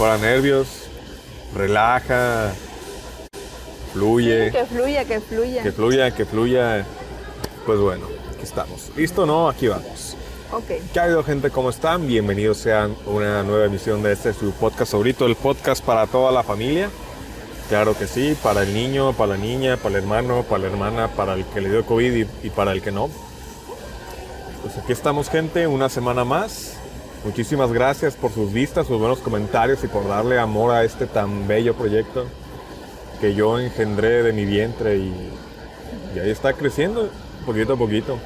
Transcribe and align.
fuera 0.00 0.16
nervios, 0.16 0.66
relaja, 1.54 2.54
fluye, 3.92 4.50
Que 4.50 4.64
fluya, 4.64 5.04
que 5.04 5.20
fluya. 5.20 5.62
que 5.62 5.72
fluya, 5.72 6.10
que 6.14 6.24
fluya. 6.24 6.86
Pues 7.66 7.78
bueno, 7.80 8.06
aquí 8.32 8.42
estamos. 8.42 8.90
¿Listo 8.96 9.26
no? 9.26 9.50
Aquí 9.50 9.68
vamos. 9.68 10.16
Ok. 10.52 10.68
¿Qué 10.94 11.00
ha 11.00 11.02
habido 11.02 11.22
gente? 11.22 11.50
¿Cómo 11.50 11.68
están? 11.68 12.06
Bienvenidos 12.06 12.56
sean 12.56 12.96
a 13.06 13.10
una 13.10 13.42
nueva 13.42 13.66
emisión 13.66 14.02
de 14.02 14.14
este 14.14 14.32
su 14.32 14.52
podcast 14.52 14.92
favorito, 14.92 15.26
el 15.26 15.36
podcast 15.36 15.84
para 15.84 16.06
toda 16.06 16.32
la 16.32 16.42
familia. 16.44 16.88
Claro 17.68 17.94
que 17.94 18.06
sí, 18.06 18.34
para 18.42 18.62
el 18.62 18.72
niño, 18.72 19.12
para 19.12 19.34
la 19.34 19.36
niña, 19.36 19.76
para 19.76 19.98
el 19.98 20.04
hermano, 20.04 20.44
para 20.44 20.62
la 20.62 20.68
hermana, 20.68 21.08
para 21.08 21.34
el 21.34 21.44
que 21.44 21.60
le 21.60 21.68
dio 21.68 21.84
COVID 21.84 22.14
y, 22.14 22.46
y 22.46 22.48
para 22.48 22.72
el 22.72 22.80
que 22.80 22.90
no. 22.90 23.10
Pues 24.62 24.78
aquí 24.78 24.92
estamos 24.92 25.28
gente, 25.28 25.66
una 25.66 25.90
semana 25.90 26.24
más. 26.24 26.79
Muchísimas 27.22 27.70
gracias 27.70 28.14
por 28.14 28.32
sus 28.32 28.50
vistas, 28.50 28.86
sus 28.86 28.98
buenos 28.98 29.18
comentarios 29.18 29.84
y 29.84 29.88
por 29.88 30.08
darle 30.08 30.38
amor 30.38 30.72
a 30.72 30.84
este 30.84 31.06
tan 31.06 31.46
bello 31.46 31.74
proyecto 31.74 32.24
que 33.20 33.34
yo 33.34 33.58
engendré 33.58 34.22
de 34.22 34.32
mi 34.32 34.46
vientre 34.46 34.96
y, 34.96 35.30
ahí 36.18 36.30
está 36.30 36.54
creciendo 36.54 37.10
poquito 37.44 37.74
a 37.74 37.76
poquito. 37.76 38.18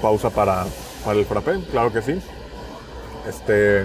Pausa 0.00 0.30
para, 0.30 0.64
para 1.04 1.18
el 1.18 1.24
frappé, 1.24 1.58
claro 1.72 1.92
que 1.92 2.02
sí. 2.02 2.20
Este, 3.28 3.80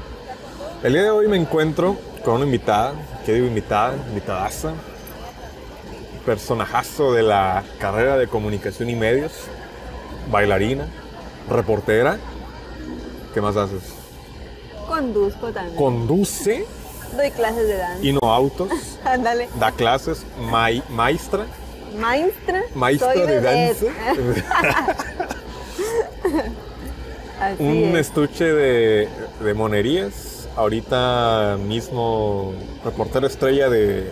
el 0.83 0.93
día 0.93 1.03
de 1.03 1.09
hoy 1.09 1.27
me 1.27 1.37
encuentro 1.37 1.97
con 2.23 2.35
una 2.35 2.45
invitada, 2.45 2.93
¿qué 3.25 3.33
digo 3.33 3.47
invitada? 3.47 3.95
Invitadaza, 4.09 4.73
personajazo 6.23 7.13
de 7.13 7.23
la 7.23 7.63
carrera 7.79 8.15
de 8.15 8.27
comunicación 8.27 8.91
y 8.91 8.95
medios, 8.95 9.31
bailarina, 10.29 10.85
reportera. 11.49 12.19
¿Qué 13.33 13.41
más 13.41 13.55
haces? 13.57 13.81
Conduzco 14.87 15.51
también. 15.51 15.75
Conduce 15.75 16.65
Doy 17.15 17.31
clases 17.31 17.67
de 17.67 17.77
danza. 17.77 18.03
y 18.05 18.11
no 18.13 18.19
autos, 18.21 18.69
Ándale. 19.05 19.47
da 19.59 19.71
clases, 19.71 20.25
mai- 20.39 20.83
maestra, 20.89 21.45
Maestra. 21.99 22.63
maestra 22.75 23.13
soy 23.13 23.21
de 23.27 23.41
danza. 23.41 23.85
Así 27.39 27.63
un 27.63 27.95
es. 27.97 28.07
estuche 28.07 28.45
de, 28.45 29.09
de 29.43 29.53
monerías. 29.53 30.47
Ahorita 30.55 31.57
mismo 31.65 32.53
reportero 32.85 33.25
estrella 33.27 33.69
de 33.69 34.11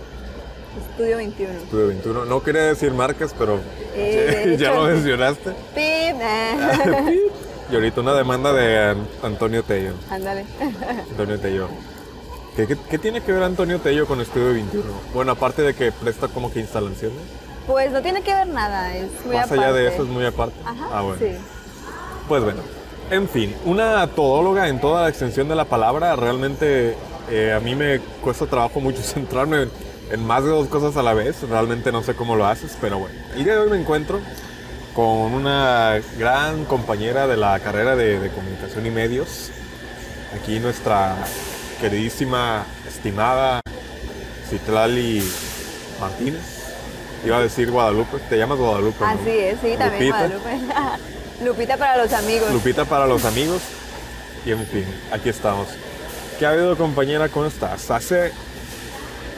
Estudio 0.91 1.17
21. 1.17 1.53
Estudio 1.53 1.87
21. 1.87 2.25
No 2.25 2.41
quería 2.43 2.63
decir 2.63 2.91
marcas, 2.93 3.33
pero 3.37 3.59
Eh, 3.93 4.55
ya 4.59 4.69
hecho, 4.71 4.75
lo 4.81 4.87
mencionaste. 4.87 5.51
Pip. 5.75 7.31
Y 7.71 7.75
ahorita 7.75 8.01
una 8.01 8.13
demanda 8.13 8.51
de 8.51 8.77
An- 8.77 9.07
Antonio 9.23 9.63
Tello. 9.63 9.93
Ándale. 10.09 10.45
Antonio 11.11 11.39
Tello. 11.39 11.67
¿Qué, 12.55 12.67
qué, 12.67 12.77
qué 12.89 12.97
tiene 12.97 13.21
que 13.21 13.31
ver 13.31 13.43
Antonio 13.43 13.79
Tello 13.79 14.05
con 14.05 14.19
Estudio 14.19 14.47
21? 14.53 14.83
Bueno, 15.13 15.31
aparte 15.31 15.61
de 15.61 15.73
que 15.73 15.91
presta 15.93 16.27
como 16.27 16.51
que 16.51 16.59
instalaciones. 16.59 17.17
Pues 17.65 17.91
no 17.91 18.01
tiene 18.01 18.21
que 18.23 18.33
ver 18.33 18.47
nada, 18.47 18.93
es 18.95 19.09
muy 19.25 19.35
Más 19.37 19.49
allá 19.51 19.71
de 19.71 19.87
eso 19.87 20.03
es 20.03 20.09
muy 20.09 20.25
aparte. 20.25 20.55
Ajá, 20.65 20.89
ah, 20.91 21.01
bueno. 21.01 21.19
sí. 21.19 21.31
Pues 22.27 22.43
bueno, 22.43 22.59
en 23.09 23.29
fin, 23.29 23.55
una 23.65 24.05
todóloga 24.07 24.67
en 24.67 24.81
toda 24.81 25.03
la 25.03 25.09
extensión 25.09 25.47
de 25.47 25.55
la 25.55 25.65
palabra, 25.65 26.15
realmente 26.15 26.95
eh, 27.29 27.53
a 27.55 27.59
mí 27.59 27.75
me 27.75 27.99
cuesta 28.21 28.47
trabajo 28.47 28.81
mucho 28.81 29.01
centrarme 29.03 29.63
en, 29.63 29.71
en 30.11 30.25
más 30.25 30.43
de 30.43 30.49
dos 30.49 30.67
cosas 30.67 30.97
a 30.97 31.03
la 31.03 31.13
vez, 31.13 31.41
realmente 31.47 31.91
no 31.91 32.03
sé 32.03 32.15
cómo 32.15 32.35
lo 32.35 32.45
haces, 32.47 32.77
pero 32.81 32.97
bueno, 32.99 33.15
el 33.35 33.43
día 33.45 33.53
de 33.53 33.59
hoy 33.59 33.69
me 33.69 33.79
encuentro 33.79 34.19
con 34.93 35.33
una 35.33 35.99
gran 36.17 36.65
compañera 36.65 37.27
de 37.27 37.37
la 37.37 37.59
carrera 37.59 37.95
de, 37.95 38.19
de 38.19 38.29
comunicación 38.29 38.85
y 38.85 38.91
medios, 38.91 39.51
aquí 40.35 40.59
nuestra 40.59 41.15
queridísima, 41.79 42.65
estimada 42.87 43.61
Citlali 44.49 45.23
Martínez. 45.99 46.41
Iba 47.25 47.37
a 47.37 47.41
decir 47.41 47.71
Guadalupe, 47.71 48.17
te 48.29 48.37
llamas 48.37 48.57
Guadalupe. 48.57 48.99
¿no? 48.99 49.07
Así 49.07 49.29
es, 49.29 49.59
sí, 49.61 49.75
también 49.77 50.11
Lupita. 50.11 50.17
Guadalupe. 50.17 50.49
Lupita 51.45 51.77
para 51.77 52.03
los 52.03 52.13
amigos. 52.13 52.51
Lupita 52.51 52.85
para 52.85 53.07
los 53.07 53.25
amigos. 53.31 53.61
Y 54.45 54.51
en 54.51 54.65
fin, 54.65 54.85
aquí 55.11 55.29
estamos. 55.29 55.67
¿Qué 56.37 56.45
ha 56.45 56.49
habido, 56.49 56.75
compañera? 56.75 57.29
¿Cómo 57.29 57.45
estás? 57.45 57.91
Hace, 57.91 58.31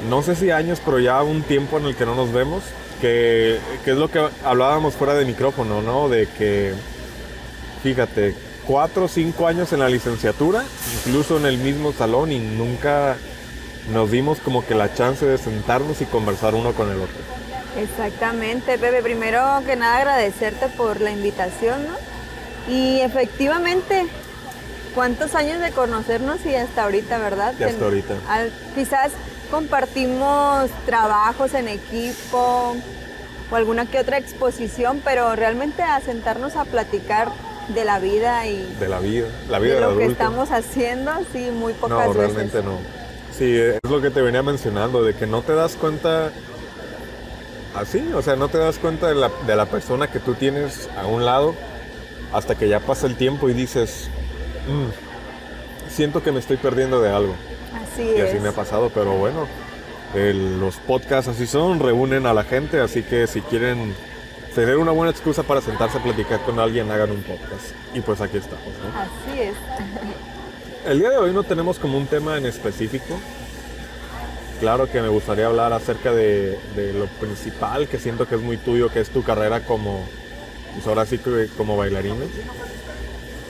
no 0.09 0.23
sé 0.23 0.35
si 0.35 0.51
años, 0.51 0.81
pero 0.83 0.99
ya 0.99 1.21
un 1.21 1.43
tiempo 1.43 1.77
en 1.77 1.85
el 1.85 1.95
que 1.95 2.05
no 2.05 2.15
nos 2.15 2.31
vemos, 2.31 2.63
que, 3.03 3.59
que 3.83 3.91
es 3.91 3.97
lo 3.97 4.09
que 4.09 4.25
hablábamos 4.45 4.93
fuera 4.93 5.13
de 5.13 5.25
micrófono, 5.25 5.81
¿no? 5.81 6.07
De 6.07 6.25
que, 6.25 6.73
fíjate, 7.83 8.33
cuatro 8.65 9.05
o 9.05 9.07
cinco 9.09 9.45
años 9.45 9.73
en 9.73 9.79
la 9.79 9.89
licenciatura, 9.89 10.63
incluso 10.99 11.35
en 11.35 11.45
el 11.45 11.57
mismo 11.57 11.91
salón 11.91 12.31
y 12.31 12.39
nunca 12.39 13.17
nos 13.91 14.09
dimos 14.09 14.39
como 14.39 14.65
que 14.65 14.73
la 14.73 14.93
chance 14.93 15.25
de 15.25 15.37
sentarnos 15.37 15.99
y 15.99 16.05
conversar 16.05 16.55
uno 16.55 16.71
con 16.71 16.89
el 16.91 16.95
otro. 16.95 17.17
Exactamente, 17.77 18.77
Pepe. 18.77 19.03
Primero 19.03 19.41
que 19.65 19.75
nada 19.75 19.97
agradecerte 19.97 20.69
por 20.69 21.01
la 21.01 21.11
invitación, 21.11 21.85
¿no? 21.85 22.73
Y 22.73 23.01
efectivamente, 23.01 24.07
¿cuántos 24.95 25.35
años 25.35 25.59
de 25.61 25.71
conocernos 25.71 26.45
y 26.45 26.55
hasta 26.55 26.83
ahorita, 26.83 27.17
verdad? 27.17 27.53
Y 27.59 27.63
hasta 27.63 27.85
ahorita. 27.85 28.13
al- 28.27 28.51
quizás 28.75 29.11
compartimos 29.51 30.69
trabajos 30.85 31.53
en 31.53 31.67
equipo 31.67 32.75
o 33.51 33.55
alguna 33.55 33.85
que 33.85 33.99
otra 33.99 34.17
exposición, 34.17 35.01
pero 35.03 35.35
realmente 35.35 35.83
a 35.83 35.99
sentarnos 36.01 36.55
a 36.55 36.65
platicar 36.65 37.29
de 37.69 37.85
la 37.85 37.99
vida 37.99 38.45
y 38.47 38.75
De 38.79 38.87
la 38.89 38.99
vida, 38.99 39.27
la 39.49 39.59
vida 39.59 39.75
de 39.75 39.81
lo 39.81 39.97
que 39.97 40.05
estamos 40.05 40.51
haciendo, 40.51 41.11
sí, 41.31 41.49
muy 41.51 41.73
pocas 41.73 41.89
No, 41.97 42.13
veces. 42.13 42.15
realmente 42.17 42.61
no. 42.63 42.77
Sí, 43.37 43.55
es 43.57 43.79
lo 43.89 44.01
que 44.01 44.09
te 44.09 44.21
venía 44.21 44.43
mencionando, 44.43 45.03
de 45.03 45.13
que 45.15 45.25
no 45.27 45.41
te 45.41 45.53
das 45.55 45.75
cuenta 45.75 46.31
así, 47.75 48.11
o 48.13 48.21
sea, 48.21 48.35
no 48.35 48.47
te 48.49 48.57
das 48.57 48.77
cuenta 48.79 49.07
de 49.07 49.15
la, 49.15 49.31
de 49.47 49.55
la 49.55 49.65
persona 49.65 50.07
que 50.11 50.19
tú 50.19 50.33
tienes 50.35 50.89
a 50.97 51.05
un 51.07 51.25
lado 51.25 51.55
hasta 52.33 52.55
que 52.55 52.67
ya 52.67 52.79
pasa 52.79 53.07
el 53.07 53.15
tiempo 53.15 53.49
y 53.49 53.53
dices, 53.53 54.09
"Mm, 54.67 55.89
siento 55.91 56.21
que 56.23 56.31
me 56.31 56.39
estoy 56.39 56.57
perdiendo 56.57 57.01
de 57.01 57.09
algo. 57.11 57.35
Así 57.93 58.03
Y 58.03 58.19
es. 58.21 58.29
así 58.29 58.39
me 58.39 58.49
ha 58.49 58.53
pasado, 58.53 58.89
pero 58.93 59.13
bueno, 59.17 59.47
el- 60.15 60.59
los 60.59 60.75
podcasts 60.77 61.29
así 61.29 61.47
son, 61.47 61.79
reúnen 61.79 62.25
a 62.25 62.33
la 62.33 62.43
gente, 62.43 62.79
así 62.79 63.03
que 63.03 63.27
si 63.27 63.41
quieren 63.41 63.93
tener 64.55 64.77
una 64.77 64.91
buena 64.91 65.11
excusa 65.11 65.43
para 65.43 65.61
sentarse 65.61 65.97
a 65.97 66.03
platicar 66.03 66.41
con 66.41 66.59
alguien, 66.59 66.89
hagan 66.91 67.11
un 67.11 67.23
podcast. 67.23 67.71
Y 67.93 68.01
pues 68.01 68.21
aquí 68.21 68.37
estamos, 68.37 68.65
¿no? 68.65 68.99
Así 68.99 69.39
es. 69.41 69.55
El 70.87 70.99
día 70.99 71.09
de 71.11 71.17
hoy 71.17 71.31
no 71.33 71.43
tenemos 71.43 71.79
como 71.79 71.97
un 71.97 72.07
tema 72.07 72.37
en 72.37 72.45
específico. 72.45 73.17
Claro 74.59 74.89
que 74.89 75.01
me 75.01 75.07
gustaría 75.09 75.45
hablar 75.47 75.73
acerca 75.73 76.13
de, 76.13 76.57
de 76.75 76.93
lo 76.93 77.05
principal 77.07 77.87
que 77.87 77.97
siento 77.99 78.27
que 78.27 78.35
es 78.35 78.41
muy 78.41 78.57
tuyo, 78.57 78.89
que 78.89 78.99
es 78.99 79.09
tu 79.09 79.23
carrera 79.23 79.61
como, 79.65 80.05
pues 80.73 80.85
ahora 80.87 81.05
sí 81.05 81.19
como 81.57 81.75
bailarina. 81.75 82.25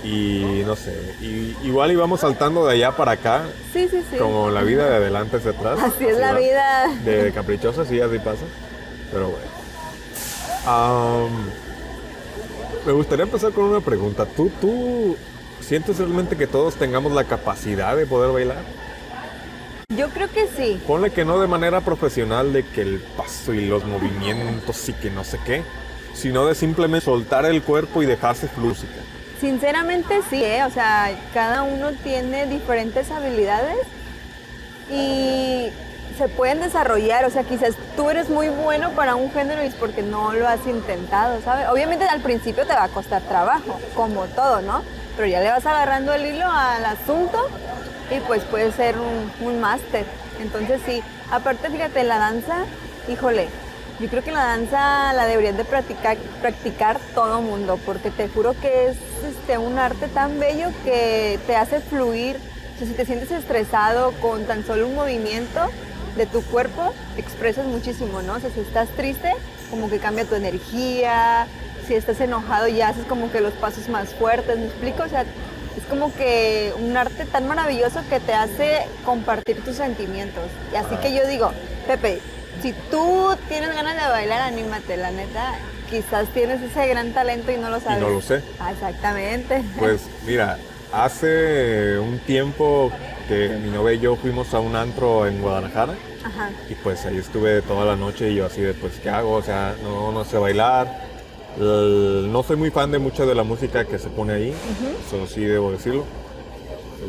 Y 0.04 0.64
no 0.66 0.76
sé, 0.76 0.94
y- 1.22 1.56
igual 1.64 1.92
íbamos 1.92 2.20
saltando 2.20 2.66
de 2.66 2.74
allá 2.74 2.92
para 2.92 3.14
acá, 3.14 3.44
Sí, 3.72 3.88
sí, 3.90 4.04
sí. 4.12 4.18
como 4.18 4.50
la 4.50 4.62
vida 4.62 4.90
de 4.90 4.96
adelante 4.98 5.38
hacia 5.38 5.52
atrás. 5.52 5.80
Así 5.82 6.06
es 6.06 6.18
la 6.18 6.34
vida. 6.34 6.88
De 7.06 7.32
caprichosa, 7.34 7.86
sí, 7.86 8.02
así 8.02 8.20
pasa. 8.20 8.44
Pero 9.12 9.30
bueno. 9.30 9.46
Am, 10.66 11.30
me 12.86 12.92
gustaría 12.92 13.24
empezar 13.24 13.52
con 13.54 13.66
una 13.66 13.80
pregunta. 13.80 14.26
¿Tú, 14.26 14.52
¿Tú 14.60 15.16
sientes 15.62 15.98
realmente 15.98 16.36
que 16.36 16.48
todos 16.48 16.76
tengamos 16.76 17.14
la 17.14 17.24
capacidad 17.24 17.96
de 17.96 18.06
poder 18.06 18.32
bailar? 18.34 18.64
Yo 19.96 20.10
creo 20.10 20.30
que 20.30 20.48
sí. 20.58 20.82
Ponle 20.86 21.12
que 21.12 21.24
no 21.24 21.40
de 21.40 21.48
manera 21.48 21.80
profesional 21.82 22.52
de 22.52 22.64
que 22.66 22.82
el 22.82 23.00
paso 23.16 23.54
y 23.54 23.68
los 23.68 23.86
movimientos 23.86 24.90
y 24.90 24.94
que 24.94 25.10
no 25.12 25.24
sé 25.24 25.40
qué, 25.46 25.64
sino 26.14 26.46
de 26.46 26.56
simplemente 26.56 27.06
soltar 27.06 27.46
el 27.46 27.62
cuerpo 27.62 28.02
y 28.04 28.06
dejarse 28.06 28.48
flúsica. 28.48 29.00
Sinceramente 29.40 30.22
sí, 30.30 30.44
¿eh? 30.44 30.64
o 30.64 30.70
sea, 30.70 31.12
cada 31.34 31.64
uno 31.64 31.92
tiene 31.92 32.46
diferentes 32.46 33.12
habilidades 33.12 33.78
y 34.90 35.70
se 36.18 36.28
pueden 36.30 36.62
desarrollar, 36.62 37.26
o 37.26 37.30
sea, 37.30 37.44
quizás 37.44 37.74
tú 37.96 38.10
eres 38.10 38.30
muy 38.30 38.50
bueno 38.50 38.92
para 38.92 39.16
un 39.16 39.32
género 39.32 39.64
y 39.64 39.68
es 39.68 39.76
porque 39.76 40.02
no 40.02 40.34
lo 40.34 40.48
has 40.48 40.66
intentado, 40.68 41.42
¿sabes? 41.42 41.68
Obviamente 41.68 42.06
al 42.06 42.22
principio 42.22 42.66
te 42.66 42.74
va 42.74 42.84
a 42.84 42.90
costar 42.90 43.22
trabajo, 43.24 43.80
como 43.96 44.26
todo, 44.28 44.62
¿no? 44.62 44.84
Pero 45.16 45.28
ya 45.28 45.42
le 45.42 45.50
vas 45.50 45.66
agarrando 45.66 46.14
el 46.14 46.26
hilo 46.26 46.46
al 46.50 46.86
asunto 46.86 47.40
y 48.16 48.20
pues 48.22 48.44
puede 48.44 48.72
ser 48.72 48.96
un, 48.98 49.32
un 49.46 49.60
máster. 49.60 50.06
Entonces 50.40 50.82
sí, 50.86 51.04
aparte 51.32 51.70
fíjate, 51.70 52.04
la 52.04 52.20
danza, 52.20 52.66
híjole, 53.08 53.50
yo 54.04 54.10
creo 54.10 54.22
que 54.22 54.34
la 54.34 54.44
danza 54.44 55.14
la 55.14 55.26
deberían 55.26 55.56
de 55.56 55.64
practicar, 55.64 56.18
practicar 56.42 57.00
todo 57.16 57.42
mundo, 57.42 57.80
porque 57.86 58.12
te 58.12 58.28
juro 58.28 58.54
que 58.60 58.90
es 58.90 58.98
este, 59.26 59.58
un 59.58 59.80
arte 59.80 60.10
tan 60.10 60.42
bello 60.42 60.72
que 60.84 61.40
te 61.48 61.56
hace 61.56 61.80
fluir. 61.80 62.38
Si 62.78 62.86
te 62.88 63.06
sientes 63.06 63.32
estresado 63.32 64.12
con 64.20 64.44
tan 64.46 64.66
solo 64.66 64.88
un 64.88 64.96
movimiento 64.96 65.70
de 66.18 66.26
tu 66.26 66.42
cuerpo, 66.44 66.94
expresas 67.16 67.66
muchísimo, 67.66 68.22
¿no? 68.22 68.34
O 68.34 68.40
sea, 68.42 68.50
si 68.50 68.60
estás 68.60 68.90
triste, 68.90 69.32
como 69.70 69.90
que 69.90 70.00
cambia 70.00 70.26
tu 70.26 70.36
energía. 70.36 71.48
Si 71.88 71.94
estás 71.96 72.20
enojado, 72.20 72.68
ya 72.68 72.90
haces 72.90 73.06
como 73.06 73.32
que 73.32 73.40
los 73.40 73.54
pasos 73.54 73.88
más 73.88 74.14
fuertes, 74.16 74.58
¿me 74.60 74.66
explico? 74.66 75.04
O 75.04 75.08
sea, 75.10 75.24
Es 75.78 75.86
como 75.86 76.14
que 76.14 76.74
un 76.78 76.96
arte 76.98 77.26
tan 77.26 77.48
maravilloso 77.48 78.02
que 78.10 78.20
te 78.20 78.34
hace 78.34 78.86
compartir 79.06 79.64
tus 79.64 79.78
sentimientos. 79.78 80.44
Y 80.72 80.76
así 80.76 80.96
que 80.98 81.14
yo 81.14 81.26
digo, 81.28 81.52
Pepe, 81.88 82.22
si 82.64 82.74
tú 82.90 83.36
tienes 83.50 83.76
ganas 83.76 84.02
de 84.02 84.10
bailar, 84.10 84.42
anímate, 84.42 84.96
la 84.96 85.12
neta. 85.12 85.56
Quizás 85.90 86.30
tienes 86.30 86.62
ese 86.62 86.88
gran 86.88 87.12
talento 87.12 87.52
y 87.52 87.58
no 87.58 87.70
lo 87.70 87.82
sabes. 87.82 88.00
no 88.00 88.10
lo 88.10 88.22
sé. 88.22 88.42
Ah, 88.58 88.72
exactamente. 88.72 89.62
Pues 89.78 90.04
mira, 90.26 90.58
hace 90.94 92.00
un 92.00 92.20
tiempo 92.20 92.90
que 93.28 93.50
mi 93.62 93.70
novia 93.70 93.94
y 93.94 94.00
yo 94.00 94.16
fuimos 94.16 94.54
a 94.54 94.60
un 94.62 94.78
antro 94.78 95.28
en 95.28 95.42
Guadalajara 95.42 95.94
Ajá. 96.24 96.52
y 96.70 96.76
pues 96.76 97.06
ahí 97.06 97.18
estuve 97.18 97.62
toda 97.62 97.86
la 97.86 97.96
noche 97.98 98.32
y 98.32 98.36
yo 98.36 98.46
así 98.46 98.62
de 98.62 98.74
pues 98.74 98.94
¿qué 99.04 99.10
hago? 99.10 99.34
O 99.34 99.42
sea, 99.44 99.76
no, 99.84 100.14
no 100.14 100.24
sé 100.24 100.38
bailar. 100.38 100.88
No 101.58 102.44
soy 102.44 102.56
muy 102.56 102.72
fan 102.72 102.92
de 102.92 102.98
mucha 102.98 103.26
de 103.26 103.36
la 103.36 103.44
música 103.44 103.86
que 103.86 104.00
se 104.00 104.10
pone 104.10 104.34
ahí, 104.34 104.56
eso 105.06 105.28
sí 105.28 105.42
debo 105.42 105.72
decirlo. 105.72 106.06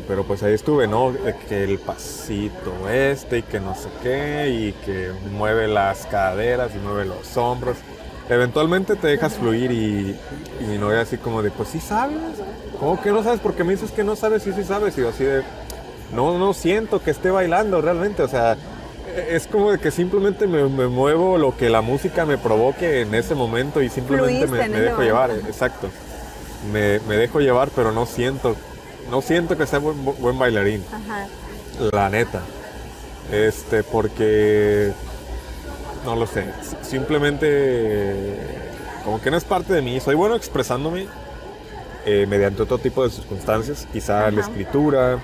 Pero 0.07 0.25
pues 0.25 0.43
ahí 0.43 0.55
estuve, 0.55 0.87
¿no? 0.87 1.13
Que 1.49 1.65
el 1.65 1.79
pasito 1.79 2.89
este 2.91 3.39
y 3.39 3.43
que 3.43 3.61
no 3.61 3.75
sé 3.75 3.89
qué 4.03 4.49
y 4.49 4.73
que 4.85 5.11
mueve 5.33 5.69
las 5.69 6.07
caderas 6.07 6.73
y 6.75 6.79
mueve 6.79 7.05
los 7.07 7.37
hombros. 7.37 7.77
Eventualmente 8.29 8.97
te 8.97 9.09
dejas 9.09 9.35
fluir 9.35 9.71
y, 9.71 10.17
y 10.61 10.65
mi 10.67 10.79
novia 10.79 11.03
así 11.03 11.19
como 11.19 11.43
de, 11.43 11.51
pues 11.51 11.69
sí 11.69 11.81
sabes. 11.81 12.17
¿Cómo 12.79 13.01
que 13.01 13.11
no 13.11 13.23
sabes? 13.23 13.41
Porque 13.41 13.65
me 13.65 13.73
dices 13.73 13.91
que 13.91 14.03
no 14.05 14.17
sabes 14.17 14.47
y 14.47 14.53
sí 14.53 14.65
sabes. 14.65 14.97
Y 14.97 15.03
yo 15.03 15.11
así 15.11 15.25
de, 15.25 15.43
no, 16.15 16.39
no 16.39 16.55
siento 16.55 17.03
que 17.03 17.11
esté 17.11 17.31
bailando 17.31 17.81
realmente. 17.81 18.23
O 18.23 18.29
sea, 18.29 18.57
e- 19.15 19.37
es 19.37 19.47
como 19.47 19.73
de 19.73 19.79
que 19.79 19.91
simplemente 19.91 20.47
me, 20.47 20.65
me 20.69 20.87
muevo 20.87 21.39
lo 21.39 21.57
que 21.57 21.69
la 21.69 21.83
música 21.83 22.25
me 22.25 22.39
provoque 22.39 23.03
en 23.03 23.15
ese 23.15 23.35
momento 23.35 23.83
y 23.83 23.89
simplemente 23.91 24.47
Fluiste 24.47 24.69
me, 24.69 24.81
dejo 24.81 25.03
llevar. 25.03 25.31
Exacto. 25.31 25.89
Me, 26.73 27.01
me 27.01 27.17
dejo 27.17 27.41
llevar, 27.41 27.69
pero 27.77 27.93
no 27.93 28.07
siento, 28.07 28.57
no 29.11 29.21
siento 29.23 29.57
que 29.57 29.67
sea 29.67 29.79
buen, 29.79 30.05
buen 30.05 30.39
bailarín. 30.39 30.85
Ajá. 30.93 31.27
La 31.93 32.09
neta. 32.09 32.41
Este, 33.33 33.83
porque. 33.83 34.93
No 36.05 36.17
lo 36.17 36.27
sé. 36.27 36.45
Simplemente. 36.83 38.37
Como 39.05 39.21
que 39.21 39.31
no 39.31 39.37
es 39.37 39.45
parte 39.45 39.73
de 39.73 39.83
mí. 39.83 40.01
Soy 40.01 40.15
bueno 40.15 40.35
expresándome 40.37 41.07
eh, 42.07 42.27
mediante 42.29 42.63
otro 42.63 42.79
tipo 42.79 43.05
de 43.05 43.11
circunstancias. 43.11 43.87
Quizá 43.93 44.31
la 44.31 44.41
escritura. 44.43 45.19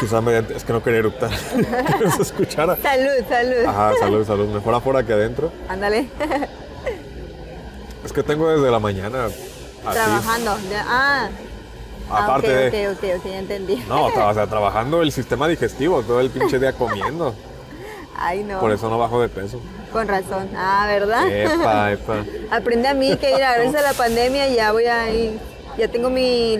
Quizá 0.00 0.20
mediante. 0.20 0.56
Es 0.56 0.64
que 0.64 0.72
no 0.72 0.82
quería 0.82 1.00
eructar. 1.00 1.30
que 1.98 2.04
no 2.04 2.10
se 2.10 2.22
escuchara. 2.22 2.76
Salud, 2.76 3.26
salud. 3.28 3.64
Ajá, 3.66 3.92
salud, 4.00 4.26
salud. 4.26 4.48
Mejor 4.48 4.74
afuera 4.74 5.04
que 5.04 5.12
adentro. 5.12 5.52
Ándale. 5.68 6.08
Es 8.04 8.12
que 8.12 8.22
tengo 8.22 8.50
desde 8.50 8.70
la 8.70 8.78
mañana. 8.80 9.26
Así. 9.26 9.92
Trabajando. 9.92 10.56
Ya- 10.70 11.30
Ah. 12.10 12.16
Ah, 12.18 12.24
Aparte 12.24 12.70
de. 12.70 12.88
ok, 12.88 12.96
ok, 12.96 13.04
ok, 13.18 13.24
ya 13.26 13.38
entendí. 13.38 13.76
No, 13.88 14.06
o 14.06 14.34
sea, 14.34 14.46
trabajando 14.46 15.02
el 15.02 15.12
sistema 15.12 15.48
digestivo 15.48 16.02
todo 16.02 16.20
el 16.20 16.30
pinche 16.30 16.58
día 16.58 16.72
comiendo. 16.72 17.34
Ay, 18.16 18.44
no. 18.44 18.60
Por 18.60 18.70
eso 18.72 18.88
no 18.90 18.98
bajo 18.98 19.20
de 19.20 19.28
peso. 19.28 19.60
Con 19.90 20.06
razón. 20.06 20.48
Ah, 20.56 20.86
¿verdad? 20.86 21.28
Epa, 21.28 21.92
epa. 21.92 22.24
Aprende 22.50 22.88
a 22.88 22.94
mí 22.94 23.16
que 23.16 23.32
mira, 23.34 23.54
gracias 23.54 23.82
a 23.82 23.82
la 23.88 23.94
pandemia 23.94 24.48
ya 24.48 24.72
voy 24.72 24.84
a 24.84 25.10
ir, 25.12 25.38
ya 25.78 25.88
tengo 25.88 26.10
mi 26.10 26.58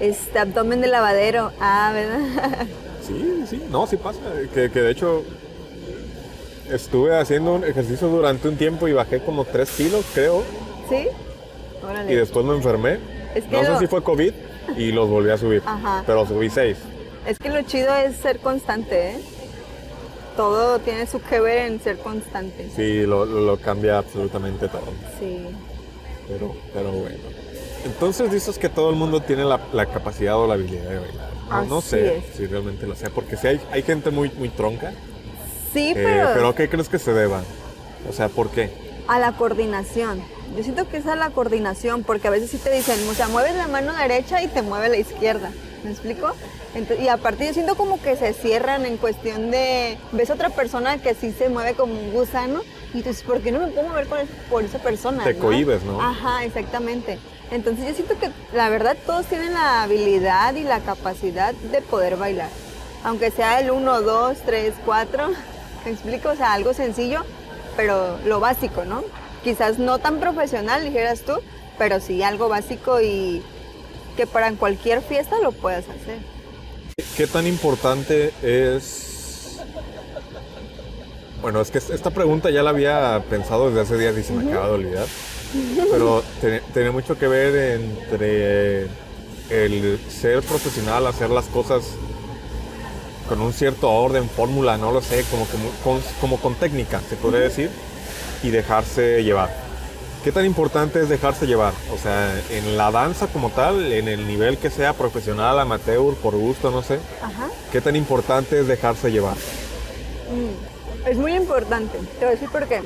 este, 0.00 0.38
abdomen 0.38 0.80
de 0.80 0.88
lavadero. 0.88 1.52
Ah, 1.60 1.92
¿verdad? 1.94 2.66
Sí, 3.06 3.44
sí, 3.48 3.64
no, 3.70 3.86
sí 3.86 3.96
pasa. 3.96 4.18
Que, 4.52 4.70
que 4.70 4.80
de 4.80 4.90
hecho 4.90 5.24
estuve 6.70 7.16
haciendo 7.16 7.54
un 7.54 7.64
ejercicio 7.64 8.08
durante 8.08 8.48
un 8.48 8.56
tiempo 8.56 8.88
y 8.88 8.92
bajé 8.92 9.20
como 9.20 9.44
3 9.44 9.70
kilos, 9.70 10.04
creo. 10.12 10.42
¿Sí? 10.88 11.08
Y 12.08 12.14
después 12.14 12.44
me 12.44 12.54
enfermé. 12.54 12.98
Es 13.34 13.44
que 13.44 13.50
no 13.50 13.64
sé 13.64 13.78
si 13.78 13.86
fue 13.86 14.02
COVID 14.02 14.32
y 14.76 14.92
los 14.92 15.08
volví 15.08 15.30
a 15.30 15.38
subir. 15.38 15.62
Ajá. 15.66 16.02
Pero 16.06 16.26
subí 16.26 16.50
6. 16.50 16.76
Es 17.26 17.38
que 17.38 17.50
lo 17.50 17.62
chido 17.62 17.94
es 17.96 18.16
ser 18.16 18.38
constante, 18.38 19.10
¿eh? 19.12 19.20
Todo 20.36 20.78
tiene 20.78 21.06
su 21.06 21.20
que 21.20 21.40
ver 21.40 21.66
en 21.70 21.80
ser 21.80 21.98
constante. 21.98 22.70
Sí, 22.74 23.02
lo, 23.02 23.24
lo- 23.26 23.40
lo 23.40 23.56
cambia 23.58 23.98
absolutamente 23.98 24.68
todo. 24.68 24.84
Sí. 25.18 25.40
Pero, 26.28 26.54
pero 26.72 26.92
bueno. 26.92 27.16
Entonces 27.84 28.30
dices 28.30 28.58
que 28.58 28.68
todo 28.68 28.90
el 28.90 28.96
mundo 28.96 29.20
tiene 29.20 29.44
la, 29.44 29.60
la 29.72 29.86
capacidad 29.86 30.36
o 30.38 30.46
la 30.46 30.54
habilidad 30.54 30.84
de 30.90 30.98
bailar. 31.00 31.66
No, 31.66 31.80
sé 31.80 32.18
es. 32.18 32.24
si 32.36 32.46
realmente 32.46 32.86
lo 32.86 32.94
sea, 32.94 33.08
porque 33.10 33.36
si 33.36 33.46
hay, 33.46 33.60
hay 33.72 33.82
gente 33.82 34.10
muy, 34.10 34.30
muy 34.30 34.48
tronca. 34.50 34.92
Sí, 35.72 35.90
eh, 35.90 35.94
pero, 35.94 36.28
pero 36.34 36.54
¿qué 36.54 36.68
crees 36.68 36.88
que 36.88 36.98
se 36.98 37.12
deba? 37.12 37.42
O 38.08 38.12
sea, 38.12 38.28
¿por 38.28 38.50
qué? 38.50 38.70
a 39.08 39.18
la 39.18 39.32
coordinación. 39.32 40.22
Yo 40.56 40.62
siento 40.62 40.88
que 40.88 40.96
es 40.96 41.06
a 41.06 41.14
la 41.14 41.30
coordinación, 41.30 42.02
porque 42.02 42.28
a 42.28 42.30
veces 42.30 42.50
sí 42.50 42.58
te 42.58 42.70
dicen, 42.70 42.96
o 43.08 43.14
sea, 43.14 43.28
mueves 43.28 43.54
la 43.54 43.68
mano 43.68 43.92
derecha 43.92 44.42
y 44.42 44.48
te 44.48 44.62
mueve 44.62 44.88
la 44.88 44.96
izquierda. 44.96 45.50
¿Me 45.84 45.90
explico? 45.90 46.32
Y 47.00 47.08
aparte 47.08 47.46
yo 47.46 47.54
siento 47.54 47.76
como 47.76 48.00
que 48.00 48.16
se 48.16 48.32
cierran 48.32 48.84
en 48.84 48.96
cuestión 48.96 49.50
de, 49.50 49.96
ves 50.12 50.30
a 50.30 50.34
otra 50.34 50.50
persona 50.50 50.98
que 50.98 51.14
sí 51.14 51.32
se 51.32 51.48
mueve 51.48 51.74
como 51.74 51.94
un 51.94 52.12
gusano 52.12 52.62
y 52.92 52.98
dices, 52.98 53.22
¿por 53.22 53.40
qué 53.40 53.52
no 53.52 53.60
me 53.60 53.68
puedo 53.68 53.88
mover 53.88 54.06
por, 54.06 54.18
por 54.50 54.64
esa 54.64 54.78
persona? 54.78 55.24
Te 55.24 55.36
cohibes, 55.36 55.82
¿no? 55.84 56.00
Ajá, 56.00 56.44
exactamente. 56.44 57.18
Entonces 57.50 57.86
yo 57.86 57.94
siento 57.94 58.18
que 58.18 58.30
la 58.54 58.68
verdad 58.68 58.96
todos 59.06 59.26
tienen 59.26 59.54
la 59.54 59.82
habilidad 59.82 60.54
y 60.54 60.64
la 60.64 60.80
capacidad 60.80 61.54
de 61.54 61.80
poder 61.80 62.16
bailar. 62.16 62.50
Aunque 63.04 63.30
sea 63.30 63.60
el 63.60 63.70
1, 63.70 64.02
2, 64.02 64.38
3, 64.44 64.74
4, 64.84 65.28
¿me 65.84 65.90
explico? 65.90 66.30
O 66.30 66.36
sea, 66.36 66.52
algo 66.52 66.74
sencillo, 66.74 67.24
pero 67.76 68.18
lo 68.24 68.40
básico, 68.40 68.84
¿no? 68.84 69.04
Quizás 69.44 69.78
no 69.78 69.98
tan 69.98 70.20
profesional, 70.20 70.84
dijeras 70.84 71.20
tú, 71.20 71.34
pero 71.78 72.00
sí 72.00 72.22
algo 72.22 72.48
básico 72.48 73.00
y 73.00 73.42
que 74.16 74.26
para 74.26 74.50
cualquier 74.52 75.00
fiesta 75.00 75.36
lo 75.42 75.52
puedas 75.52 75.84
hacer. 75.88 76.18
¿Qué 77.16 77.26
tan 77.26 77.46
importante 77.46 78.32
es... 78.42 79.60
Bueno, 81.40 81.60
es 81.60 81.70
que 81.70 81.78
esta 81.78 82.10
pregunta 82.10 82.50
ya 82.50 82.64
la 82.64 82.70
había 82.70 83.22
pensado 83.30 83.68
desde 83.68 83.82
hace 83.82 83.96
días 83.96 84.18
y 84.18 84.24
se 84.24 84.32
me 84.32 84.50
acaba 84.50 84.66
de 84.66 84.74
olvidar. 84.74 85.06
Pero 85.90 86.22
tiene, 86.72 86.90
mucho 86.90 87.16
que 87.16 87.28
ver 87.28 87.80
entre 87.80 88.88
el 89.50 90.00
ser 90.10 90.42
profesional, 90.42 91.06
hacer 91.06 91.30
las 91.30 91.46
cosas 91.46 91.84
con 93.28 93.40
un 93.40 93.52
cierto 93.52 93.90
orden, 93.90 94.28
fórmula, 94.28 94.76
no 94.76 94.90
lo 94.90 95.00
sé, 95.00 95.24
como, 95.30 95.46
como, 95.46 95.70
con, 95.84 96.00
como 96.20 96.40
con 96.40 96.54
técnica, 96.56 97.00
se 97.08 97.16
podría 97.16 97.40
decir, 97.40 97.70
y 98.42 98.50
dejarse 98.50 99.22
llevar. 99.24 99.50
¿Qué 100.24 100.32
tan 100.32 100.44
importante 100.44 101.00
es 101.00 101.08
dejarse 101.08 101.46
llevar? 101.46 101.72
O 101.92 101.98
sea, 101.98 102.34
en 102.50 102.76
la 102.76 102.90
danza 102.90 103.28
como 103.28 103.50
tal, 103.50 103.92
en 103.92 104.08
el 104.08 104.26
nivel 104.26 104.58
que 104.58 104.68
sea 104.68 104.92
profesional, 104.92 105.58
amateur, 105.60 106.14
por 106.16 106.34
gusto, 106.34 106.70
no 106.70 106.82
sé, 106.82 106.98
Ajá. 107.22 107.48
¿qué 107.70 107.80
tan 107.80 107.96
importante 107.96 108.60
es 108.60 108.66
dejarse 108.66 109.10
llevar? 109.12 109.36
Es 111.06 111.16
muy 111.16 111.34
importante. 111.34 111.98
Te 111.98 112.24
voy 112.24 112.28
a 112.28 112.30
decir 112.30 112.50
por 112.50 112.66
qué. 112.66 112.82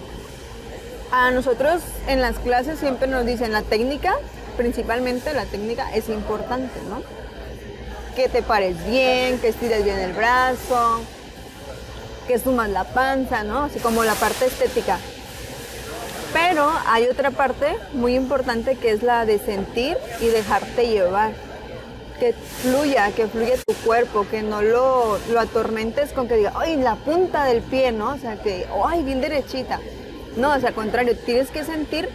A 1.10 1.30
nosotros 1.30 1.82
en 2.06 2.20
las 2.20 2.38
clases 2.38 2.78
siempre 2.78 3.08
nos 3.08 3.26
dicen 3.26 3.52
la 3.52 3.62
técnica, 3.62 4.14
principalmente 4.56 5.32
la 5.34 5.46
técnica 5.46 5.92
es 5.94 6.08
importante, 6.08 6.78
¿no? 6.88 7.02
Que 8.14 8.28
te 8.28 8.42
pares 8.42 8.76
bien, 8.86 9.38
que 9.38 9.48
estires 9.48 9.84
bien 9.84 9.98
el 9.98 10.12
brazo, 10.12 11.00
que 12.28 12.38
sumas 12.38 12.68
la 12.70 12.84
panza, 12.84 13.42
¿no? 13.42 13.64
Así 13.64 13.78
como 13.80 14.04
la 14.04 14.14
parte 14.14 14.46
estética. 14.46 14.98
Pero 16.32 16.70
hay 16.86 17.06
otra 17.06 17.30
parte 17.30 17.76
muy 17.92 18.14
importante 18.14 18.76
que 18.76 18.90
es 18.90 19.02
la 19.02 19.26
de 19.26 19.38
sentir 19.38 19.96
y 20.20 20.26
dejarte 20.28 20.88
llevar. 20.88 21.32
Que 22.18 22.32
fluya, 22.32 23.10
que 23.10 23.26
fluya 23.26 23.54
tu 23.66 23.74
cuerpo, 23.84 24.26
que 24.30 24.42
no 24.42 24.62
lo, 24.62 25.18
lo 25.30 25.40
atormentes 25.40 26.12
con 26.12 26.28
que 26.28 26.36
diga, 26.36 26.52
ay, 26.54 26.76
la 26.76 26.94
punta 26.94 27.44
del 27.44 27.62
pie, 27.62 27.90
¿no? 27.90 28.10
O 28.14 28.18
sea, 28.18 28.36
que, 28.40 28.66
ay, 28.86 29.02
bien 29.02 29.20
derechita. 29.20 29.80
No, 30.36 30.52
o 30.54 30.60
sea, 30.60 30.68
al 30.68 30.74
contrario, 30.74 31.16
tienes 31.16 31.50
que 31.50 31.64
sentir 31.64 32.08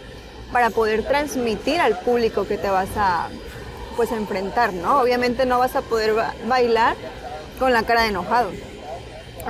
para 0.50 0.70
poder 0.70 1.04
transmitir 1.04 1.78
al 1.80 1.98
público 2.00 2.46
que 2.46 2.56
te 2.56 2.70
vas 2.70 2.88
a, 2.96 3.28
pues, 3.96 4.10
enfrentar, 4.12 4.72
¿no? 4.72 5.00
Obviamente 5.00 5.44
no 5.44 5.58
vas 5.58 5.76
a 5.76 5.82
poder 5.82 6.14
ba- 6.14 6.34
bailar 6.46 6.96
con 7.58 7.72
la 7.74 7.82
cara 7.82 8.02
de 8.02 8.08
enojado. 8.08 8.50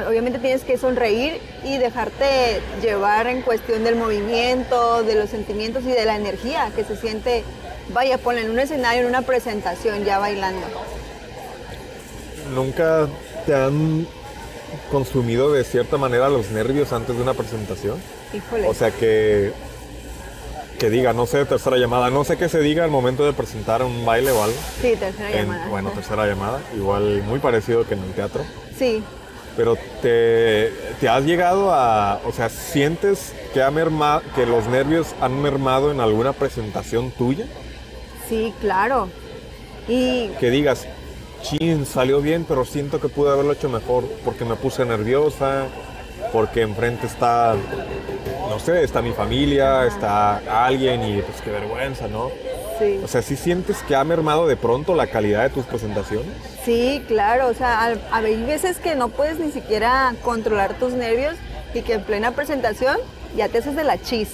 Obviamente 0.07 0.39
tienes 0.39 0.63
que 0.65 0.77
sonreír 0.79 1.41
y 1.65 1.79
dejarte 1.79 2.61
llevar 2.83 3.27
en 3.27 3.43
cuestión 3.43 3.85
del 3.85 3.97
movimiento, 3.97 5.03
de 5.03 5.15
los 5.15 5.31
sentimientos 5.31 5.85
y 5.85 5.91
de 5.91 6.05
la 6.05 6.17
energía 6.17 6.71
que 6.77 6.85
se 6.85 6.97
siente, 6.97 7.45
vaya, 7.93 8.19
ponle 8.19 8.43
en 8.43 8.51
un 8.51 8.59
escenario, 8.59 9.03
en 9.03 9.09
una 9.09 9.23
presentación, 9.23 10.05
ya 10.05 10.19
bailando. 10.19 10.67
¿Nunca 12.55 13.09
te 13.47 13.55
han 13.55 14.07
consumido 14.91 15.53
de 15.53 15.65
cierta 15.65 15.97
manera 15.99 16.29
los 16.29 16.51
nervios 16.51 16.93
antes 16.93 17.17
de 17.17 17.23
una 17.23 17.35
presentación? 17.35 17.99
Híjole. 18.33 18.67
O 18.69 18.75
sea 18.75 18.91
que 18.91 19.53
que 20.79 20.91
diga, 20.91 21.13
no 21.13 21.27
sé, 21.27 21.45
tercera 21.45 21.77
llamada, 21.77 22.09
no 22.09 22.23
sé 22.23 22.37
qué 22.37 22.49
se 22.49 22.61
diga 22.61 22.85
al 22.85 22.91
momento 22.91 23.25
de 23.27 23.33
presentar 23.33 23.83
un 23.83 24.07
baile 24.07 24.31
o 24.31 24.45
algo. 24.45 24.57
sí, 24.81 24.95
tercera 24.97 25.29
En- 25.33 25.47
llamada. 25.49 25.67
bueno, 25.69 25.91
tercera 25.91 26.25
llamada, 26.25 26.61
igual 26.77 27.21
muy 27.25 27.41
parecido 27.41 27.85
que 27.85 27.95
en 27.95 28.05
el 28.05 28.13
teatro. 28.13 28.45
Sí, 28.79 29.03
Pero 29.59 29.77
te, 30.03 30.73
te 31.01 31.09
has 31.09 31.25
llegado 31.25 31.73
a, 31.75 32.21
o 32.25 32.31
sea, 32.31 32.49
¿sientes 32.49 33.33
que, 33.53 33.61
ha 33.61 33.73
merma- 33.73 34.23
que 34.37 34.47
los 34.47 34.69
nervios 34.69 35.09
han 35.21 35.43
mermado 35.43 35.91
en 35.91 35.99
alguna 36.01 36.33
presentación 36.33 37.11
tuya? 37.11 37.45
sí, 38.29 38.55
claro. 38.61 39.09
Y 39.89 40.29
Que 40.39 40.51
digas, 40.51 40.87
chin, 41.43 41.85
salió 41.87 42.21
bien, 42.21 42.45
pero 42.47 42.65
siento 42.65 43.01
que 43.01 43.09
pude 43.09 43.33
haberlo 43.33 43.53
hecho 43.53 43.69
mejor 43.69 44.05
porque 44.25 44.45
me 44.45 44.55
puse 44.55 44.85
nerviosa, 44.85 45.65
porque 46.33 46.63
enfrente 46.63 47.07
está, 47.09 47.57
no 48.49 48.61
sé, 48.61 48.85
está 48.85 49.03
mi 49.03 49.13
familia, 49.13 49.87
está 49.87 50.67
alguien 50.67 51.03
y 51.03 51.21
pues 51.23 51.41
qué 51.43 51.51
vergüenza, 51.51 52.07
¿no? 52.07 52.31
Sí. 52.79 53.01
O 53.05 53.09
sea, 53.09 53.23
¿sí 53.23 53.37
sientes 53.37 53.79
que 53.87 53.95
ha 53.97 54.05
mermado 54.05 54.47
de 54.47 54.57
pronto 54.57 54.95
la 54.95 55.07
calidad 55.07 55.43
de 55.45 55.51
tus 55.51 55.65
presentaciones? 55.67 56.33
Sí, 56.65 57.03
claro, 57.09 57.49
o 57.49 57.55
sea, 57.55 57.85
a 58.11 58.17
hay 58.17 58.43
veces 58.45 58.79
que 58.79 58.95
no 58.95 59.09
puedes 59.09 59.39
ni 59.39 59.51
siquiera 59.53 60.15
controlar 60.23 60.75
tus 60.75 60.93
nervios 60.93 61.35
y 61.75 61.83
que 61.83 61.95
en 61.95 62.03
plena 62.03 62.33
presentación 62.33 62.97
ya 63.37 63.49
te 63.49 63.59
haces 63.59 63.77
de 63.77 63.85
la 63.85 63.99
chis, 63.99 64.29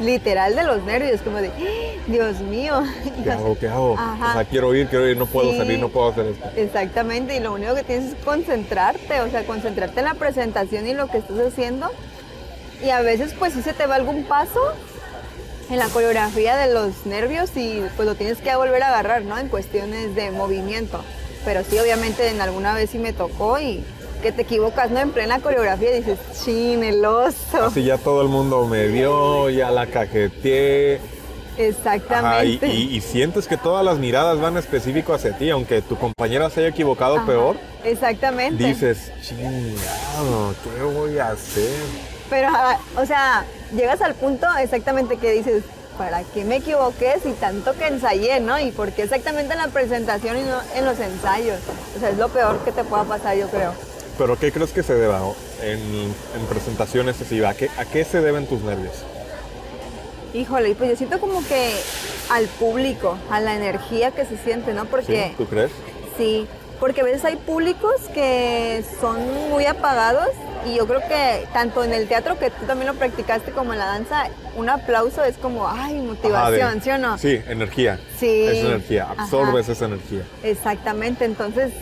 literal 0.00 0.54
de 0.56 0.64
los 0.64 0.82
nervios, 0.84 1.20
como 1.20 1.38
de, 1.38 1.48
"Ah, 1.48 2.00
Dios 2.06 2.40
mío. 2.40 2.82
¿Qué 3.22 3.30
hago? 3.30 3.58
¿Qué 3.58 3.68
hago? 3.68 3.94
Ajá. 3.98 4.30
O 4.30 4.32
sea, 4.32 4.44
quiero 4.44 4.74
ir, 4.74 4.88
quiero 4.88 5.06
ir, 5.08 5.16
no 5.16 5.26
puedo 5.26 5.50
Sí. 5.52 5.58
salir, 5.58 5.78
no 5.78 5.88
puedo 5.90 6.08
hacer 6.08 6.26
esto. 6.26 6.48
Exactamente, 6.56 7.36
y 7.36 7.40
lo 7.40 7.52
único 7.52 7.74
que 7.74 7.82
tienes 7.82 8.12
es 8.12 8.24
concentrarte, 8.24 9.20
o 9.20 9.30
sea, 9.30 9.44
concentrarte 9.44 10.00
en 10.00 10.06
la 10.06 10.14
presentación 10.14 10.86
y 10.86 10.94
lo 10.94 11.06
que 11.08 11.18
estás 11.18 11.38
haciendo. 11.38 11.90
Y 12.82 12.88
a 12.90 13.02
veces 13.02 13.34
pues 13.38 13.52
sí 13.52 13.60
se 13.62 13.74
te 13.74 13.86
va 13.86 13.96
algún 13.96 14.24
paso 14.24 14.58
en 15.70 15.78
la 15.78 15.86
coreografía 15.88 16.56
de 16.56 16.72
los 16.74 17.06
nervios 17.06 17.50
y 17.56 17.82
pues 17.96 18.06
lo 18.06 18.14
tienes 18.16 18.38
que 18.38 18.54
volver 18.56 18.82
a 18.82 18.88
agarrar, 18.88 19.22
¿no? 19.22 19.38
En 19.38 19.48
cuestiones 19.48 20.14
de 20.14 20.30
movimiento. 20.32 21.02
Pero 21.44 21.62
sí, 21.68 21.78
obviamente 21.78 22.28
en 22.28 22.40
alguna 22.40 22.74
vez 22.74 22.90
sí 22.90 22.98
me 22.98 23.12
tocó 23.12 23.58
y 23.58 23.82
que 24.22 24.32
te 24.32 24.42
equivocas, 24.42 24.90
¿no? 24.90 25.00
En 25.00 25.10
plena 25.12 25.40
coreografía 25.40 25.92
dices, 25.92 26.18
chin, 26.44 26.82
el 26.84 27.02
oso. 27.04 27.64
Así 27.66 27.84
ya 27.84 27.96
todo 27.98 28.20
el 28.22 28.28
mundo 28.28 28.66
me 28.66 28.88
vio, 28.88 29.48
ya 29.48 29.70
la 29.70 29.86
cajeteé. 29.86 30.96
Ajá, 30.96 31.56
y, 31.58 31.62
Exactamente. 31.62 32.66
y- 32.68 32.96
y 32.96 33.00
sientes 33.02 33.46
que 33.46 33.56
todas 33.56 33.84
las 33.84 33.98
miradas 33.98 34.40
van 34.40 34.56
específico 34.56 35.12
hacia 35.14 35.36
ti, 35.36 35.50
aunque 35.50 35.82
tu 35.82 35.96
compañera 35.96 36.48
se 36.50 36.60
haya 36.60 36.68
equivocado 36.70 37.16
Ajá, 37.16 37.26
peor, 37.26 37.56
Exactamente. 37.84 38.62
dices, 38.64 39.10
chingado, 39.22 40.54
¿qué 40.64 40.82
voy 40.82 41.18
a 41.18 41.28
hacer? 41.28 42.09
Pero, 42.30 42.48
o 42.96 43.04
sea, 43.04 43.44
llegas 43.74 44.00
al 44.00 44.14
punto 44.14 44.46
exactamente 44.58 45.16
que 45.16 45.32
dices, 45.32 45.64
¿para 45.98 46.22
qué 46.22 46.44
me 46.44 46.56
equivoqué 46.56 47.16
si 47.22 47.32
tanto 47.32 47.74
que 47.74 47.88
ensayé, 47.88 48.40
no? 48.40 48.58
Y 48.58 48.70
por 48.70 48.92
qué 48.92 49.02
exactamente 49.02 49.52
en 49.52 49.58
la 49.58 49.68
presentación 49.68 50.38
y 50.38 50.42
no 50.42 50.60
en 50.76 50.84
los 50.84 50.98
ensayos. 51.00 51.58
O 51.96 52.00
sea, 52.00 52.10
es 52.10 52.16
lo 52.18 52.28
peor 52.28 52.58
que 52.64 52.72
te 52.72 52.84
pueda 52.84 53.04
pasar, 53.04 53.36
yo 53.36 53.48
creo. 53.48 53.74
¿Pero 54.16 54.38
qué 54.38 54.52
crees 54.52 54.70
que 54.70 54.82
se 54.82 54.94
deba 54.94 55.20
en, 55.62 55.80
en 55.80 56.46
presentaciones 56.48 57.20
así? 57.20 57.42
¿A 57.42 57.54
qué, 57.54 57.68
¿A 57.76 57.84
qué 57.84 58.04
se 58.04 58.20
deben 58.20 58.46
tus 58.46 58.62
nervios? 58.62 58.94
Híjole, 60.32 60.74
pues 60.76 60.90
yo 60.90 60.96
siento 60.96 61.18
como 61.18 61.44
que 61.46 61.74
al 62.30 62.46
público, 62.46 63.18
a 63.30 63.40
la 63.40 63.56
energía 63.56 64.12
que 64.12 64.24
se 64.24 64.36
siente, 64.36 64.72
¿no? 64.72 64.82
¿Sí? 64.82 64.88
Porque 64.90 65.34
¿Tú 65.36 65.46
crees? 65.46 65.72
Sí, 66.16 66.46
porque 66.80 67.02
a 67.02 67.04
veces 67.04 67.24
hay 67.24 67.36
públicos 67.36 67.94
que 68.14 68.82
son 69.00 69.18
muy 69.50 69.66
apagados 69.66 70.28
y 70.66 70.74
yo 70.76 70.86
creo 70.86 71.00
que 71.00 71.46
tanto 71.52 71.84
en 71.84 71.92
el 71.92 72.08
teatro 72.08 72.38
que 72.38 72.50
tú 72.50 72.64
también 72.66 72.88
lo 72.88 72.94
practicaste 72.94 73.52
como 73.52 73.72
en 73.72 73.78
la 73.78 73.86
danza, 73.86 74.24
un 74.56 74.68
aplauso 74.68 75.22
es 75.24 75.36
como, 75.36 75.68
ay, 75.68 75.94
motivación, 76.00 76.62
Ajá, 76.62 76.74
de- 76.74 76.80
¿sí 76.80 76.90
o 76.90 76.98
no? 76.98 77.18
Sí, 77.18 77.40
energía. 77.48 77.98
Sí. 78.18 78.44
Es 78.46 78.64
energía, 78.64 79.08
absorbes 79.16 79.64
Ajá. 79.66 79.72
esa 79.72 79.84
energía. 79.86 80.22
Exactamente, 80.42 81.24
entonces, 81.24 81.72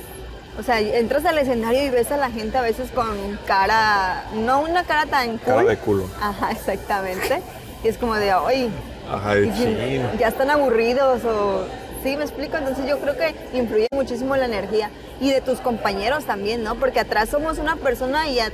o 0.58 0.62
sea, 0.62 0.80
entras 0.80 1.24
al 1.24 1.38
escenario 1.38 1.84
y 1.84 1.90
ves 1.90 2.10
a 2.12 2.16
la 2.16 2.30
gente 2.30 2.58
a 2.58 2.62
veces 2.62 2.90
con 2.90 3.38
cara, 3.46 4.24
no 4.34 4.60
una 4.60 4.84
cara 4.84 5.06
tan 5.06 5.38
cool. 5.38 5.54
Cara 5.54 5.62
de 5.64 5.76
culo. 5.76 6.04
Ajá, 6.20 6.50
exactamente. 6.52 7.40
Y 7.84 7.88
es 7.88 7.96
como 7.98 8.14
de, 8.16 8.30
ay, 8.32 8.70
Ajá, 9.10 9.34
de 9.36 9.46
y 9.46 9.52
si- 9.52 10.18
ya 10.18 10.28
están 10.28 10.50
aburridos 10.50 11.24
o... 11.24 11.64
Sí, 12.02 12.16
me 12.16 12.24
explico. 12.24 12.56
Entonces 12.56 12.86
yo 12.86 12.98
creo 12.98 13.16
que 13.16 13.34
influye 13.56 13.86
muchísimo 13.92 14.36
la 14.36 14.44
energía. 14.46 14.90
Y 15.20 15.30
de 15.30 15.40
tus 15.40 15.58
compañeros 15.60 16.24
también, 16.24 16.62
¿no? 16.62 16.76
Porque 16.76 17.00
atrás 17.00 17.28
somos 17.28 17.58
una 17.58 17.76
persona 17.76 18.28
y 18.28 18.38
a- 18.40 18.52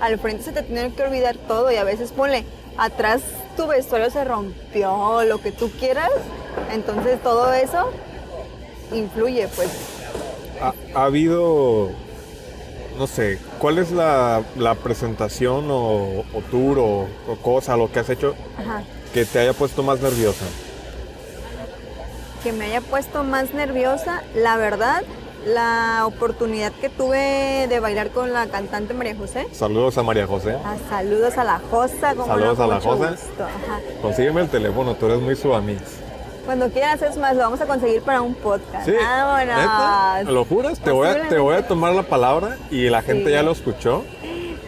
al 0.00 0.18
frente 0.18 0.44
se 0.44 0.52
te 0.52 0.62
tiene 0.62 0.92
que 0.92 1.02
olvidar 1.02 1.36
todo. 1.36 1.70
Y 1.72 1.76
a 1.76 1.84
veces 1.84 2.12
ponle, 2.12 2.44
atrás 2.76 3.20
tu 3.56 3.66
vestuario 3.66 4.10
se 4.10 4.22
rompió, 4.24 5.22
lo 5.24 5.40
que 5.40 5.50
tú 5.52 5.70
quieras. 5.72 6.10
Entonces 6.72 7.20
todo 7.22 7.52
eso 7.52 7.90
influye, 8.92 9.48
pues. 9.48 9.68
Ha, 10.60 10.72
ha 10.94 11.04
habido, 11.04 11.90
no 12.96 13.06
sé, 13.06 13.38
¿cuál 13.58 13.78
es 13.78 13.90
la, 13.92 14.42
la 14.56 14.74
presentación 14.74 15.66
o, 15.70 16.24
o 16.34 16.40
tour 16.50 16.78
o, 16.78 17.06
o 17.28 17.36
cosa, 17.42 17.76
lo 17.76 17.90
que 17.92 18.00
has 18.00 18.08
hecho 18.10 18.34
Ajá. 18.58 18.82
que 19.14 19.24
te 19.24 19.38
haya 19.38 19.52
puesto 19.52 19.82
más 19.82 20.00
nerviosa? 20.00 20.44
Que 22.42 22.52
me 22.52 22.66
haya 22.66 22.80
puesto 22.80 23.24
más 23.24 23.52
nerviosa, 23.52 24.22
la 24.34 24.56
verdad, 24.56 25.02
la 25.44 26.04
oportunidad 26.06 26.72
que 26.72 26.88
tuve 26.88 27.66
de 27.68 27.80
bailar 27.80 28.10
con 28.10 28.32
la 28.32 28.46
cantante 28.46 28.94
María 28.94 29.16
José. 29.16 29.48
Saludos 29.52 29.98
a 29.98 30.02
María 30.04 30.26
José. 30.26 30.56
Ah, 30.64 30.76
saludos 30.88 31.36
a 31.36 31.44
la 31.44 31.60
Josa, 31.70 32.14
como 32.14 32.26
Saludos 32.26 32.58
no, 32.58 32.64
a 32.64 32.66
la 32.68 32.80
Josa. 32.80 33.16
Consígueme 34.00 34.42
el 34.42 34.48
teléfono, 34.48 34.94
tú 34.94 35.06
eres 35.06 35.20
muy 35.20 35.34
su 35.36 35.52
amiga. 35.52 35.80
Cuando 36.46 36.70
quieras 36.70 37.02
es 37.02 37.16
más, 37.18 37.34
lo 37.36 37.42
vamos 37.42 37.60
a 37.60 37.66
conseguir 37.66 38.00
para 38.02 38.22
un 38.22 38.34
podcast. 38.34 38.86
Sí, 38.86 38.92
¿neta? 38.92 39.24
Vámonos. 39.26 40.32
¿Lo 40.32 40.44
juras? 40.44 40.78
Te 40.78 40.90
voy, 40.90 41.08
a, 41.08 41.28
te 41.28 41.38
voy 41.38 41.56
a 41.56 41.66
tomar 41.66 41.92
la 41.92 42.04
palabra 42.04 42.56
y 42.70 42.88
la 42.88 43.02
gente 43.02 43.26
Sí. 43.26 43.32
ya 43.32 43.42
lo 43.42 43.50
escuchó. 43.52 44.04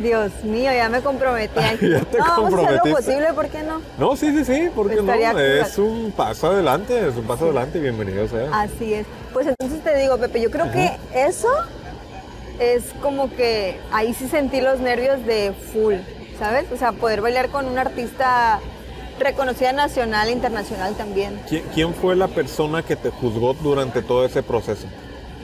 Dios 0.01 0.33
mío, 0.45 0.71
ya 0.73 0.89
me 0.89 1.01
comprometí 1.03 1.59
aquí. 1.59 1.89
Ya 1.91 2.01
te 2.01 2.19
no, 2.19 2.25
vamos 2.25 2.55
a 2.55 2.67
hacer 2.67 2.81
lo 2.85 2.93
posible, 2.95 3.33
¿por 3.35 3.49
qué 3.49 3.63
no? 3.63 3.81
No, 3.99 4.17
sí, 4.17 4.31
sí, 4.37 4.45
sí, 4.45 4.69
¿por 4.75 4.89
qué 4.91 5.03
no? 5.03 5.13
Es 5.39 5.79
un 5.79 6.13
paso 6.17 6.49
adelante, 6.49 7.09
es 7.09 7.17
un 7.17 7.25
paso 7.25 7.45
adelante 7.47 7.79
y 7.79 7.83
bienvenido 7.83 8.27
sea. 8.29 8.49
Así 8.53 8.95
es. 8.95 9.07
Pues 9.33 9.47
entonces 9.47 9.83
te 9.83 9.97
digo, 9.97 10.17
Pepe, 10.19 10.41
yo 10.41 10.51
creo 10.51 10.71
que 10.73 10.91
eso 11.15 11.49
es 12.59 12.85
como 13.03 13.31
que 13.35 13.79
ahí 13.93 14.13
sí 14.15 14.29
sentí 14.29 14.61
los 14.61 14.81
nervios 14.81 15.25
de 15.27 15.53
full, 15.73 15.95
¿sabes? 16.39 16.67
O 16.73 16.77
sea, 16.77 16.93
poder 16.93 17.21
bailar 17.21 17.49
con 17.49 17.67
una 17.67 17.83
artista 17.83 18.61
reconocida 19.19 19.73
nacional 19.73 20.29
e 20.29 20.33
internacional 20.33 20.95
también. 20.95 21.39
¿Qui- 21.49 21.63
¿Quién 21.75 21.93
fue 21.95 22.17
la 22.17 22.29
persona 22.29 22.83
que 22.83 22.97
te 22.97 23.11
juzgó 23.11 23.55
durante 23.55 24.03
todo 24.03 24.25
ese 24.25 24.43
proceso? 24.43 24.87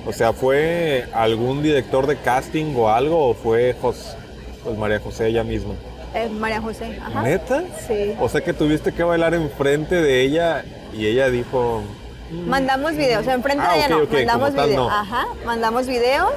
O 0.07 0.13
sea, 0.13 0.33
¿fue 0.33 1.07
algún 1.13 1.63
director 1.63 2.07
de 2.07 2.17
casting 2.17 2.75
o 2.77 2.89
algo 2.89 3.29
o 3.31 3.35
fue 3.35 3.75
Jos- 3.83 4.17
pues 4.67 4.77
María 4.79 5.01
José 5.01 5.29
ella 5.29 5.45
misma? 5.45 5.75
Eh, 6.15 6.29
María 6.29 6.61
José. 6.61 6.99
Ajá. 7.03 7.23
¿Neta? 7.23 7.63
Sí. 7.87 8.15
O 8.21 8.29
sea 8.29 8.41
que 8.43 8.53
tuviste 8.53 8.93
que 8.93 9.03
bailar 9.05 9.33
enfrente 9.35 9.95
de 9.95 10.23
ella 10.23 10.65
y 10.93 11.07
ella 11.07 11.29
dijo, 11.31 11.83
Mandamos 12.31 12.97
video, 12.97 13.21
o 13.21 13.23
sea, 13.23 13.35
enfrente 13.35 13.63
Ah, 13.67 13.73
de 13.73 13.79
ella 13.79 13.89
no, 13.89 13.99
mandamos 14.07 14.49
como 14.49 14.57
tal, 14.57 14.69
video. 14.69 14.81
no. 14.83 14.91
Ajá, 14.91 15.27
mandamos 15.45 15.87
video. 15.87 16.31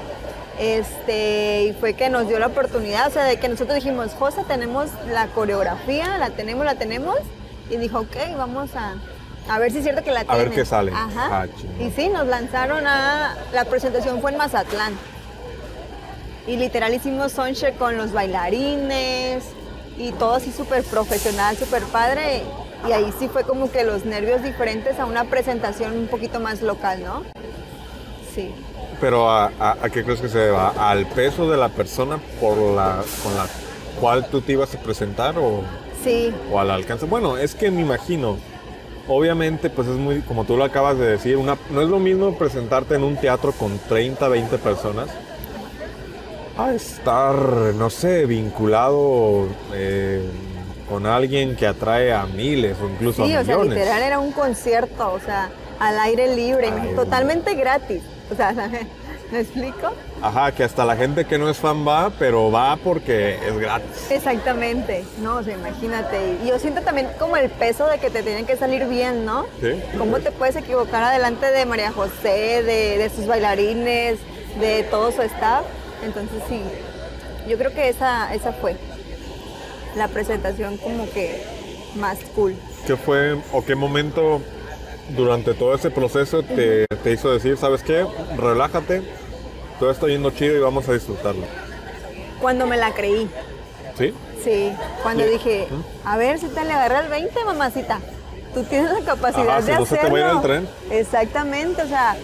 Este, 0.59 1.63
y 1.63 1.74
fue 1.74 1.93
que 1.93 2.09
nos 2.09 2.27
dio 2.27 2.38
la 2.38 2.48
oportunidad, 2.48 3.07
o 3.07 3.12
sea, 3.12 3.24
de 3.24 3.38
que 3.38 3.48
nosotros 3.50 3.75
dijimos, 3.75 4.12
Josa, 4.19 4.43
tenemos 4.43 4.89
la 5.12 5.27
coreografía, 5.27 6.17
la 6.17 6.29
tenemos, 6.31 6.65
la 6.65 6.75
tenemos. 6.75 7.15
Y 7.69 7.77
dijo, 7.77 8.00
ok, 8.01 8.15
vamos 8.38 8.69
a, 8.75 8.95
a 9.48 9.59
ver 9.59 9.71
si 9.71 9.77
es 9.79 9.83
cierto 9.86 10.03
que 10.03 10.12
la 10.12 10.19
A 10.21 10.25
tienen. 10.25 10.45
ver 10.45 10.53
qué 10.53 10.65
sale. 10.65 10.91
Ajá. 10.93 11.43
Ah, 11.43 11.45
y 11.79 11.89
sí, 11.91 12.09
nos 12.09 12.27
lanzaron 12.27 12.86
a, 12.86 13.36
la 13.53 13.65
presentación 13.65 14.21
fue 14.21 14.31
en 14.31 14.38
Mazatlán. 14.38 14.93
Y 16.48 16.58
literal 16.58 16.93
hicimos 16.93 17.31
soundcheck 17.34 17.77
con 17.77 17.98
los 17.98 18.12
bailarines 18.12 19.43
y 19.98 20.12
todo 20.13 20.36
así 20.36 20.51
súper 20.51 20.84
profesional, 20.84 21.55
súper 21.58 21.84
padre. 21.84 22.43
Y 22.88 22.91
ahí 22.91 23.12
sí 23.19 23.27
fue 23.27 23.43
como 23.43 23.72
que 23.72 23.84
los 23.84 24.05
nervios 24.05 24.41
diferentes 24.41 25.00
a 25.00 25.05
una 25.05 25.25
presentación 25.25 25.98
un 25.98 26.08
poquito 26.08 26.39
más 26.39 26.62
local, 26.62 27.03
¿no? 27.03 27.24
Sí. 28.34 28.53
pero 29.01 29.29
a, 29.29 29.51
a- 29.60 29.77
a 29.81 29.89
qué 29.89 30.03
crees 30.03 30.22
que 30.22 30.29
se 30.29 30.38
deba? 30.38 30.74
¿Al 30.77 31.05
peso 31.08 31.50
de 31.50 31.58
la 31.58 31.69
persona 31.69 32.19
por 32.39 32.58
la, 32.58 33.01
con 33.24 33.36
la 33.36 33.48
cual 34.00 34.27
tú 34.29 34.41
te 34.41 34.53
ibas 34.53 34.74
a 34.75 34.79
presentar 34.79 35.38
o, 35.38 35.62
Sí, 36.03 36.34
o 36.51 36.60
al 36.60 36.69
alcance? 36.72 37.05
Bueno, 37.05 37.38
es 37.38 37.55
que 37.55 37.69
me 37.72 37.81
imagino, 37.81 38.38
obviamente 39.08 39.69
pues 39.69 39.88
es 39.88 39.96
muy, 39.96 40.22
como 40.22 40.46
tú 40.46 40.55
lo 40.58 40.63
acabas 40.63 40.98
de 40.98 41.08
decir, 41.08 41.36
una, 41.38 41.58
no 41.72 41.81
es 41.81 41.89
lo 41.89 42.00
mismo 42.00 42.38
presentarte 42.38 42.96
en 42.96 43.03
un 43.03 43.17
teatro 43.17 43.51
con 43.51 43.77
30, 43.79 44.27
20 44.29 44.58
personas 44.60 45.08
a 46.68 46.74
estar, 46.74 47.36
no 47.36 47.89
sé, 47.89 48.25
vinculado 48.25 49.48
eh, 49.74 50.22
con 50.89 51.06
alguien 51.06 51.56
que 51.56 51.68
atrae 51.68 52.12
a 52.12 52.25
miles 52.25 52.75
o 52.82 52.89
incluso 52.89 53.25
sí, 53.25 53.34
a 53.34 53.42
o 53.42 53.46
sea, 53.46 53.58
millones. 53.58 53.78
literal 53.80 54.01
era 54.04 54.20
un 54.20 54.32
concierto, 54.32 55.12
o 55.13 55.20
sea, 55.20 55.50
al 55.80 56.00
aire 56.00 56.36
libre, 56.36 56.72
Ay, 56.72 56.94
totalmente 56.96 57.54
gratis. 57.56 58.01
O 58.32 58.36
sea, 58.36 58.54
¿me 59.32 59.39
explico? 59.39 59.94
Ajá, 60.22 60.51
que 60.51 60.63
hasta 60.63 60.84
la 60.84 60.98
gente 60.98 61.24
que 61.25 61.38
no 61.38 61.50
es 61.50 61.58
fan 61.58 61.88
va, 61.88 62.10
pero 62.20 62.51
va 62.51 62.75
porque 62.78 63.36
es 63.36 63.58
gratis. 63.58 64.08
Exactamente, 64.10 65.06
no, 65.22 65.38
o 65.38 65.44
sea, 65.44 65.54
imagínate. 65.56 66.38
Y 66.44 66.48
yo 66.48 66.60
siento 66.60 66.82
también 66.82 67.08
como 67.18 67.38
el 67.38 67.50
peso 67.50 67.88
de 67.88 68.00
que 68.00 68.10
te 68.10 68.22
tienen 68.24 68.46
que 68.46 68.58
salir 68.58 68.86
bien, 68.86 69.25
¿no? 69.25 69.46
Sí. 69.62 69.82
¿Cómo 69.98 70.20
te 70.20 70.32
puedes 70.32 70.56
equivocar 70.58 71.04
adelante 71.04 71.46
de 71.46 71.66
María 71.66 71.92
José, 71.92 72.63
de, 72.63 72.98
de 72.98 73.10
sus 73.16 73.28
bailarines, 73.28 74.20
de 74.60 74.84
todo 74.84 75.12
su 75.12 75.22
staff? 75.22 75.63
Entonces 76.03 76.41
sí, 76.48 76.62
yo 77.48 77.58
creo 77.58 77.74
que 77.74 77.89
esa, 77.89 78.34
esa 78.34 78.53
fue 78.53 78.75
la 79.96 80.08
presentación 80.08 80.77
como 80.77 81.10
que 81.12 81.44
más 81.96 82.20
cool. 82.36 82.56
¿Qué 82.86 82.96
fue 82.96 83.38
o 83.51 83.63
qué 83.65 83.75
momento 83.75 84.41
durante 85.10 85.53
todo 85.53 85.74
ese 85.75 85.89
proceso 85.89 86.44
te, 86.44 86.86
te 87.03 87.12
hizo 87.12 87.32
decir, 87.34 87.58
¿sabes 87.58 87.82
qué? 87.84 88.06
Relájate, 88.38 89.01
todo 89.79 89.89
está 89.91 90.08
yendo 90.08 90.32
chido 90.32 90.56
y 90.56 90.60
vamos 90.60 90.88
a 90.88 90.94
disfrutarlo. 90.94 91.44
Cuando 92.39 92.65
me 92.68 92.77
la 92.77 92.94
creí. 92.94 93.29
¿Sí? 93.98 94.13
Sí, 94.44 94.72
cuando 95.03 95.24
Sí. 95.25 95.29
dije, 95.32 95.68
a 96.06 96.15
ver 96.18 96.39
si 96.39 96.48
te 96.48 96.63
le 96.63 96.72
agarra 96.72 97.01
el 97.01 97.10
20, 97.10 97.44
mamacita. 97.44 98.00
Tú 98.53 98.63
tienes 98.63 98.91
la 98.94 99.01
capacidad 99.01 99.50
Ajá, 99.58 99.62
de 99.62 99.74
si 99.74 99.79
no 99.79 99.86
se 99.86 99.96
te 99.96 100.01
hacerlo. 100.01 100.18
va 100.18 100.25
a 100.25 100.32
ir 100.32 100.36
el 100.38 100.41
tren. 100.41 100.70
Exactamente, 100.91 101.82
o 101.84 101.88
sea, 101.88 102.15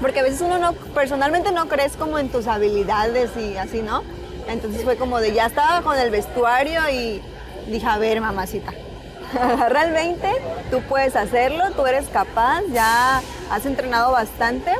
porque 0.00 0.20
a 0.20 0.22
veces 0.22 0.40
uno 0.40 0.58
no, 0.58 0.72
personalmente 0.72 1.52
no 1.52 1.68
crees 1.68 1.96
como 1.96 2.18
en 2.18 2.28
tus 2.28 2.46
habilidades 2.46 3.30
y 3.36 3.56
así, 3.56 3.82
¿no? 3.82 4.02
Entonces 4.48 4.84
fue 4.84 4.96
como 4.96 5.18
de, 5.18 5.32
ya 5.32 5.46
estaba 5.46 5.82
con 5.82 5.98
el 5.98 6.10
vestuario 6.10 6.80
y 6.90 7.20
dije, 7.66 7.86
a 7.86 7.98
ver, 7.98 8.20
mamacita, 8.20 8.72
agarra 9.40 9.84
el 9.84 9.92
20, 9.92 10.28
tú 10.70 10.80
puedes 10.88 11.16
hacerlo, 11.16 11.64
tú 11.74 11.86
eres 11.86 12.06
capaz, 12.08 12.62
ya 12.72 13.20
has 13.50 13.66
entrenado 13.66 14.12
bastante, 14.12 14.72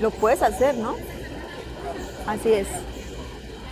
lo 0.00 0.10
puedes 0.10 0.42
hacer, 0.42 0.74
¿no? 0.76 0.94
Así 2.26 2.52
es. 2.52 2.66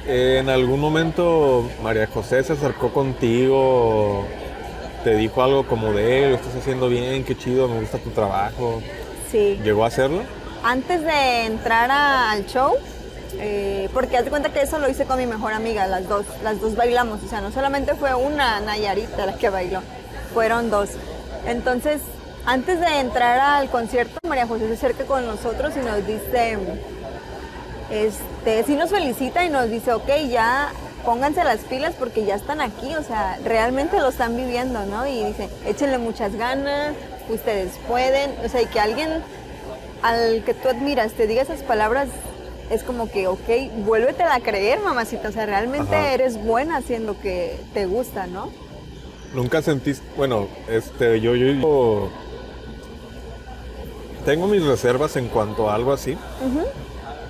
En 0.07 0.49
algún 0.49 0.81
momento 0.81 1.69
María 1.83 2.07
José 2.07 2.43
se 2.45 2.53
acercó 2.53 2.93
contigo, 2.93 4.25
te 5.03 5.15
dijo 5.17 5.43
algo 5.43 5.67
como 5.67 5.93
de, 5.93 6.25
"Eh, 6.25 6.31
lo 6.31 6.37
estás 6.37 6.55
haciendo 6.57 6.89
bien, 6.89 7.25
qué 7.25 7.37
chido, 7.37 7.69
me 7.69 7.81
gusta 7.81 7.99
tu 7.99 8.11
trabajo. 8.11 8.81
Sí. 9.31 9.59
¿Llegó 9.65 9.85
a 9.85 9.89
hacerlo? 9.89 10.23
Antes 10.69 11.01
de 11.03 11.45
entrar 11.45 11.93
al 11.93 12.45
show, 12.47 12.75
eh, 13.39 13.89
porque 13.95 14.17
haz 14.17 14.25
de 14.25 14.31
cuenta 14.31 14.49
que 14.49 14.63
eso 14.63 14.81
lo 14.81 14.89
hice 14.89 15.05
con 15.05 15.17
mi 15.17 15.25
mejor 15.25 15.53
amiga, 15.53 15.87
las 15.87 16.09
dos, 16.09 16.27
las 16.43 16.61
dos 16.61 16.75
bailamos, 16.75 17.23
o 17.23 17.29
sea, 17.29 17.41
no 17.41 17.53
solamente 17.53 17.95
fue 17.95 18.13
una 18.17 18.59
Nayarita 18.59 19.27
la 19.27 19.37
que 19.37 19.49
bailó, 19.49 19.81
fueron 20.35 20.69
dos. 20.69 20.91
Entonces, 21.47 22.01
antes 22.47 22.81
de 22.81 22.99
entrar 22.99 23.39
al 23.39 23.71
concierto, 23.71 24.19
María 24.27 24.49
José 24.49 24.67
se 24.67 24.75
acerca 24.75 25.05
con 25.05 25.25
nosotros 25.25 25.73
y 25.77 25.87
nos 25.87 26.05
dice, 26.05 26.59
este, 27.89 28.65
sí 28.65 28.75
nos 28.75 28.91
felicita 28.91 29.45
y 29.45 29.51
nos 29.51 29.71
dice, 29.71 29.93
ok, 29.93 30.09
ya 30.29 30.73
pónganse 31.05 31.45
las 31.45 31.61
pilas 31.61 31.95
porque 31.97 32.25
ya 32.25 32.35
están 32.35 32.61
aquí, 32.61 32.93
o 32.97 33.05
sea, 33.05 33.39
realmente 33.45 34.01
lo 34.01 34.09
están 34.09 34.37
viviendo, 34.37 34.85
¿no? 34.87 35.07
Y 35.07 35.27
dice, 35.27 35.49
échenle 35.65 35.99
muchas 35.99 36.35
ganas, 36.35 36.97
ustedes 37.29 37.71
pueden, 37.87 38.35
o 38.45 38.49
sea, 38.49 38.63
y 38.63 38.67
que 38.67 38.81
alguien 38.81 39.23
al 40.03 40.43
que 40.45 40.55
tú 40.55 40.69
admiras 40.69 41.13
te 41.13 41.27
diga 41.27 41.43
esas 41.43 41.63
palabras, 41.63 42.09
es 42.71 42.83
como 42.83 43.11
que, 43.11 43.29
ok, 43.29 43.49
vuélvetela 43.85 44.35
a 44.35 44.41
creer, 44.41 44.81
mamacita, 44.81 45.29
o 45.29 45.33
sea, 45.33 45.47
realmente 45.47 45.95
Ajá. 45.95 46.13
eres 46.13 46.43
buena 46.43 46.79
haciendo 46.79 47.19
que 47.21 47.59
te 47.75 47.87
gusta, 47.87 48.27
¿no? 48.27 48.51
Nunca 49.35 49.63
sentiste, 49.63 50.05
bueno, 50.17 50.49
este, 50.69 51.21
yo, 51.21 51.35
yo, 51.35 51.47
yo 51.53 52.11
tengo 54.25 54.49
mis 54.49 54.65
reservas 54.65 55.17
en 55.17 55.29
cuanto 55.29 55.71
a 55.71 55.75
algo 55.75 55.93
así, 55.93 56.17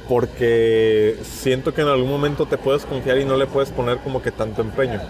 porque 0.08 1.18
siento 1.22 1.74
que 1.74 1.82
en 1.82 1.88
algún 1.88 2.08
momento 2.08 2.46
te 2.46 2.56
puedes 2.56 2.86
confiar 2.86 3.18
y 3.18 3.24
no 3.24 3.36
le 3.36 3.46
puedes 3.46 3.70
poner 3.70 3.98
como 3.98 4.22
que 4.22 4.30
tanto 4.30 4.62
empeño. 4.62 5.00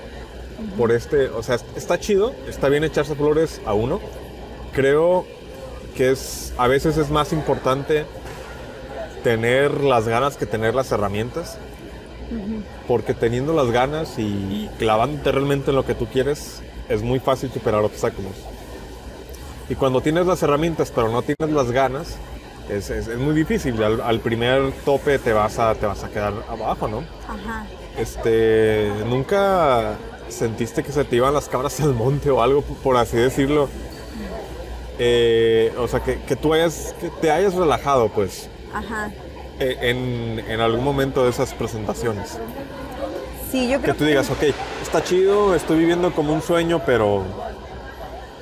Por 0.77 0.91
este, 0.91 1.29
o 1.29 1.43
sea, 1.43 1.59
está 1.77 2.01
chido, 2.01 2.35
está 2.49 2.69
bien 2.69 2.83
echarse 2.83 3.15
flores 3.15 3.61
a 3.67 3.75
uno. 3.75 4.01
Creo 4.73 5.27
que 5.97 6.11
es, 6.13 6.53
a 6.59 6.69
veces 6.69 6.97
es 6.99 7.11
más 7.11 7.33
importante 7.33 8.07
tener 9.23 9.81
las 9.83 10.07
ganas 10.09 10.37
que 10.37 10.47
tener 10.47 10.75
las 10.75 10.93
herramientas. 10.93 11.59
Porque 12.87 13.15
teniendo 13.15 13.53
las 13.53 13.71
ganas 13.71 14.19
y 14.19 14.69
clavándote 14.79 15.33
realmente 15.33 15.71
en 15.71 15.77
lo 15.77 15.85
que 15.85 15.95
tú 15.95 16.07
quieres, 16.07 16.63
es 16.89 17.03
muy 17.03 17.21
fácil 17.21 17.51
superar 17.53 17.83
obstáculos. 17.85 18.49
Y 19.69 19.75
cuando 19.75 20.01
tienes 20.03 20.27
las 20.27 20.43
herramientas 20.43 20.93
pero 20.95 21.09
no 21.11 21.23
tienes 21.23 21.55
las 21.55 21.71
ganas, 21.71 22.17
es, 22.69 22.91
es- 22.91 23.09
es 23.09 23.19
muy 23.19 23.35
difícil. 23.35 23.83
Al, 23.83 24.01
al 24.01 24.21
primer 24.21 24.73
tope 24.85 25.19
te 25.19 25.33
vas, 25.33 25.59
a, 25.59 25.75
te 25.75 25.87
vas 25.87 26.05
a 26.05 26.11
quedar 26.11 26.35
abajo, 26.49 26.89
¿no? 26.89 27.05
Ajá. 27.27 27.67
Este, 27.97 28.93
¿nunca 29.07 29.99
sentiste 30.29 30.83
que 30.83 30.93
se 30.93 31.05
te 31.05 31.17
iban 31.17 31.35
las 31.35 31.49
cabras 31.49 31.81
al 31.81 31.95
monte 31.95 32.31
o 32.31 32.43
algo, 32.43 32.63
por 32.63 32.97
así 32.97 33.17
decirlo? 33.17 33.71
Eh, 34.99 35.75
o 35.79 35.87
sea, 35.89 36.01
que, 36.01 36.21
que 36.23 36.37
tú 36.37 36.55
hayas, 36.55 36.95
que 37.01 37.09
te 37.11 37.31
hayas 37.31 37.55
relajado, 37.55 38.09
pues, 38.09 38.49
Ajá. 38.73 39.11
eh, 39.61 39.77
en, 39.83 40.45
en 40.51 40.61
algún 40.61 40.83
momento 40.85 41.25
de 41.25 41.31
esas 41.31 41.53
presentaciones. 41.55 42.39
Sí, 43.51 43.69
yo 43.69 43.79
Que 43.79 43.85
creo 43.85 43.95
tú 43.97 44.05
digas, 44.05 44.31
ok, 44.31 44.43
está 44.83 45.03
chido, 45.05 45.55
estoy 45.55 45.79
viviendo 45.79 46.13
como 46.13 46.33
un 46.33 46.43
sueño, 46.43 46.83
pero 46.85 47.23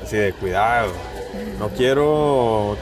así 0.02 0.16
de 0.16 0.32
cuidado. 0.32 0.92
No 1.58 1.68
quiero 1.70 2.76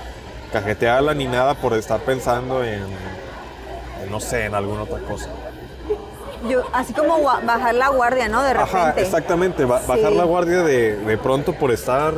cajetearla 0.53 1.15
ni 1.15 1.27
nada 1.27 1.55
por 1.55 1.73
estar 1.75 2.01
pensando 2.01 2.63
en, 2.63 2.83
en, 4.03 4.11
no 4.11 4.21
sé, 4.21 4.45
en 4.45 4.55
alguna 4.55 4.83
otra 4.83 4.99
cosa. 5.01 5.31
yo, 6.49 6.63
así 6.75 6.93
como 6.93 7.19
bajar 7.23 7.75
la 7.75 7.89
guardia, 7.89 8.29
¿no? 8.29 8.43
De 8.43 8.53
repente. 8.53 8.77
Ajá, 8.77 8.95
exactamente, 8.99 9.65
ba- 9.65 9.81
bajar 9.87 10.11
Sí. 10.13 10.17
la 10.19 10.25
guardia 10.25 10.63
de, 10.63 10.97
de 10.97 11.19
pronto 11.19 11.55
por 11.55 11.71
estar 11.73 12.15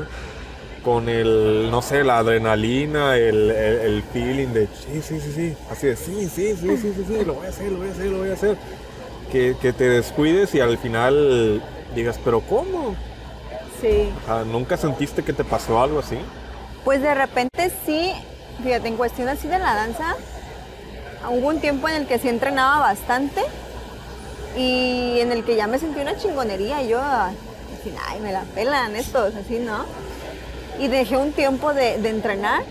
con 0.85 1.09
el, 1.09 1.70
no 1.70 1.81
sé, 1.83 2.05
la 2.05 2.18
adrenalina, 2.18 3.16
el, 3.16 3.51
el- 3.51 3.79
el 3.81 4.03
feeling 4.12 4.49
de, 4.49 4.66
sí, 4.66 5.01
sí, 5.03 5.18
sí, 5.20 5.33
sí, 5.35 5.57
así 5.70 5.87
de, 5.88 5.97
sí, 5.97 6.29
sí, 6.29 6.55
sí, 6.57 6.77
sí, 6.77 6.92
sí, 6.94 7.05
sí, 7.09 7.25
lo 7.25 7.35
voy 7.35 7.47
a 7.47 7.49
hacer, 7.49 7.73
lo 7.73 7.79
voy 7.79 7.88
a 7.88 7.92
hacer, 7.92 8.07
lo 8.07 8.18
voy 8.18 8.31
a 8.31 8.33
hacer. 8.35 8.57
Que, 9.33 9.57
que 9.61 9.73
te 9.73 9.88
descuides 9.88 10.55
y 10.55 10.61
al 10.61 10.77
final 10.79 11.62
digas, 11.94 12.20
pero 12.23 12.40
¿cómo? 12.42 12.94
Sí. 13.81 14.11
¿Nunca 14.53 14.77
sentiste 14.77 15.23
que 15.23 15.33
te 15.33 15.42
pasó 15.44 15.83
algo 15.83 15.99
así? 16.01 16.18
Pues 16.85 17.01
de 17.03 17.14
repente 17.14 17.73
sí, 17.87 18.12
fíjate, 18.62 18.88
en 18.88 18.97
cuestión 18.97 19.29
así 19.29 19.49
de 19.49 19.59
la 19.59 19.75
danza, 19.75 20.16
hubo 21.31 21.49
un 21.49 21.61
tiempo 21.61 21.88
en 21.88 21.94
el 21.97 22.07
que 22.07 22.18
sí 22.18 22.29
entrenaba 22.29 22.79
bastante 22.81 23.40
y 24.57 25.18
en 25.20 25.33
el 25.33 25.44
que 25.44 25.57
ya 25.57 25.66
me 25.66 25.79
sentí 25.79 26.01
una 26.01 26.16
chingonería 26.16 26.83
y 26.83 26.88
yo, 26.88 27.01
así, 27.01 27.92
ay, 28.07 28.20
me 28.20 28.31
la 28.33 28.42
pelan 28.55 28.94
estos, 28.94 29.35
así, 29.35 29.59
¿no? 29.59 29.85
Y 30.78 30.88
dejé 30.88 31.16
un 31.16 31.32
tiempo 31.32 31.72
de, 31.72 31.98
de 31.98 32.08
entrenar 32.08 32.62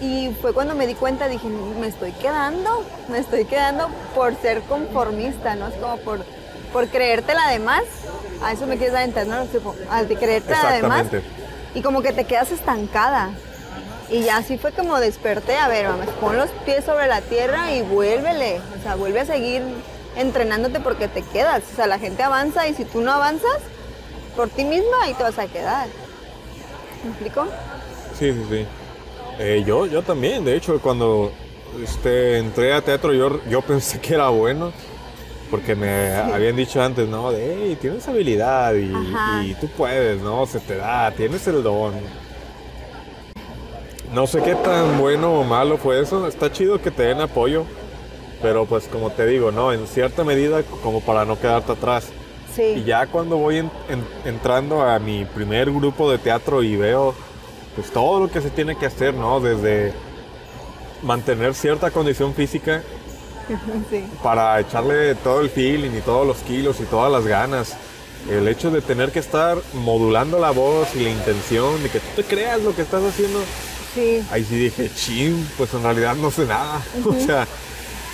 y 0.00 0.34
fue 0.40 0.54
cuando 0.54 0.74
me 0.74 0.86
di 0.86 0.94
cuenta, 0.94 1.28
dije, 1.28 1.46
me 1.48 1.86
estoy 1.86 2.12
quedando, 2.12 2.84
me 3.08 3.18
estoy 3.18 3.44
quedando 3.44 3.90
por 4.14 4.34
ser 4.40 4.62
conformista, 4.62 5.56
¿no? 5.56 5.68
Es 5.68 5.74
como 5.74 5.98
por, 5.98 6.24
por 6.72 6.88
creértela 6.88 7.48
de 7.50 7.58
más. 7.58 7.84
A 8.42 8.52
eso 8.52 8.66
me 8.66 8.78
quieres 8.78 8.94
dar 8.94 9.02
entender, 9.02 9.46
¿no? 9.46 9.74
Al 9.90 10.08
de 10.08 10.16
creértela 10.16 10.72
de 10.72 10.82
más. 10.82 11.06
Exactamente. 11.06 11.22
Y 11.74 11.82
como 11.82 12.00
que 12.00 12.12
te 12.12 12.24
quedas 12.24 12.50
estancada. 12.50 13.30
Y 14.08 14.22
ya 14.22 14.38
así 14.38 14.56
fue 14.56 14.72
como 14.72 14.98
desperté, 14.98 15.56
a 15.56 15.68
ver, 15.68 15.86
vamos, 15.86 16.06
pon 16.20 16.36
los 16.36 16.50
pies 16.64 16.84
sobre 16.84 17.06
la 17.06 17.20
tierra 17.20 17.72
y 17.72 17.82
vuélvele. 17.82 18.60
O 18.78 18.82
sea, 18.82 18.94
vuelve 18.94 19.20
a 19.20 19.26
seguir 19.26 19.62
entrenándote 20.16 20.80
porque 20.80 21.08
te 21.08 21.22
quedas. 21.22 21.62
O 21.72 21.76
sea, 21.76 21.86
la 21.86 21.98
gente 21.98 22.22
avanza 22.22 22.66
y 22.66 22.74
si 22.74 22.86
tú 22.86 23.02
no 23.02 23.12
avanzas 23.12 23.58
por 24.34 24.48
ti 24.48 24.64
misma, 24.64 25.02
ahí 25.02 25.12
te 25.12 25.22
vas 25.22 25.38
a 25.38 25.46
quedar. 25.46 25.88
¿Me 27.02 27.10
explico? 27.10 27.46
Sí, 28.12 28.32
sí, 28.32 28.46
sí. 28.48 28.66
Eh, 29.38 29.64
yo, 29.66 29.86
yo 29.86 30.02
también, 30.02 30.44
de 30.44 30.56
hecho, 30.56 30.80
cuando 30.80 31.32
este, 31.82 32.38
entré 32.38 32.72
a 32.72 32.82
teatro 32.82 33.12
yo, 33.14 33.40
yo 33.48 33.62
pensé 33.66 34.00
que 34.00 34.14
era 34.14 34.28
bueno, 34.28 34.72
porque 35.50 35.74
me 35.74 36.12
habían 36.14 36.56
dicho 36.56 36.82
antes, 36.82 37.08
¿no? 37.08 37.32
De, 37.32 37.56
hey, 37.56 37.78
tienes 37.80 38.06
habilidad 38.06 38.74
y, 38.74 38.92
y 39.50 39.54
tú 39.60 39.68
puedes, 39.68 40.20
¿no? 40.20 40.46
Se 40.46 40.60
te 40.60 40.76
da, 40.76 41.10
tienes 41.12 41.46
el 41.48 41.62
don. 41.62 41.94
No 44.12 44.26
sé 44.26 44.42
qué 44.42 44.54
tan 44.56 44.98
bueno 44.98 45.40
o 45.40 45.44
malo 45.44 45.78
fue 45.78 46.00
eso, 46.00 46.26
está 46.26 46.50
chido 46.52 46.80
que 46.82 46.90
te 46.90 47.04
den 47.04 47.20
apoyo, 47.20 47.64
pero 48.42 48.66
pues 48.66 48.88
como 48.88 49.10
te 49.10 49.24
digo, 49.26 49.52
¿no? 49.52 49.72
En 49.72 49.86
cierta 49.86 50.24
medida 50.24 50.62
como 50.82 51.00
para 51.00 51.24
no 51.24 51.38
quedarte 51.38 51.72
atrás. 51.72 52.08
Sí. 52.54 52.62
Y 52.62 52.84
ya 52.84 53.06
cuando 53.06 53.36
voy 53.36 53.58
en- 53.58 53.70
en- 53.88 54.04
entrando 54.24 54.82
a 54.82 54.98
mi 54.98 55.24
primer 55.24 55.70
grupo 55.70 56.10
de 56.10 56.18
teatro 56.18 56.62
y 56.62 56.76
veo 56.76 57.14
pues 57.76 57.90
todo 57.92 58.20
lo 58.20 58.30
que 58.30 58.40
se 58.40 58.50
tiene 58.50 58.76
que 58.76 58.86
hacer, 58.86 59.14
¿no? 59.14 59.38
Desde 59.40 59.92
mantener 61.02 61.54
cierta 61.54 61.90
condición 61.90 62.34
física 62.34 62.82
sí. 63.90 64.04
para 64.22 64.60
echarle 64.60 65.14
todo 65.16 65.40
el 65.40 65.50
feeling 65.50 65.90
y 65.96 66.00
todos 66.00 66.26
los 66.26 66.38
kilos 66.38 66.80
y 66.80 66.84
todas 66.84 67.10
las 67.10 67.26
ganas. 67.26 67.74
El 68.28 68.46
hecho 68.48 68.70
de 68.70 68.82
tener 68.82 69.12
que 69.12 69.18
estar 69.20 69.56
modulando 69.72 70.38
la 70.38 70.50
voz 70.50 70.94
y 70.94 71.00
la 71.04 71.10
intención 71.10 71.82
de 71.82 71.88
que 71.88 72.00
tú 72.00 72.06
te 72.16 72.24
creas 72.24 72.60
lo 72.60 72.74
que 72.76 72.82
estás 72.82 73.02
haciendo. 73.02 73.38
Sí. 73.94 74.22
Ahí 74.30 74.44
sí 74.44 74.56
dije, 74.56 74.90
chin, 74.94 75.48
pues 75.56 75.72
en 75.72 75.82
realidad 75.82 76.14
no 76.16 76.30
sé 76.30 76.44
nada. 76.44 76.82
O 77.06 77.14
sea, 77.14 77.46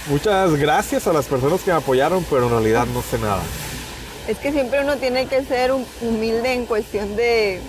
muchas 0.08 0.54
gracias 0.54 1.06
a 1.08 1.12
las 1.12 1.26
personas 1.26 1.60
que 1.62 1.72
me 1.72 1.78
apoyaron, 1.78 2.24
pero 2.30 2.44
en 2.44 2.50
realidad 2.50 2.86
no 2.94 3.02
sé 3.02 3.18
nada. 3.18 3.42
Es 4.28 4.38
que 4.38 4.50
siempre 4.50 4.80
uno 4.80 4.96
tiene 4.96 5.26
que 5.26 5.44
ser 5.44 5.72
hum- 5.72 5.84
humilde 6.00 6.52
en 6.52 6.66
cuestión 6.66 7.14
de, 7.14 7.60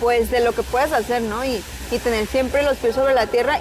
pues, 0.00 0.30
de 0.30 0.40
lo 0.40 0.52
que 0.52 0.62
puedes 0.62 0.92
hacer, 0.92 1.22
¿no? 1.22 1.44
Y, 1.44 1.62
tener 2.04 2.28
siempre 2.28 2.62
los 2.62 2.76
pies 2.76 2.94
sobre 2.94 3.14
la 3.14 3.26
tierra 3.26 3.58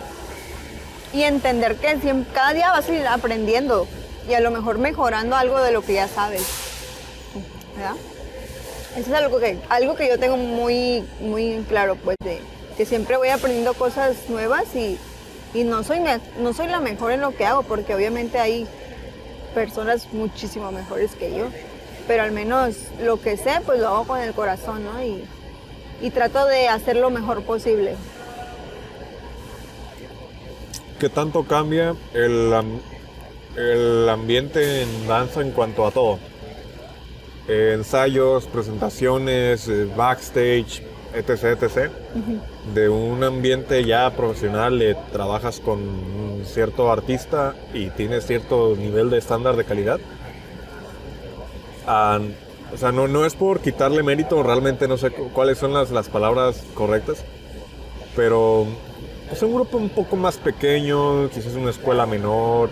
y 1.13 1.23
entender 1.23 1.77
que 1.77 1.97
cada 2.31 2.53
día 2.53 2.71
vas 2.71 2.87
a 2.87 2.93
ir 2.93 3.07
aprendiendo 3.07 3.87
y 4.29 4.35
a 4.35 4.39
lo 4.39 4.51
mejor 4.51 4.77
mejorando 4.77 5.35
algo 5.35 5.59
de 5.63 5.71
lo 5.71 5.81
que 5.81 5.93
ya 5.93 6.07
sabes, 6.07 6.43
¿verdad? 7.75 7.95
Eso 8.95 9.09
es 9.09 9.15
algo 9.15 9.39
que, 9.39 9.57
algo 9.69 9.95
que 9.95 10.07
yo 10.07 10.19
tengo 10.19 10.37
muy, 10.37 11.03
muy 11.21 11.65
claro, 11.67 11.95
pues, 11.95 12.17
de, 12.23 12.39
porque 12.77 12.85
siempre 12.85 13.17
voy 13.17 13.29
aprendiendo 13.29 13.73
cosas 13.73 14.15
nuevas 14.29 14.63
y, 14.73 14.97
no, 15.63 15.83
soy, 15.83 15.99
no 16.39 16.53
soy 16.53 16.67
la 16.67 16.79
mejor 16.79 17.11
en 17.11 17.19
lo 17.19 17.35
que 17.35 17.45
hago, 17.45 17.63
porque 17.63 17.93
obviamente 17.93 18.39
hay 18.39 18.67
personas 19.53 20.07
muchísimo 20.13 20.71
mejores 20.71 21.15
que 21.15 21.35
yo, 21.35 21.47
pero 22.07 22.23
al 22.23 22.31
menos 22.31 22.75
lo 23.01 23.21
que 23.21 23.37
sé, 23.37 23.61
pues 23.65 23.79
lo 23.79 23.87
hago 23.87 24.07
con 24.07 24.19
el 24.19 24.33
corazón, 24.33 24.83
¿no? 24.83 25.01
Y, 25.03 25.23
y 26.01 26.11
trato 26.11 26.45
de 26.45 26.67
hacer 26.67 26.95
lo 26.95 27.09
mejor 27.09 27.43
posible. 27.43 27.95
¿Qué 30.99 31.09
tanto 31.09 31.43
cambia 31.43 31.95
el, 32.13 32.53
el 33.55 34.09
ambiente 34.09 34.81
en 34.81 35.07
danza 35.07 35.41
en 35.41 35.51
cuanto 35.51 35.85
a 35.87 35.91
todo? 35.91 36.19
Eh, 37.47 37.71
ensayos, 37.73 38.45
presentaciones, 38.45 39.67
eh, 39.67 39.87
backstage, 39.95 40.83
etc, 41.15 41.61
etc. 41.63 41.91
De 42.73 42.89
un 42.89 43.23
ambiente 43.23 43.83
ya 43.85 44.09
profesional, 44.11 44.81
eh, 44.81 44.95
trabajas 45.11 45.59
con 45.59 45.79
un 45.79 46.43
cierto 46.45 46.91
artista 46.91 47.55
y 47.73 47.89
tienes 47.89 48.25
cierto 48.25 48.75
nivel 48.75 49.09
de 49.09 49.17
estándar 49.17 49.55
de 49.55 49.65
calidad. 49.65 49.99
Ah, 51.87 52.19
o 52.73 52.77
sea, 52.77 52.91
no, 52.91 53.07
no 53.07 53.25
es 53.25 53.33
por 53.35 53.61
quitarle 53.61 54.03
mérito, 54.03 54.41
realmente 54.43 54.87
no 54.87 54.97
sé 54.97 55.09
cu- 55.11 55.29
cuáles 55.33 55.57
son 55.57 55.73
las, 55.73 55.89
las 55.89 56.07
palabras 56.09 56.63
correctas, 56.75 57.23
pero 58.15 58.67
es 59.31 59.41
un 59.41 59.55
grupo 59.55 59.77
un 59.77 59.89
poco 59.89 60.15
más 60.15 60.37
pequeño, 60.37 61.29
quizás 61.29 61.53
una 61.55 61.71
escuela 61.71 62.05
menor, 62.05 62.69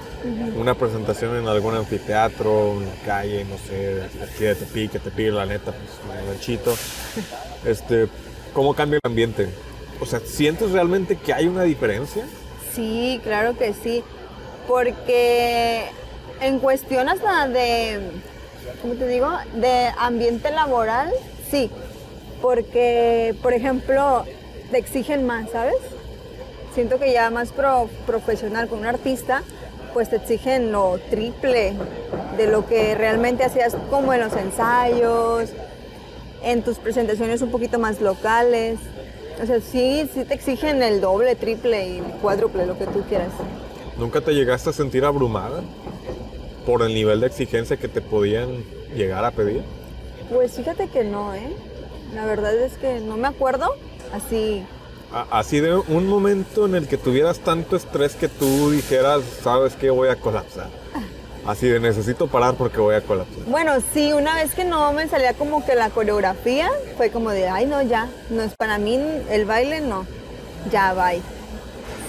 una 0.56 0.76
presentación 0.76 1.36
en 1.38 1.48
algún 1.48 1.74
anfiteatro, 1.76 2.74
en 2.74 2.86
la 2.86 2.96
calle, 3.06 3.44
no 3.46 3.58
sé, 3.58 4.04
aquí 4.24 4.44
de 4.44 4.56
Tepic, 4.56 4.92
que 4.92 5.00
te 5.00 5.10
pide 5.10 5.32
la 5.32 5.46
neta, 5.48 5.72
pues 5.72 6.28
ranchito. 6.28 6.74
Este, 7.66 8.08
¿Cómo 8.54 8.74
cambia 8.74 9.00
el 9.04 9.10
ambiente? 9.10 9.50
O 10.00 10.06
sea, 10.06 10.20
¿sientes 10.20 10.72
realmente 10.72 11.16
que 11.16 11.34
hay 11.34 11.48
una 11.48 11.64
diferencia? 11.64 12.26
Sí, 12.74 13.20
claro 13.24 13.58
que 13.58 13.74
sí. 13.74 14.04
Porque 14.68 15.86
en 16.42 16.60
cuestión 16.60 17.10
hasta 17.10 17.48
de, 17.48 18.00
¿cómo 18.82 18.96
te 18.96 19.08
digo? 19.08 19.30
De 19.56 19.90
ambiente 19.98 20.52
laboral, 20.52 21.12
sí. 21.50 21.72
Porque, 22.42 23.34
por 23.42 23.54
ejemplo, 23.54 24.24
te 24.72 24.78
exigen 24.78 25.26
más, 25.26 25.50
¿sabes? 25.52 25.78
Siento 26.76 27.00
que 27.00 27.12
ya 27.12 27.30
más 27.32 27.52
pro- 27.52 27.90
profesional 28.06 28.68
con 28.68 28.80
un 28.80 28.86
artista, 28.86 29.42
pues 29.94 30.10
te 30.10 30.18
exigen 30.18 30.72
lo 30.72 31.00
triple 31.10 31.74
de 32.38 32.48
lo 32.48 32.68
que 32.68 32.94
realmente 32.94 33.44
hacías 33.44 33.76
como 33.90 34.14
en 34.14 34.20
los 34.22 34.34
ensayos, 34.36 35.50
en 36.44 36.64
tus 36.64 36.78
presentaciones 36.78 37.42
un 37.42 37.52
poquito 37.52 37.80
más 37.80 38.02
locales. 38.02 38.80
O 39.42 39.46
sea, 39.46 39.60
sí, 39.62 40.10
sí 40.14 40.24
te 40.26 40.34
exigen 40.34 40.82
el 40.82 41.00
doble, 41.02 41.36
triple 41.36 41.88
y 41.88 42.00
cuádruple, 42.22 42.66
lo 42.66 42.78
que 42.78 42.86
tú 42.88 43.02
quieras. 43.08 43.30
¿Nunca 43.98 44.22
te 44.22 44.34
llegaste 44.34 44.70
a 44.70 44.74
sentir 44.74 45.06
abrumada 45.06 45.62
por 46.66 46.82
el 46.82 46.94
nivel 46.94 47.20
de 47.22 47.28
exigencia 47.28 47.78
que 47.78 47.88
te 47.88 48.02
podían 48.02 48.64
llegar 48.96 49.24
a 49.26 49.32
pedir? 49.32 49.62
Pues 50.34 50.54
fíjate 50.54 50.88
que 50.90 51.04
no, 51.04 51.34
¿eh? 51.34 51.50
La 52.14 52.26
verdad 52.26 52.56
es 52.56 52.74
que 52.74 53.00
no 53.00 53.18
me 53.18 53.28
acuerdo 53.28 53.76
así. 54.14 54.64
A- 55.12 55.28
Así 55.40 55.60
de 55.60 55.76
un 55.76 56.08
momento 56.08 56.66
en 56.66 56.76
el 56.76 56.88
que 56.88 56.98
tuvieras 56.98 57.40
tanto 57.40 57.76
estrés 57.76 58.16
que 58.16 58.28
tú 58.28 58.72
dijeras, 58.72 59.22
sabes 59.42 59.76
que 59.76 59.90
voy 59.90 60.10
a 60.10 60.16
colapsar. 60.18 60.68
Así 61.48 61.68
de 61.68 61.80
necesito 61.80 62.28
parar 62.28 62.56
porque 62.56 62.80
voy 62.80 62.96
a 62.96 63.02
colapsar. 63.02 63.44
Bueno, 63.48 63.74
sí, 63.94 64.12
una 64.14 64.36
vez 64.36 64.54
que 64.54 64.66
no 64.66 64.92
me 64.92 65.08
salía 65.08 65.34
como 65.34 65.66
que 65.66 65.76
la 65.76 65.90
coreografía, 65.90 66.70
fue 66.98 67.10
como 67.10 67.30
de, 67.32 67.48
ay, 67.48 67.66
no, 67.66 67.82
ya, 67.82 68.10
no 68.30 68.44
es 68.44 68.54
para 68.56 68.78
mí 68.78 69.00
el 69.30 69.46
baile, 69.46 69.80
no, 69.82 70.06
ya, 70.72 70.94
bye. 70.94 71.22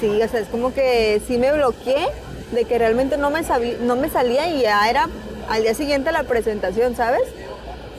Sí, 0.01 0.21
o 0.21 0.29
sea, 0.29 0.41
es 0.41 0.49
como 0.49 0.75
que 0.75 1.21
sí 1.27 1.39
me 1.39 1.53
bloqueé 1.53 2.09
de 2.53 2.65
que 2.65 2.79
realmente 2.79 3.17
no 3.17 3.31
me, 3.31 3.45
sabí- 3.45 3.79
no 3.79 3.95
me 3.95 4.11
salía 4.11 4.49
y 4.49 4.63
ya 4.63 4.89
era 4.91 5.09
al 5.49 5.63
día 5.63 5.75
siguiente 5.75 6.11
la 6.13 6.25
presentación, 6.25 6.97
¿sabes? 6.97 7.23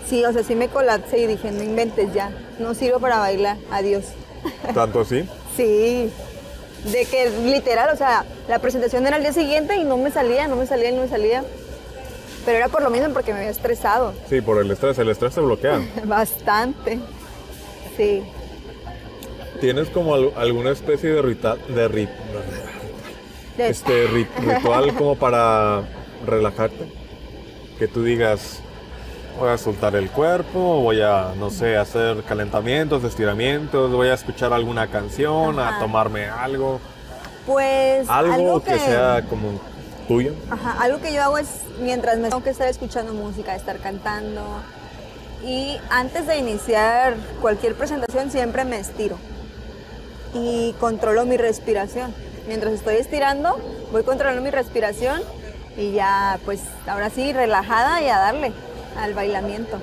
Sí, 0.07 0.25
o 0.25 0.33
sea, 0.33 0.43
sí 0.43 0.55
me 0.55 0.67
colapsé 0.67 1.19
y 1.19 1.27
dije, 1.27 1.51
no 1.51 1.63
inventes 1.63 2.13
ya, 2.13 2.31
no 2.59 2.73
sirvo 2.73 2.99
para 2.99 3.17
bailar, 3.19 3.57
adiós. 3.71 4.05
¿Tanto 4.73 5.01
así? 5.01 5.27
Sí, 5.55 6.11
de 6.85 7.05
que 7.05 7.29
literal, 7.45 7.89
o 7.93 7.97
sea, 7.97 8.25
la 8.47 8.59
presentación 8.59 9.05
era 9.05 9.17
el 9.17 9.23
día 9.23 9.33
siguiente 9.33 9.75
y 9.75 9.83
no 9.83 9.97
me 9.97 10.11
salía, 10.11 10.47
no 10.47 10.55
me 10.55 10.65
salía, 10.65 10.91
no 10.91 11.01
me 11.01 11.07
salía. 11.07 11.43
Pero 12.45 12.57
era 12.57 12.67
por 12.69 12.81
lo 12.81 12.89
mismo 12.89 13.09
porque 13.13 13.33
me 13.33 13.39
había 13.39 13.51
estresado. 13.51 14.13
Sí, 14.29 14.41
por 14.41 14.59
el 14.61 14.71
estrés. 14.71 14.97
El 14.97 15.09
estrés 15.09 15.35
te 15.35 15.41
bloquea. 15.41 15.81
Bastante. 16.05 16.99
Sí. 17.97 18.23
¿Tienes 19.59 19.89
como 19.89 20.15
al- 20.15 20.31
alguna 20.37 20.71
especie 20.71 21.09
de, 21.11 21.21
rita- 21.21 21.57
de 21.67 21.87
De- 23.57 23.69
este, 23.69 24.07
ri- 24.07 24.27
ritual 24.39 24.93
como 24.95 25.17
para 25.17 25.83
relajarte? 26.25 26.85
Que 27.77 27.87
tú 27.89 28.03
digas, 28.03 28.61
voy 29.39 29.49
a 29.49 29.57
soltar 29.57 29.95
el 29.95 30.11
cuerpo, 30.11 30.81
voy 30.81 31.01
a, 31.01 31.33
no 31.37 31.49
sé, 31.49 31.77
hacer 31.77 32.23
calentamientos, 32.23 33.03
estiramientos, 33.03 33.91
voy 33.91 34.09
a 34.09 34.13
escuchar 34.13 34.51
alguna 34.51 34.87
canción, 34.87 35.59
a 35.59 35.79
tomarme 35.79 36.25
algo. 36.25 36.79
Pues 37.45 38.07
Algo, 38.09 38.61
que... 38.61 38.77
sea 38.77 39.23
como 39.27 39.59
tuyo. 40.07 40.33
Ajá, 40.51 40.75
algo 40.81 40.99
que 40.99 41.13
yo 41.13 41.23
hago 41.23 41.37
es 41.37 41.47
mientras 41.81 42.19
me 42.19 42.29
tengo 42.29 42.43
que 42.43 42.51
estar 42.51 42.67
escuchando 42.67 43.13
música, 43.13 43.55
estar 43.55 43.77
cantando. 43.77 44.43
Y 45.43 45.77
antes 45.89 46.27
de 46.27 46.37
iniciar 46.37 47.15
cualquier 47.41 47.75
presentación 47.75 48.29
siempre 48.29 48.65
me 48.65 48.77
estiro. 48.77 49.17
Y 50.33 50.75
controlo 50.79 51.25
mi 51.25 51.37
respiración. 51.37 52.13
Mientras 52.47 52.73
estoy 52.73 52.95
estirando, 52.95 53.57
voy 53.91 54.03
controlando 54.03 54.41
mi 54.43 54.51
respiración 54.51 55.21
y 55.77 55.93
ya 55.93 56.39
pues 56.45 56.61
ahora 56.87 57.09
sí 57.09 57.31
relajada 57.31 58.01
y 58.01 58.09
a 58.09 58.19
darle 58.19 58.51
al 58.97 59.13
bailamiento. 59.13 59.79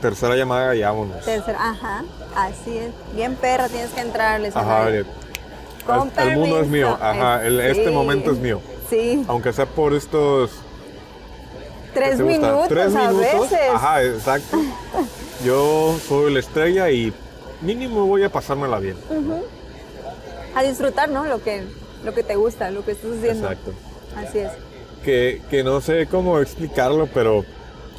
Tercera 0.00 0.36
llamada 0.36 0.74
y 0.74 0.82
vámonos. 0.82 1.24
Tercera, 1.24 1.58
ajá, 1.70 2.04
así 2.34 2.76
es. 2.78 2.90
Bien 3.14 3.34
perra, 3.34 3.68
tienes 3.68 3.90
que 3.90 4.00
entrarle. 4.00 4.48
Ajá, 4.48 4.60
Saray. 4.62 4.98
oye, 5.00 5.04
Con 5.86 6.12
el, 6.18 6.28
el 6.28 6.36
mundo 6.38 6.60
es 6.60 6.68
mío. 6.68 6.98
Ajá, 7.00 7.44
el- 7.46 7.60
Eh, 7.60 7.70
este 7.70 7.90
momento 7.90 8.30
es 8.32 8.38
mío. 8.38 8.60
Sí, 8.90 9.24
Aunque 9.26 9.52
sea 9.52 9.66
por 9.66 9.94
estos 9.94 10.50
¿qué 11.92 12.00
tres 12.00 12.20
minutos 12.20 12.68
¿Tres 12.68 12.94
a 12.94 13.10
minutos? 13.10 13.50
veces. 13.50 13.58
Ajá, 13.72 14.02
exacto. 14.04 14.58
Yo 15.44 15.96
soy 16.06 16.32
la 16.32 16.40
estrella 16.40 16.90
y 16.90 17.12
mínimo 17.62 18.06
voy 18.06 18.22
a 18.22 18.28
pasármela 18.30 18.78
bien. 18.78 18.96
a 20.54 20.62
disfrutar, 20.62 21.08
¿no? 21.08 21.24
Lo 21.26 21.42
que, 21.42 21.64
lo 22.04 22.14
que 22.14 22.22
te 22.22 22.36
gusta, 22.36 22.70
lo 22.70 22.84
que 22.84 22.92
estás 22.92 23.10
haciendo. 23.18 23.48
Exacto. 23.50 23.72
Así 24.16 24.38
es. 24.38 24.50
Que, 25.04 25.42
que 25.50 25.62
no 25.64 25.80
sé 25.80 26.06
cómo 26.06 26.38
explicarlo, 26.40 27.06
pero 27.12 27.44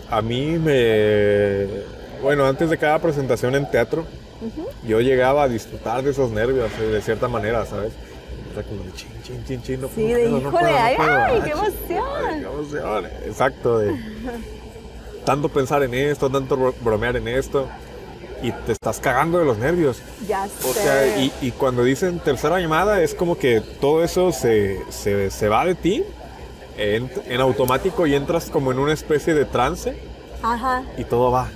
a 0.09 0.21
mí 0.21 0.57
me... 0.59 1.67
Bueno, 2.21 2.45
antes 2.45 2.69
de 2.69 2.77
cada 2.77 2.99
presentación 2.99 3.55
en 3.55 3.69
teatro, 3.69 4.05
yo 4.87 4.99
llegaba 5.01 5.43
a 5.43 5.47
disfrutar 5.47 6.03
de 6.03 6.11
esos 6.11 6.31
nervios, 6.31 6.71
eh, 6.79 6.83
de 6.83 7.01
cierta 7.01 7.27
manera, 7.27 7.65
¿sabes? 7.65 7.93
Era 8.53 8.63
como 8.63 8.83
de 8.83 8.91
chin, 8.93 9.09
chin, 9.23 9.43
chin, 9.45 9.61
chin, 9.61 9.81
no, 9.81 9.89
Sí, 9.93 10.01
no 10.11 10.17
de 10.17 10.29
no 10.29 10.37
híjole, 10.39 10.51
puedo, 10.51 10.67
ay, 10.67 10.95
puedo. 10.95 11.11
ay, 11.11 11.17
Ah, 11.17 11.43
qué 11.43 11.51
ching, 11.51 11.51
emoción. 11.51 12.05
ay, 12.25 12.39
qué 12.39 12.45
emoción. 12.45 13.05
Exacto, 13.25 13.79
de 13.79 13.93
tanto 15.25 15.49
pensar 15.49 15.83
en 15.83 15.93
esto, 15.93 16.29
tanto 16.29 16.57
bro- 16.57 16.75
bromear 16.81 17.17
en 17.17 17.27
esto, 17.27 17.67
y 18.41 18.51
te 18.51 18.71
estás 18.71 18.99
cagando 18.99 19.39
de 19.39 19.45
los 19.45 19.57
nervios. 19.57 19.99
Ya 20.27 20.45
O 20.45 20.73
sé. 20.73 20.81
sea, 20.81 21.17
y, 21.17 21.31
y 21.41 21.51
cuando 21.51 21.83
dicen 21.83 22.19
tercera 22.19 22.59
llamada, 22.59 23.01
es 23.01 23.13
como 23.13 23.37
que 23.37 23.61
todo 23.61 24.03
eso 24.03 24.31
se, 24.31 24.79
se, 24.89 25.29
se 25.31 25.49
va 25.49 25.65
de 25.65 25.75
ti 25.75 26.03
en, 26.77 27.11
en 27.25 27.41
automático 27.41 28.07
y 28.07 28.15
entras 28.15 28.49
como 28.49 28.71
en 28.71 28.79
una 28.79 28.93
especie 28.93 29.33
de 29.33 29.45
trance 29.45 29.97
Ajá. 30.41 30.83
y 30.97 31.03
todo 31.03 31.31
va. 31.31 31.49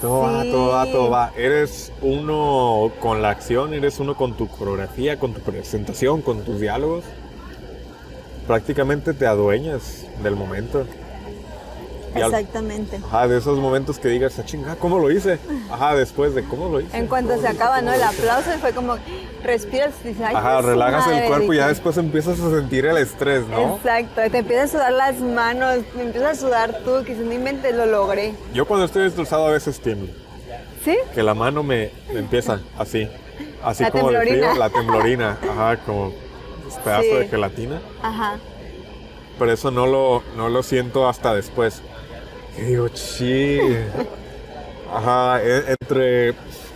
Todo 0.00 0.20
va, 0.20 0.44
todo 0.44 0.68
va, 0.68 0.86
todo 0.86 1.10
va. 1.10 1.32
Eres 1.36 1.92
uno 2.00 2.90
con 3.00 3.20
la 3.20 3.28
acción, 3.30 3.74
eres 3.74 4.00
uno 4.00 4.16
con 4.16 4.32
tu 4.32 4.48
coreografía, 4.48 5.18
con 5.18 5.34
tu 5.34 5.40
presentación, 5.40 6.22
con 6.22 6.42
tus 6.42 6.58
diálogos. 6.58 7.04
Prácticamente 8.46 9.12
te 9.12 9.26
adueñas 9.26 10.06
del 10.22 10.36
momento. 10.36 10.86
Al- 12.14 12.22
Exactamente. 12.24 13.00
Ajá, 13.06 13.28
de 13.28 13.38
esos 13.38 13.58
momentos 13.58 13.98
que 13.98 14.08
digas, 14.08 14.38
"Ah, 14.38 14.44
chinga, 14.44 14.74
¿cómo 14.76 14.98
lo 14.98 15.10
hice? 15.10 15.38
Ajá, 15.70 15.94
después 15.94 16.34
de 16.34 16.42
cómo 16.44 16.68
lo 16.68 16.80
hice. 16.80 16.96
En 16.96 17.06
cuanto 17.06 17.30
¿Cómo 17.30 17.42
se 17.42 17.48
acaba, 17.48 17.76
¿Cómo 17.76 17.88
¿no? 17.90 17.92
El 17.94 18.00
lo 18.00 18.06
hice?". 18.10 18.18
aplauso 18.22 18.54
y 18.54 18.58
fue 18.58 18.72
como, 18.72 18.96
respiras 19.44 19.94
y 20.04 20.08
dices, 20.08 20.24
ay, 20.26 20.34
Ajá, 20.34 20.54
pues, 20.54 20.64
relajas 20.66 21.06
el 21.06 21.14
madre", 21.14 21.28
cuerpo 21.28 21.52
y 21.54 21.56
ya 21.58 21.68
después 21.68 21.96
empiezas 21.98 22.40
a 22.40 22.50
sentir 22.50 22.86
el 22.86 22.96
estrés, 22.96 23.46
¿no? 23.46 23.76
Exacto, 23.76 24.20
te 24.30 24.38
empiezan 24.38 24.64
a 24.64 24.68
sudar 24.68 24.92
las 24.92 25.20
manos, 25.20 25.78
te 25.94 26.02
empiezas 26.02 26.38
a 26.38 26.40
sudar 26.40 26.80
tú, 26.84 27.04
que 27.04 27.14
si 27.14 27.20
no 27.20 27.32
inventes 27.32 27.74
lo 27.74 27.86
logré. 27.86 28.34
Yo 28.52 28.66
cuando 28.66 28.86
estoy 28.86 29.06
estresado 29.06 29.46
a 29.46 29.50
veces 29.50 29.78
tiemblo. 29.80 30.12
¿Sí? 30.84 30.96
Que 31.14 31.22
la 31.22 31.34
mano 31.34 31.62
me, 31.62 31.90
me 32.12 32.20
empieza 32.20 32.60
así. 32.78 33.08
Así 33.62 33.82
La 33.84 33.90
como 33.90 34.04
temblorina. 34.08 34.48
frío, 34.48 34.58
la 34.58 34.70
temblorina. 34.70 35.38
Ajá, 35.48 35.76
como 35.84 36.12
pedazo 36.82 37.02
Sí. 37.02 37.14
de 37.16 37.28
gelatina. 37.28 37.82
Ajá. 38.02 38.38
Pero 39.38 39.52
eso 39.52 39.70
no 39.70 39.86
lo, 39.86 40.22
no 40.36 40.48
lo 40.48 40.62
siento 40.62 41.06
hasta 41.08 41.34
después. 41.34 41.82
Y 42.60 42.64
digo, 42.64 42.88
sí. 42.94 43.58
Ajá, 44.92 45.42
e- 45.42 45.76
entre, 45.80 46.34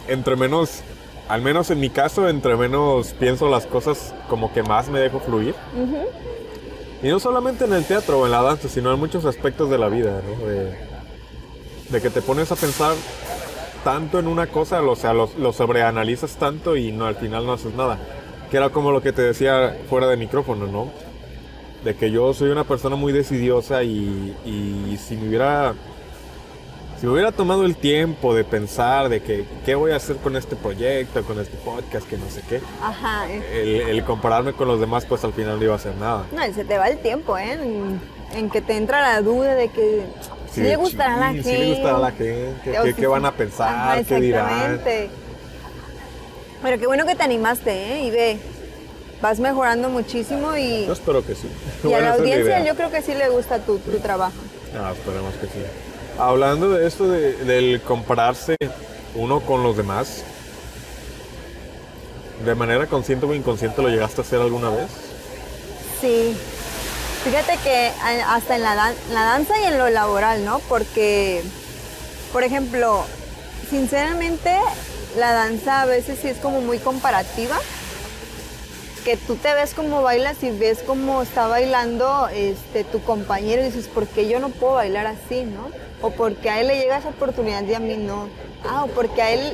entre 0.09 0.37
menos 0.37 0.83
al 1.29 1.41
menos 1.41 1.71
en 1.71 1.81
mi 1.81 1.89
caso, 1.89 2.29
entre 2.29 2.55
menos 2.57 3.15
pienso 3.19 3.49
las 3.49 3.67
cosas, 3.67 4.15
como 4.29 4.53
que 4.53 4.63
más 4.63 4.89
me 4.89 4.99
dejo 5.01 5.21
fluir. 5.21 5.55
Y 7.03 7.09
no 7.09 7.19
solamente 7.19 7.65
en 7.65 7.73
el 7.73 7.85
teatro 7.85 8.21
o 8.21 8.27
en 8.27 8.33
la 8.33 8.43
danza, 8.43 8.69
sino 8.69 8.93
en 8.93 8.99
muchos 9.01 9.25
aspectos 9.25 9.71
de 9.71 9.79
la 9.79 9.89
vida, 9.89 10.21
¿no? 10.23 10.47
De, 10.47 10.75
de 11.89 12.01
que 12.01 12.11
te 12.11 12.21
pones 12.23 12.53
a 12.53 12.57
pensar 12.57 12.95
tanto 13.83 14.19
en 14.19 14.27
una 14.27 14.47
cosa, 14.49 14.83
o 14.83 14.97
sea, 14.97 15.13
lo, 15.13 15.31
lo 15.39 15.53
sobreanalizas 15.53 16.37
tanto 16.37 16.77
y 16.77 16.93
no 16.93 17.07
al 17.07 17.17
final 17.17 17.47
no 17.47 17.55
haces 17.55 17.75
nada. 17.75 17.99
Que 18.51 18.59
era 18.59 18.69
como 18.71 18.93
lo 18.93 19.01
que 19.03 19.13
te 19.13 19.23
decía 19.23 19.77
fuera 19.89 20.07
de 20.07 20.17
micrófono, 20.17 20.67
¿no? 20.67 20.91
De 21.85 21.95
que 21.95 22.11
yo 22.11 22.33
soy 22.33 22.49
una 22.51 22.65
persona 22.65 22.97
muy 22.97 23.13
decidiosa 23.13 23.83
y, 23.83 24.35
y 24.45 24.97
si 24.97 25.17
me 25.17 25.29
hubiera 25.29 25.75
si 26.99 27.07
me 27.07 27.13
hubiera 27.13 27.33
tomado 27.33 27.65
el 27.67 27.77
tiempo 27.77 28.35
de 28.35 28.45
pensar 28.45 29.09
de 29.11 29.21
que 29.21 29.45
qué 29.67 29.75
voy 29.75 29.91
a 29.93 29.97
hacer 29.97 30.17
con 30.17 30.37
este 30.37 30.57
proyecto, 30.57 31.23
con 31.25 31.39
este 31.41 31.57
podcast, 31.59 32.09
que 32.09 32.17
no 32.17 32.31
sé 32.31 32.41
qué, 32.49 32.61
Ajá. 32.83 33.29
eh. 33.29 33.83
el, 33.83 33.91
el 33.99 34.05
compararme 34.05 34.53
con 34.55 34.69
los 34.69 34.81
demás, 34.81 35.05
pues 35.05 35.23
al 35.25 35.33
final 35.35 35.59
no 35.59 35.65
iba 35.65 35.73
a 35.75 35.77
hacer 35.77 35.95
nada. 35.97 36.25
No, 36.33 36.47
y 36.47 36.53
se 36.55 36.65
te 36.65 36.79
va 36.79 36.89
el 36.89 36.99
tiempo, 36.99 37.37
¿eh? 37.37 37.53
En, 37.53 38.01
en 38.35 38.49
que 38.49 38.63
te 38.63 38.77
entra 38.77 39.03
la 39.03 39.21
duda 39.21 39.55
de 39.55 39.69
que 39.69 40.05
si 40.53 40.63
le 40.63 40.77
gustará 40.77 41.17
a 41.17 41.19
la 41.19 41.33
gente. 41.33 41.43
Sí 41.51 41.59
le 41.59 41.71
gustará 41.75 41.97
a 41.97 42.01
la 42.01 42.11
gente, 42.13 42.55
qué, 42.65 42.95
si 42.97 43.07
van 43.07 43.27
a 43.27 43.33
pensar, 43.33 43.75
Ajá, 43.75 44.05
qué 44.05 44.21
dirán. 44.21 44.81
Pero 46.63 46.79
qué 46.79 46.87
bueno 46.87 47.05
que 47.05 47.15
te 47.15 47.23
animaste, 47.25 47.71
¿eh? 47.71 48.05
Y 48.07 48.11
ve, 48.11 48.39
vas 49.25 49.41
mejorando 49.41 49.89
muchísimo 49.89 50.55
y, 50.55 50.85
Yo 50.85 50.93
espero 50.93 51.25
que 51.25 51.35
sí. 51.35 51.49
y 51.83 51.95
a 51.95 52.01
la 52.01 52.13
audiencia 52.13 52.63
yo 52.63 52.75
creo 52.75 52.91
que 52.91 53.01
sí 53.01 53.15
le 53.15 53.31
gusta 53.31 53.59
tu, 53.59 53.79
tu 53.79 53.99
trabajo. 54.01 54.35
Ah, 54.79 54.93
esperemos 54.95 55.33
que 55.37 55.47
sí. 55.47 55.63
Hablando 56.19 56.69
de 56.73 56.87
esto, 56.87 57.09
de- 57.09 57.33
del 57.33 57.81
compararse 57.81 58.55
uno 59.15 59.41
con 59.41 59.63
los 59.63 59.79
demás, 59.79 60.25
¿de 62.45 62.55
manera 62.55 62.87
consciente 62.87 63.25
o 63.25 63.33
inconsciente 63.35 63.81
lo 63.81 63.89
llegaste 63.89 64.21
a 64.21 64.25
hacer 64.25 64.41
alguna 64.43 64.69
vez? 64.69 64.89
Sí. 66.03 66.37
Fíjate 67.25 67.57
que 67.65 67.93
hasta 68.29 68.57
en 68.57 68.63
la, 68.63 68.75
dan- 68.75 68.95
la 69.11 69.25
danza 69.25 69.59
y 69.59 69.65
en 69.65 69.79
lo 69.79 69.89
laboral, 69.89 70.45
¿no? 70.45 70.59
Porque, 70.69 71.43
por 72.31 72.43
ejemplo, 72.45 73.07
sinceramente, 73.71 74.55
la 75.17 75.33
danza 75.33 75.81
a 75.81 75.87
veces 75.87 76.19
sí 76.21 76.29
es 76.29 76.37
como 76.37 76.61
muy 76.61 76.77
comparativa. 76.79 77.57
Que 79.05 79.17
tú 79.17 79.37
te 79.37 79.53
ves 79.55 79.75
como 79.75 80.03
bailas 80.03 80.43
y 80.43 80.51
ves 80.51 80.83
cómo 80.87 81.23
está 81.23 81.47
bailando 81.47 82.29
este, 82.33 82.85
tu 82.85 83.03
compañero 83.03 83.63
y 83.63 83.67
dices, 83.67 83.87
¿por 83.87 84.07
qué 84.07 84.29
yo 84.29 84.41
no 84.41 84.49
puedo 84.49 84.75
bailar 84.75 85.07
así, 85.07 85.43
no? 85.43 85.69
O 86.01 86.11
porque 86.11 86.49
a 86.49 86.61
él 86.61 86.69
le 86.69 86.79
llega 86.79 86.99
esa 86.99 87.11
oportunidad 87.11 87.63
y 87.65 87.75
a 87.75 87.81
mí 87.81 87.97
no. 87.97 88.29
Ah, 88.67 88.85
o 88.85 88.87
porque 88.89 89.21
a 89.21 89.33
él 89.33 89.53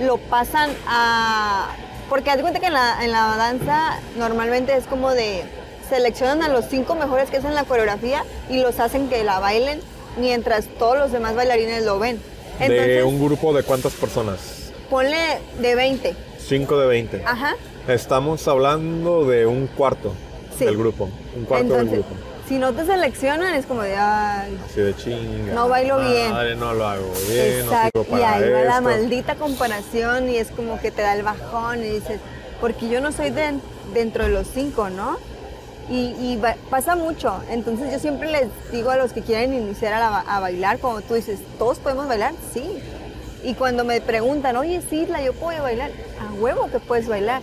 lo 0.00 0.18
pasan 0.18 0.70
a... 0.86 1.68
Porque 2.08 2.30
haz 2.30 2.40
cuenta 2.40 2.60
que 2.60 2.66
en 2.66 2.72
la, 2.72 3.04
en 3.04 3.12
la 3.12 3.36
danza 3.36 4.00
normalmente 4.16 4.76
es 4.76 4.84
como 4.84 5.12
de... 5.12 5.44
Seleccionan 5.88 6.42
a 6.42 6.48
los 6.48 6.64
cinco 6.66 6.94
mejores 6.94 7.30
que 7.30 7.36
hacen 7.36 7.54
la 7.54 7.64
coreografía 7.64 8.24
y 8.48 8.60
los 8.60 8.80
hacen 8.80 9.08
que 9.08 9.22
la 9.24 9.38
bailen 9.40 9.80
mientras 10.18 10.66
todos 10.66 10.96
los 10.96 11.12
demás 11.12 11.34
bailarines 11.34 11.84
lo 11.84 11.98
ven. 11.98 12.20
¿De 12.58 13.02
un 13.04 13.22
grupo 13.22 13.52
de 13.52 13.62
cuántas 13.62 13.92
personas? 13.92 14.62
ponle 14.92 15.40
de 15.58 15.74
20. 15.74 16.14
5 16.38 16.78
de 16.80 16.86
20. 16.86 17.22
Ajá. 17.24 17.56
Estamos 17.88 18.46
hablando 18.46 19.24
de 19.26 19.46
un 19.46 19.66
cuarto 19.66 20.12
Sí. 20.56 20.64
del 20.64 20.76
grupo. 20.76 21.08
Un 21.36 21.44
cuarto 21.44 21.64
Entonces, 21.66 21.90
del 21.90 22.00
grupo. 22.02 22.14
si 22.48 22.58
no 22.58 22.72
te 22.72 22.84
seleccionan 22.86 23.54
es 23.54 23.66
como 23.66 23.82
de, 23.82 23.96
ay, 23.96 24.56
Así 24.66 24.80
de 24.80 24.94
chinga. 24.96 25.52
No 25.54 25.68
bailo 25.68 25.98
bien. 25.98 26.30
No 26.60 26.74
lo 26.74 26.86
hago 26.86 27.12
bien, 27.28 27.60
Exacto. 27.64 27.90
no 28.00 28.04
sirvo 28.04 28.18
y 28.18 28.22
ahí 28.22 28.50
va 28.50 28.60
la 28.62 28.80
maldita 28.80 29.34
comparación 29.34 30.28
y 30.28 30.36
es 30.36 30.50
como 30.52 30.80
que 30.80 30.90
te 30.90 31.02
da 31.02 31.14
el 31.14 31.22
bajón 31.24 31.80
y 31.80 31.88
dices, 31.88 32.20
porque 32.60 32.88
yo 32.88 33.00
no 33.00 33.10
soy 33.10 33.30
de- 33.30 33.58
dentro 33.94 34.24
de 34.24 34.30
los 34.30 34.46
cinco, 34.46 34.88
¿no? 34.88 35.16
Y, 35.90 36.14
y 36.20 36.40
pasa 36.70 36.94
mucho. 36.94 37.42
Entonces 37.50 37.90
yo 37.92 37.98
siempre 37.98 38.30
les 38.30 38.46
digo 38.70 38.90
a 38.90 38.96
los 38.96 39.12
que 39.12 39.22
quieren 39.22 39.52
iniciar 39.52 39.92
a, 39.94 39.98
la 39.98 40.18
a 40.20 40.38
bailar, 40.38 40.78
como 40.78 41.00
tú 41.00 41.14
dices, 41.14 41.40
¿todos 41.58 41.78
podemos 41.80 42.06
bailar? 42.06 42.32
Sí. 42.54 42.62
Y 43.42 43.54
cuando 43.54 43.84
me 43.84 44.00
preguntan, 44.00 44.56
oye, 44.56 44.80
Sidla, 44.88 45.20
¿yo 45.20 45.32
puedo 45.32 45.60
bailar? 45.64 45.90
A 46.20 46.32
huevo 46.34 46.68
que 46.70 46.78
puedes 46.78 47.08
bailar. 47.08 47.42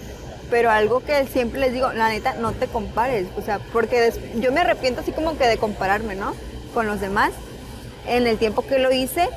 Pero 0.50 0.72
algo 0.72 1.02
que 1.02 1.28
siempre 1.28 1.60
les 1.60 1.74
digo, 1.74 1.92
la 1.94 2.10
neta, 2.10 2.34
no 2.36 2.54
te 2.54 2.68
compares. 2.68 3.28
O 3.38 3.42
sea, 3.42 3.60
porque 3.72 4.12
yo 4.36 4.52
me 4.52 4.62
arrepiento 4.62 5.02
así 5.02 5.12
como 5.12 5.38
que 5.38 5.48
de 5.48 5.58
compararme, 5.58 6.16
¿no? 6.16 6.34
Con 6.74 6.88
los 6.88 7.00
demás 7.00 7.32
en 8.08 8.28
el 8.28 8.38
tiempo 8.38 8.64
que 8.64 8.80
lo 8.80 8.92
hice 8.92 9.30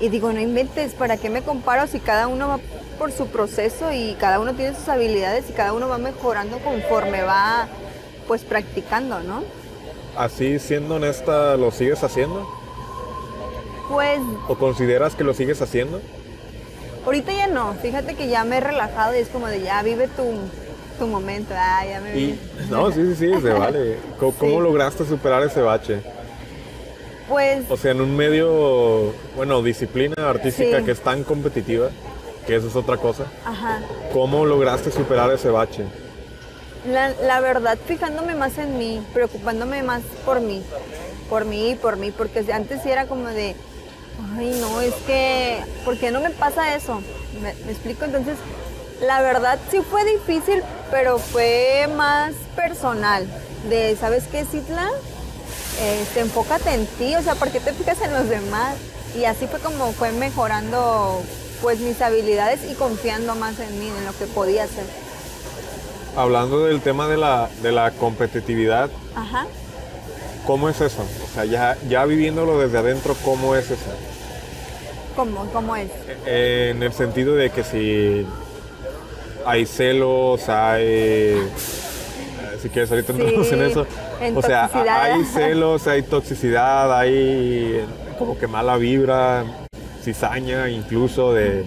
y 0.00 0.08
digo, 0.08 0.32
no 0.32 0.40
inventes, 0.40 0.94
¿para 0.94 1.16
qué 1.16 1.30
me 1.30 1.42
comparo 1.42 1.86
si 1.86 2.00
cada 2.00 2.28
uno 2.28 2.48
va 2.48 2.58
por 2.98 3.12
su 3.12 3.26
proceso 3.28 3.92
y 3.92 4.14
cada 4.18 4.40
uno 4.40 4.54
tiene 4.54 4.74
sus 4.74 4.88
habilidades 4.88 5.48
y 5.48 5.52
cada 5.52 5.72
uno 5.72 5.88
va 5.88 5.98
mejorando 5.98 6.58
conforme 6.58 7.22
va 7.22 7.68
pues 8.26 8.42
practicando, 8.42 9.20
¿no? 9.20 9.42
Así, 10.16 10.58
siendo 10.58 10.96
honesta, 10.96 11.56
¿lo 11.56 11.70
sigues 11.70 12.02
haciendo? 12.02 12.46
Pues 13.88 14.20
¿O 14.48 14.56
consideras 14.56 15.14
que 15.14 15.24
lo 15.24 15.32
sigues 15.32 15.62
haciendo? 15.62 16.00
Ahorita 17.08 17.32
ya 17.32 17.46
no, 17.46 17.72
fíjate 17.80 18.14
que 18.14 18.28
ya 18.28 18.44
me 18.44 18.58
he 18.58 18.60
relajado 18.60 19.16
y 19.16 19.20
es 19.20 19.28
como 19.28 19.46
de 19.48 19.62
ya 19.62 19.82
vive 19.82 20.08
tu, 20.08 20.24
tu 20.98 21.06
momento, 21.06 21.54
ah, 21.56 21.82
ya 21.88 22.00
me 22.02 22.18
Y, 22.18 22.26
vi. 22.32 22.38
no, 22.68 22.90
sí, 22.92 23.02
sí, 23.06 23.14
sí, 23.16 23.40
se 23.40 23.48
vale. 23.50 23.96
¿Cómo, 24.38 24.60
lograste 24.60 25.06
superar 25.06 25.42
ese 25.42 25.62
bache? 25.62 26.02
Pues 27.26 27.64
O 27.70 27.78
sea, 27.78 27.92
en 27.92 28.02
un 28.02 28.14
medio, 28.14 29.14
bueno, 29.36 29.62
disciplina 29.62 30.14
artística 30.28 30.78
Sí. 30.80 30.84
que 30.84 30.90
es 30.90 31.00
tan 31.00 31.24
competitiva, 31.24 31.88
que 32.46 32.56
eso 32.56 32.68
es 32.68 32.76
otra 32.76 32.98
cosa. 32.98 33.24
Ajá. 33.44 33.80
¿Cómo 34.12 34.44
lograste 34.44 34.90
superar 34.90 35.30
ese 35.32 35.48
bache? 35.48 35.84
La, 36.86 37.08
la 37.22 37.40
verdad, 37.40 37.78
fijándome 37.86 38.34
más 38.34 38.58
en 38.58 38.76
mí, 38.78 39.02
preocupándome 39.14 39.82
más 39.82 40.02
por 40.26 40.40
mí, 40.42 40.62
por 41.30 41.46
mí 41.46 41.70
y 41.70 41.74
por 41.74 41.96
mí, 41.96 42.10
porque 42.10 42.44
antes 42.52 42.82
sí 42.82 42.90
era 42.90 43.06
como 43.06 43.28
de, 43.28 43.56
ay 44.36 44.56
no, 44.60 44.80
es 44.80 44.94
que, 45.06 45.62
¿por 45.84 45.98
qué 45.98 46.10
no 46.10 46.20
me 46.20 46.30
pasa 46.30 46.74
eso? 46.74 47.00
¿Me, 47.42 47.54
me 47.64 47.72
explico? 47.72 48.04
Entonces, 48.04 48.36
la 49.00 49.22
verdad 49.22 49.58
sí 49.70 49.80
fue 49.80 50.04
difícil, 50.04 50.62
pero 50.90 51.18
fue 51.18 51.88
más 51.96 52.34
personal, 52.56 53.26
de, 53.68 53.96
¿sabes 53.96 54.24
qué, 54.30 54.44
Citla? 54.44 54.88
Este, 55.80 56.20
enfócate 56.20 56.74
en 56.74 56.86
ti, 56.86 57.14
o 57.14 57.22
sea, 57.22 57.36
¿por 57.36 57.50
qué 57.50 57.60
te 57.60 57.72
fijas 57.72 58.00
en 58.02 58.12
los 58.12 58.28
demás? 58.28 58.74
Y 59.16 59.24
así 59.24 59.46
fue 59.46 59.60
como 59.60 59.92
fue 59.92 60.10
mejorando 60.12 61.22
pues 61.62 61.80
mis 61.80 62.00
habilidades 62.02 62.60
y 62.70 62.74
confiando 62.74 63.34
más 63.34 63.58
en 63.60 63.78
mí, 63.78 63.88
en 63.88 64.04
lo 64.04 64.16
que 64.16 64.26
podía 64.26 64.64
hacer. 64.64 64.84
Hablando 66.16 66.64
del 66.64 66.80
tema 66.80 67.06
de 67.08 67.16
la, 67.16 67.48
de 67.62 67.72
la 67.72 67.92
competitividad, 67.92 68.90
Ajá. 69.14 69.46
¿Cómo 70.48 70.70
es 70.70 70.80
eso? 70.80 71.02
O 71.02 71.34
sea, 71.34 71.44
ya, 71.44 71.76
ya 71.90 72.06
viviéndolo 72.06 72.58
desde 72.58 72.78
adentro, 72.78 73.14
¿cómo 73.22 73.54
es 73.54 73.70
eso? 73.70 73.84
¿Cómo, 75.14 75.44
cómo 75.52 75.76
es? 75.76 75.90
Eh, 76.26 76.72
En 76.74 76.82
el 76.82 76.92
sentido 76.94 77.34
de 77.34 77.50
que 77.50 77.62
si 77.62 78.26
hay 79.44 79.66
celos, 79.66 80.48
hay... 80.48 81.36
Si 82.62 82.70
quieres, 82.70 82.90
ahorita 82.90 83.12
Sí, 83.12 83.20
entramos 83.20 83.52
en 83.52 83.62
eso. 83.62 83.86
en 84.22 84.36
o 84.36 84.40
sea, 84.42 84.70
hay 85.02 85.22
celos, 85.26 85.86
hay 85.86 86.02
toxicidad, 86.02 86.98
hay 86.98 87.84
como 88.18 88.38
que 88.38 88.46
mala 88.46 88.78
vibra, 88.78 89.44
cizaña 90.02 90.70
incluso 90.70 91.34
de... 91.34 91.66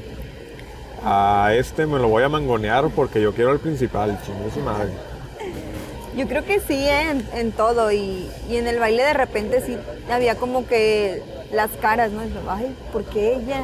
A 1.04 1.52
este 1.56 1.86
me 1.86 2.00
lo 2.00 2.08
voy 2.08 2.24
a 2.24 2.30
mangonear 2.30 2.89
porque 2.96 3.22
yo 3.22 3.32
quiero 3.34 3.52
al 3.52 3.60
principal, 3.60 4.17
chingue 4.26 4.52
su 4.52 4.60
madre. 4.62 4.89
Yo 6.15 6.28
creo 6.28 6.43
que 6.45 6.60
sí, 6.60 6.76
¿eh? 6.76 7.12
en, 7.12 7.26
en 7.34 7.52
todo. 7.52 7.91
Y, 7.91 8.30
y 8.50 8.58
en 8.58 8.67
el 8.67 8.80
baile 8.80 9.04
de 9.04 9.13
repente 9.13 9.62
sí 9.65 9.78
había 10.12 10.36
como 10.36 10.67
que 10.67 11.24
las 11.52 11.69
caras, 11.82 12.12
¿no? 12.12 12.21
Ay, 12.50 12.76
¿por 12.91 13.04
qué 13.06 13.36
ella? 13.36 13.63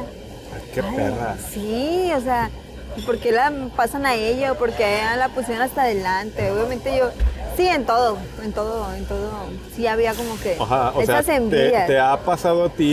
Ay, 0.54 0.70
Qué 0.74 0.80
Ay, 0.80 0.96
perra. 0.96 1.36
Sí, 1.52 2.10
o 2.16 2.20
sea, 2.20 2.50
¿y 2.96 3.02
¿por 3.02 3.18
qué 3.18 3.32
la 3.32 3.52
pasan 3.76 4.06
a 4.06 4.14
ella 4.14 4.52
o 4.52 4.54
por 4.56 4.72
qué 4.72 4.98
la 5.16 5.28
pusieron 5.28 5.62
hasta 5.62 5.82
adelante? 5.82 6.50
Obviamente 6.50 6.96
yo, 6.96 7.10
sí, 7.56 7.66
en 7.68 7.84
todo, 7.84 8.16
en 8.42 8.52
todo, 8.52 8.94
en 8.94 9.04
todo. 9.06 9.30
Sí 9.76 9.86
había 9.86 10.14
como 10.14 10.38
que 10.40 10.56
Ajá, 10.58 10.90
o 10.94 11.04
sea, 11.04 11.20
esas 11.20 11.26
te, 11.26 11.34
envidias. 11.36 11.86
te 11.86 11.98
ha 11.98 12.16
pasado 12.18 12.64
a 12.64 12.68
ti 12.70 12.84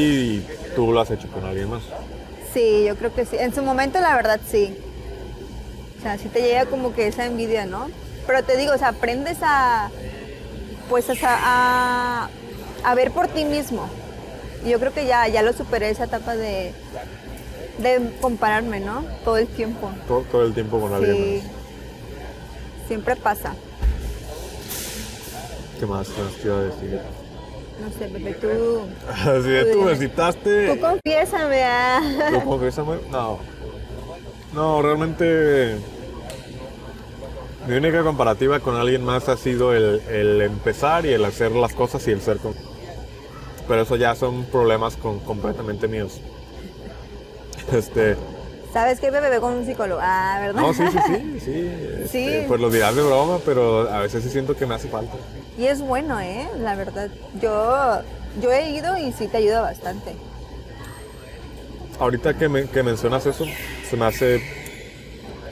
y 0.43 0.47
tú 0.75 0.91
lo 0.91 0.99
has 0.99 1.11
hecho 1.11 1.29
con 1.29 1.45
alguien 1.45 1.69
más. 1.69 1.81
Sí, 2.53 2.83
yo 2.85 2.95
creo 2.95 3.13
que 3.13 3.25
sí. 3.25 3.37
En 3.39 3.53
su 3.53 3.61
momento, 3.63 3.99
la 3.99 4.15
verdad, 4.15 4.39
sí. 4.49 4.77
O 5.97 6.01
sea, 6.01 6.17
sí 6.17 6.29
te 6.29 6.41
llega 6.41 6.65
como 6.65 6.93
que 6.93 7.07
esa 7.07 7.25
envidia, 7.25 7.65
¿no? 7.65 7.89
Pero 8.27 8.43
te 8.43 8.57
digo, 8.57 8.73
o 8.73 8.77
sea, 8.77 8.89
aprendes 8.89 9.38
a, 9.41 9.89
pues, 10.89 11.09
a, 11.09 11.15
a, 11.23 12.29
a 12.83 12.95
ver 12.95 13.11
por 13.11 13.27
ti 13.27 13.45
mismo. 13.45 13.88
Y 14.65 14.69
yo 14.69 14.79
creo 14.79 14.93
que 14.93 15.05
ya, 15.05 15.27
ya 15.27 15.41
lo 15.43 15.53
superé 15.53 15.89
esa 15.91 16.05
etapa 16.05 16.35
de, 16.35 16.73
de 17.77 18.11
compararme, 18.21 18.79
¿no? 18.79 19.03
Todo 19.23 19.38
el 19.38 19.47
tiempo. 19.47 19.91
Todo, 20.07 20.21
todo 20.31 20.43
el 20.45 20.53
tiempo 20.53 20.79
con 20.79 20.93
alguien 20.93 21.15
Sí. 21.15 21.43
más. 21.43 22.88
Siempre 22.88 23.15
pasa. 23.15 23.53
¿Qué 25.79 25.85
más 25.85 26.07
te 26.07 26.47
iba 26.47 26.57
a 26.57 26.61
decir? 26.63 26.99
No 27.81 27.89
sé, 27.89 28.05
Pepe, 28.07 28.33
tú, 28.35 28.81
Así 29.09 29.49
de 29.49 29.65
Tú 29.73 29.81
me 29.81 29.95
citaste. 29.95 30.67
tú 30.73 30.79
confiésame. 30.79 31.63
ah. 31.65 32.01
¿Tú 32.31 32.43
confiésame? 32.49 32.95
No. 33.11 33.39
No, 34.53 34.81
realmente 34.81 35.77
mi 37.67 37.75
única 37.75 38.04
comparativa 38.04 38.60
con 38.60 38.75
alguien 38.75 39.04
más 39.04 39.28
ha 39.30 39.38
sido 39.38 39.73
el, 39.73 40.01
el 40.10 40.41
empezar 40.41 41.06
y 41.06 41.13
el 41.13 41.25
hacer 41.25 41.51
las 41.51 41.73
cosas 41.73 42.08
y 42.08 42.12
el 42.12 42.21
ser 42.21 42.38
con... 42.38 42.54
Pero 43.67 43.82
eso 43.82 43.95
ya 43.95 44.13
son 44.13 44.43
problemas 44.45 44.95
con, 44.95 45.19
completamente 45.19 45.88
míos. 45.88 46.19
Este, 47.73 48.15
¿Sabes 48.71 48.99
qué? 48.99 49.10
Bebé 49.10 49.39
con 49.39 49.54
un 49.54 49.65
psicólogo. 49.65 49.99
Ah, 50.04 50.38
¿verdad? 50.39 50.62
no, 50.62 50.71
sí, 50.73 50.84
sí, 50.91 50.99
sí, 51.08 51.39
sí. 51.45 51.51
este, 52.04 52.08
Sí. 52.10 52.45
Pues 52.47 52.62
lo 52.62 52.69
dirás 52.69 52.95
de 52.95 53.01
broma, 53.01 53.39
pero 53.43 53.89
a 53.89 53.99
veces 54.01 54.23
sí 54.23 54.30
siento 54.30 54.56
que 54.56 54.67
me 54.67 54.75
hace 54.75 54.88
falta. 54.88 55.13
Y 55.58 55.65
es 55.65 55.82
bueno, 55.82 56.19
¿eh? 56.19 56.47
La 56.60 56.75
verdad. 56.75 57.10
Yo, 57.41 58.01
yo 58.39 58.51
he 58.51 58.69
ido 58.69 58.95
y 58.97 59.13
sí 59.13 59.28
te 59.28 59.38
ayuda 59.38 59.62
bastante. 59.62 60.13
Ahorita 61.99 62.38
que, 62.38 62.49
me- 62.49 62.67
que 62.67 62.84
mencionas 62.84 63.25
eso, 63.25 63.45
se 63.89 63.97
me 63.97 64.06
hace 64.06 64.43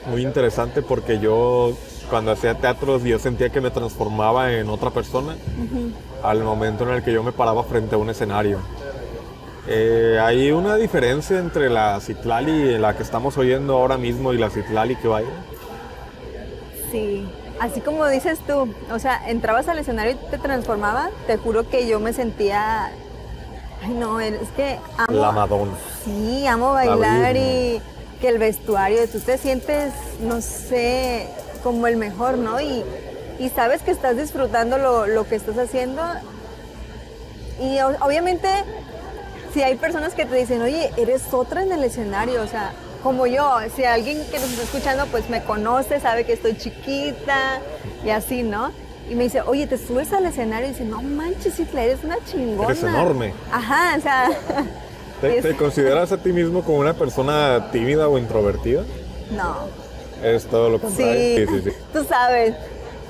muy 0.06 0.22
interesante 0.22 0.82
porque 0.82 1.18
yo 1.18 1.76
cuando 2.14 2.30
hacía 2.30 2.54
teatro 2.54 3.00
yo 3.00 3.18
sentía 3.18 3.50
que 3.50 3.60
me 3.60 3.72
transformaba 3.72 4.52
en 4.52 4.68
otra 4.68 4.90
persona 4.90 5.34
al 6.22 6.44
momento 6.44 6.84
en 6.84 6.90
el 6.90 7.02
que 7.02 7.12
yo 7.12 7.24
me 7.24 7.32
paraba 7.32 7.64
frente 7.64 7.96
a 7.96 7.98
un 7.98 8.08
escenario. 8.08 8.60
Eh, 9.66 10.20
hay 10.22 10.52
una 10.52 10.76
diferencia 10.76 11.40
entre 11.40 11.68
la 11.70 11.98
Citlali, 11.98 12.78
la 12.78 12.96
que 12.96 13.02
estamos 13.02 13.36
oyendo 13.36 13.74
ahora 13.74 13.96
mismo, 13.96 14.32
y 14.32 14.38
la 14.38 14.48
Citlali 14.48 14.94
que 14.94 15.08
baila. 15.08 15.32
Sí. 16.92 17.26
Así 17.58 17.80
como 17.80 18.06
dices 18.06 18.38
tú, 18.46 18.72
o 18.92 18.98
sea, 19.00 19.28
entrabas 19.28 19.66
al 19.66 19.80
escenario 19.80 20.12
y 20.12 20.30
te 20.30 20.38
transformaba, 20.38 21.10
te 21.26 21.36
juro 21.36 21.68
que 21.68 21.88
yo 21.88 21.98
me 21.98 22.12
sentía. 22.12 22.92
Ay, 23.82 23.90
no, 23.92 24.20
es 24.20 24.50
que 24.56 24.78
amo. 24.98 25.20
La 25.20 25.32
Madonna. 25.32 25.72
Sí, 26.04 26.46
amo 26.46 26.74
bailar 26.74 27.34
y 27.36 27.82
que 28.20 28.28
el 28.28 28.38
vestuario, 28.38 29.00
tú 29.08 29.18
te 29.18 29.36
sientes, 29.36 29.92
no 30.20 30.40
sé, 30.40 31.28
como 31.64 31.88
el 31.88 31.96
mejor, 31.96 32.38
¿no? 32.38 32.60
Y, 32.60 32.84
y 33.40 33.48
sabes 33.48 33.82
que 33.82 33.90
estás 33.90 34.16
disfrutando 34.16 34.78
lo, 34.78 35.06
lo 35.08 35.26
que 35.26 35.34
estás 35.34 35.58
haciendo. 35.58 36.00
Y 37.60 37.78
o- 37.80 37.96
obviamente, 38.06 38.48
si 39.52 39.62
hay 39.62 39.76
personas 39.76 40.14
que 40.14 40.26
te 40.26 40.36
dicen, 40.36 40.62
oye, 40.62 40.92
eres 40.96 41.22
otra 41.32 41.62
en 41.62 41.72
el 41.72 41.82
escenario, 41.82 42.42
o 42.42 42.46
sea, 42.46 42.72
como 43.02 43.26
yo, 43.26 43.56
si 43.74 43.84
alguien 43.84 44.18
que 44.30 44.38
nos 44.38 44.50
está 44.50 44.62
escuchando, 44.62 45.06
pues 45.06 45.28
me 45.28 45.42
conoce, 45.42 46.00
sabe 46.00 46.24
que 46.24 46.32
estoy 46.34 46.56
chiquita 46.56 47.60
y 48.04 48.10
así, 48.10 48.42
¿no? 48.42 48.70
Y 49.10 49.14
me 49.14 49.24
dice, 49.24 49.42
oye, 49.42 49.66
te 49.66 49.76
subes 49.76 50.12
al 50.14 50.24
escenario 50.24 50.68
y 50.68 50.72
dice, 50.72 50.84
no 50.84 51.02
manches, 51.02 51.58
Isla, 51.60 51.82
eres 51.82 52.02
una 52.04 52.16
chingona. 52.24 52.70
Eres 52.70 52.82
enorme. 52.82 53.34
Ajá, 53.52 53.96
o 53.98 54.00
sea. 54.00 54.30
¿Te, 55.20 55.36
es- 55.38 55.42
te 55.42 55.56
consideras 55.56 56.10
a 56.12 56.18
ti 56.18 56.32
mismo 56.32 56.62
como 56.62 56.78
una 56.78 56.94
persona 56.94 57.68
tímida 57.70 58.08
o 58.08 58.16
introvertida? 58.18 58.84
No. 59.30 59.83
Es 60.24 60.46
todo 60.46 60.70
lo 60.70 60.80
contrario. 60.80 61.14
Sí, 61.14 61.46
sí, 61.46 61.70
sí. 61.70 61.76
tú 61.92 62.04
sabes. 62.04 62.54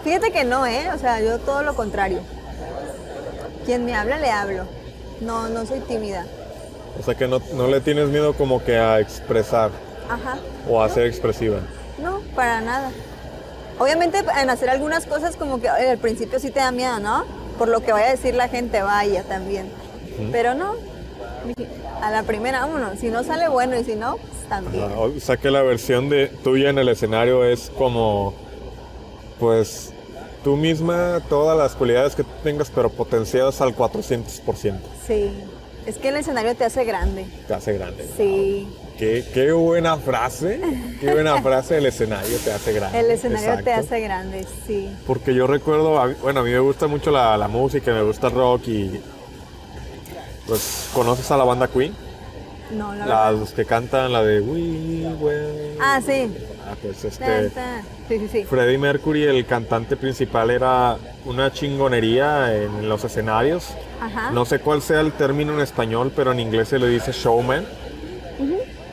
Fíjate 0.03 0.33
que 0.33 0.44
no, 0.44 0.66
¿eh? 0.66 0.90
O 0.94 0.98
sea, 0.98 1.20
yo 1.20 1.38
todo 1.38 1.62
lo 1.62 1.74
contrario. 1.74 2.20
Quien 3.64 3.85
me 3.85 3.94
habla, 3.94 4.18
le 4.18 4.31
hablo. 4.31 4.64
No, 5.20 5.48
no 5.48 5.64
soy 5.64 5.81
tímida. 5.81 6.27
O 6.98 7.03
sea 7.03 7.14
que 7.14 7.27
no, 7.29 7.40
no 7.55 7.68
le 7.68 7.81
tienes 7.81 8.09
miedo 8.09 8.35
como 8.35 8.62
que 8.62 8.77
a 8.77 9.00
expresar 9.00 9.70
Ajá. 10.09 10.38
o 10.68 10.83
a 10.83 10.88
ser 10.88 11.07
expresiva. 11.07 11.59
No, 11.98 12.20
para 12.35 12.61
nada. 12.61 12.90
Obviamente 13.79 14.22
en 14.40 14.50
hacer 14.50 14.70
algunas 14.70 15.07
cosas 15.07 15.37
como 15.37 15.61
que 15.61 15.70
oye, 15.70 15.90
al 15.90 15.98
principio 15.98 16.38
sí 16.38 16.50
te 16.50 16.61
da 16.61 16.70
miedo, 16.70 17.00
¿no? 17.00 17.24
Por 17.59 17.68
lo 17.68 17.81
que 17.81 17.92
vaya 17.92 18.09
a 18.09 18.11
decir 18.11 18.35
la 18.35 18.48
gente, 18.48 18.83
vaya 18.83 19.22
también. 19.22 19.70
Pero 20.31 20.55
no. 20.55 20.74
A 22.03 22.11
la 22.11 22.22
primera, 22.22 22.61
vámonos. 22.61 22.98
Si 22.98 23.09
no 23.09 23.24
sale 23.24 23.48
bueno 23.48 23.77
y 23.77 23.85
si 23.85 23.94
no, 23.94 24.18
también. 24.48 24.85
Ajá, 24.85 24.98
O 24.98 25.20
sea 25.20 25.37
que 25.37 25.50
la 25.50 25.62
versión 25.62 26.09
de 26.09 26.28
tuya 26.28 26.70
en 26.70 26.78
el 26.78 26.88
escenario 26.88 27.44
es 27.44 27.70
como, 27.76 28.35
pues, 29.38 29.92
tú 30.42 30.57
misma, 30.57 31.20
todas 31.28 31.57
las 31.57 31.74
cualidades 31.74 32.14
que 32.14 32.24
tengas, 32.42 32.70
pero 32.70 32.90
potenciadas 32.90 33.61
al 33.61 33.74
400%. 33.74 34.78
Sí. 35.07 35.30
Es 35.87 35.98
que 35.98 36.09
el 36.09 36.16
escenario 36.16 36.54
te 36.54 36.64
hace 36.64 36.85
grande. 36.85 37.26
Te 37.46 37.54
hace 37.54 37.74
grande. 37.74 38.09
Sí. 38.16 38.66
Qué, 38.98 39.24
qué 39.35 39.52
buena 39.52 39.96
frase, 39.96 40.61
qué 41.00 41.12
buena 41.12 41.42
frase, 41.42 41.78
el 41.78 41.87
escenario 41.87 42.38
te 42.38 42.52
hace 42.52 42.72
grande. 42.72 43.00
El 43.00 43.11
escenario 43.11 43.62
te 43.62 43.72
hace 43.72 44.00
grande, 44.00 44.46
sí. 44.66 44.88
Porque 45.07 45.35
yo 45.35 45.46
recuerdo, 45.46 46.00
bueno, 46.22 46.40
a 46.40 46.42
mí 46.42 46.50
me 46.52 46.61
gusta 46.61 46.87
mucho 46.87 47.11
la, 47.11 47.37
la 47.37 47.48
música, 47.48 47.92
me 47.92 48.02
gusta 48.02 48.28
el 48.28 48.35
rock 48.35 48.68
y... 48.68 49.00
Pues, 50.46 50.90
¿conoces 50.94 51.30
a 51.30 51.37
la 51.37 51.44
banda 51.44 51.68
Queen? 51.68 51.94
No, 52.74 52.94
la 52.94 53.04
verdad. 53.06 53.34
Las 53.40 53.52
que 53.52 53.64
cantan 53.64 54.12
la 54.12 54.22
de 54.24 54.40
We 54.40 55.06
Will. 55.20 55.76
Ah, 55.80 56.00
sí. 56.04 56.32
Ah, 56.66 56.74
pues 56.80 57.04
este... 57.04 57.50
ta. 57.50 57.82
Sí, 58.08 58.18
sí, 58.18 58.28
sí. 58.30 58.44
Freddie 58.44 58.78
Mercury, 58.78 59.24
el 59.24 59.44
cantante 59.46 59.96
principal, 59.96 60.50
era 60.50 60.96
una 61.24 61.52
chingonería 61.52 62.54
en 62.54 62.88
los 62.88 63.04
escenarios. 63.04 63.68
Ajá. 64.00 64.30
No 64.30 64.44
sé 64.44 64.58
cuál 64.60 64.82
sea 64.82 65.00
el 65.00 65.12
término 65.12 65.52
en 65.54 65.60
español, 65.60 66.12
pero 66.14 66.32
en 66.32 66.40
inglés 66.40 66.68
se 66.68 66.78
le 66.78 66.88
dice 66.88 67.12
showman. 67.12 67.64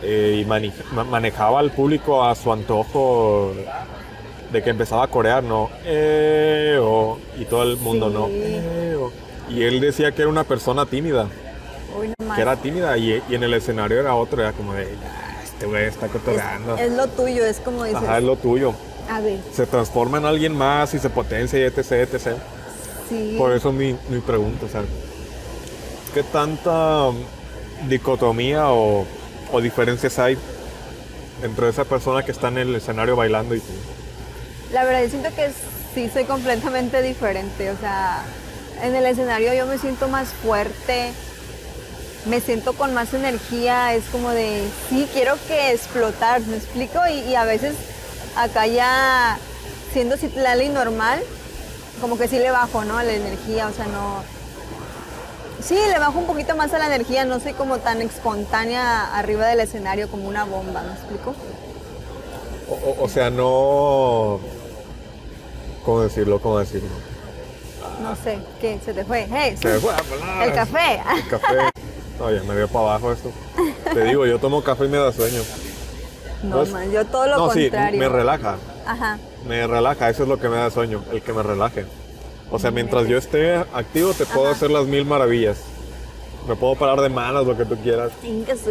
Eh, 0.03 0.41
y 0.41 0.45
ma- 0.45 1.03
manejaba 1.03 1.59
al 1.59 1.71
público 1.71 2.23
a 2.23 2.33
su 2.35 2.51
antojo 2.51 3.53
de 4.51 4.63
que 4.63 4.71
empezaba 4.71 5.03
a 5.03 5.07
corear, 5.07 5.43
¿no? 5.43 5.69
Eh, 5.85 6.77
oh, 6.81 7.19
y 7.37 7.45
todo 7.45 7.63
el 7.63 7.77
mundo, 7.77 8.07
Sí. 8.07 8.13
¿no? 8.13 8.27
Eh, 8.31 8.95
oh. 8.99 9.11
Y 9.49 9.63
él 9.63 9.79
decía 9.79 10.11
que 10.11 10.23
era 10.23 10.29
una 10.29 10.43
persona 10.43 10.85
tímida, 10.85 11.27
Uy, 11.99 12.13
no 12.19 12.35
que 12.35 12.41
era 12.41 12.55
tímida, 12.55 12.97
y, 12.97 13.21
y 13.29 13.35
en 13.35 13.43
el 13.43 13.53
escenario 13.53 13.99
era 13.99 14.15
otro, 14.15 14.41
era 14.41 14.53
como 14.53 14.73
de, 14.73 14.83
"Ah, 15.05 15.41
este 15.43 15.65
güey 15.65 15.85
está 15.85 16.07
cotorreando. 16.07 16.75
es, 16.75 16.81
es 16.81 16.91
lo 16.93 17.07
tuyo, 17.07 17.45
es 17.45 17.59
como 17.59 17.83
dices. 17.83 18.01
Ajá, 18.03 18.17
es 18.17 18.23
lo 18.23 18.35
tuyo. 18.35 18.73
A 19.09 19.19
ver, 19.19 19.39
Se 19.53 19.65
transforma 19.65 20.17
en 20.19 20.25
alguien 20.25 20.55
más 20.55 20.93
y 20.93 20.99
se 20.99 21.09
potencia 21.09 21.59
y 21.59 21.63
etc, 21.63 21.91
etc. 21.91 22.37
sí. 23.09 23.35
Por 23.37 23.51
eso 23.51 23.71
mi, 23.71 23.95
mi 24.09 24.19
pregunta, 24.19 24.65
o 24.65 24.69
sea, 24.69 24.83
¿qué 26.13 26.23
tanta 26.23 27.07
um, 27.07 27.17
dicotomía 27.87 28.69
o, 28.69 29.05
o 29.51 29.61
diferencias 29.61 30.17
hay 30.19 30.37
entre 31.43 31.69
esa 31.69 31.83
persona 31.85 32.23
que 32.23 32.31
está 32.31 32.47
en 32.49 32.59
el 32.59 32.75
escenario 32.75 33.15
bailando 33.15 33.55
y 33.55 33.59
tú? 33.59 33.73
La 34.71 34.83
verdad, 34.85 35.03
yo 35.03 35.09
siento 35.09 35.29
que 35.35 35.49
sí 35.93 36.09
soy 36.13 36.23
completamente 36.25 37.01
diferente. 37.01 37.71
O 37.71 37.77
sea, 37.77 38.23
en 38.81 38.95
el 38.95 39.05
escenario 39.05 39.53
yo 39.53 39.65
me 39.65 39.77
siento 39.77 40.07
más 40.07 40.29
fuerte, 40.29 41.11
me 42.25 42.39
siento 42.41 42.73
con 42.73 42.93
más 42.93 43.13
energía. 43.13 43.93
Es 43.93 44.05
como 44.11 44.29
de, 44.31 44.67
sí, 44.89 45.07
quiero 45.13 45.35
que 45.47 45.71
explotar, 45.71 46.41
¿me 46.41 46.57
explico? 46.57 46.99
Y, 47.09 47.19
y 47.29 47.35
a 47.35 47.43
veces 47.45 47.75
acá 48.35 48.67
ya, 48.67 49.37
siendo 49.93 50.17
Citlali 50.17 50.69
normal, 50.69 51.21
como 51.99 52.17
que 52.17 52.27
sí 52.27 52.37
le 52.39 52.51
bajo, 52.51 52.83
¿no? 52.85 53.01
La 53.01 53.13
energía, 53.13 53.67
o 53.67 53.71
sea, 53.73 53.85
no. 53.87 54.23
Sí, 55.63 55.75
le 55.75 55.99
bajo 55.99 56.17
un 56.17 56.25
poquito 56.25 56.55
más 56.55 56.73
a 56.73 56.79
la 56.79 56.87
energía, 56.87 57.23
no 57.25 57.39
soy 57.39 57.53
como 57.53 57.77
tan 57.77 58.01
espontánea 58.01 59.15
arriba 59.15 59.45
del 59.47 59.59
escenario 59.59 60.09
como 60.09 60.27
una 60.27 60.43
bomba, 60.43 60.81
¿me 60.81 60.93
explico? 60.93 61.35
O, 62.67 62.73
o- 62.73 63.03
o 63.03 63.09
sea, 63.09 63.29
no... 63.29 64.39
¿Cómo 65.85 66.01
decirlo? 66.01 66.39
¿Cómo 66.41 66.57
decirlo? 66.59 66.89
No 68.01 68.15
sé, 68.15 68.39
¿qué? 68.59 68.79
¿Se 68.83 68.93
te 68.93 69.03
fue? 69.05 69.27
Hey, 69.31 69.55
Se 69.61 69.67
me 69.67 69.79
fue 69.79 69.91
la 69.93 70.01
palabra. 70.03 70.45
el 70.45 70.53
café. 70.53 71.01
El 71.17 71.27
café. 71.27 71.70
Oye, 72.23 72.41
me 72.41 72.55
dio 72.55 72.67
para 72.67 72.85
abajo 72.85 73.11
esto. 73.11 73.31
Te 73.93 74.03
digo, 74.03 74.25
yo 74.25 74.39
tomo 74.39 74.61
café 74.63 74.85
y 74.85 74.89
me 74.89 74.97
da 74.97 75.11
sueño. 75.11 75.41
No, 76.43 76.65
man, 76.65 76.91
yo 76.91 77.05
todo 77.05 77.27
lo 77.27 77.37
no, 77.37 77.51
sí, 77.51 77.63
contrario. 77.69 77.99
me 77.99 78.09
relaja. 78.09 78.57
Ajá. 78.85 79.19
Me 79.47 79.65
relaja, 79.67 80.09
eso 80.09 80.23
es 80.23 80.29
lo 80.29 80.39
que 80.39 80.49
me 80.49 80.57
da 80.57 80.69
sueño, 80.71 81.03
el 81.11 81.21
que 81.21 81.33
me 81.33 81.43
relaje. 81.43 81.85
O 82.51 82.59
sea, 82.59 82.71
mientras 82.71 83.07
yo 83.07 83.17
esté 83.17 83.55
activo 83.55 84.13
te 84.13 84.25
puedo 84.25 84.47
Ajá. 84.47 84.55
hacer 84.55 84.71
las 84.71 84.85
mil 84.85 85.05
maravillas. 85.05 85.57
Me 86.47 86.55
puedo 86.55 86.75
parar 86.75 86.99
de 87.01 87.09
manos, 87.09 87.45
lo 87.45 87.55
que 87.55 87.65
tú 87.65 87.75
quieras. 87.77 88.11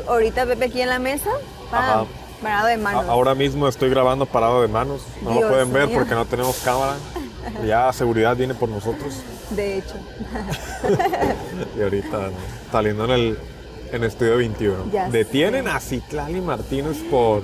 Ahorita 0.09 0.45
Pepe 0.47 0.65
aquí 0.67 0.81
en 0.83 0.89
la 0.89 0.99
mesa, 0.99 1.31
pam, 1.71 1.81
Ajá. 1.85 2.05
parado 2.43 2.67
de 2.67 2.75
A- 2.75 2.79
manos. 2.79 3.05
ahora 3.09 3.35
mismo 3.35 3.69
estoy 3.69 3.89
grabando 3.91 4.27
parado 4.27 4.63
de 4.63 4.69
manos. 4.69 5.03
No 5.23 5.41
lo 5.41 5.49
pueden 5.49 5.73
ver 5.73 5.87
mío. 5.87 5.99
porque 5.99 6.15
no 6.15 6.25
tenemos 6.27 6.57
cámara. 6.65 6.95
Ya 7.67 7.91
seguridad 7.93 8.37
viene 8.37 8.55
por 8.55 8.69
nosotros. 8.69 9.15
De 9.51 9.79
hecho. 9.79 9.95
Y 11.79 11.83
ahorita 11.83 12.09
¿no? 12.19 12.31
saliendo 12.73 13.05
en 13.05 13.11
el 13.11 13.39
en 13.93 14.05
Estudio 14.05 14.37
21. 14.37 14.91
Ya 14.93 15.09
Detienen 15.09 15.65
sé. 15.65 15.71
a 15.71 15.81
Citlali 15.81 16.41
Martínez 16.41 16.99
por 17.11 17.43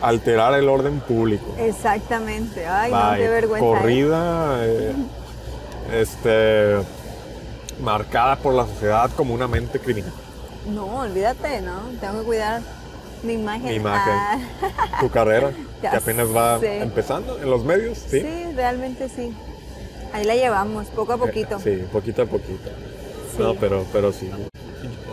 alterar 0.00 0.54
el 0.54 0.68
orden 0.68 1.00
público. 1.00 1.54
Exactamente. 1.58 2.66
Ay, 2.66 2.90
no, 2.90 3.16
qué 3.16 3.28
vergüenza. 3.28 3.66
¿eh? 3.66 3.70
Corrida, 3.70 4.58
eh, 4.66 4.94
este, 5.92 6.76
marcada 7.82 8.36
por 8.36 8.54
la 8.54 8.66
sociedad 8.66 9.10
como 9.16 9.34
una 9.34 9.46
mente 9.48 9.78
criminal. 9.78 10.12
No, 10.68 11.00
olvídate, 11.00 11.60
¿no? 11.60 11.80
Tengo 12.00 12.20
que 12.20 12.24
cuidar 12.26 12.62
mi 13.22 13.34
imagen. 13.34 13.64
Mi 13.64 13.74
imagen. 13.74 14.14
Ah, 14.14 14.38
Tu 15.00 15.10
carrera, 15.10 15.50
Ya 15.82 15.90
que 15.90 15.96
apenas 15.98 16.34
va 16.34 16.58
sé. 16.60 16.82
empezando 16.82 17.38
en 17.38 17.50
los 17.50 17.62
medios, 17.64 17.98
¿sí? 17.98 18.20
sí, 18.20 18.44
realmente 18.54 19.08
sí. 19.10 19.34
Ahí 20.14 20.24
la 20.24 20.36
llevamos, 20.36 20.86
poco 20.86 21.12
a 21.14 21.16
poquito. 21.18 21.56
Eh, 21.56 21.60
Sí, 21.82 21.84
poquito 21.92 22.22
a 22.22 22.26
poquito. 22.26 22.70
Sí. 23.36 23.42
No, 23.42 23.54
pero, 23.56 23.84
pero 23.92 24.12
sí. 24.12 24.30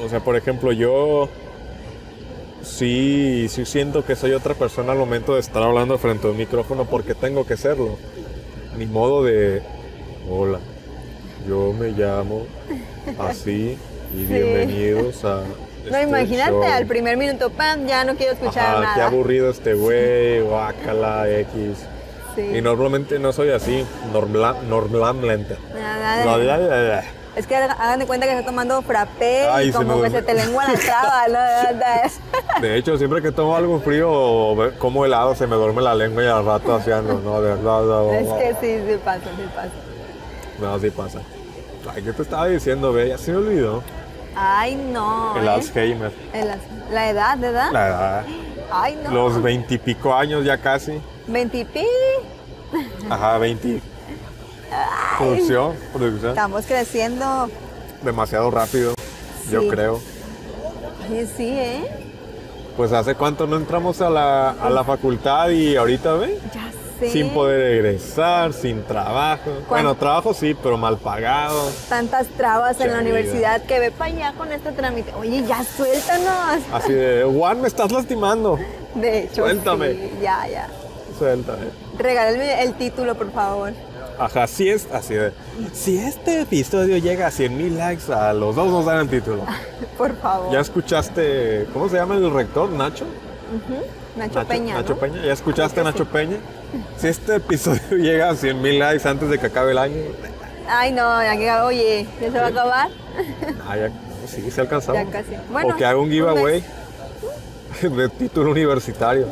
O 0.06 0.08
sea, 0.08 0.20
por 0.20 0.36
ejemplo, 0.36 0.72
yo 0.72 1.28
sí, 2.62 3.48
sí 3.50 3.66
siento 3.66 4.06
que 4.06 4.16
soy 4.16 4.34
otra 4.34 4.54
persona 4.54 4.92
al 4.92 5.00
momento 5.00 5.34
de 5.34 5.40
estar 5.40 5.64
hablando 5.64 5.98
frente 5.98 6.28
a 6.28 6.30
un 6.30 6.38
micrófono 6.38 6.86
porque 6.86 7.16
tengo 7.16 7.48
que 7.48 7.58
serlo. 7.58 7.98
Mi 8.78 8.86
modo 8.86 9.24
de, 9.24 9.64
hola, 10.30 10.60
yo 11.48 11.74
me 11.74 11.90
llamo 11.90 12.46
así 13.18 13.78
y 14.16 14.24
bienvenidos 14.26 15.26
a... 15.26 15.42
No, 15.90 15.98
este 15.98 16.04
imagínate, 16.04 16.52
show". 16.52 16.64
al 16.64 16.86
primer 16.86 17.18
minuto, 17.18 17.50
pam, 17.50 17.88
ya 17.88 18.04
no 18.04 18.14
quiero 18.16 18.34
escuchar 18.34 18.76
Ajá, 18.76 18.94
qué 18.94 19.00
nada. 19.00 19.08
aburrido 19.08 19.50
este 19.50 19.74
güey, 19.74 20.42
guácala, 20.42 21.28
X. 21.28 21.88
Sí. 22.36 22.42
Y 22.58 22.62
normalmente 22.62 23.20
no 23.20 23.34
soy 23.34 23.50
así, 23.52 23.86
normal, 24.14 24.58
normalmente. 24.70 25.58
Nada. 25.74 27.04
Es 27.36 27.48
que 27.48 27.56
hagan 27.56 28.00
de 28.00 28.06
cuenta 28.06 28.26
que 28.26 28.34
está 28.34 28.46
tomando 28.46 28.82
frappé 28.82 29.48
Ay, 29.48 29.70
y 29.70 29.72
se 29.72 29.78
como 29.78 29.98
me- 29.98 30.04
que 30.04 30.10
se 30.18 30.22
te 30.22 30.34
lengua 30.34 30.66
la 30.66 30.74
traba, 30.78 31.28
¿no? 31.30 32.60
De 32.62 32.76
hecho, 32.78 32.98
siempre 32.98 33.22
que 33.22 33.32
tomo 33.32 33.56
algo 33.56 33.80
frío 33.80 34.12
o 34.12 34.72
como 34.78 35.06
helado, 35.06 35.34
se 35.34 35.48
me 35.48 35.56
duerme 35.56 35.82
la 35.82 35.96
lengua 35.96 36.24
y 36.24 36.28
al 36.28 36.46
rato 36.46 36.76
haciendo, 36.76 37.20
no, 37.24 37.42
de 37.42 37.56
verdad. 37.56 37.82
no, 37.84 38.12
Es 38.12 38.28
que 38.28 38.56
sí, 38.60 38.84
sí 38.86 38.98
pasa, 39.04 39.22
sí 39.24 39.44
pasa. 39.56 39.70
No, 40.60 40.74
así 40.74 40.90
pasa. 40.90 41.20
Ay, 41.96 42.04
¿qué 42.04 42.12
te 42.12 42.22
estaba 42.22 42.48
diciendo, 42.48 42.92
ve? 42.92 43.08
Ya 43.10 43.18
se 43.18 43.32
me 43.32 43.38
olvidó. 43.38 43.82
Ay, 44.36 44.76
no. 44.76 45.36
El 45.38 45.46
¿eh? 45.46 45.50
Alzheimer. 45.50 46.12
El 46.34 46.50
la 46.94 47.10
edad, 47.10 47.38
¿verdad? 47.38 47.72
La 47.72 47.88
edad. 47.88 48.26
Ay, 48.72 49.00
no. 49.04 49.12
Los 49.12 49.42
veintipico 49.42 50.14
años 50.14 50.44
ya 50.44 50.58
casi. 50.58 51.02
Veintipi. 51.28 51.86
Ajá, 53.10 53.38
veinti. 53.38 53.82
Producción, 55.18 55.76
producción. 55.94 56.30
Estamos 56.32 56.66
creciendo. 56.66 57.50
Demasiado 58.04 58.50
rápido, 58.50 58.94
yo 59.50 59.62
Sí. 59.62 59.68
creo. 59.70 60.00
Ay, 61.04 61.30
sí, 61.38 61.50
¿eh? 61.50 61.84
Pues 62.78 62.92
hace 62.94 63.16
cuánto 63.16 63.46
no 63.48 63.58
entramos 63.58 64.02
a 64.02 64.10
la, 64.10 64.52
a 64.52 64.70
la 64.70 64.84
facultad 64.84 65.50
y 65.50 65.76
ahorita, 65.76 66.14
ve, 66.14 66.40
Ya 66.56 66.72
sé. 67.00 67.12
sin 67.12 67.30
poder 67.32 67.60
egresar, 67.74 68.54
sin 68.54 68.82
trabajo. 68.84 69.52
Bueno, 69.70 69.94
trabajo 69.96 70.34
sí, 70.34 70.56
pero 70.56 70.78
mal 70.78 70.98
pagado. 70.98 71.70
Tantas 71.90 72.28
trabas 72.30 72.80
en 72.80 72.94
la 72.94 73.00
universidad 73.00 73.62
que 73.64 73.80
ve 73.80 73.92
para 73.92 74.12
allá 74.14 74.34
con 74.38 74.52
este 74.54 74.72
trámite. 74.72 75.14
Oye, 75.16 75.44
ya 75.46 75.64
suéltanos. 75.66 76.64
Así 76.74 76.94
de, 76.94 77.24
Juan, 77.26 77.62
me 77.62 77.68
estás 77.68 77.92
lastimando. 77.92 78.58
De 78.96 79.24
hecho, 79.26 79.46
sí, 79.48 79.60
ya, 80.22 80.48
ya. 80.48 80.68
Suéltame. 81.22 81.68
Regálame 82.00 82.64
el 82.64 82.74
título, 82.74 83.14
por 83.14 83.32
favor. 83.32 83.74
Ajá, 84.18 84.48
si 84.48 84.70
es 84.70 84.88
así 84.92 85.14
de. 85.14 85.32
Si 85.72 85.96
este 86.00 86.42
episodio 86.42 86.98
llega 86.98 87.28
a 87.28 87.32
100 87.32 87.56
mil 87.56 87.78
likes, 87.78 88.12
a 88.12 88.34
los 88.34 88.56
dos 88.56 88.72
nos 88.72 88.88
dan 88.88 89.02
el 89.02 89.10
título. 89.10 89.44
Por 90.00 90.16
favor. 90.18 90.52
¿Ya 90.52 90.62
escuchaste, 90.62 91.68
cómo 91.74 91.90
se 91.90 91.98
llama 91.98 92.16
el 92.16 92.34
rector? 92.34 92.72
¿Nacho? 92.72 93.06
Nacho, 94.18 94.48
Peña. 94.48 94.74
Nacho 94.74 94.94
¿no? 94.96 95.00
Peña. 95.00 95.24
¿Ya 95.24 95.34
escuchaste 95.34 95.80
a 95.80 95.84
Nacho 95.84 96.06
Peña? 96.06 96.38
Si 96.98 97.08
este 97.08 97.36
episodio 97.36 97.82
llega 97.98 98.32
a 98.32 98.36
100 98.36 98.60
mil 98.60 98.80
likes 98.80 99.08
antes 99.08 99.30
de 99.30 99.38
que 99.38 99.46
acabe 99.46 99.74
el 99.74 99.78
año. 99.78 100.02
Ay, 100.68 100.92
no, 100.92 101.22
ya 101.22 101.38
que, 101.38 101.52
oye, 101.62 102.08
¿ya 102.20 102.32
se 102.32 102.40
va 102.40 102.46
a 102.46 102.50
acabar? 102.50 102.90
Ah, 103.68 103.78
ya, 103.78 103.92
sí, 104.26 104.50
se 104.50 104.62
alcanzamos. 104.62 105.04
Ya 105.06 105.12
casi. 105.12 105.36
Bueno, 105.52 105.76
o 105.76 105.78
que 105.78 105.86
haga 105.86 105.98
un 106.00 106.06
un 106.06 106.12
giveaway 106.12 106.64
de 107.84 108.10
título 108.10 108.50
universitario. 108.50 109.28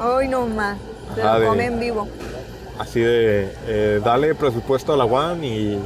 Hoy 0.00 0.26
no 0.26 0.44
más. 0.46 0.78
Se 1.14 1.22
Ajá, 1.22 1.34
lo 1.34 1.40
de- 1.40 1.46
come 1.48 1.64
en 1.66 1.80
vivo. 1.80 2.08
Así 2.78 3.00
de, 3.00 3.52
eh, 3.66 4.00
dale 4.04 4.34
presupuesto 4.34 4.92
a 4.92 4.96
la 4.96 5.04
UAN 5.04 5.42
y. 5.44 5.78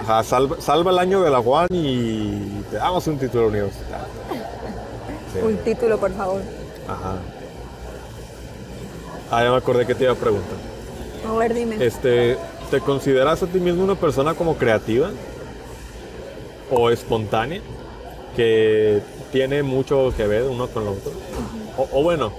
Ajá, 0.00 0.22
salva, 0.24 0.56
salva 0.60 0.90
el 0.90 0.98
año 0.98 1.20
de 1.22 1.30
la 1.30 1.40
UAN 1.40 1.68
y 1.70 2.62
te 2.70 2.76
damos 2.76 3.06
un 3.06 3.18
título 3.18 3.46
universitario. 3.48 4.06
Sí, 5.32 5.38
Un 5.44 5.56
título, 5.58 5.98
por 5.98 6.12
favor. 6.12 6.40
Ajá. 6.88 7.16
Ah, 9.30 9.42
ya 9.44 9.50
me 9.50 9.56
acordé 9.56 9.86
que 9.86 9.94
te 9.94 10.04
iba 10.04 10.12
a 10.12 10.16
preguntar. 10.16 10.56
A 11.28 11.32
ver, 11.36 11.54
dime. 11.54 11.84
Este, 11.84 12.38
¿te 12.70 12.80
consideras 12.80 13.42
a 13.42 13.46
ti 13.46 13.60
mismo 13.60 13.84
una 13.84 13.94
persona 13.94 14.34
como 14.34 14.56
creativa? 14.56 15.10
¿O 16.70 16.90
espontánea? 16.90 17.60
Que 18.34 19.00
tiene 19.32 19.62
mucho 19.62 20.12
que 20.16 20.26
ver 20.26 20.44
uno 20.44 20.66
con 20.68 20.84
lo 20.86 20.92
otro. 20.92 21.12
O, 21.76 21.88
o 22.00 22.02
bueno, 22.02 22.32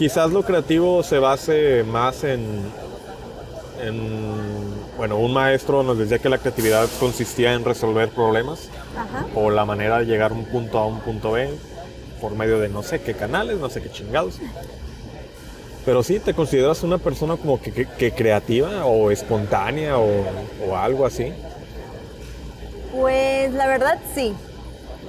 quizás 0.00 0.30
lo 0.30 0.42
creativo 0.42 1.02
se 1.02 1.18
base 1.18 1.84
más 1.84 2.24
en, 2.24 2.40
en, 3.82 4.74
bueno, 4.96 5.18
un 5.18 5.34
maestro 5.34 5.82
nos 5.82 5.98
decía 5.98 6.18
que 6.18 6.30
la 6.30 6.38
creatividad 6.38 6.88
consistía 6.98 7.52
en 7.52 7.66
resolver 7.66 8.08
problemas 8.08 8.70
Ajá. 8.96 9.26
o 9.34 9.50
la 9.50 9.66
manera 9.66 9.98
de 9.98 10.06
llegar 10.06 10.30
a 10.30 10.34
un 10.34 10.46
punto 10.46 10.78
A 10.78 10.84
a 10.84 10.86
un 10.86 11.00
punto 11.00 11.32
B 11.32 11.50
por 12.18 12.34
medio 12.34 12.58
de 12.58 12.70
no 12.70 12.82
sé 12.82 13.02
qué 13.02 13.12
canales, 13.12 13.58
no 13.58 13.68
sé 13.68 13.82
qué 13.82 13.90
chingados. 13.90 14.36
Pero 15.84 16.02
sí, 16.02 16.18
¿te 16.18 16.32
consideras 16.32 16.82
una 16.82 16.96
persona 16.96 17.36
como 17.36 17.60
que, 17.60 17.70
que- 17.70 17.86
que 17.86 18.12
creativa 18.12 18.86
o 18.86 19.10
espontánea 19.10 19.98
o, 19.98 20.08
o 20.66 20.76
algo 20.78 21.04
así? 21.04 21.30
Pues 22.98 23.52
la 23.52 23.66
verdad 23.66 23.98
sí. 24.14 24.32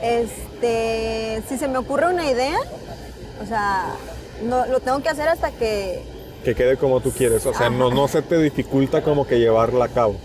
Este, 0.01 1.41
si 1.47 1.57
se 1.57 1.69
me 1.69 1.77
ocurre 1.77 2.07
una 2.13 2.29
idea, 2.29 2.57
o 3.41 3.45
sea, 3.47 3.85
no, 4.43 4.65
lo 4.65 4.79
tengo 4.79 5.01
que 5.01 5.09
hacer 5.09 5.27
hasta 5.27 5.51
que, 5.51 6.03
Que 6.43 6.55
quede 6.55 6.77
como 6.77 6.99
tú 7.01 7.11
quieres. 7.11 7.45
O 7.45 7.53
sea, 7.53 7.69
no, 7.69 7.91
no 7.91 8.07
se 8.07 8.21
te 8.21 8.37
dificulta 8.37 9.01
como 9.03 9.25
que 9.27 9.39
llevarla 9.39 9.85
a 9.85 9.89
cabo. 9.89 10.15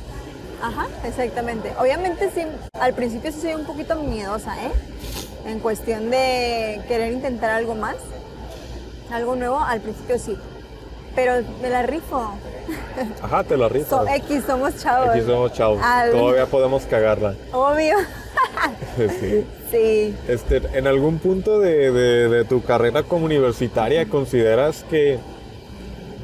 ajá, 0.62 0.86
exactamente. 1.04 1.72
Obviamente 1.78 2.30
sí, 2.34 2.42
al 2.72 2.94
principio 2.94 3.30
sí 3.32 3.40
soy 3.40 3.54
un 3.54 3.64
poquito 3.66 3.96
miedosa, 3.96 4.56
¿eh? 4.64 4.70
En 5.46 5.60
cuestión 5.60 6.10
de 6.10 6.80
querer 6.88 7.12
intentar 7.12 7.50
algo 7.50 7.74
más, 7.74 7.96
algo 9.12 9.36
nuevo, 9.36 9.60
al 9.60 9.80
principio 9.80 10.18
sí. 10.18 10.36
Pero 11.14 11.32
me 11.62 11.70
la 11.70 11.82
rifo. 11.82 12.32
Ajá, 13.22 13.44
te 13.44 13.56
la 13.56 13.68
rifas. 13.68 13.88
So, 13.90 14.08
X, 14.08 14.42
somos 14.46 14.76
chavos. 14.76 15.10
Aquí 15.10 15.20
somos 15.22 15.52
chavos. 15.52 15.80
Al- 15.82 16.10
Todavía 16.10 16.46
podemos 16.46 16.82
cagarla. 16.84 17.34
Obvio. 17.52 17.96
Sí. 18.96 19.44
Sí. 19.70 20.14
Este, 20.28 20.62
¿En 20.74 20.86
algún 20.86 21.18
punto 21.18 21.58
de, 21.58 21.90
de- 21.90 22.28
de 22.28 22.44
tu 22.44 22.62
carrera 22.62 23.02
como 23.02 23.24
universitaria 23.26 24.06
consideras 24.08 24.84
que, 24.88 25.18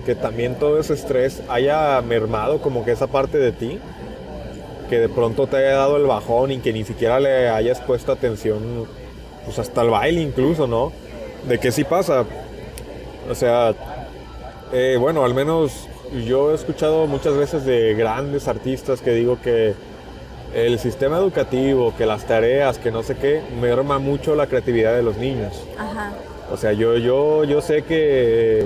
que 0.06 0.14
también 0.14 0.54
todo 0.60 0.78
ese 0.78 0.94
estrés 0.94 1.42
haya 1.48 2.00
mermado 2.02 2.60
como 2.62 2.84
que 2.84 2.92
esa 2.92 3.08
parte 3.08 3.38
de 3.38 3.50
ti? 3.50 3.80
Que 4.88 5.00
de 5.00 5.08
pronto 5.08 5.48
te 5.48 5.56
haya 5.56 5.72
dado 5.72 5.96
el 5.96 6.04
bajón 6.06 6.52
y 6.52 6.58
que 6.60 6.72
ni 6.72 6.84
siquiera 6.84 7.18
le 7.18 7.48
hayas 7.48 7.80
puesto 7.80 8.12
atención, 8.12 8.86
pues 9.44 9.58
hasta 9.58 9.82
el 9.82 9.90
baile 9.90 10.20
incluso, 10.20 10.68
¿no? 10.68 10.92
De 11.48 11.58
que 11.58 11.72
sí 11.72 11.82
pasa. 11.82 12.24
O 13.28 13.34
sea, 13.34 13.74
eh, 14.72 14.96
bueno, 15.00 15.24
al 15.24 15.34
menos 15.34 15.88
yo 16.26 16.52
he 16.52 16.54
escuchado 16.54 17.08
muchas 17.08 17.36
veces 17.36 17.64
de 17.64 17.94
grandes 17.94 18.46
artistas 18.46 19.00
que 19.00 19.10
digo 19.12 19.40
que 19.42 19.74
el 20.54 20.78
sistema 20.78 21.16
educativo, 21.18 21.94
que 21.96 22.06
las 22.06 22.24
tareas, 22.26 22.78
que 22.78 22.90
no 22.90 23.02
sé 23.02 23.16
qué, 23.16 23.40
merma 23.60 23.98
mucho 23.98 24.34
la 24.34 24.46
creatividad 24.46 24.94
de 24.94 25.02
los 25.02 25.16
niños. 25.16 25.64
Ajá. 25.78 26.12
O 26.50 26.56
sea, 26.56 26.72
yo, 26.72 26.96
yo, 26.98 27.44
yo 27.44 27.60
sé 27.62 27.82
que 27.82 28.64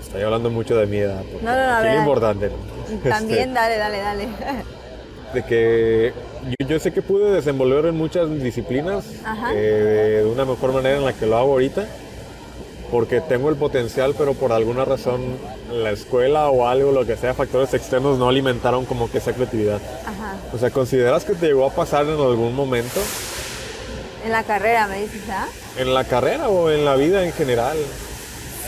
estoy 0.00 0.22
hablando 0.22 0.50
mucho 0.50 0.76
de 0.76 0.86
mi 0.86 0.98
edad. 0.98 1.22
No, 1.42 1.54
no, 1.54 1.82
no, 1.82 1.88
lo 1.94 1.98
importante. 1.98 2.48
¿no? 2.50 2.98
También, 3.10 3.50
Este, 3.50 3.54
dale, 3.54 3.76
dale, 3.78 3.98
dale. 3.98 4.28
de 5.34 5.42
que 5.44 6.12
yo, 6.58 6.66
yo 6.66 6.78
sé 6.80 6.92
que 6.92 7.02
pude 7.02 7.30
desenvolver 7.32 7.86
en 7.86 7.96
muchas 7.96 8.28
disciplinas 8.42 9.04
Ajá. 9.24 9.52
eh, 9.54 10.22
de 10.24 10.28
una 10.28 10.44
mejor 10.44 10.72
manera 10.72 10.96
en 10.96 11.04
la 11.04 11.12
que 11.12 11.26
lo 11.26 11.36
hago 11.36 11.52
ahorita, 11.52 11.86
porque 12.90 13.20
tengo 13.20 13.48
el 13.48 13.56
potencial, 13.56 14.14
pero 14.16 14.34
por 14.34 14.52
alguna 14.52 14.84
razón 14.84 15.20
la 15.72 15.90
escuela 15.90 16.48
o 16.50 16.66
algo, 16.68 16.92
lo 16.92 17.04
que 17.04 17.16
sea, 17.16 17.34
factores 17.34 17.74
externos 17.74 18.18
no 18.18 18.28
alimentaron 18.28 18.84
como 18.84 19.10
que 19.10 19.18
esa 19.18 19.32
creatividad. 19.32 19.80
Ajá. 20.04 20.36
O 20.52 20.58
sea, 20.58 20.70
¿consideras 20.70 21.24
que 21.24 21.34
te 21.34 21.46
llegó 21.46 21.66
a 21.66 21.70
pasar 21.70 22.04
en 22.04 22.12
algún 22.12 22.54
momento 22.54 23.00
En 24.24 24.32
la 24.32 24.42
carrera, 24.44 24.86
me 24.86 25.00
dices, 25.02 25.22
¿ah? 25.30 25.46
en 25.78 25.94
la 25.94 26.04
carrera 26.04 26.48
o 26.48 26.70
en 26.70 26.84
la 26.84 26.96
vida 26.96 27.24
en 27.24 27.32
general? 27.32 27.76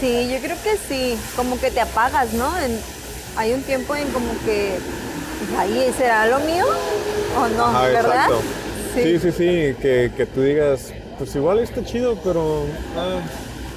Sí, 0.00 0.28
yo 0.32 0.38
creo 0.40 0.56
que 0.62 0.76
sí. 0.88 1.18
Como 1.34 1.58
que 1.60 1.70
te 1.70 1.80
apagas, 1.80 2.32
¿no? 2.34 2.56
En- 2.60 2.78
hay 3.36 3.52
un 3.52 3.62
tiempo 3.62 3.94
en 3.96 4.08
como 4.10 4.32
que. 4.44 4.78
pues, 5.48 5.58
ahí, 5.60 5.92
¿será 5.96 6.26
lo 6.26 6.38
mío? 6.40 6.64
¿O 7.36 7.48
no? 7.56 7.66
Ajá, 7.66 7.82
¿Verdad? 7.88 8.02
exacto. 8.26 8.40
Sí, 8.94 9.18
sí, 9.18 9.30
sí, 9.32 9.76
que, 9.80 10.10
que 10.16 10.26
tú 10.26 10.42
digas, 10.42 10.92
pues 11.18 11.34
igual 11.36 11.58
está 11.60 11.84
chido, 11.84 12.16
pero... 12.24 12.64
ah, 12.96 13.20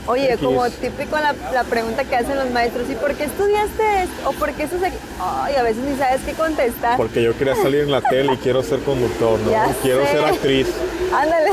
Oye, 0.08 0.34
X. 0.34 0.40
como 0.44 0.68
típico 0.70 1.16
la, 1.18 1.36
la 1.54 1.64
pregunta 1.64 2.04
que 2.04 2.16
hacen 2.16 2.36
los 2.36 2.50
maestros, 2.50 2.90
¿y 2.90 2.96
por 2.96 3.14
qué 3.14 3.26
estudiaste 3.26 4.04
esto? 4.04 4.30
¿O 4.30 4.34
por 4.34 4.52
qué 4.54 4.64
estás 4.64 4.82
aquí? 4.84 4.96
Ay, 5.20 5.56
a 5.56 5.64
veces 5.64 5.84
ni 5.84 5.96
sabes 5.98 6.22
qué 6.26 6.34
contestar. 6.34 6.98
porque 6.98 7.22
yo 7.22 7.38
quería 7.38 7.56
salir 7.56 7.82
en 7.82 7.92
la 7.92 8.02
tele 8.02 8.34
y 8.34 8.38
quiero 8.38 8.64
ser 8.64 8.80
conductor, 8.80 9.40
¿no? 9.40 9.52
Ya 9.52 9.68
quiero 9.84 10.04
sé. 10.06 10.12
ser 10.12 10.26
actriz, 10.26 10.68
Ándale. 11.14 11.52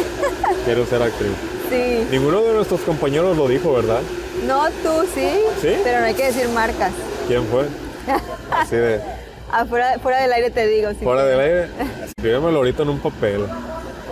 quiero 0.65 0.87
ser 0.87 1.03
actriz. 1.03 1.33
sí. 1.69 2.07
Ninguno 2.11 2.43
de 2.43 2.55
nuestros 2.55 2.81
compañeros 2.81 3.37
lo 3.37 3.49
dijo, 3.49 3.75
¿verdad? 3.75 4.01
No, 4.47 4.65
tú 4.83 5.07
sí. 5.15 5.29
¿Sí? 5.61 5.75
Pero 5.85 6.01
no 6.01 6.07
hay 6.07 6.15
que 6.15 6.25
decir 6.27 6.49
marcas. 6.49 6.93
¿Quién 7.27 7.45
fue? 7.47 7.67
Así 8.51 8.77
de, 8.77 9.01
Afuera, 9.53 9.99
fuera 10.03 10.21
del 10.23 10.33
aire 10.33 10.51
te 10.51 10.67
digo. 10.67 10.91
sí. 10.91 11.05
fuera 11.05 11.25
del 11.25 11.41
aire, 11.41 11.69
escríbemelo 12.07 12.57
ahorita 12.59 12.83
en 12.83 12.89
un 12.91 12.99
papel. 12.99 13.45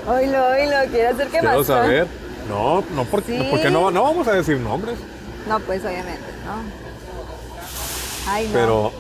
Oílo, 0.09 0.47
oílo, 0.49 0.77
quiero 0.93 1.11
hacer 1.11 1.27
que 1.29 1.39
Quiero 1.39 1.59
más. 1.59 1.67
saber. 1.67 2.07
No, 2.49 2.83
no, 2.95 3.05
porque, 3.05 3.39
Sí. 3.39 3.47
porque 3.51 3.71
no, 3.71 3.91
no 3.91 4.03
vamos 4.03 4.27
a 4.29 4.33
decir 4.33 4.59
nombres, 4.59 4.99
No, 5.49 5.59
pues 5.61 5.85
obviamente, 5.85 6.25
¿no? 6.45 6.55
Ay, 8.31 8.47
no. 8.49 8.53
pero 8.53 8.93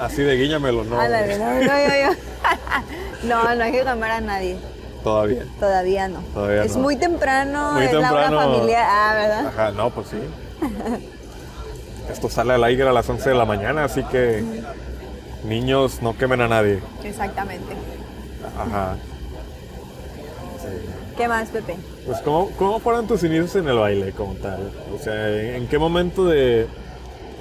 así 0.00 0.22
de 0.22 0.36
guíñamelo, 0.36 0.84
no, 0.84 0.98
Ándale, 1.00 1.38
no, 1.38 1.54
no, 1.54 1.60
yo, 1.62 1.66
yo. 1.66 2.16
no, 3.28 3.54
no 3.54 3.64
hay 3.64 3.72
que 3.72 3.84
llamar 3.84 4.10
a 4.12 4.20
nadie. 4.20 4.56
todavía. 5.02 5.44
Todavía 5.60 6.08
no. 6.08 6.20
Todavía 6.32 6.64
es 6.64 6.76
no. 6.76 6.82
muy 6.82 6.96
temprano, 6.96 7.72
Muy 7.74 7.84
es 7.84 7.92
la 7.92 8.12
hora 8.12 8.30
familiar. 8.30 8.86
Ah, 8.88 9.14
¿verdad? 9.14 9.46
Ajá, 9.48 9.70
no, 9.72 9.90
pues 9.90 10.08
sí. 10.08 10.18
Esto 12.10 12.28
sale 12.28 12.54
al 12.54 12.64
aire 12.64 12.86
a 12.88 12.92
las 12.92 13.08
11 13.08 13.30
de 13.30 13.34
la 13.34 13.44
mañana, 13.46 13.84
así 13.84 14.02
que 14.04 14.42
niños 15.44 16.00
no 16.02 16.16
quemen 16.16 16.40
a 16.42 16.48
nadie. 16.48 16.80
Exactamente. 17.02 17.74
Ajá. 18.58 18.96
¿Qué 21.16 21.28
más, 21.28 21.48
Pepe? 21.48 21.76
Pues, 22.06 22.18
¿cómo, 22.22 22.50
¿cómo 22.58 22.80
fueron 22.80 23.06
tus 23.06 23.22
inicios 23.22 23.54
en 23.56 23.68
el 23.68 23.78
baile 23.78 24.12
como 24.12 24.34
tal? 24.34 24.70
O 24.92 24.98
sea, 24.98 25.56
¿en, 25.56 25.68
qué 25.68 25.78
momento 25.78 26.24
de, 26.24 26.66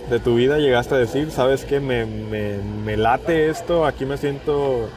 de 0.09 0.19
tu 0.19 0.36
vida 0.36 0.59
llegaste 0.59 0.93
a 0.95 0.97
decir, 0.99 1.32
sabes 1.32 1.65
qué, 1.65 1.80
me, 1.80 2.05
me, 2.05 2.57
me 2.57 2.97
late 2.97 3.49
esto, 3.49 3.86
aquí 3.86 4.05
me 4.05 4.17
siento 4.17 4.89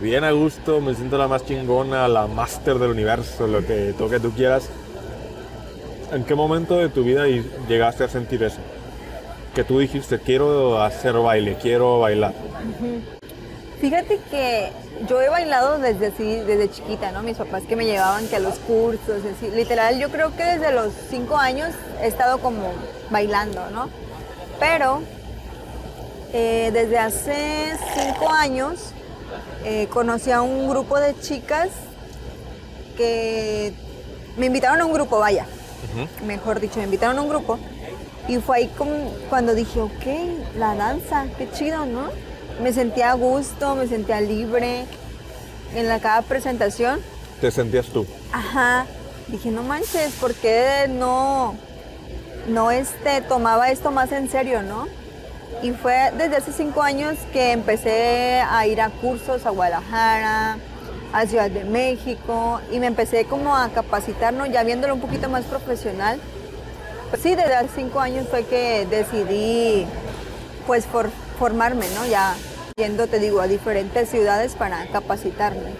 bien 0.00 0.24
a 0.24 0.32
gusto, 0.32 0.80
me 0.80 0.94
siento 0.94 1.16
la 1.16 1.26
más 1.26 1.46
chingona, 1.46 2.06
la 2.06 2.26
máster 2.26 2.78
del 2.78 2.90
universo, 2.90 3.46
lo 3.46 3.66
que, 3.66 3.94
lo 3.98 4.10
que 4.10 4.20
tú 4.20 4.30
quieras? 4.32 4.68
¿En 6.12 6.24
qué 6.24 6.34
momento 6.34 6.76
de 6.76 6.88
tu 6.90 7.02
vida 7.02 7.24
llegaste 7.68 8.04
a 8.04 8.08
sentir 8.08 8.42
eso? 8.42 8.58
Que 9.54 9.64
tú 9.64 9.78
dijiste, 9.78 10.18
quiero 10.18 10.82
hacer 10.82 11.14
baile, 11.14 11.56
quiero 11.60 12.00
bailar. 12.00 12.34
Fíjate 13.80 14.20
que 14.30 14.70
yo 15.06 15.20
he 15.20 15.28
bailado 15.28 15.78
desde 15.78 16.06
así, 16.06 16.36
desde 16.36 16.70
chiquita, 16.70 17.12
¿no? 17.12 17.22
Mis 17.22 17.36
papás 17.36 17.64
que 17.64 17.76
me 17.76 17.84
llevaban 17.84 18.26
que 18.28 18.36
a 18.36 18.40
los 18.40 18.58
cursos, 18.60 19.22
así. 19.24 19.50
Literal, 19.50 19.98
yo 19.98 20.10
creo 20.10 20.34
que 20.34 20.44
desde 20.44 20.72
los 20.72 20.92
cinco 21.10 21.36
años 21.36 21.74
he 22.02 22.06
estado 22.06 22.38
como 22.38 22.72
bailando, 23.10 23.70
¿no? 23.70 23.88
Pero 24.58 25.02
eh, 26.32 26.70
desde 26.72 26.98
hace 26.98 27.76
cinco 27.94 28.30
años 28.30 28.92
eh, 29.64 29.86
conocí 29.88 30.30
a 30.30 30.42
un 30.42 30.68
grupo 30.68 30.98
de 30.98 31.18
chicas 31.20 31.68
que 32.96 33.74
me 34.36 34.46
invitaron 34.46 34.80
a 34.80 34.86
un 34.86 34.92
grupo, 34.92 35.18
vaya, 35.18 35.46
mejor 36.24 36.60
dicho, 36.60 36.78
me 36.78 36.84
invitaron 36.84 37.18
a 37.18 37.22
un 37.22 37.28
grupo. 37.28 37.58
Y 38.28 38.38
fue 38.38 38.56
ahí 38.56 38.66
como 38.76 39.12
cuando 39.28 39.54
dije, 39.54 39.80
ok, 39.80 40.56
la 40.58 40.74
danza, 40.74 41.26
qué 41.38 41.48
chido, 41.52 41.86
¿no? 41.86 42.10
Me 42.62 42.72
sentía 42.72 43.10
a 43.10 43.14
gusto, 43.14 43.74
me 43.74 43.86
sentía 43.86 44.20
libre 44.20 44.84
en 45.74 45.88
la 45.88 45.98
cada 46.00 46.22
presentación. 46.22 47.00
¿Te 47.40 47.50
sentías 47.50 47.86
tú? 47.86 48.06
Ajá. 48.32 48.86
Dije, 49.28 49.50
no 49.50 49.62
manches, 49.62 50.12
¿por 50.20 50.34
qué 50.34 50.86
no, 50.88 51.54
no 52.48 52.70
este, 52.70 53.20
tomaba 53.22 53.70
esto 53.70 53.90
más 53.90 54.12
en 54.12 54.30
serio, 54.30 54.62
no? 54.62 54.86
Y 55.62 55.72
fue 55.72 56.12
desde 56.16 56.36
hace 56.36 56.52
cinco 56.52 56.82
años 56.82 57.16
que 57.32 57.52
empecé 57.52 58.40
a 58.48 58.66
ir 58.66 58.80
a 58.80 58.88
cursos 58.90 59.44
a 59.44 59.50
Guadalajara, 59.50 60.58
a 61.12 61.26
Ciudad 61.26 61.50
de 61.50 61.64
México, 61.64 62.60
y 62.70 62.78
me 62.78 62.86
empecé 62.86 63.24
como 63.24 63.56
a 63.56 63.68
capacitar, 63.70 64.32
¿no? 64.32 64.46
Ya 64.46 64.62
viéndolo 64.62 64.94
un 64.94 65.00
poquito 65.00 65.28
más 65.28 65.44
profesional. 65.44 66.20
Pues 67.10 67.22
sí, 67.22 67.34
desde 67.34 67.54
hace 67.54 67.68
cinco 67.76 68.00
años 68.00 68.26
fue 68.30 68.44
que 68.44 68.86
decidí, 68.88 69.86
pues, 70.66 70.86
for- 70.86 71.10
formarme, 71.36 71.86
¿no? 71.94 72.06
Ya 72.06 72.34
yendo, 72.76 73.06
te 73.06 73.18
digo, 73.18 73.40
a 73.40 73.46
diferentes 73.46 74.10
ciudades 74.10 74.54
para 74.54 74.86
capacitarme. 74.88 75.72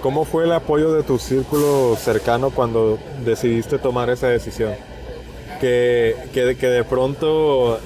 ¿Cómo 0.00 0.24
fue 0.24 0.44
el 0.44 0.52
apoyo 0.52 0.92
de 0.92 1.02
tu 1.02 1.18
círculo 1.18 1.96
cercano 1.96 2.50
cuando 2.50 2.98
decidiste 3.24 3.78
tomar 3.78 4.08
esa 4.08 4.28
decisión? 4.28 4.74
Que, 5.60 6.16
que, 6.32 6.56
que 6.56 6.66
de 6.68 6.84
pronto, 6.84 7.78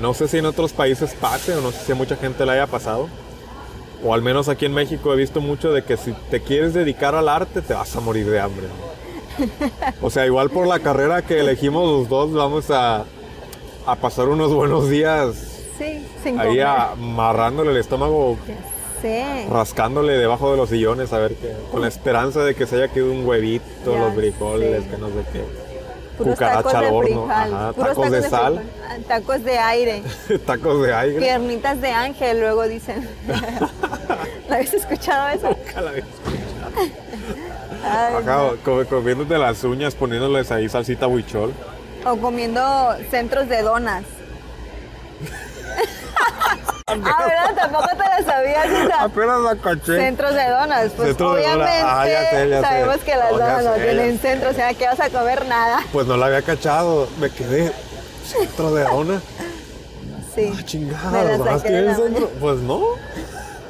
no 0.00 0.14
sé 0.14 0.28
si 0.28 0.38
en 0.38 0.46
otros 0.46 0.72
países 0.72 1.14
pase 1.14 1.54
o 1.54 1.60
no 1.60 1.72
sé 1.72 1.84
si 1.84 1.92
a 1.92 1.94
mucha 1.94 2.16
gente 2.16 2.44
le 2.46 2.52
haya 2.52 2.66
pasado, 2.66 3.08
o 4.04 4.14
al 4.14 4.22
menos 4.22 4.48
aquí 4.48 4.66
en 4.66 4.72
México 4.72 5.12
he 5.12 5.16
visto 5.16 5.40
mucho 5.40 5.72
de 5.72 5.84
que 5.84 5.96
si 5.96 6.12
te 6.30 6.40
quieres 6.40 6.74
dedicar 6.74 7.14
al 7.14 7.28
arte 7.28 7.60
te 7.60 7.74
vas 7.74 7.94
a 7.94 8.00
morir 8.00 8.28
de 8.30 8.40
hambre. 8.40 8.66
O 10.00 10.10
sea, 10.10 10.26
igual 10.26 10.50
por 10.50 10.66
la 10.66 10.80
carrera 10.80 11.22
que 11.22 11.38
elegimos 11.38 11.88
los 11.88 12.08
dos 12.08 12.32
vamos 12.32 12.70
a, 12.70 13.04
a 13.86 13.96
pasar 13.96 14.28
unos 14.28 14.52
buenos 14.52 14.88
días 14.88 15.59
Sí, 15.80 16.06
sin 16.22 16.38
ahí 16.38 16.48
comer. 16.48 16.66
amarrándole 16.66 17.70
el 17.70 17.78
estómago 17.78 18.36
rascándole 19.50 20.12
debajo 20.18 20.50
de 20.50 20.58
los 20.58 20.68
sillones 20.68 21.10
a 21.14 21.18
ver 21.18 21.34
qué, 21.36 21.56
con 21.72 21.80
la 21.80 21.88
esperanza 21.88 22.44
de 22.44 22.54
que 22.54 22.66
se 22.66 22.76
haya 22.76 22.88
quedado 22.88 23.12
un 23.12 23.26
huevito, 23.26 23.92
Ya 23.94 23.98
los 23.98 24.14
frijoles, 24.14 24.84
sé. 24.84 24.90
que 24.90 24.98
no 24.98 25.06
sé 25.08 25.14
qué. 25.32 25.42
Puros 26.18 26.34
cucaracha 26.34 26.56
tacos 26.58 26.74
al 26.74 26.84
de 26.84 26.90
horno, 26.90 27.30
ajá, 27.30 27.72
tacos 27.72 28.10
de 28.10 28.22
sal. 28.28 28.56
frijol, 28.58 29.04
tacos 29.08 29.42
de 29.44 29.58
aire, 29.58 30.02
Tacos 30.46 30.82
de 30.82 30.94
aire. 30.94 31.18
piernitas 31.18 31.80
de 31.80 31.90
ángel, 31.92 32.40
luego 32.40 32.68
dicen. 32.68 33.08
¿No 34.50 34.54
habéis 34.54 34.74
escuchado 34.74 35.28
eso? 35.28 35.48
Nunca 35.48 35.80
la 35.80 35.90
había 35.90 36.04
escuchado. 36.04 38.50
Ajá, 38.52 38.84
comiéndote 38.90 39.38
las 39.38 39.64
uñas, 39.64 39.94
poniéndoles 39.94 40.52
ahí 40.52 40.68
salsita 40.68 41.06
huichol. 41.06 41.54
O 42.04 42.16
comiendo 42.18 42.60
centros 43.10 43.48
de 43.48 43.62
donas. 43.62 44.04
Ah, 47.04 47.24
¿verdad? 47.26 47.54
Tampoco 47.56 47.88
te 47.88 47.96
la 47.98 48.22
sabías 48.24 48.66
esa. 48.66 49.02
Apenas 49.04 49.40
la 49.40 49.56
caché. 49.56 49.96
Centros 49.96 50.34
de 50.34 50.48
donas, 50.48 50.90
pues 50.96 51.08
Centros 51.08 51.36
de 51.36 51.42
donas. 51.42 51.54
obviamente 51.56 51.82
Ah, 51.84 52.06
ya 52.08 52.30
sé, 52.30 52.48
ya 52.48 52.56
sé. 52.56 52.62
sabemos 52.66 52.96
que 52.98 53.16
las 53.16 53.30
donas 53.30 53.64
no 53.64 53.72
tienen 53.74 54.18
centro, 54.18 54.50
o 54.50 54.54
sea, 54.54 54.74
que 54.74 54.86
vas 54.86 55.00
a 55.00 55.10
comer 55.10 55.46
nada. 55.46 55.80
Pues 55.92 56.06
no 56.06 56.16
la 56.16 56.26
había 56.26 56.42
cachado. 56.42 57.08
Me 57.20 57.30
quedé. 57.30 57.72
Centro 58.26 58.72
de 58.74 58.84
dona. 58.84 59.20
Sí. 60.34 60.52
Ah, 60.56 60.62
chingada, 60.64 61.10
la 61.10 61.24
¿las 61.24 61.38
donas 61.38 61.62
tienen 61.62 61.96
centro? 61.96 62.28
Pues 62.40 62.58
no. 62.58 62.80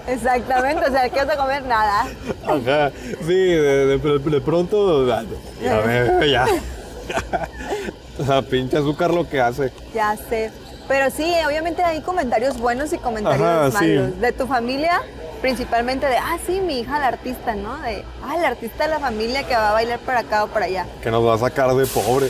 Exactamente, 0.06 0.84
o 0.88 0.90
sea, 0.92 1.08
que 1.08 1.24
vas 1.24 1.28
a 1.34 1.36
comer 1.36 1.62
nada. 1.64 2.06
Ajá. 2.44 2.90
Sí, 3.26 3.34
de, 3.34 3.86
de- 3.86 3.98
de 3.98 4.40
pronto. 4.40 5.06
Ya, 5.06 5.22
ya, 5.62 6.24
ya. 6.26 6.46
La 8.26 8.42
pinche 8.42 8.76
azúcar 8.76 9.10
lo 9.12 9.28
que 9.28 9.40
hace. 9.40 9.72
Ya 9.94 10.16
sé. 10.28 10.50
Pero 10.90 11.08
sí, 11.08 11.32
obviamente 11.46 11.84
hay 11.84 12.00
comentarios 12.00 12.58
buenos 12.58 12.92
y 12.92 12.98
comentarios 12.98 13.46
Ajá, 13.46 13.70
sí. 13.70 13.94
malos. 13.94 14.20
De 14.20 14.32
tu 14.32 14.48
familia, 14.48 15.00
principalmente 15.40 16.04
de, 16.06 16.18
ah, 16.18 16.36
sí, 16.44 16.60
mi 16.60 16.80
hija 16.80 16.98
la 16.98 17.06
artista, 17.06 17.54
¿no? 17.54 17.80
De, 17.82 18.04
ah, 18.24 18.36
la 18.36 18.48
artista 18.48 18.86
de 18.86 18.90
la 18.90 18.98
familia 18.98 19.44
que 19.44 19.54
va 19.54 19.70
a 19.70 19.72
bailar 19.72 20.00
para 20.00 20.18
acá 20.18 20.42
o 20.42 20.48
para 20.48 20.66
allá. 20.66 20.86
Que 21.00 21.12
nos 21.12 21.24
va 21.24 21.34
a 21.34 21.38
sacar 21.38 21.72
de 21.76 21.86
pobre. 21.86 22.28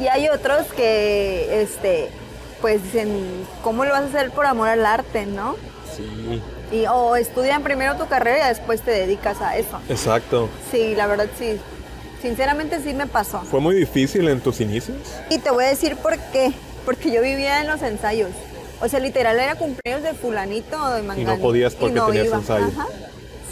Y 0.00 0.08
hay 0.08 0.28
otros 0.30 0.66
que, 0.74 1.62
este, 1.62 2.10
pues 2.60 2.82
dicen, 2.82 3.46
¿cómo 3.62 3.84
lo 3.84 3.92
vas 3.92 4.02
a 4.02 4.06
hacer 4.06 4.32
por 4.32 4.46
amor 4.46 4.66
al 4.66 4.84
arte, 4.84 5.24
no? 5.24 5.54
Sí. 5.96 6.42
Y, 6.72 6.86
o 6.86 7.14
estudian 7.14 7.62
primero 7.62 7.94
tu 7.94 8.08
carrera 8.08 8.46
y 8.46 8.48
después 8.48 8.82
te 8.82 8.90
dedicas 8.90 9.40
a 9.40 9.56
eso. 9.56 9.78
Exacto. 9.88 10.48
Sí, 10.72 10.96
la 10.96 11.06
verdad 11.06 11.28
sí. 11.38 11.60
Sinceramente 12.20 12.82
sí 12.82 12.94
me 12.94 13.06
pasó. 13.06 13.42
¿Fue 13.42 13.60
muy 13.60 13.76
difícil 13.76 14.26
en 14.26 14.40
tus 14.40 14.60
inicios? 14.60 14.98
Y 15.30 15.38
te 15.38 15.50
voy 15.52 15.66
a 15.66 15.68
decir 15.68 15.94
por 15.94 16.18
qué. 16.32 16.52
Porque 16.84 17.10
yo 17.12 17.22
vivía 17.22 17.60
en 17.60 17.66
los 17.68 17.82
ensayos. 17.82 18.30
O 18.80 18.88
sea, 18.88 18.98
literal 19.00 19.38
era 19.38 19.54
cumpleaños 19.54 20.02
de 20.02 20.14
fulanito 20.14 20.76
o 20.82 20.90
de 20.90 21.02
manganito. 21.02 21.40
podías 21.40 21.74
porque 21.74 22.00
tenías 22.00 22.32
ensayo. 22.32 22.66
Ajá. 22.66 22.86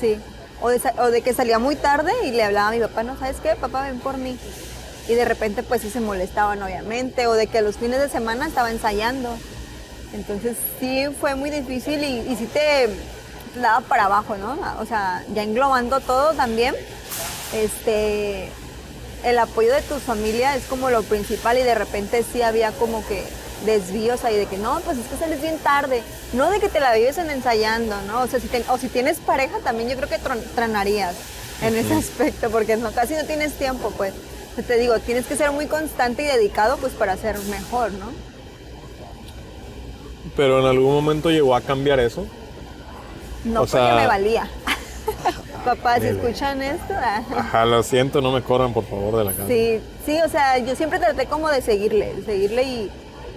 Sí. 0.01 0.18
O 0.61 0.68
de, 0.68 0.78
sa- 0.78 0.95
o 0.99 1.11
de 1.11 1.22
que 1.22 1.33
salía 1.33 1.59
muy 1.59 1.76
tarde 1.76 2.12
y 2.24 2.33
le 2.33 2.43
hablaba 2.43 2.68
a 2.68 2.72
mi 2.72 2.81
papá, 2.81 3.03
no, 3.03 3.16
¿sabes 3.18 3.37
qué? 3.43 3.55
Papá, 3.55 3.83
ven 3.85 4.01
por 4.01 4.16
mí. 4.18 4.37
Y 5.09 5.14
de 5.14 5.24
repente 5.24 5.62
pues 5.62 5.83
sí 5.83 5.91
se 5.91 6.01
molestaban 6.01 6.62
obviamente. 6.62 7.26
O 7.28 7.35
de 7.35 7.47
que 7.47 7.62
los 7.62 7.76
fines 7.76 8.01
de 8.01 8.09
semana 8.09 8.47
estaba 8.49 8.70
ensayando. 8.70 9.37
Entonces 10.12 10.57
sí 10.81 11.07
fue 11.20 11.35
muy 11.37 11.51
difícil 11.51 12.03
y, 12.03 12.18
y 12.33 12.37
sí 12.37 12.47
te 12.53 12.89
daba 13.61 13.81
para 13.87 14.07
abajo, 14.07 14.37
¿no? 14.37 14.59
O 14.81 14.85
sea, 14.87 15.24
ya 15.33 15.45
englobando 15.45 16.01
todo 16.01 16.33
también. 16.35 16.74
Este, 17.53 18.49
el 19.25 19.39
apoyo 19.39 19.73
de 19.73 19.83
tu 19.83 19.97
familia 19.99 20.57
es 20.57 20.64
como 20.64 20.91
lo 20.91 21.03
principal 21.03 21.59
y 21.59 21.62
de 21.62 21.75
repente 21.75 22.25
sí 22.33 22.43
había 22.43 22.73
como 22.73 23.07
que 23.07 23.25
desvíos 23.64 24.25
ahí 24.25 24.37
de 24.37 24.47
que 24.47 24.57
no, 24.57 24.81
pues 24.81 24.97
es 24.99 25.07
que 25.07 25.16
sales 25.16 25.43
bien 25.43 25.59
tarde, 25.59 26.03
no 26.33 26.51
de 26.51 26.61
que 26.61 26.68
te 26.71 26.81
la 26.81 26.95
vives 26.95 27.18
en 27.18 27.29
ensayando, 27.31 27.95
¿no? 28.07 28.23
O 28.23 28.27
sea, 28.27 28.41
si 28.41 28.49
o 28.68 28.79
si 28.79 28.89
tienes 28.89 29.18
pareja 29.18 29.59
también 29.62 29.89
yo 29.91 29.97
creo 29.97 30.09
que 30.09 30.18
tron- 30.18 30.43
tronarías 30.55 31.14
en 31.61 31.77
ese 31.77 31.93
aspecto 31.95 32.51
porque 32.51 32.77
no, 32.79 32.91
casi 32.93 33.14
no 33.14 33.25
tienes 33.25 33.53
tiempo, 33.55 33.93
pues. 33.97 34.14
Te 34.66 34.77
digo, 34.79 34.99
tienes 34.99 35.27
que 35.27 35.37
ser 35.37 35.53
muy 35.53 35.66
constante 35.66 36.23
y 36.23 36.27
dedicado 36.27 36.77
pues 36.79 36.93
para 36.95 37.16
ser 37.16 37.39
mejor, 37.51 37.93
¿no? 37.93 38.07
Pero 40.37 40.61
en 40.61 40.66
algún 40.66 40.93
momento 40.95 41.31
llegó 41.31 41.55
a 41.55 41.61
cambiar 41.61 42.01
eso. 42.01 42.27
No 43.45 43.61
O 43.62 43.66
porque 43.66 43.73
sea- 43.85 43.95
me 43.97 44.07
valía. 44.07 44.51
Papá, 45.65 46.01
si 46.01 46.07
escuchan 46.07 46.63
esto. 46.63 46.95
Ajá, 47.37 47.65
lo 47.67 47.83
siento, 47.83 48.21
no 48.21 48.33
me 48.33 48.43
corran 48.43 48.73
por 48.73 48.85
favor 48.85 49.17
de 49.19 49.25
la 49.25 49.33
casa. 49.33 49.47
Sí, 49.47 49.81
sí, 50.07 50.19
o 50.25 50.29
sea, 50.29 50.59
yo 50.59 50.75
siempre 50.77 50.99
traté 50.99 51.27
como 51.27 51.49
de 51.49 51.61
seguirle, 51.63 52.15
de 52.15 52.25
seguirle 52.25 52.63
y 52.63 52.91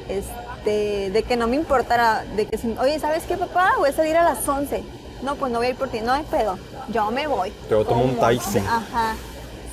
este, 0.10 1.10
de 1.12 1.24
que 1.24 1.36
no 1.38 1.48
me 1.48 1.56
importara, 1.56 2.24
de 2.36 2.46
que 2.48 2.58
si, 2.58 2.76
oye, 2.80 3.00
¿sabes 3.00 3.24
qué, 3.24 3.36
papá? 3.38 3.74
Voy 3.78 3.90
a 3.90 3.94
salir 3.94 4.16
a 4.18 4.24
las 4.24 4.48
11. 4.48 4.84
no, 5.22 5.36
pues 5.36 5.52
no 5.52 5.60
voy 5.60 5.68
a 5.68 5.70
ir 5.72 5.76
por 5.76 5.90
ti, 5.90 6.00
no 6.02 6.12
hay 6.14 6.24
pedo, 6.24 6.58
yo 6.90 7.12
me 7.12 7.28
voy. 7.28 7.52
Te 7.70 7.76
voy 7.76 7.84
a 7.84 7.88
tomar 7.88 8.06
un 8.06 8.16
taxi. 8.18 8.60
Ajá. 8.60 9.16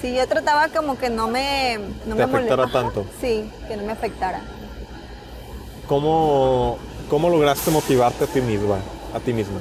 Sí, 0.00 0.14
yo 0.14 0.26
trataba 0.26 0.68
como 0.68 0.96
que 0.98 1.10
no 1.10 1.28
me, 1.28 1.78
no 2.06 2.16
Te 2.16 2.26
me 2.26 2.32
mole- 2.32 2.46
afectara 2.50 2.66
tanto. 2.72 3.04
Sí, 3.20 3.50
que 3.68 3.76
no 3.76 3.84
me 3.84 3.92
afectara. 3.92 4.40
¿Cómo, 5.86 6.78
¿Cómo 7.08 7.28
lograste 7.28 7.70
motivarte 7.70 8.24
a 8.24 8.26
ti 8.26 8.40
misma? 8.40 8.78
A 9.14 9.18
ti 9.20 9.32
misma. 9.32 9.58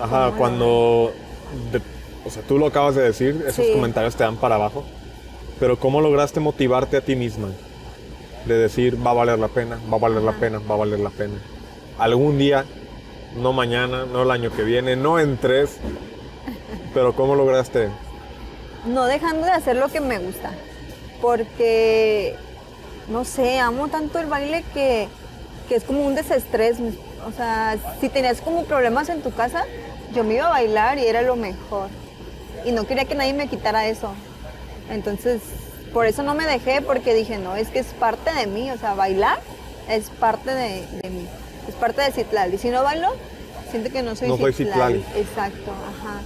Ajá, 0.00 0.26
¿Cómo 0.26 0.38
cuando... 0.38 1.12
de- 1.72 1.82
o 2.26 2.30
sea, 2.30 2.42
tú 2.42 2.58
lo 2.58 2.66
acabas 2.66 2.94
de 2.94 3.02
decir, 3.02 3.42
esos 3.46 3.64
Sí. 3.66 3.72
comentarios 3.72 4.14
te 4.16 4.24
dan 4.24 4.36
para 4.36 4.56
abajo. 4.56 4.84
Pero 5.58 5.78
¿cómo 5.78 6.00
lograste 6.00 6.40
motivarte 6.40 6.96
a 6.96 7.00
ti 7.00 7.16
misma? 7.16 7.48
De 8.46 8.56
decir, 8.58 8.96
va 9.04 9.10
a 9.12 9.14
valer 9.14 9.38
la 9.38 9.48
pena, 9.48 9.78
va 9.90 9.96
a 9.96 10.00
valer 10.00 10.22
la 10.22 10.32
pena, 10.32 10.58
va 10.70 10.74
a 10.74 10.78
valer 10.78 11.00
la 11.00 11.10
pena. 11.10 11.34
Algún 11.98 12.38
día, 12.38 12.64
no 13.36 13.52
mañana, 13.52 14.04
no 14.04 14.22
el 14.22 14.30
año 14.30 14.50
que 14.54 14.62
viene, 14.62 14.94
no 14.96 15.18
en 15.18 15.36
tres. 15.38 15.78
Pero 16.94 17.14
¿cómo 17.14 17.34
lograste? 17.34 17.88
no 18.86 19.04
dejando 19.06 19.44
de 19.44 19.50
hacer 19.52 19.76
lo 19.76 19.88
que 19.88 20.00
me 20.00 20.18
gusta. 20.18 20.52
Porque, 21.20 22.34
no 23.08 23.24
sé, 23.24 23.58
amo 23.58 23.88
tanto 23.88 24.18
el 24.20 24.26
baile 24.26 24.64
que, 24.72 25.08
que 25.68 25.74
es 25.76 25.84
como 25.84 26.06
un 26.06 26.14
desestrés. 26.14 26.76
O 27.26 27.32
sea, 27.32 27.76
si 28.00 28.08
tenías 28.08 28.40
como 28.40 28.64
problemas 28.64 29.08
en 29.08 29.20
tu 29.20 29.32
casa, 29.32 29.64
yo 30.14 30.24
me 30.24 30.34
iba 30.34 30.46
a 30.46 30.50
bailar 30.50 30.98
y 30.98 31.06
era 31.06 31.22
lo 31.22 31.36
mejor. 31.36 31.88
Y 32.64 32.72
no 32.72 32.86
quería 32.86 33.04
que 33.04 33.14
nadie 33.14 33.34
me 33.34 33.48
quitara 33.48 33.86
eso. 33.86 34.12
Entonces, 34.90 35.40
por 35.92 36.06
eso 36.06 36.22
no 36.22 36.34
me 36.34 36.46
dejé, 36.46 36.80
porque 36.82 37.14
dije, 37.14 37.38
no, 37.38 37.56
es 37.56 37.68
que 37.68 37.78
es 37.78 37.86
parte 37.88 38.32
de 38.34 38.46
mí. 38.46 38.70
O 38.70 38.78
sea, 38.78 38.94
bailar 38.94 39.38
es 39.88 40.10
parte 40.10 40.52
de, 40.54 40.86
de 41.02 41.10
mí. 41.10 41.26
Es 41.68 41.74
parte 41.74 42.02
de 42.02 42.10
Citlali. 42.12 42.58
Si 42.58 42.70
no 42.70 42.82
bailo, 42.82 43.08
siento 43.70 43.90
que 43.90 44.02
no 44.02 44.16
soy 44.16 44.28
No 44.28 44.36
soy 44.38 44.52
Citlali. 44.52 44.98
Citlali. 44.98 45.20
Exacto, 45.20 45.70
ajá. 45.72 46.20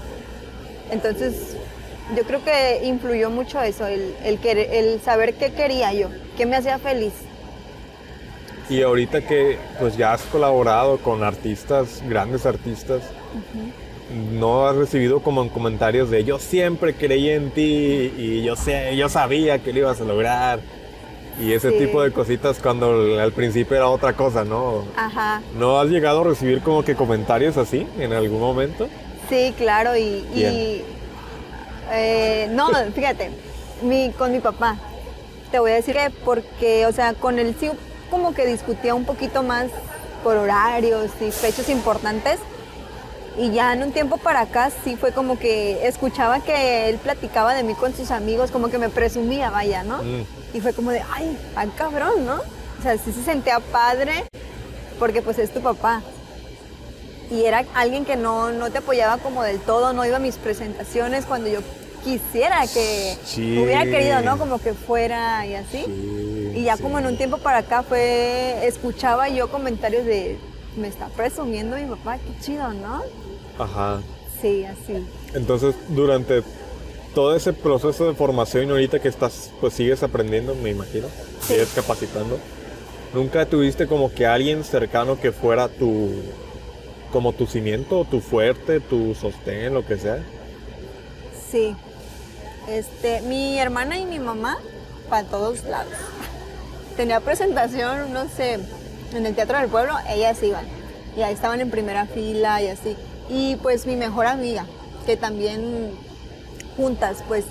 Entonces, 0.91 1.57
yo 2.17 2.23
creo 2.25 2.45
que 2.45 2.81
influyó 2.85 3.31
mucho 3.31 3.61
eso, 3.63 3.87
el, 3.87 4.15
el, 4.25 4.41
querer- 4.41 4.69
el 4.73 5.01
saber 5.01 5.35
qué 5.35 5.53
quería 5.53 5.93
yo, 5.93 6.09
qué 6.37 6.45
me 6.47 6.57
hacía 6.57 6.79
feliz. 6.79 7.13
Y 8.69 8.83
ahorita 8.83 9.23
que 9.23 9.59
pues 9.79 9.97
ya 9.97 10.13
has 10.13 10.23
colaborado 10.23 10.99
con 10.99 11.25
artistas, 11.25 12.03
grandes 12.09 12.47
artistas, 12.47 13.03
no 14.33 14.67
has 14.69 14.77
recibido 14.77 15.21
como 15.21 15.43
en 15.43 15.49
comentarios 15.49 16.11
de 16.11 16.25
yo 16.25 16.39
siempre 16.39 16.95
creí 16.95 17.31
en 17.31 17.51
ti 17.51 18.13
y 18.17 18.43
yo 18.43 18.57
sé, 18.57 18.95
yo 18.97 19.09
sabía 19.09 19.59
que 19.61 19.73
lo 19.73 19.81
ibas 19.81 20.01
a 20.01 20.05
lograr. 20.05 20.61
Y 21.41 21.55
ese 21.55 21.71
Sí. 21.71 21.79
tipo 21.87 22.03
de 22.03 22.13
cositas 22.13 22.59
cuando 22.59 23.19
al 23.19 23.33
principio 23.33 23.75
era 23.77 23.89
otra 23.89 24.13
cosa, 24.13 24.45
¿no? 24.45 24.85
Ajá, 24.97 25.41
¿No 25.59 25.81
has 25.81 25.89
llegado 25.89 26.21
a 26.21 26.25
recibir 26.25 26.61
como 26.61 26.85
que 26.85 26.95
comentarios 26.95 27.57
así 27.57 27.87
en 27.99 28.13
algún 28.13 28.39
momento? 28.41 28.89
sí, 29.31 29.55
claro, 29.57 29.97
y, 29.97 30.27
eh, 31.91 32.49
no, 32.53 32.69
fíjate, 32.95 33.31
mi, 33.83 34.11
con 34.11 34.31
mi 34.31 34.41
papá, 34.41 34.77
te 35.51 35.59
voy 35.59 35.71
a 35.71 35.75
decir 35.77 35.95
que 35.95 36.11
porque, 36.25 36.85
o 36.87 36.93
sea, 36.93 37.15
con 37.15 37.39
él 37.39 37.55
sí 37.59 37.71
como 38.11 38.35
que 38.35 38.45
discutía 38.47 38.95
un 38.95 39.05
poquito 39.07 39.43
más 39.43 39.69
por 40.23 40.37
horarios 40.37 41.11
y 41.27 41.31
fechas 41.31 41.71
importantes. 41.71 42.39
Y 43.39 43.51
ya 43.51 43.73
en 43.73 43.83
un 43.83 43.93
tiempo 43.93 44.19
para 44.19 44.41
acá 44.43 44.71
sí 44.85 44.97
fue 44.97 45.13
como 45.13 45.39
que 45.39 45.87
escuchaba 45.87 46.41
que 46.41 46.91
él 46.91 46.99
platicaba 46.99 47.55
de 47.55 47.63
mí 47.63 47.75
con 47.75 47.95
sus 47.95 48.11
amigos, 48.11 48.51
como 48.51 48.69
que 48.69 48.79
me 48.79 48.91
presumía, 48.91 49.51
vaya, 49.51 49.83
¿no? 49.85 50.03
Mm. 50.03 50.25
Y 50.55 50.61
fue 50.61 50.75
como 50.75 50.91
de, 50.91 51.03
ay, 51.15 51.39
ay 51.57 51.73
cabrón, 51.77 52.27
¿no? 52.27 52.35
O 52.37 52.83
sea, 52.83 52.99
sí 52.99 53.11
se 53.13 53.23
sentía 53.23 53.59
padre 53.61 54.25
porque 54.99 55.23
pues 55.23 55.39
es 55.39 55.53
tu 55.53 55.61
papá. 55.63 56.03
Y 57.31 57.45
era 57.45 57.65
alguien 57.75 58.05
que 58.05 58.17
no, 58.17 58.53
no 58.53 58.71
te 58.71 58.79
apoyaba 58.79 59.17
como 59.17 59.43
del 59.43 59.59
todo, 59.61 59.95
no 59.95 60.05
iba 60.05 60.17
a 60.17 60.21
mis 60.21 60.37
presentaciones 60.37 61.25
cuando 61.25 61.49
yo 61.49 61.61
quisiera 62.05 62.61
que 62.67 63.17
Sí. 63.25 63.59
hubiera 63.59 63.85
querido, 63.85 64.21
¿no? 64.21 64.37
Como 64.37 64.59
que 64.59 64.75
fuera 64.75 65.47
y 65.47 65.55
así. 65.55 65.85
Sí, 65.87 66.53
y 66.57 66.65
ya 66.65 66.77
sí. 66.77 66.83
como 66.83 66.99
en 66.99 67.07
un 67.07 67.17
tiempo 67.17 67.39
para 67.39 67.59
acá 67.59 67.83
fue, 67.83 68.67
escuchaba 68.67 69.31
yo 69.31 69.51
comentarios 69.51 70.05
de, 70.05 70.39
me 70.77 70.89
está 70.89 71.09
presumiendo 71.09 71.77
mi 71.77 71.85
papá, 71.85 72.19
qué 72.19 72.45
chido, 72.45 72.73
¿no? 72.73 73.03
Ajá. 73.59 74.01
Sí, 74.41 74.65
así. 74.65 75.07
Entonces, 75.35 75.75
durante 75.89 76.43
todo 77.15 77.37
ese 77.37 77.53
proceso 77.53 78.07
de 78.07 78.15
formación 78.15 78.69
y 78.69 78.71
ahorita 78.71 78.99
que 79.01 79.09
estás, 79.09 79.51
pues 79.61 79.75
sigues 79.75 80.03
aprendiendo, 80.03 80.55
me 80.55 80.71
imagino, 80.71 81.07
Sí. 81.41 81.55
sigues 81.55 81.69
capacitando, 81.75 82.39
¿nunca 83.13 83.45
tuviste 83.47 83.87
como 83.87 84.13
que 84.13 84.27
alguien 84.27 84.65
cercano 84.65 85.21
que 85.21 85.31
fuera 85.33 85.69
tu, 85.69 86.11
como 87.13 87.33
tu 87.33 87.47
cimiento, 87.47 88.05
tu 88.11 88.21
fuerte, 88.21 88.81
tu 88.81 89.15
sostén, 89.15 89.75
lo 89.75 89.85
que 89.87 89.99
sea? 89.99 90.25
Sí. 91.51 91.77
Este, 92.69 93.21
mi 93.23 93.59
hermana 93.59 93.99
y 93.99 94.07
mi 94.07 94.19
mamá, 94.19 94.57
para 95.11 95.25
todos 95.29 95.65
lados. 95.65 95.93
Tenía 96.97 97.21
presentación, 97.21 98.13
no 98.13 98.29
sé, 98.29 98.59
en 99.17 99.27
el 99.27 99.35
Teatro 99.35 99.59
del 99.59 99.69
Pueblo, 99.69 99.95
ellas 100.09 100.43
iban. 100.43 100.65
Y 101.17 101.23
ahí 101.23 101.35
estaban 101.35 101.61
en 101.61 101.71
primera 101.71 102.07
fila 102.07 102.63
y 102.63 102.69
así. 102.69 102.97
Y 103.29 103.57
pues 103.57 103.87
mi 103.87 103.97
mejor 103.97 104.27
amiga, 104.27 104.67
que 105.07 105.17
también 105.17 105.93
juntas, 106.77 107.19
pues. 107.29 107.45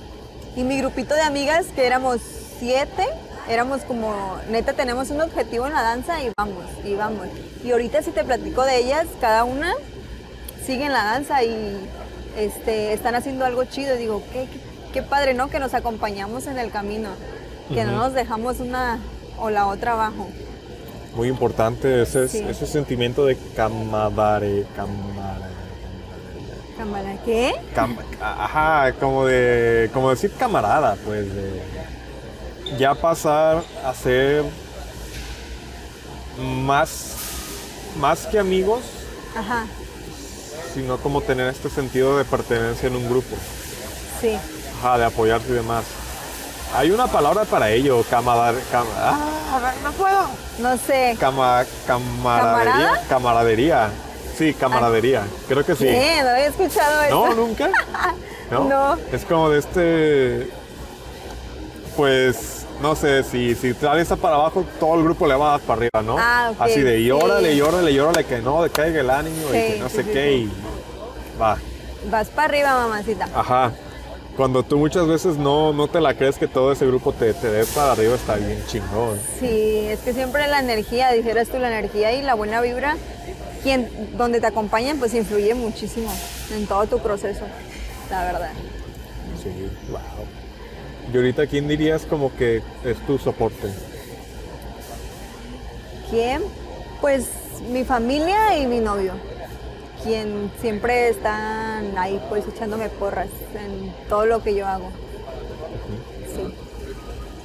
Y 0.56 0.64
mi 0.64 0.78
grupito 0.78 1.14
de 1.14 1.22
amigas, 1.22 1.68
que 1.76 1.86
éramos 1.86 2.20
siete, 2.60 3.08
éramos 3.50 3.82
como, 3.82 4.38
neta, 4.50 4.74
tenemos 4.74 5.10
un 5.10 5.22
objetivo 5.22 5.68
en 5.68 5.74
la 5.74 5.82
danza 5.82 6.22
y 6.22 6.32
vamos, 6.38 6.66
y 6.84 6.96
vamos. 6.96 7.28
Y 7.64 7.72
ahorita 7.72 8.02
si 8.02 8.12
te 8.12 8.24
platico 8.24 8.64
de 8.66 8.78
ellas, 8.78 9.08
cada 9.20 9.44
una 9.44 9.74
sigue 10.66 10.86
en 10.86 10.94
la 10.94 11.04
danza 11.04 11.44
y 11.44 11.78
este, 12.38 12.94
están 12.94 13.16
haciendo 13.16 13.46
algo 13.46 13.64
chido. 13.66 13.96
Digo, 13.96 14.24
qué, 14.34 14.48
qué, 14.48 14.60
qué 14.94 15.02
padre, 15.02 15.34
¿no? 15.34 15.50
Que 15.50 15.60
nos 15.60 15.74
acompañamos 15.74 16.48
en 16.48 16.58
el 16.58 16.72
camino, 16.72 17.10
que 17.74 17.84
no 17.86 17.94
nos 17.94 18.14
dejamos 18.14 18.60
una 18.60 19.00
o 19.38 19.50
la 19.50 19.68
otra 19.68 19.94
abajo. 19.94 20.28
Muy 21.16 21.28
importante 21.28 22.02
ese, 22.04 22.28
Sí. 22.30 22.40
ese 22.48 22.66
sentimiento 22.66 23.26
de 23.26 23.36
camadare, 23.56 24.66
camarade. 24.76 25.52
Cámara, 26.78 27.16
¿qué? 27.26 27.54
Cam- 27.76 27.98
ajá, 28.22 28.94
como 29.00 29.26
de, 29.26 29.90
como 29.94 30.10
decir 30.10 30.32
camarada, 30.32 30.96
pues, 31.06 31.28
de 31.34 31.62
ya 32.80 32.96
pasar 32.96 33.62
a 33.86 33.94
ser 33.94 34.44
más, 36.40 37.16
más 38.00 38.26
que 38.28 38.40
amigos, 38.40 38.82
Ajá, 39.36 39.66
sino 40.74 40.98
como 40.98 41.22
tener 41.22 41.48
este 41.48 41.70
sentido 41.70 42.18
de 42.18 42.26
pertenencia 42.26 42.88
en 42.88 42.96
un 42.96 43.08
grupo, 43.10 43.36
sí. 44.22 44.38
ajá, 44.80 44.98
de 44.98 45.06
apoyarse 45.06 45.50
y 45.50 45.54
demás. 45.54 45.84
Hay 46.76 46.92
una 46.92 47.08
palabra 47.08 47.44
para 47.46 47.70
ello, 47.72 48.04
camadar, 48.10 48.56
cam- 48.72 48.86
ah, 48.98 49.74
no 49.84 49.92
puedo. 49.92 50.22
No 50.60 50.78
sé. 50.78 51.18
Cama, 51.20 51.66
camaradería, 51.86 52.74
¿Camarada? 52.74 53.08
camaradería, 53.10 53.90
sí, 54.38 54.54
camaradería, 54.54 55.24
creo 55.48 55.66
que 55.66 55.76
sí. 55.76 55.84
¿Qué? 55.86 56.20
No 56.24 56.30
había 56.30 56.48
escuchado 56.48 57.02
eso. 57.02 57.10
No, 57.28 57.34
nunca. 57.36 57.70
¿No? 58.52 58.64
No. 58.66 58.98
Es 59.12 59.26
como 59.26 59.50
de 59.50 59.60
este. 59.60 60.50
Pues. 61.96 62.58
No 62.82 62.96
sé, 62.96 63.22
si, 63.24 63.54
si 63.54 63.76
te 63.76 63.88
aviesa 63.88 64.16
para 64.16 64.36
abajo, 64.38 64.66
todo 64.80 64.96
el 64.96 65.04
grupo 65.04 65.28
le 65.28 65.36
va 65.36 65.50
a 65.50 65.52
dar 65.52 65.60
para 65.60 65.78
arriba, 65.82 66.02
¿no? 66.04 66.16
Ah, 66.18 66.50
ok, 66.52 66.62
Así 66.62 66.82
de, 66.82 67.00
y 67.00 67.12
órale, 67.12 67.54
y 67.54 67.62
órale, 67.62 67.92
y 67.92 68.00
órale, 68.00 68.26
que 68.26 68.40
no 68.40 68.64
decaiga 68.64 69.02
el 69.02 69.10
ánimo 69.12 69.50
y 69.50 69.52
que 69.52 69.78
no 69.80 69.88
sí, 69.88 69.98
sé 69.98 70.04
sí, 70.06 70.10
qué, 70.12 70.32
y 70.34 70.52
va. 71.40 71.58
Vas 72.10 72.30
para 72.30 72.48
arriba, 72.48 72.74
mamacita. 72.88 73.28
Ajá. 73.36 73.72
Cuando 74.36 74.64
tú 74.64 74.78
muchas 74.78 75.08
veces 75.08 75.38
no, 75.38 75.74
no 75.74 75.88
te 75.88 76.00
la 76.00 76.16
crees 76.16 76.38
que 76.38 76.48
todo 76.48 76.72
ese 76.72 76.86
grupo 76.88 77.12
te, 77.12 77.34
te 77.34 77.52
dé 77.52 77.66
para 77.66 77.92
arriba, 77.92 78.16
está 78.16 78.36
bien 78.36 78.64
chingón. 78.68 79.20
Sí, 79.40 79.88
es 79.88 80.00
que 80.00 80.14
siempre 80.14 80.48
la 80.48 80.60
energía, 80.60 81.12
dijeras 81.12 81.50
tú, 81.50 81.60
la 81.60 81.68
energía 81.68 82.14
y 82.14 82.22
la 82.22 82.34
buena 82.34 82.62
vibra, 82.62 82.98
quien, 83.62 83.90
donde 84.18 84.40
te 84.40 84.48
acompañan, 84.48 84.98
pues 84.98 85.14
influye 85.14 85.54
muchísimo 85.54 86.12
en 86.56 86.66
todo 86.66 86.88
tu 86.88 87.00
proceso, 87.00 87.46
la 88.10 88.24
verdad. 88.24 88.52
Sí, 89.44 89.50
wow. 89.90 90.00
Y 91.14 91.18
ahorita, 91.18 91.46
¿quién 91.48 91.68
dirías 91.68 92.04
como 92.04 92.34
que 92.36 92.62
es 92.86 92.98
tu 93.06 93.18
soporte? 93.18 93.68
¿Quién? 96.10 96.42
Pues 97.02 97.28
mi 97.70 97.84
familia 97.84 98.58
y 98.58 98.66
mi 98.66 98.80
novio, 98.80 99.14
quien 100.04 100.52
siempre 100.60 101.10
están 101.10 101.98
ahí 101.98 102.20
pues 102.30 102.48
echándome 102.48 102.90
porras 102.90 103.30
en 103.56 103.94
todo 104.10 104.26
lo 104.26 104.44
que 104.44 104.56
yo 104.56 104.68
hago. 104.68 104.92
Sí. 106.36 106.54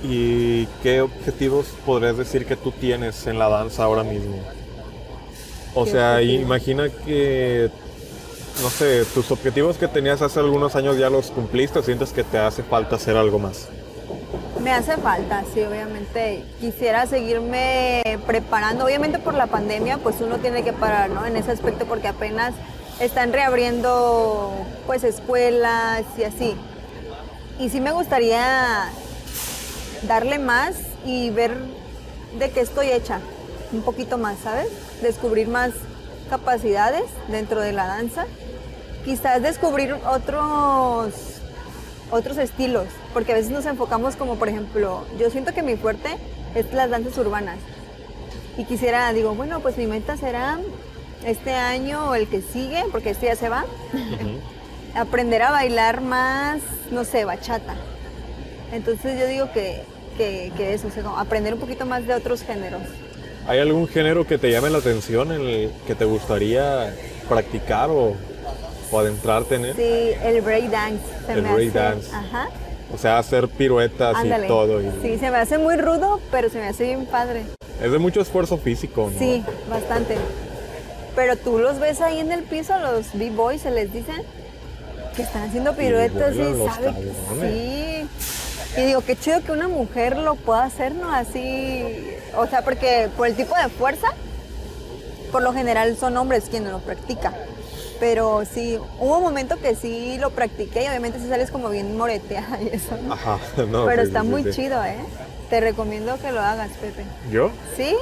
¿Y 0.03 0.67
qué 0.83 1.01
objetivos 1.01 1.67
podrías 1.85 2.17
decir 2.17 2.47
que 2.47 2.57
tú 2.57 2.71
tienes 2.73 3.27
en 3.27 3.39
la 3.39 3.49
danza 3.49 3.85
ahora 3.85 4.05
mismo? 4.05 4.37
O 5.75 5.85
¿Qué 5.85 5.91
sea, 5.91 6.23
imagina 6.23 6.89
que, 6.89 7.71
no 8.63 8.71
sé, 8.71 9.05
tus 9.07 9.31
objetivos 9.31 9.77
que 9.77 9.89
tenías 9.89 10.23
hace 10.23 10.41
algunos 10.41 10.75
años 10.77 10.97
ya 10.97 11.11
los 11.11 11.31
cumpliste 11.31 11.79
o 11.79 11.83
sientes 11.83 12.13
que 12.13 12.25
te 12.25 12.39
hace 12.39 12.63
falta 12.63 12.97
hacer 12.97 13.17
algo 13.17 13.39
más. 13.39 13.69
Me 14.63 14.73
hace 14.73 14.97
falta, 14.97 15.45
sí, 15.53 15.63
obviamente. 15.63 16.45
Quisiera 16.61 17.07
seguirme 17.07 18.03
preparando. 18.27 18.85
Obviamente 18.85 19.19
por 19.19 19.35
la 19.35 19.47
pandemia, 19.47 19.99
pues 19.99 20.21
uno 20.21 20.39
tiene 20.39 20.63
que 20.65 20.73
parar, 20.73 21.11
¿no? 21.11 21.25
En 21.27 21.37
ese 21.37 21.53
aspecto, 21.53 21.87
porque 21.87 22.09
apenas 22.09 22.55
están 23.01 23.33
reabriendo 23.33 24.53
pues 24.87 25.05
escuelas 25.05 26.05
y 26.19 26.25
así. 26.25 26.57
Y 27.59 27.69
sí 27.71 27.81
me 27.81 27.93
gustaría 27.93 28.91
darle 30.03 30.39
más 30.39 30.77
y 31.05 31.31
ver 31.31 31.57
de 32.39 32.51
qué 32.51 32.61
estoy 32.61 32.91
hecha, 32.91 33.21
un 33.73 33.83
poquito 33.83 34.19
más, 34.19 34.39
¿sabes? 34.43 34.69
Descubrir 35.03 35.49
más 35.49 35.73
capacidades 36.29 37.05
dentro 37.29 37.61
de 37.61 37.73
la 37.73 37.87
danza. 37.87 38.27
Quizás 39.05 39.43
descubrir 39.43 39.95
otros 40.11 41.13
otros 42.11 42.39
estilos, 42.39 42.87
porque 43.17 43.33
a 43.33 43.35
veces 43.35 43.51
nos 43.51 43.65
enfocamos 43.65 44.15
como 44.15 44.37
por 44.37 44.51
ejemplo, 44.51 45.07
yo 45.19 45.31
siento 45.31 45.55
que 45.55 45.63
mi 45.63 45.77
fuerte 45.77 46.19
es 46.55 46.71
las 46.75 46.91
danzas 46.91 47.17
urbanas. 47.17 47.57
Y 48.59 48.65
quisiera, 48.65 49.11
digo, 49.15 49.35
bueno, 49.35 49.61
pues 49.61 49.79
mi 49.79 49.87
meta 49.87 50.19
será 50.19 50.59
este 51.25 51.55
año 51.55 52.11
o 52.11 52.15
el 52.15 52.29
que 52.29 52.43
sigue, 52.43 52.85
porque 52.93 53.09
este 53.09 53.25
ya 53.25 53.35
se 53.35 53.49
va, 53.49 53.65
aprender 54.95 55.41
a 55.41 55.51
bailar 55.51 56.03
más, 56.03 56.61
no 56.91 57.05
sé, 57.05 57.25
bachata. 57.25 57.75
Entonces 58.71 59.19
yo 59.19 59.27
digo 59.27 59.51
que, 59.51 59.81
que, 60.19 60.53
que 60.55 60.75
eso, 60.75 60.89
o 60.89 60.91
sea, 60.91 61.03
como 61.03 61.17
aprender 61.17 61.55
un 61.55 61.61
poquito 61.61 61.87
más 61.87 62.07
de 62.07 62.13
otros 62.13 62.43
géneros. 62.43 62.83
¿Hay 63.49 63.61
algún 63.61 63.89
género 63.89 64.27
que 64.27 64.37
te 64.37 64.51
llame 64.51 64.69
la 64.69 64.77
atención, 64.77 65.33
en 65.33 65.41
el 65.41 65.73
que 65.87 65.95
te 65.95 66.05
gustaría 66.05 66.95
practicar 67.31 67.89
o, 67.89 68.15
o 68.91 69.01
adentrarte 69.01 69.55
en 69.55 69.65
él? 69.65 69.75
Sí, 69.75 70.13
el 70.23 70.43
breakdance. 70.43 71.03
El 71.31 71.41
breakdance. 71.41 72.15
Ajá. 72.15 72.51
O 72.95 72.99
sea, 72.99 73.19
hacer 73.19 73.49
piruetas 73.49 74.17
Ándale. 74.17 74.47
y 74.47 74.49
todo. 74.49 74.81
y- 74.81 74.91
Sí, 75.03 75.19
se 75.19 75.31
me 75.31 75.39
hace 75.39 75.59
muy 75.59 75.77
rudo, 75.77 76.21
pero 76.31 76.49
se 76.49 76.59
me 76.59 76.67
hace 76.69 76.85
bien 76.85 77.07
padre. 77.07 77.43
Es 77.83 77.91
de 77.91 77.99
mucho 77.99 78.21
esfuerzo 78.21 78.57
físico, 78.59 79.11
¿no? 79.13 79.19
Sí, 79.19 79.45
bastante. 79.69 80.17
Pero 81.15 81.37
tú 81.37 81.59
los 81.59 81.79
ves 81.81 82.01
ahí 82.01 82.21
en 82.21 82.31
el 82.31 82.43
piso, 82.45 82.75
los 82.79 83.13
b-boys 83.15 83.63
se 83.63 83.71
les 83.71 83.93
dicen, 83.93 84.23
que 85.17 85.23
están 85.23 85.49
haciendo 85.49 85.75
piruetas 85.75 86.35
y 86.35 86.39
sabe 86.39 86.87
cabrones. 86.93 87.15
Sí. 87.41 88.07
Y 88.77 88.85
digo, 88.85 89.01
qué 89.01 89.17
chido 89.17 89.43
que 89.43 89.53
una 89.53 89.67
mujer 89.69 90.19
lo 90.19 90.35
pueda 90.35 90.65
hacer, 90.65 90.95
¿no? 90.95 91.11
Así, 91.13 91.83
o 92.37 92.47
sea, 92.47 92.63
porque 92.63 93.09
por 93.17 93.27
el 93.27 93.35
tipo 93.35 93.55
de 93.57 93.69
fuerza, 93.71 94.09
por 95.33 95.43
lo 95.43 95.53
general 95.55 95.97
son 95.97 96.17
hombres 96.19 96.45
quienes 96.51 96.71
lo 96.71 96.81
practican. 96.81 97.35
Pero 97.99 98.43
sí, 98.45 98.79
hubo 98.99 99.17
un 99.19 99.23
momento 99.23 99.57
que 99.61 99.75
sí 99.75 100.19
lo 100.19 100.31
practiqué 100.31 100.85
y 100.85 100.89
obviamente 100.89 101.19
si 101.19 101.29
sales 101.29 101.51
como 101.51 101.71
bien 101.71 101.97
moreteada 101.97 102.61
y 102.63 102.69
eso. 102.69 102.97
¿no? 103.03 103.15
Ajá, 103.15 103.39
no. 103.71 103.87
Pero 103.87 104.03
sí, 104.03 104.09
está 104.09 104.23
sí, 104.23 104.27
muy 104.29 104.43
sí. 104.45 104.51
chido, 104.51 104.85
¿eh? 104.85 104.99
Te 105.51 105.61
recomiendo 105.61 106.19
que 106.19 106.33
lo 106.33 106.41
hagas, 106.41 106.71
Pepe. 106.81 107.05
¿Yo? 107.31 107.51
¿Sí? 107.77 107.97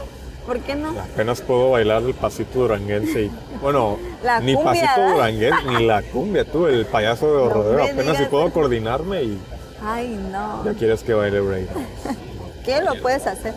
¿Por 0.46 0.60
qué 0.60 0.74
no? 0.74 0.90
Apenas 1.00 1.40
puedo 1.40 1.70
bailar 1.70 2.02
el 2.02 2.12
pasito 2.14 2.60
duranguense 2.60 3.22
y, 3.22 3.30
bueno, 3.62 3.98
La 4.22 4.40
ni 4.40 4.54
cumbia, 4.54 4.82
pasito 4.82 5.08
duranguense, 5.14 5.64
ni 5.66 5.86
la 5.86 6.02
cumbia, 6.02 6.44
tú, 6.44 6.66
el 6.66 6.84
payaso 6.86 7.26
de 7.26 7.44
No 7.44 7.50
rodeo. 7.50 7.84
Apenas 7.84 8.18
si 8.18 8.24
puedo 8.24 8.50
coordinarme 8.52 9.22
y 9.22 9.38
Ay, 9.82 10.08
no. 10.30 10.62
ya 10.64 10.74
quieres 10.74 11.02
que 11.02 11.14
baile 11.14 11.40
break. 11.40 11.68
¿Qué 12.64 12.82
lo 12.82 12.94
puedes 13.00 13.26
hacer? 13.26 13.54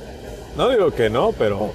No 0.56 0.70
digo 0.70 0.92
que 0.92 1.10
no, 1.10 1.34
pero 1.34 1.72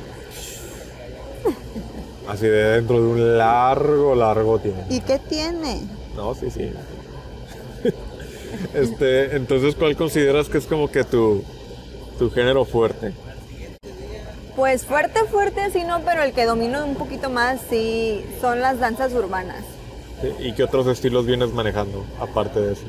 así 2.29 2.47
de 2.47 2.77
dentro 2.77 3.01
de 3.01 3.07
un 3.07 3.39
largo, 3.39 4.15
largo 4.15 4.59
tiempo. 4.59 4.83
¿Y 4.91 5.01
qué 5.01 5.19
tiene? 5.19 5.81
No, 6.17 6.35
sí, 6.35 6.51
sí. 6.51 6.73
Este, 8.75 9.35
entonces, 9.35 9.75
¿cuál 9.75 9.97
consideras 9.97 10.49
que 10.49 10.59
es 10.59 10.67
como 10.67 10.89
que 10.91 11.05
tu, 11.05 11.43
tu 12.19 12.31
género 12.31 12.65
fuerte? 12.65 13.13
Pues 14.55 14.85
fuerte, 14.85 15.25
fuerte, 15.25 15.71
sí, 15.73 15.83
no, 15.85 16.01
pero 16.03 16.23
el 16.23 16.33
que 16.33 16.45
domino 16.45 16.85
un 16.85 16.95
poquito 16.95 17.31
más, 17.31 17.61
sí, 17.69 18.25
son 18.41 18.61
las 18.61 18.79
danzas 18.79 19.13
urbanas. 19.15 19.65
¿Y 20.39 20.53
qué 20.53 20.65
otros 20.65 20.87
estilos 20.87 21.27
vienes 21.27 21.53
manejando 21.53 22.05
aparte 22.21 22.61
de 22.61 22.73
eso? 22.75 22.85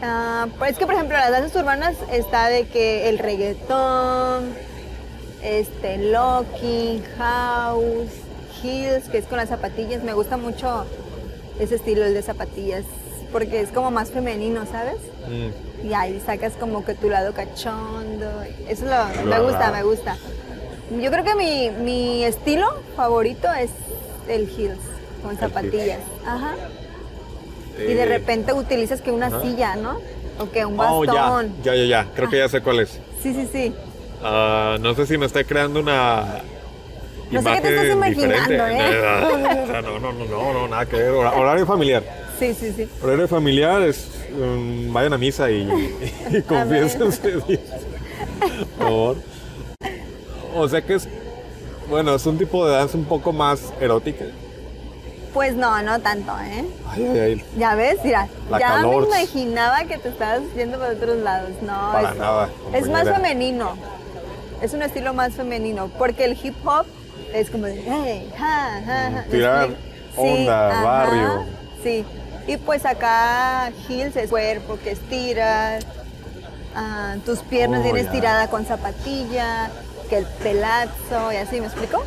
Ah, 0.00 0.46
pues 0.58 0.72
es 0.72 0.78
que, 0.78 0.86
por 0.86 0.94
ejemplo, 0.94 1.16
las 1.16 1.30
danzas 1.30 1.56
urbanas 1.56 1.96
está 2.12 2.48
de 2.48 2.66
que 2.66 3.08
el 3.08 3.18
reggaetón, 3.18 4.54
este, 5.42 5.98
locking, 6.10 7.02
house, 7.18 8.23
heels, 8.64 9.08
que 9.08 9.18
es 9.18 9.26
con 9.26 9.36
las 9.38 9.48
zapatillas. 9.50 10.02
Me 10.02 10.12
gusta 10.14 10.36
mucho 10.36 10.84
ese 11.60 11.76
estilo, 11.76 12.04
el 12.04 12.14
de 12.14 12.22
zapatillas, 12.22 12.84
porque 13.32 13.60
es 13.60 13.70
como 13.70 13.90
más 13.90 14.10
femenino, 14.10 14.64
¿sabes? 14.66 14.96
Mm, 15.28 15.86
Y 15.88 15.94
ahí 15.94 16.20
sacas 16.24 16.54
como 16.54 16.84
que 16.84 16.94
tu 16.94 17.08
lado 17.10 17.32
cachondo. 17.34 18.30
Eso 18.68 18.86
lo, 18.86 19.24
me 19.24 19.40
gusta, 19.40 19.70
me 19.70 19.82
gusta. 19.82 20.16
Yo 21.00 21.10
creo 21.10 21.24
que 21.24 21.34
mi, 21.34 21.70
mi 21.70 22.24
estilo 22.24 22.66
favorito 22.96 23.48
es 23.52 23.70
el 24.28 24.48
heels, 24.48 24.78
con 25.22 25.36
zapatillas. 25.36 26.00
Ajá. 26.26 26.54
Y 27.78 27.92
de 27.94 28.02
eh, 28.02 28.06
repente 28.06 28.52
utilizas 28.52 29.00
que 29.00 29.10
una 29.10 29.26
ajá. 29.26 29.42
silla, 29.42 29.76
¿no? 29.76 29.98
O 30.38 30.50
que 30.50 30.64
un 30.64 30.78
Oh, 30.78 31.04
bastón. 31.04 31.54
ya, 31.62 31.74
ya, 31.74 31.84
ya, 31.84 31.84
ya. 32.04 32.10
Creo 32.14 32.28
que 32.30 32.38
ya 32.38 32.48
sé 32.48 32.60
cuál 32.60 32.80
es. 32.80 32.90
Sí, 33.22 33.32
sí, 33.34 33.48
sí. 33.50 33.74
Ah, 34.22 34.76
no 34.80 34.94
sé 34.94 35.06
si 35.06 35.18
me 35.18 35.26
estoy 35.26 35.44
creando 35.44 35.80
una. 35.80 36.42
No 37.34 37.42
sé 37.42 37.54
qué 37.56 37.60
te 37.60 37.74
estás 37.74 37.92
imaginando. 37.92 38.66
¿eh? 38.66 39.60
O 39.64 39.66
sea, 39.66 39.82
no, 39.82 39.98
no, 39.98 40.12
no, 40.12 40.24
no, 40.24 40.52
no, 40.52 40.68
nada 40.68 40.86
que 40.86 40.96
ver. 40.96 41.10
Hora- 41.10 41.32
Horario 41.34 41.66
familiar. 41.66 42.02
Sí, 42.38 42.54
sí, 42.54 42.72
sí. 42.76 42.88
Horario 43.02 43.28
familiar 43.28 43.82
es. 43.82 44.08
mm, 44.36 44.92
vayan 44.92 45.12
a 45.12 45.18
misa 45.18 45.50
y, 45.50 45.68
y 46.30 46.42
confiésense. 46.48 47.30
Dios. 47.46 47.60
Por 48.78 48.86
favor. 48.86 49.16
O 50.54 50.68
sea 50.68 50.82
que 50.82 50.94
es. 50.94 51.08
Bueno, 51.88 52.14
es 52.14 52.24
un 52.26 52.38
tipo 52.38 52.66
de 52.66 52.76
danza 52.76 52.96
un 52.96 53.04
poco 53.04 53.32
más 53.32 53.72
erótica. 53.80 54.24
Pues 55.32 55.54
no, 55.56 55.82
no 55.82 56.00
tanto, 56.00 56.32
¿eh? 56.44 56.64
Ay, 56.88 57.06
ay, 57.08 57.18
ay. 57.18 57.44
Ya 57.58 57.74
ves, 57.74 57.98
mira, 58.04 58.28
La 58.50 58.58
ya 58.60 58.68
calor. 58.68 59.02
me 59.08 59.08
imaginaba 59.22 59.84
que 59.84 59.98
te 59.98 60.08
estabas 60.10 60.42
yendo 60.56 60.78
por 60.78 60.90
otros 60.90 61.16
lados. 61.18 61.50
No, 61.60 61.90
Para 61.92 62.12
es, 62.12 62.16
nada, 62.18 62.48
es 62.72 62.88
más 62.88 63.08
femenino. 63.08 63.76
Es 64.62 64.72
un 64.74 64.82
estilo 64.82 65.12
más 65.12 65.34
femenino, 65.34 65.90
porque 65.98 66.24
el 66.24 66.38
hip 66.40 66.54
hop 66.64 66.86
es 67.34 67.50
como 67.50 67.66
de, 67.66 67.82
hey, 67.84 68.30
ja, 68.38 68.80
ja, 68.84 68.84
ja. 68.86 69.10
¿me 69.10 69.22
Tirar 69.24 69.68
onda, 70.16 70.82
barrio. 70.82 71.44
Sí, 71.82 72.04
y 72.46 72.56
pues 72.58 72.86
acá 72.86 73.70
heels 73.88 74.16
es 74.16 74.30
cuerpo 74.30 74.78
que 74.82 74.92
estiras, 74.92 75.84
ah, 76.76 77.16
tus 77.26 77.40
piernas 77.40 77.80
Oh, 77.80 77.82
bien 77.84 77.96
ya. 77.96 78.02
estirada 78.02 78.48
con 78.48 78.64
zapatilla, 78.64 79.70
que 80.08 80.18
el 80.18 80.26
pelazo 80.26 81.32
y 81.32 81.36
así, 81.36 81.60
¿me 81.60 81.66
explico? 81.66 82.02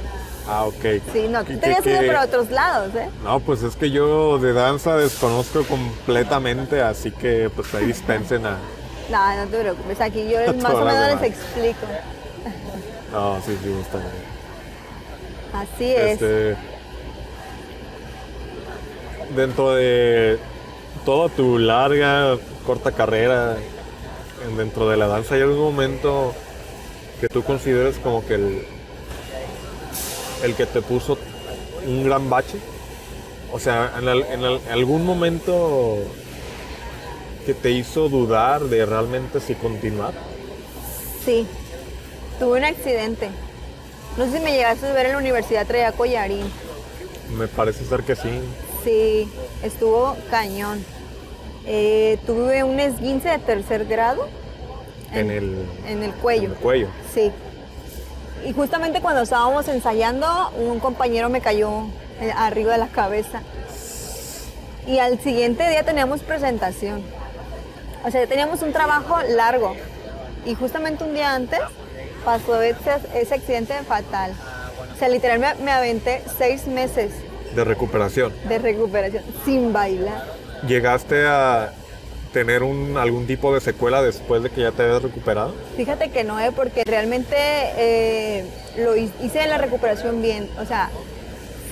Ah, 0.47 0.63
ok. 0.63 1.01
Sí, 1.11 1.27
no, 1.29 1.43
¿Qué- 1.43 1.55
tú 1.55 1.59
te 1.59 1.65
habías 1.65 1.85
ido 1.85 2.05
por 2.13 2.23
otros 2.23 2.49
lados, 2.49 2.95
¿eh? 2.95 3.09
No, 3.21 3.41
pues 3.41 3.63
es 3.63 3.75
que 3.75 3.91
yo 3.91 4.39
de 4.39 4.53
danza 4.53 4.95
desconozco 4.95 5.63
completamente, 5.65 6.81
así 6.81 7.11
que 7.11 7.51
pues 7.53 7.73
ahí 7.75 7.85
dispensen 7.87 8.45
a... 8.45 8.57
No, 9.11 9.35
no 9.35 9.47
te 9.49 9.59
preocupes, 9.59 9.99
aquí 9.99 10.29
yo 10.29 10.53
más 10.61 10.73
o 10.73 10.85
menos 10.85 11.21
les 11.21 11.31
explico. 11.31 11.85
No, 13.11 13.41
sí, 13.41 13.57
sí, 13.61 13.73
está 13.81 13.97
bien. 13.97 14.26
Así 15.53 15.85
es. 15.95 16.21
Este, 16.21 16.55
dentro 19.35 19.73
de 19.75 20.37
toda 21.05 21.29
tu 21.29 21.57
larga, 21.57 22.37
corta 22.65 22.91
carrera 22.91 23.57
en- 24.47 24.57
dentro 24.57 24.89
de 24.89 24.97
la 24.97 25.07
danza, 25.07 25.35
¿hay 25.35 25.41
algún 25.41 25.59
momento 25.59 26.33
que 27.21 27.27
tú 27.27 27.43
consideres 27.43 27.97
como 27.97 28.25
que 28.25 28.35
el, 28.35 28.63
el 30.43 30.53
que 30.55 30.65
te 30.65 30.81
puso 30.81 31.17
un 31.85 32.03
gran 32.03 32.29
bache? 32.29 32.57
O 33.51 33.59
sea, 33.59 33.93
en, 33.97 34.07
en 34.09 34.43
al- 34.45 34.61
algún 34.71 35.05
momento 35.05 35.99
que 37.45 37.53
te 37.53 37.71
hizo 37.71 38.09
dudar 38.09 38.63
de 38.63 38.85
realmente 38.85 39.39
si 39.39 39.55
continuar. 39.55 40.13
Sí, 41.25 41.47
tuve 42.39 42.59
un 42.59 42.65
accidente. 42.65 43.29
No 44.17 44.25
sé 44.25 44.37
si 44.37 44.43
me 44.43 44.51
llegaste 44.51 44.87
a 44.87 44.93
ver 44.93 45.07
en 45.07 45.11
la 45.13 45.17
universidad, 45.19 45.65
traía 45.67 45.91
collarín. 45.91 46.51
Me 47.37 47.47
parece 47.47 47.85
ser 47.85 48.01
que 48.03 48.15
sí. 48.15 48.41
Sí, 48.83 49.31
estuvo 49.63 50.15
cañón. 50.31 50.83
Eh, 51.65 52.17
tuve 52.25 52.63
un 52.63 52.79
esguince 52.79 53.27
de 53.29 53.39
tercer 53.39 53.83
grado 53.85 54.29
En 55.11 55.29
el, 55.29 55.65
en 55.85 56.01
el 56.01 56.11
cuello. 56.13 56.45
en 56.45 56.51
el 56.51 56.57
cuello. 56.57 56.87
Sí. 57.13 57.31
Y 58.45 58.53
justamente 58.53 59.01
cuando 59.01 59.21
estábamos 59.23 59.67
ensayando, 59.67 60.51
un 60.57 60.79
compañero 60.79 61.29
me 61.29 61.41
cayó 61.41 61.83
eh, 62.21 62.31
arriba 62.35 62.71
de 62.73 62.77
la 62.77 62.87
cabeza. 62.87 63.41
Y 64.87 64.99
al 64.99 65.19
siguiente 65.19 65.67
día 65.69 65.83
teníamos 65.83 66.21
presentación. 66.21 67.03
O 68.05 68.09
sea, 68.11 68.25
teníamos 68.25 68.61
un 68.61 68.71
trabajo 68.71 69.17
largo. 69.35 69.75
Y 70.45 70.55
justamente 70.55 71.03
un 71.03 71.13
día 71.13 71.35
antes 71.35 71.59
pasó 72.27 72.61
ese, 72.61 72.91
ese 73.15 73.35
accidente 73.35 73.73
fatal. 73.87 74.33
O 74.93 74.99
sea, 74.99 75.07
literal 75.07 75.39
me, 75.39 75.55
me 75.63 75.71
aventé 75.71 76.21
seis 76.37 76.67
meses 76.67 77.11
De 77.55 77.63
recuperación. 77.63 78.33
de 78.49 78.59
recuperación 78.59 79.23
sin 79.45 79.71
bailar. 79.71 80.25
¿Llegaste 80.67 81.25
a 81.25 81.71
tener 82.33 82.63
un, 82.63 82.97
algún 82.97 83.27
tipo 83.27 83.53
de 83.53 83.61
secuela 83.61 84.01
después 84.01 84.43
de 84.43 84.49
que 84.49 84.59
ya 84.59 84.71
te 84.73 84.83
habías 84.83 85.01
recuperado? 85.03 85.55
Fíjate 85.77 86.09
que 86.11 86.25
no, 86.25 86.37
eh, 86.37 86.51
porque 86.53 86.83
realmente 86.83 87.37
eh, 87.37 88.45
lo 88.75 88.97
hi- 88.97 89.09
hice 89.23 89.47
la 89.47 89.57
recuperación 89.57 90.21
bien. 90.21 90.49
O 90.59 90.65
sea, 90.65 90.89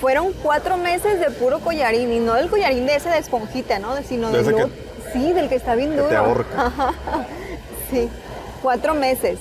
fueron 0.00 0.32
cuatro 0.42 0.78
meses 0.78 1.20
de 1.20 1.30
puro 1.32 1.60
collarín 1.60 2.10
y 2.14 2.18
no 2.20 2.32
del 2.32 2.48
collarín 2.48 2.86
de 2.86 2.96
ese 2.96 3.10
de 3.10 3.18
esponjita, 3.18 3.78
¿no? 3.78 3.94
Sino 4.08 4.30
De 4.30 4.42
del 4.42 4.54
que- 4.54 4.66
sí, 5.12 5.34
del 5.34 5.50
que 5.50 5.56
está 5.56 5.74
bien 5.74 5.90
que 5.90 5.96
duro. 5.96 6.08
te 6.08 6.16
ahorca. 6.16 6.66
Ajá, 6.66 6.94
sí, 7.90 8.08
cuatro 8.62 8.94
meses 8.94 9.38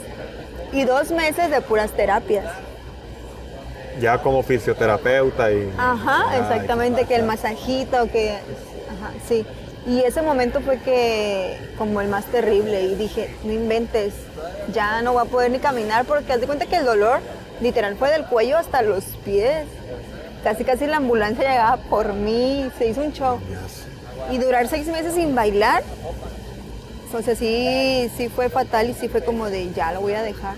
y 0.75 0.83
dos 0.83 1.09
meses 1.11 1.49
de 1.49 1.61
puras 1.61 1.91
terapias. 1.91 2.45
Ya 4.01 4.17
como 4.17 4.43
fisioterapeuta 4.43 5.51
y... 5.51 5.71
Ajá, 5.77 6.37
exactamente, 6.37 7.05
que 7.05 7.15
el 7.15 7.23
masajito, 7.23 8.11
que... 8.11 8.31
Ajá, 8.33 9.13
sí. 9.25 9.45
Y 9.87 10.01
ese 10.01 10.21
momento 10.21 10.59
fue 10.59 10.79
que 10.79 11.57
como 11.77 12.01
el 12.01 12.09
más 12.09 12.25
terrible 12.25 12.81
y 12.81 12.95
dije, 12.95 13.33
no 13.43 13.53
inventes, 13.53 14.13
ya 14.73 15.01
no 15.01 15.13
voy 15.13 15.25
a 15.25 15.29
poder 15.29 15.51
ni 15.51 15.59
caminar 15.59 16.05
porque 16.05 16.33
haz 16.33 16.41
de 16.41 16.47
cuenta 16.47 16.65
que 16.65 16.75
el 16.77 16.85
dolor 16.85 17.21
literal 17.61 17.95
fue 17.95 18.11
del 18.11 18.25
cuello 18.25 18.57
hasta 18.57 18.81
los 18.81 19.05
pies. 19.23 19.65
Casi 20.43 20.65
casi 20.65 20.87
la 20.87 20.97
ambulancia 20.97 21.49
llegaba 21.49 21.77
por 21.89 22.13
mí, 22.13 22.69
se 22.77 22.87
hizo 22.87 23.01
un 23.01 23.13
show. 23.13 23.39
Y 24.29 24.39
durar 24.39 24.67
seis 24.67 24.87
meses 24.87 25.13
sin 25.13 25.35
bailar, 25.35 25.83
o 27.15 27.21
sea, 27.21 27.35
sí, 27.35 28.09
sí 28.15 28.29
fue 28.29 28.49
fatal 28.49 28.89
y 28.89 28.93
sí 28.93 29.07
fue 29.09 29.23
como 29.23 29.49
de 29.49 29.71
ya 29.73 29.91
lo 29.91 30.01
voy 30.01 30.13
a 30.13 30.21
dejar. 30.21 30.55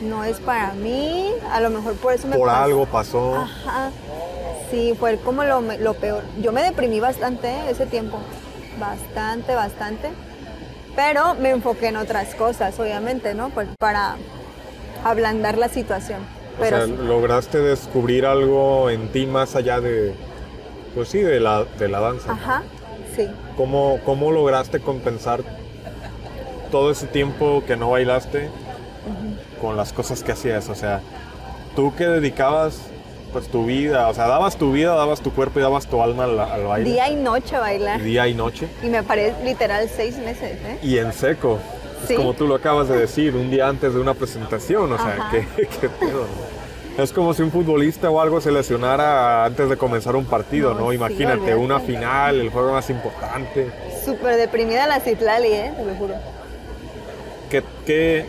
No 0.00 0.24
es 0.24 0.40
para 0.40 0.72
mí, 0.74 1.30
a 1.50 1.60
lo 1.60 1.70
mejor 1.70 1.94
por 1.94 2.12
eso 2.12 2.28
me 2.28 2.36
Por 2.36 2.48
pasó. 2.48 2.62
algo 2.62 2.86
pasó. 2.86 3.34
Ajá. 3.36 3.90
Sí, 4.70 4.94
fue 4.98 5.16
como 5.18 5.44
lo, 5.44 5.60
lo 5.60 5.94
peor. 5.94 6.22
Yo 6.42 6.52
me 6.52 6.62
deprimí 6.62 7.00
bastante 7.00 7.50
ese 7.70 7.86
tiempo. 7.86 8.18
Bastante, 8.78 9.54
bastante. 9.54 10.10
Pero 10.94 11.34
me 11.36 11.50
enfoqué 11.50 11.88
en 11.88 11.96
otras 11.96 12.34
cosas, 12.34 12.78
obviamente, 12.78 13.34
¿no? 13.34 13.50
Pues 13.50 13.68
para 13.78 14.16
ablandar 15.04 15.56
la 15.56 15.68
situación. 15.68 16.20
O 16.56 16.60
Pero 16.60 16.76
sea, 16.78 16.86
sí. 16.86 17.02
lograste 17.02 17.58
descubrir 17.58 18.26
algo 18.26 18.90
en 18.90 19.08
ti 19.12 19.26
más 19.26 19.56
allá 19.56 19.80
de... 19.80 20.14
Pues 20.94 21.08
sí, 21.10 21.18
de 21.20 21.38
la, 21.40 21.64
de 21.64 21.88
la 21.88 22.00
danza. 22.00 22.32
Ajá, 22.32 22.62
sí. 23.16 23.28
¿Cómo, 23.56 23.98
¿Cómo 24.04 24.30
lograste 24.30 24.78
compensar 24.80 25.40
todo 26.70 26.90
ese 26.90 27.06
tiempo 27.06 27.62
que 27.66 27.76
no 27.76 27.90
bailaste 27.90 28.50
con 29.60 29.76
las 29.76 29.92
cosas 29.92 30.22
que 30.22 30.32
hacías? 30.32 30.68
O 30.68 30.74
sea, 30.74 31.00
tú 31.74 31.94
que 31.96 32.06
dedicabas 32.06 32.78
pues 33.32 33.48
tu 33.48 33.66
vida, 33.66 34.08
o 34.08 34.14
sea, 34.14 34.28
dabas 34.28 34.56
tu 34.56 34.72
vida, 34.72 34.94
dabas 34.94 35.20
tu 35.20 35.32
cuerpo 35.32 35.58
y 35.58 35.62
dabas 35.62 35.86
tu 35.86 36.00
alma 36.02 36.24
al, 36.24 36.38
al 36.38 36.64
baile. 36.64 36.90
Día 36.90 37.10
y 37.10 37.16
noche 37.16 37.58
bailar. 37.58 38.00
día 38.02 38.28
y 38.28 38.34
noche. 38.34 38.68
Y 38.82 38.86
me 38.86 39.02
paré 39.02 39.34
literal 39.44 39.88
seis 39.94 40.16
meses, 40.18 40.52
¿eh? 40.64 40.78
Y 40.82 40.98
en 40.98 41.12
seco. 41.12 41.58
Es 42.02 42.08
Sí. 42.08 42.14
como 42.14 42.34
tú 42.34 42.46
lo 42.46 42.54
acabas 42.54 42.88
de 42.88 42.96
decir, 42.98 43.34
un 43.34 43.50
día 43.50 43.68
antes 43.68 43.92
de 43.94 44.00
una 44.00 44.14
presentación, 44.14 44.92
o 44.92 44.96
sea, 44.96 45.14
Ajá. 45.14 45.30
¿qué, 45.30 45.66
qué 45.66 45.88
pedo, 45.88 46.20
no? 46.20 46.65
Es 46.98 47.12
como 47.12 47.34
si 47.34 47.42
un 47.42 47.50
futbolista 47.50 48.08
o 48.10 48.20
algo 48.20 48.40
se 48.40 48.50
lesionara 48.50 49.44
antes 49.44 49.68
de 49.68 49.76
comenzar 49.76 50.16
un 50.16 50.24
partido, 50.24 50.72
No, 50.72 50.80
¿no? 50.80 50.88
sí, 50.90 50.96
Imagínate, 50.96 51.54
una 51.54 51.78
final, 51.78 52.40
el 52.40 52.50
juego 52.50 52.72
más 52.72 52.88
importante. 52.88 53.70
Súper 54.04 54.36
deprimida 54.36 54.86
la 54.86 55.00
Citlali, 55.00 55.48
¿eh? 55.48 55.72
Te 55.76 55.84
lo 55.84 55.94
juro. 55.94 56.14
¿Qué, 57.50 57.62
qué, 57.84 58.24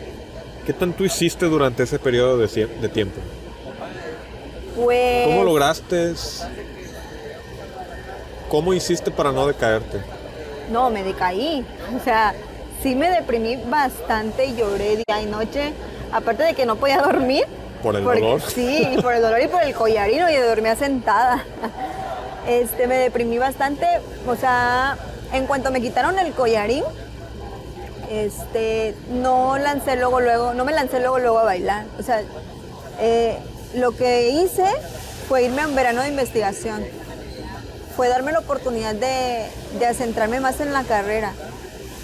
qué 0.66 0.72
tanto 0.74 1.04
hiciste 1.04 1.46
durante 1.46 1.84
ese 1.84 1.98
periodo 1.98 2.36
de 2.36 2.88
tiempo? 2.92 3.20
Pues... 4.76 5.26
¿Cómo 5.26 5.44
lograste? 5.44 6.12
¿Cómo 8.48 8.74
hiciste 8.74 9.10
para 9.10 9.32
no 9.32 9.46
decaerte? 9.46 9.98
No, 10.70 10.90
me 10.90 11.02
decaí. 11.04 11.64
O 11.96 12.04
sea, 12.04 12.34
sí 12.82 12.94
me 12.94 13.08
deprimí 13.10 13.56
bastante, 13.56 14.54
lloré 14.54 14.96
día 14.96 15.22
y 15.22 15.26
noche. 15.26 15.72
Aparte 16.12 16.42
de 16.42 16.52
que 16.54 16.66
no 16.66 16.76
podía 16.76 16.98
dormir. 17.02 17.46
¿Por 17.82 17.96
el 17.96 18.02
porque- 18.04 18.20
dolor? 18.20 18.40
Sí, 18.42 18.88
y 18.96 19.00
por 19.02 19.14
el 19.14 19.22
dolor 19.22 19.40
y 19.42 19.48
por 19.48 19.62
el 19.62 19.74
collarino 19.74 20.30
y 20.30 20.36
dormía 20.36 20.76
sentada. 20.76 21.44
Este, 22.46 22.86
me 22.86 22.96
deprimí 22.96 23.38
bastante. 23.38 23.86
O 24.26 24.34
sea, 24.34 24.96
en 25.32 25.46
cuanto 25.46 25.70
me 25.70 25.80
quitaron 25.82 26.18
el 26.18 26.32
collarín, 26.32 26.82
este, 28.10 28.94
no 29.12 29.58
lancé 29.58 29.96
luego, 29.96 30.20
luego, 30.20 30.54
no 30.54 30.64
me 30.64 30.72
lancé 30.72 31.00
luego, 31.00 31.18
luego 31.18 31.38
a 31.40 31.44
bailar. 31.44 31.84
O 31.98 32.02
sea, 32.02 32.22
eh, 33.00 33.38
lo 33.74 33.92
que 33.92 34.30
hice 34.30 34.64
fue 35.28 35.44
irme 35.44 35.62
a 35.62 35.66
un 35.68 35.74
verano 35.74 36.02
de 36.02 36.08
investigación 36.08 36.84
fue 37.96 38.08
darme 38.08 38.30
la 38.32 38.38
oportunidad 38.38 38.94
de, 38.94 39.46
de 39.78 39.94
centrarme 39.94 40.38
más 40.40 40.60
en 40.60 40.72
la 40.72 40.84
carrera, 40.84 41.32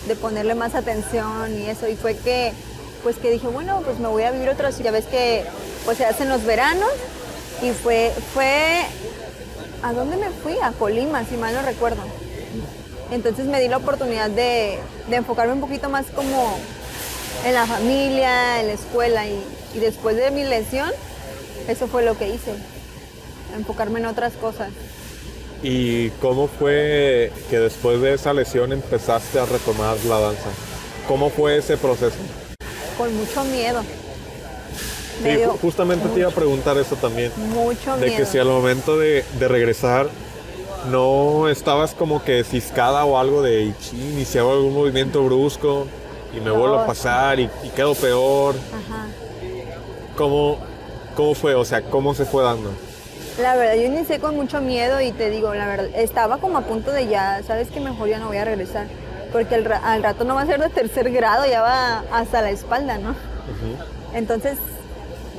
de 0.08 0.16
ponerle 0.16 0.54
más 0.56 0.74
atención 0.74 1.56
y 1.56 1.66
eso. 1.70 1.86
Y 1.88 1.94
fue 1.96 2.16
que, 2.16 2.52
pues 3.04 3.16
que 3.16 3.30
dije, 3.30 3.46
bueno, 3.46 3.82
pues 3.84 4.00
me 4.00 4.08
voy 4.08 4.24
a 4.24 4.32
vivir 4.32 4.48
otra 4.48 4.72
ciudad. 4.72 4.86
Ya 4.86 4.90
ves 4.90 5.04
que 5.04 5.44
pues 5.84 5.98
se 5.98 6.04
hacen 6.04 6.28
los 6.28 6.44
veranos 6.44 6.90
y 7.62 7.70
fue, 7.70 8.12
fue, 8.32 8.82
¿a 9.82 9.92
dónde 9.92 10.16
me 10.16 10.30
fui? 10.30 10.56
A 10.60 10.72
Colima, 10.72 11.24
si 11.24 11.36
mal 11.36 11.54
no 11.54 11.62
recuerdo. 11.62 12.02
Entonces 13.12 13.46
me 13.46 13.60
di 13.60 13.68
la 13.68 13.76
oportunidad 13.76 14.30
de, 14.30 14.80
enfocarme 15.10 15.52
un 15.52 15.60
poquito 15.60 15.88
más 15.88 16.06
como 16.06 16.58
en 17.44 17.54
la 17.54 17.66
familia, 17.66 18.60
en 18.60 18.68
la 18.68 18.72
escuela 18.72 19.24
y 19.26 19.78
después 19.78 20.16
de 20.16 20.32
mi 20.32 20.42
lesión, 20.42 20.90
eso 21.68 21.86
fue 21.86 22.04
lo 22.04 22.16
que 22.18 22.28
hice, 22.28 22.54
enfocarme 23.54 24.00
en 24.00 24.06
otras 24.06 24.32
cosas. 24.32 24.70
¿Y 25.62 26.10
cómo 26.20 26.48
fue 26.48 27.32
que 27.50 27.58
después 27.58 28.00
de 28.00 28.14
esa 28.14 28.32
lesión 28.32 28.72
empezaste 28.72 29.38
a 29.38 29.46
retomar 29.46 29.96
la 30.06 30.18
danza? 30.20 30.50
¿Cómo 31.06 31.30
fue 31.30 31.58
ese 31.58 31.76
proceso? 31.76 32.16
Con 32.96 33.14
mucho 33.16 33.44
miedo. 33.44 33.82
Sí, 35.22 35.38
justamente 35.62 36.08
te 36.08 36.20
iba 36.20 36.28
a 36.28 36.32
preguntar 36.32 36.76
eso 36.78 36.96
también. 36.96 37.30
mucho 37.36 37.96
De 37.96 38.06
miedo. 38.06 38.18
que 38.18 38.26
si 38.26 38.38
al 38.38 38.48
momento 38.48 38.98
de, 38.98 39.24
de 39.38 39.48
regresar 39.48 40.08
no 40.90 41.48
estabas 41.48 41.92
como 41.94 42.22
que 42.24 42.44
ciscada 42.44 43.04
o 43.04 43.16
algo 43.18 43.40
de 43.42 43.62
"Y 43.62 43.74
chin, 43.80 44.18
y 44.20 44.24
si 44.24 44.38
hago 44.38 44.52
algún 44.52 44.74
movimiento 44.74 45.22
brusco 45.22 45.86
y 46.36 46.40
me 46.40 46.46
No. 46.46 46.56
vuelvo 46.56 46.80
a 46.80 46.86
pasar 46.86 47.38
y, 47.40 47.48
y 47.62 47.68
quedo 47.70 47.94
peor. 47.94 48.54
Ajá. 48.54 49.06
¿Cómo, 50.16 50.58
¿Cómo 51.16 51.34
fue? 51.34 51.54
O 51.54 51.64
sea, 51.64 51.82
¿cómo 51.82 52.14
se 52.14 52.24
fue 52.24 52.42
dando? 52.42 52.70
La 53.40 53.56
verdad, 53.56 53.74
yo 53.74 53.82
inicié 53.82 54.18
con 54.20 54.36
mucho 54.36 54.60
miedo 54.60 55.00
y 55.00 55.10
te 55.12 55.30
digo, 55.30 55.54
la 55.54 55.66
verdad, 55.66 55.86
estaba 55.96 56.38
como 56.38 56.58
a 56.58 56.62
punto 56.62 56.90
de 56.92 57.06
ya, 57.08 57.40
sabes 57.46 57.68
que 57.68 57.80
mejor 57.80 58.08
ya 58.08 58.18
no 58.18 58.28
voy 58.28 58.36
a 58.36 58.44
regresar. 58.44 58.86
Porque 59.34 59.56
al, 59.56 59.64
ra- 59.64 59.80
al 59.84 60.00
rato 60.02 60.22
no 60.24 60.36
va 60.36 60.42
a 60.42 60.46
ser 60.46 60.60
de 60.60 60.68
tercer 60.70 61.10
grado, 61.10 61.44
ya 61.44 61.60
va 61.60 62.04
hasta 62.12 62.40
la 62.40 62.50
espalda, 62.50 62.98
¿no? 62.98 63.14
Entonces, 64.14 64.58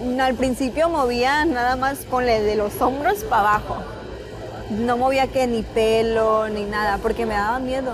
mm, 0.04 0.20
al 0.20 0.36
principio 0.36 0.90
movía 0.90 1.46
nada 1.46 1.78
más 1.78 2.00
ponle 2.00 2.42
de 2.42 2.56
los 2.58 2.80
hombros 2.82 3.24
para 3.24 3.42
abajo. 3.56 3.78
No 4.70 4.98
movía 4.98 5.28
que 5.28 5.48
ni 5.48 5.62
pelo 5.64 6.50
ni 6.50 6.66
nada, 6.66 6.98
porque 7.02 7.26
me 7.26 7.36
daba 7.36 7.60
miedo. 7.60 7.94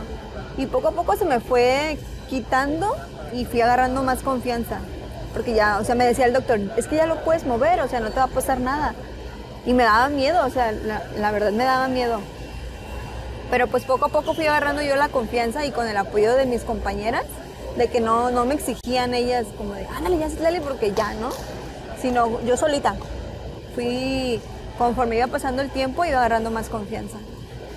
Y 0.58 0.66
poco 0.66 0.88
a 0.88 0.92
poco 0.92 1.16
se 1.16 1.26
me 1.26 1.40
fue 1.40 2.00
quitando 2.30 2.96
y 3.32 3.46
fui 3.46 3.62
agarrando 3.62 4.02
más 4.02 4.24
confianza. 4.24 4.80
Porque 5.34 5.54
ya, 5.54 5.78
o 5.80 5.84
sea, 5.86 5.94
me 5.96 6.06
decía 6.06 6.26
el 6.26 6.34
doctor, 6.34 6.60
es 6.78 6.88
que 6.88 6.96
ya 6.96 7.06
lo 7.06 7.18
puedes 7.24 7.46
mover, 7.46 7.80
o 7.82 7.88
sea, 7.88 8.00
no 8.00 8.10
te 8.10 8.16
va 8.18 8.24
a 8.24 8.28
pasar 8.28 8.60
nada. 8.60 8.96
Y 9.68 9.74
me 9.74 9.84
daba 9.84 10.10
miedo, 10.10 10.44
o 10.46 10.50
sea, 10.50 10.72
la, 10.72 11.04
la 11.16 11.32
verdad 11.32 11.52
me 11.52 11.64
daba 11.64 11.88
miedo. 11.88 12.20
Pero 13.52 13.68
pues 13.68 13.84
poco 13.84 14.06
a 14.06 14.10
poco 14.10 14.34
fui 14.34 14.46
agarrando 14.46 14.82
yo 14.82 14.96
la 14.96 15.10
confianza 15.10 15.66
y 15.66 15.72
con 15.72 15.86
el 15.86 15.98
apoyo 15.98 16.36
de 16.36 16.46
mis 16.46 16.62
compañeras, 16.62 17.26
de 17.78 17.90
que 17.90 18.00
no, 18.00 18.32
no 18.32 18.46
me 18.46 18.56
exigían 18.56 19.14
ellas 19.14 19.46
como 19.58 19.74
de, 19.76 19.86
ándale, 19.88 20.18
ya 20.18 20.30
Citlali, 20.30 20.62
porque 20.62 20.94
ya, 20.94 21.14
¿no? 21.16 21.30
Sino 22.02 22.42
yo 22.46 22.56
solita. 22.56 22.96
Fui, 23.76 24.40
conforme 24.78 25.18
iba 25.18 25.28
pasando 25.28 25.62
el 25.62 25.70
tiempo, 25.70 26.06
iba 26.06 26.18
agarrando 26.18 26.50
más 26.50 26.70
confianza. 26.70 27.18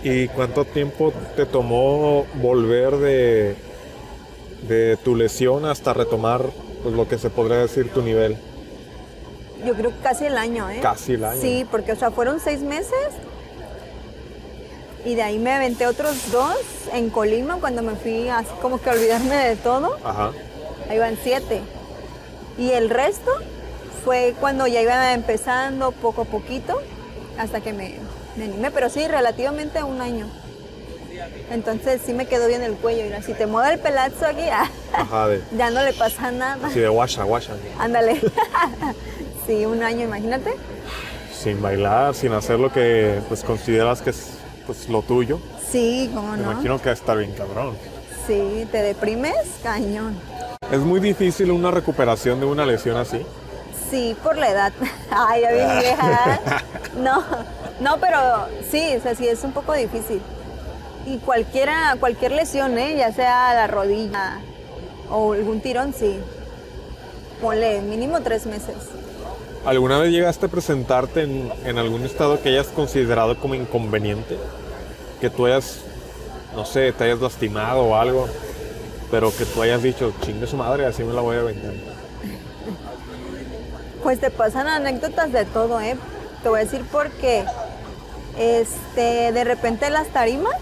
¿Y 0.05 0.29
cuánto 0.29 0.65
tiempo 0.65 1.13
te 1.35 1.45
tomó 1.45 2.25
volver 2.35 2.97
de, 2.99 3.57
de 4.69 4.97
tu 4.99 5.17
lesión 5.17 5.65
hasta 5.65 5.93
retomar 5.93 6.43
pues, 6.85 6.95
lo 6.95 7.09
que 7.09 7.19
se 7.19 7.31
podría 7.31 7.57
decir 7.59 7.91
tu 7.93 8.01
nivel? 8.01 8.37
Yo 9.67 9.75
creo 9.75 9.91
que 9.91 9.99
casi 10.03 10.27
el 10.27 10.39
año, 10.39 10.71
¿eh? 10.71 10.79
Casi 10.81 11.15
el 11.15 11.25
año. 11.25 11.41
Sí, 11.41 11.67
porque, 11.69 11.93
o 11.93 11.97
sea, 11.97 12.13
fueron 12.13 12.39
seis 12.39 12.61
meses 12.61 13.09
y 15.05 15.15
de 15.15 15.23
ahí 15.23 15.39
me 15.39 15.53
aventé 15.53 15.87
otros 15.87 16.31
dos 16.33 16.57
en 16.93 17.11
Colima 17.11 17.59
cuando 17.61 17.83
me 17.83 17.95
fui 17.97 18.29
así 18.29 18.51
como 18.63 18.81
que 18.81 18.91
a 18.91 18.93
olvidarme 18.93 19.35
de 19.37 19.57
todo. 19.57 19.97
Ajá. 20.05 20.31
Ahí 20.89 20.99
van 20.99 21.19
siete. 21.23 21.61
Y 22.59 22.71
el 22.71 22.89
resto 22.91 23.31
fue 24.05 24.35
cuando 24.41 24.67
ya 24.67 24.81
iba 24.81 25.13
empezando 25.13 25.93
poco 25.93 26.23
a 26.23 26.25
poquito 26.25 26.81
hasta 27.39 27.61
que 27.61 27.73
me, 27.73 27.97
me 28.37 28.45
animé, 28.45 28.71
pero 28.71 28.89
sí, 28.89 29.07
relativamente 29.07 29.83
un 29.83 30.01
año. 30.01 30.27
Entonces 31.51 32.01
sí 32.05 32.13
me 32.13 32.27
quedó 32.27 32.47
bien 32.49 32.63
el 32.63 32.75
cuello. 32.75 33.05
Mira, 33.05 33.23
si 33.23 33.35
te 33.35 33.47
mueve 33.47 33.75
el 33.75 33.81
pelazo 33.81 34.27
aquí, 34.27 34.43
ah, 34.53 34.71
Ajá, 34.93 35.29
de, 35.29 35.43
ya 35.57 35.71
no 35.71 35.83
le 35.83 35.93
pasa 35.93 36.31
nada. 36.31 36.67
así 36.67 36.81
de 36.81 36.89
guasha, 36.89 37.25
guasha. 37.25 37.53
Ándale. 37.79 38.21
sí, 39.47 39.67
un 39.67 39.83
año, 39.83 40.03
imagínate. 40.05 40.55
Sin 41.33 41.61
bailar, 41.61 42.15
sin 42.15 42.33
hacer 42.33 42.59
lo 42.59 42.73
que 42.73 43.21
pues 43.29 43.43
consideras 43.45 44.01
que 44.01 44.11
es 44.11 44.34
pues, 44.67 44.89
lo 44.89 45.03
tuyo. 45.03 45.39
Sí, 45.71 46.11
cómo 46.15 46.33
Me 46.33 46.39
no. 46.43 46.53
imagino 46.53 46.81
que 46.81 46.91
estar 46.91 47.17
bien 47.19 47.33
cabrón. 47.33 47.77
Sí, 48.27 48.67
te 48.71 48.83
deprimes, 48.83 49.37
cañón. 49.63 50.17
Es 50.71 50.81
muy 50.81 51.01
difícil 51.01 51.51
una 51.51 51.71
recuperación 51.71 52.41
de 52.41 52.47
una 52.47 52.65
lesión 52.65 52.97
así. 52.97 53.25
Sí, 53.91 54.17
por 54.23 54.37
la 54.39 54.51
edad. 54.51 54.73
Ay, 55.11 55.43
ya 55.43 55.53
bien 55.53 55.79
vieja. 55.81 56.41
No, 56.97 57.25
no, 57.81 57.99
pero 57.99 58.19
sí, 58.71 58.95
o 58.97 59.03
sea, 59.03 59.17
sí 59.17 59.27
es 59.27 59.43
un 59.43 59.51
poco 59.51 59.73
difícil. 59.73 60.23
Y 61.07 61.19
cualquiera, 61.19 61.97
cualquier 61.99 62.31
lesión, 62.31 62.79
¿eh? 62.79 62.95
ya 62.97 63.13
sea 63.13 63.53
la 63.53 63.67
rodilla 63.67 64.39
o 65.11 65.33
algún 65.33 65.61
tirón, 65.61 65.93
sí. 65.93 66.21
Ponle 67.43 67.81
mínimo 67.83 68.21
tres 68.21 68.47
meses. 68.47 68.77
¿Alguna 69.65 69.99
vez 69.99 70.13
llegaste 70.13 70.45
a 70.45 70.49
presentarte 70.51 71.23
en, 71.23 71.79
algún 71.79 72.05
estado 72.05 72.41
que 72.43 72.51
hayas 72.51 72.67
considerado 72.67 73.39
como 73.39 73.55
inconveniente? 73.55 74.37
Que 75.23 75.31
tú 75.31 75.47
hayas, 75.47 75.81
no 76.55 76.67
sé, 76.67 76.93
te 76.93 77.05
hayas 77.05 77.21
lastimado 77.21 77.83
o 77.83 77.97
algo, 77.97 78.29
pero 79.11 79.35
que 79.35 79.47
tú 79.47 79.63
hayas 79.63 79.83
dicho, 79.83 80.13
chingue 80.21 80.47
su 80.47 80.59
madre, 80.59 80.85
así 80.85 81.03
me 81.03 81.15
la 81.15 81.23
voy 81.23 81.37
a 81.37 81.43
vender. 81.43 81.73
Pues 84.03 84.21
te 84.21 84.31
pasan 84.31 84.69
anécdotas 84.69 85.33
de 85.33 85.47
todo, 85.47 85.81
¿eh? 85.81 85.97
Te 86.43 86.51
voy 86.51 86.61
a 86.61 86.65
decir 86.65 86.85
porque 86.93 87.47
este, 88.39 89.33
de 89.33 89.45
repente 89.45 89.89
las 89.89 90.09
tarimas 90.09 90.57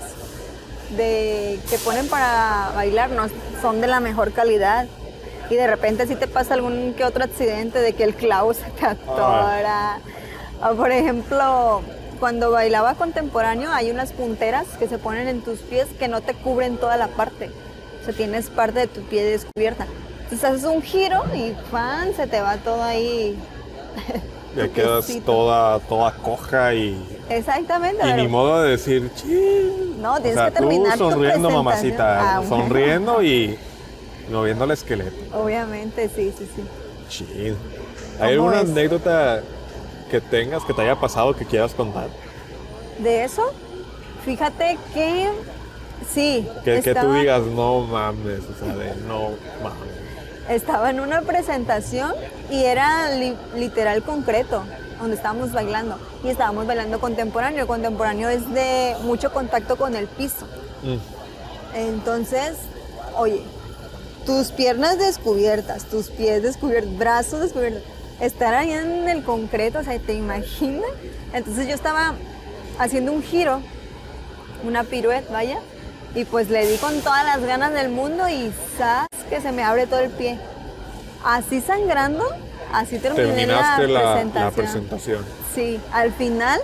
de, 0.96 1.58
que 1.68 1.78
ponen 1.78 2.06
para 2.06 2.70
bailar 2.76 3.10
no 3.10 3.26
son 3.60 3.80
de 3.80 3.88
la 3.88 3.98
mejor 3.98 4.32
calidad. 4.32 4.86
Y 5.50 5.54
de 5.56 5.66
repente 5.66 6.06
si 6.06 6.14
te 6.16 6.26
pasa 6.26 6.54
algún 6.54 6.94
que 6.96 7.04
otro 7.04 7.24
accidente 7.24 7.78
de 7.80 7.92
que 7.92 8.04
el 8.04 8.14
clavo 8.14 8.54
se 8.54 8.64
te 8.70 8.86
atora. 8.86 9.98
O 10.70 10.74
por 10.74 10.90
ejemplo, 10.90 11.82
cuando 12.20 12.50
bailaba 12.50 12.94
contemporáneo 12.94 13.70
hay 13.72 13.90
unas 13.90 14.12
punteras 14.12 14.66
que 14.78 14.88
se 14.88 14.98
ponen 14.98 15.28
en 15.28 15.42
tus 15.42 15.58
pies 15.60 15.88
que 15.98 16.08
no 16.08 16.20
te 16.20 16.34
cubren 16.34 16.76
toda 16.76 16.96
la 16.96 17.08
parte. 17.08 17.50
O 18.00 18.04
sea, 18.04 18.14
tienes 18.14 18.48
parte 18.50 18.80
de 18.80 18.86
tu 18.86 19.00
pie 19.02 19.24
descubierta. 19.24 19.86
Entonces 20.24 20.44
haces 20.48 20.64
un 20.64 20.82
giro 20.82 21.22
y 21.34 21.52
fan, 21.70 22.14
se 22.14 22.26
te 22.26 22.40
va 22.40 22.56
todo 22.58 22.82
ahí. 22.82 23.36
Ya 24.54 24.66
tu 24.66 24.72
quedas 24.74 25.06
piecito. 25.06 25.32
toda, 25.32 25.80
toda 25.80 26.12
coja 26.16 26.74
y, 26.74 27.02
Exactamente. 27.30 28.02
y 28.02 28.10
pero- 28.10 28.22
ni 28.22 28.28
modo 28.28 28.60
de 28.62 28.72
decir, 28.72 29.10
ching. 29.14 29.98
No, 30.02 30.16
tienes 30.16 30.32
o 30.36 30.40
sea, 30.40 30.50
que 30.50 30.56
terminar 30.58 30.98
tú 30.98 31.04
tu 31.04 31.10
sonriendo, 31.10 31.48
presentación. 31.48 31.64
mamacita, 31.64 32.36
Ah, 32.36 32.42
sonriendo 32.46 33.22
y 33.22 33.58
moviendo 34.30 34.64
el 34.64 34.70
esqueleto. 34.72 35.16
Obviamente, 35.36 36.08
sí, 36.08 36.32
sí, 36.36 36.48
sí. 36.54 36.62
Chido. 37.08 37.56
¿Hay 38.20 38.36
¿Cómo 38.36 38.50
alguna 38.50 38.62
es? 38.62 38.70
anécdota 38.70 39.42
que 40.10 40.20
tengas 40.20 40.64
que 40.64 40.72
te 40.74 40.82
haya 40.82 40.96
pasado 40.98 41.34
que 41.34 41.44
quieras 41.44 41.72
contar? 41.74 42.08
De 42.98 43.24
eso, 43.24 43.42
fíjate 44.24 44.78
que 44.94 45.28
sí. 46.12 46.46
Que, 46.64 46.80
que 46.82 46.94
tú 46.94 47.12
digas, 47.14 47.42
no 47.42 47.80
mames, 47.80 48.40
o 48.44 48.64
sea, 48.64 48.74
de 48.76 48.94
no 49.06 49.30
mames. 49.62 49.92
Estaba 50.48 50.90
en 50.90 51.00
una 51.00 51.22
presentación 51.22 52.12
y 52.50 52.64
era 52.64 53.10
li- 53.12 53.36
literal 53.56 54.02
concreto, 54.02 54.64
donde 55.00 55.16
estábamos 55.16 55.52
bailando. 55.52 55.96
Y 56.24 56.28
estábamos 56.28 56.66
bailando 56.66 57.00
contemporáneo. 57.00 57.66
Contemporáneo 57.66 58.28
es 58.28 58.52
de 58.52 58.94
mucho 59.02 59.32
contacto 59.32 59.76
con 59.76 59.94
el 59.94 60.06
piso. 60.08 60.46
Mm. 60.82 61.76
Entonces, 61.76 62.56
oye, 63.16 63.42
tus 64.26 64.50
piernas 64.52 64.98
descubiertas, 64.98 65.84
tus 65.84 66.08
pies 66.10 66.42
descubiertos, 66.42 66.96
brazos 66.96 67.40
descubiertos, 67.40 67.82
estar 68.20 68.54
ahí 68.54 68.70
en 68.72 69.08
el 69.08 69.22
concreto, 69.24 69.80
o 69.80 69.82
sea, 69.82 69.98
¿te 69.98 70.14
imaginas? 70.14 70.90
Entonces 71.32 71.66
yo 71.66 71.74
estaba 71.74 72.14
haciendo 72.78 73.12
un 73.12 73.22
giro, 73.22 73.60
una 74.64 74.84
pirueta, 74.84 75.32
vaya, 75.32 75.58
y 76.14 76.24
pues 76.24 76.48
le 76.50 76.66
di 76.66 76.76
con 76.78 77.00
todas 77.00 77.24
las 77.24 77.40
ganas 77.44 77.72
del 77.72 77.88
mundo 77.88 78.28
y 78.28 78.52
¡zas! 78.78 79.06
que 79.28 79.40
se 79.40 79.50
me 79.50 79.62
abre 79.62 79.86
todo 79.86 80.00
el 80.00 80.10
pie. 80.10 80.38
Así 81.24 81.60
sangrando, 81.60 82.24
así 82.72 82.98
terminé 82.98 83.24
Terminaste 83.34 83.88
la, 83.88 84.00
la, 84.02 84.12
presentación. 84.14 84.44
la 84.44 84.50
presentación. 84.50 85.24
Sí, 85.54 85.80
al 85.92 86.12
final, 86.12 86.60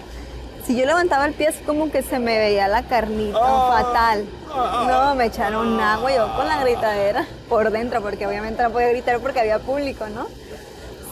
si 0.67 0.77
yo 0.77 0.85
levantaba 0.85 1.25
el 1.27 1.33
pie, 1.35 1.49
así 1.49 1.63
como 1.65 1.91
que 1.91 2.03
se 2.03 2.19
me 2.19 2.39
veía 2.39 2.69
la 2.69 2.83
carnita, 2.83 3.39
Ah. 3.41 3.83
fatal. 3.83 4.25
No, 4.55 5.15
me 5.15 5.27
echaron 5.27 5.79
agua, 5.81 6.15
yo 6.15 6.35
con 6.37 6.49
la 6.49 6.61
gritadera 6.61 7.27
por 7.49 7.71
dentro, 7.71 8.01
porque 8.03 8.27
obviamente 8.27 8.63
no 8.63 8.71
podía 8.71 8.89
gritar 8.89 9.21
porque 9.21 9.41
había 9.41 9.59
público, 9.59 10.07
¿no? 10.09 10.27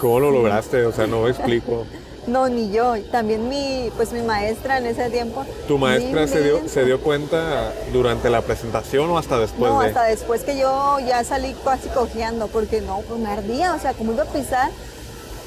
¿Cómo 0.01 0.21
lo 0.21 0.31
lograste? 0.31 0.85
O 0.87 0.93
sea, 0.93 1.07
no 1.07 1.23
me 1.23 1.31
explico. 1.31 1.87
No, 2.27 2.49
ni 2.49 2.73
yo. 2.73 2.97
También 3.13 3.49
mi, 3.49 3.89
pues 3.97 4.11
mi 4.11 4.21
maestra 4.21 4.79
en 4.79 4.87
ese 4.87 5.11
tiempo. 5.11 5.47
¿Tu 5.69 5.79
maestra 5.79 6.27
se 6.27 6.43
dio, 6.43 6.69
se 6.69 6.85
dio 6.85 7.01
cuenta 7.01 7.73
durante 7.93 8.31
la 8.31 8.43
presentación 8.43 9.09
o 9.11 9.17
hasta 9.17 9.39
después 9.39 9.71
No, 9.71 9.79
de...? 9.81 9.87
hasta 9.87 10.03
después 10.07 10.43
que 10.43 10.59
yo 10.59 10.99
ya 11.07 11.23
salí 11.23 11.55
casi 11.65 11.89
cojeando, 11.91 12.49
porque 12.49 12.81
no, 12.81 12.99
pues 13.03 13.21
me 13.21 13.29
ardía, 13.31 13.75
o 13.75 13.79
sea, 13.79 13.93
como 13.93 14.13
iba 14.13 14.25
a 14.25 14.27
pisar 14.27 14.71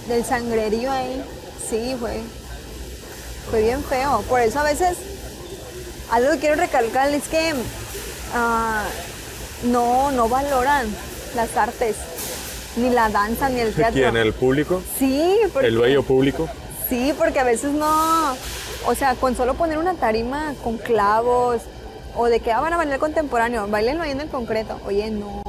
del 0.08 0.24
sangrerío 0.24 0.90
ahí. 0.90 1.22
Sí, 1.70 1.98
fue, 2.00 2.22
fue 3.50 3.62
bien 3.62 3.84
feo. 3.84 4.24
Por 4.30 4.40
eso 4.40 4.60
a 4.60 4.64
veces, 4.64 4.96
algo 6.12 6.32
que 6.32 6.40
quiero 6.40 6.56
recalcar 6.56 7.10
es 7.14 7.28
que 7.28 7.54
ah, 8.34 8.86
no, 9.64 10.12
no 10.12 10.30
valoran 10.30 10.88
las 11.36 11.56
artes, 11.56 11.96
ni 12.78 12.90
la 12.90 13.10
danza, 13.10 13.50
ni 13.50 13.60
el 13.60 13.74
teatro. 13.74 13.94
¿Quién? 13.94 14.18
¿El 14.18 14.34
público? 14.34 14.82
Sí, 14.98 15.38
porque, 15.54 15.68
¿El 15.68 15.78
bello 15.78 16.04
público? 16.04 16.50
Sí, 16.88 17.14
porque 17.18 17.40
a 17.40 17.44
veces 17.44 17.72
no, 17.72 18.36
o 18.88 18.96
sea, 18.96 19.16
con 19.16 19.36
solo 19.36 19.54
poner 19.54 19.78
una 19.78 19.94
tarima 19.94 20.54
con 20.64 20.78
clavos 20.78 21.62
o 22.16 22.26
de 22.26 22.40
que 22.40 22.52
ah, 22.52 22.60
van 22.60 22.74
a 22.74 22.78
bailar 22.78 23.00
contemporáneo, 23.00 23.68
bailenlo 23.68 24.04
ahí 24.04 24.12
en 24.12 24.22
el 24.22 24.30
concreto. 24.30 24.80
Oye, 24.86 25.12
no, 25.12 25.44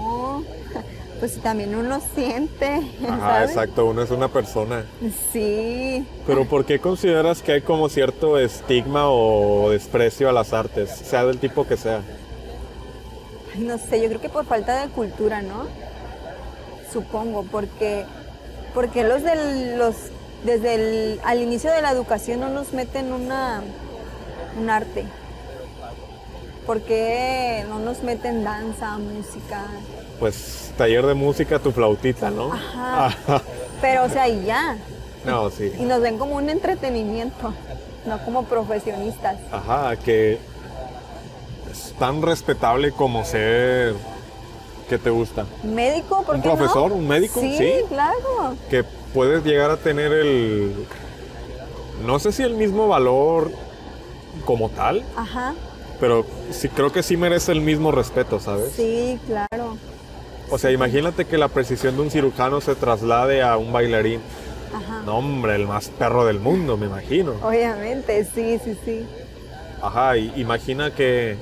pues 1.21 1.39
también 1.41 1.75
uno 1.75 2.01
siente, 2.15 2.81
Ajá, 3.07 3.19
¿sabes? 3.21 3.51
exacto, 3.51 3.85
uno 3.87 4.03
es 4.03 4.11
una 4.11 4.29
persona. 4.29 4.85
Sí, 5.33 6.05
Pero 6.27 6.47
¿por 6.47 6.65
qué 6.65 6.81
consideras 6.81 7.43
que 7.43 7.53
hay 7.53 7.61
como 7.61 7.89
cierto 7.91 8.39
estigma 8.39 9.11
o 9.11 9.71
desprecio 9.71 10.29
a 10.31 10.33
las 10.33 10.53
artes, 10.55 10.91
sea 10.91 11.25
del 11.27 11.39
tipo 11.39 11.67
que 11.67 11.77
sea? 11.77 12.01
No 13.59 13.77
sé, 13.79 14.01
yo 14.01 14.09
creo 14.09 14.21
que 14.21 14.31
por 14.31 14.47
falta 14.47 14.81
de 14.85 14.91
cultura, 14.93 15.43
¿no? 15.43 15.67
Supongo, 16.91 17.45
porque, 17.45 18.07
porque 18.75 19.05
los 19.05 19.23
del, 19.23 19.79
los, 19.79 19.95
desde 20.45 20.75
el, 20.75 21.21
al 21.25 21.41
inicio 21.43 21.71
de 21.71 21.83
la 21.83 21.91
educación 21.91 22.41
no 22.41 22.49
nos 22.49 22.73
meten 22.73 23.13
una, 23.13 23.63
un 24.59 24.71
arte. 24.71 25.05
¿Por 26.67 26.81
qué 26.83 27.65
no 27.69 27.79
nos 27.81 28.03
meten 28.03 28.45
danza, 28.45 28.97
música? 28.99 29.67
Pues 30.19 30.70
taller 30.81 31.05
de 31.05 31.13
música, 31.13 31.59
tu 31.59 31.73
flautita, 31.73 32.31
¿no? 32.31 32.55
Ajá. 32.55 33.07
Ajá. 33.09 33.43
Pero, 33.83 34.05
o 34.05 34.09
sea, 34.09 34.27
y 34.31 34.45
ya. 34.47 34.79
No, 35.27 35.51
sí. 35.51 35.71
Y 35.79 35.83
nos 35.83 36.01
ven 36.01 36.17
como 36.17 36.37
un 36.37 36.49
entretenimiento, 36.49 37.53
no 38.07 38.19
como 38.25 38.45
profesionistas. 38.45 39.37
Ajá, 39.53 39.95
que 39.97 40.39
es 41.71 41.93
tan 41.99 42.23
respetable 42.23 42.93
como 42.93 43.27
ser 43.27 43.95
que 44.89 44.97
te 44.97 45.11
gusta. 45.11 45.45
¿Médico? 45.63 46.23
¿Por 46.23 46.37
¿Un 46.37 46.41
qué 46.43 46.49
no? 46.49 46.57
profesor? 46.57 46.93
¿Un 46.93 47.07
médico? 47.07 47.41
Sí, 47.41 47.59
Sí. 47.59 47.73
claro. 47.91 48.57
Que 48.71 48.83
puedes 49.13 49.45
llegar 49.45 49.71
a 49.71 49.77
tener 49.77 50.11
el... 50.13 50.87
No 52.07 52.19
sé 52.19 52.33
si 52.33 52.43
el 52.43 52.55
mismo 52.55 52.89
valor 52.89 53.51
como 54.47 54.71
tal, 54.71 55.05
Ajá. 55.15 55.53
pero 56.01 56.25
sí 56.51 56.71
creo 56.71 56.91
que 56.91 57.03
sí 57.03 57.19
merece 57.19 57.53
el 57.53 57.61
mismo 57.61 57.93
respeto, 57.93 58.41
¿sabes? 58.41 58.73
Sí, 58.75 59.21
claro. 59.27 59.77
O 60.51 60.59
sea, 60.59 60.71
imagínate 60.71 61.25
que 61.27 61.39
la 61.39 61.49
precisión 61.49 61.97
de 61.97 62.03
un 62.03 62.11
cirujano 62.11 62.61
se 62.61 62.75
traslade 62.75 63.43
a 63.43 63.57
un 63.57 63.73
bailarín. 63.73 64.21
Ajá. 64.75 65.03
No, 65.05 65.19
hombre, 65.19 65.55
el 65.57 65.67
más 65.67 65.89
perro 65.89 66.25
del 66.25 66.39
mundo, 66.41 66.77
me 66.77 66.87
imagino. 66.87 67.35
Obviamente, 67.43 68.25
sí, 68.25 68.61
sí, 68.65 68.77
sí. 68.85 69.07
Ajá, 69.83 70.17
y 70.17 70.33
imagina 70.37 70.93
que, 70.93 71.37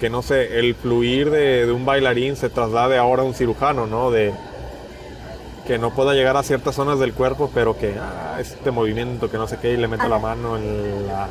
que 0.00 0.10
no 0.10 0.22
sé, 0.22 0.58
el 0.58 0.74
fluir 0.74 1.30
de, 1.30 1.66
de 1.66 1.72
un 1.72 1.84
bailarín 1.84 2.36
se 2.36 2.48
traslade 2.48 2.98
ahora 2.98 3.22
a 3.22 3.24
un 3.24 3.34
cirujano, 3.34 3.86
¿no? 3.86 4.10
De 4.10 4.32
que 5.66 5.78
no 5.78 5.94
pueda 5.94 6.12
llegar 6.14 6.36
a 6.36 6.42
ciertas 6.42 6.74
zonas 6.74 6.98
del 6.98 7.12
cuerpo, 7.12 7.50
pero 7.54 7.76
que 7.78 7.94
ah, 8.00 8.38
este 8.40 8.70
movimiento, 8.70 9.30
que 9.30 9.38
no 9.38 9.46
sé 9.46 9.58
qué, 9.62 9.72
y 9.72 9.76
le 9.76 9.86
meto 9.88 10.08
la 10.08 10.16
Ajá. 10.16 10.26
mano 10.34 10.56
en, 10.56 11.06
la- 11.06 11.28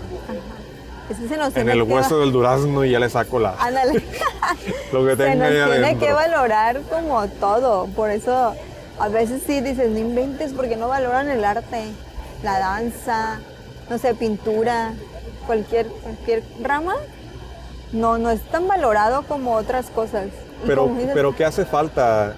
Se 1.16 1.38
nos 1.38 1.56
en 1.56 1.70
el 1.70 1.84
hueso 1.84 2.16
va- 2.18 2.22
del 2.24 2.32
durazno 2.32 2.84
y 2.86 2.92
ya 2.92 3.00
le 3.00 3.10
saco 3.10 3.40
la, 3.40 3.56
Ándale. 3.60 4.04
lo 4.92 5.04
que 5.06 5.12
se 5.12 5.18
tenga 5.18 5.50
nos 5.50 5.70
ahí 5.72 5.72
tiene 5.82 5.98
que 5.98 6.14
valorar 6.14 6.82
como 6.90 7.28
todo. 7.28 7.88
Por 7.88 8.10
eso 8.12 8.54
a 9.00 9.08
veces 9.10 9.42
sí 9.46 9.62
dices, 9.62 9.90
no 9.90 10.00
inventes 10.00 10.54
porque 10.54 10.76
no 10.76 10.88
valoran 10.88 11.30
el 11.30 11.44
arte, 11.44 11.86
la 12.44 12.60
danza, 12.60 13.40
no 13.90 13.98
sé, 13.98 14.14
pintura, 14.16 14.94
cualquier, 15.48 15.88
cualquier 15.88 16.44
rama. 16.62 16.96
No, 17.92 18.18
no 18.18 18.30
es 18.32 18.42
tan 18.44 18.68
valorado 18.68 19.24
como 19.24 19.54
otras 19.56 19.88
cosas. 19.88 20.28
Y 20.64 20.68
Pero, 20.68 20.88
dices, 20.88 21.12
pero 21.14 21.36
¿qué 21.36 21.44
hace 21.44 21.66
falta 21.66 22.36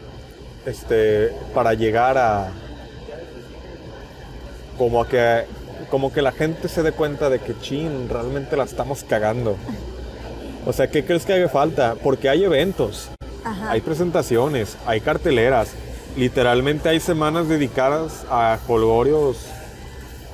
este, 0.66 1.28
para 1.54 1.74
llegar 1.76 2.18
a... 2.18 2.48
Como 4.78 5.02
a 5.02 5.08
que, 5.08 5.46
como 5.94 6.12
que 6.12 6.24
la 6.24 6.32
gente 6.32 6.70
se 6.70 6.82
dé 6.82 6.92
cuenta 6.92 7.30
de 7.30 7.38
que, 7.38 7.56
chin, 7.60 8.10
realmente 8.10 8.58
la 8.58 8.64
estamos 8.64 9.04
cagando. 9.08 9.58
O 10.66 10.74
sea, 10.74 10.88
¿qué 10.88 11.06
crees 11.06 11.24
que 11.24 11.34
haga 11.34 11.48
falta? 11.50 11.94
Porque 12.02 12.30
hay 12.30 12.44
eventos, 12.44 13.10
Ajá. 13.44 13.70
hay 13.70 13.80
presentaciones, 13.82 14.76
hay 14.88 15.02
carteleras, 15.02 15.70
literalmente 16.18 16.90
hay 16.90 17.00
semanas 17.00 17.48
dedicadas 17.48 18.26
a 18.32 18.58
colgorios 18.66 19.46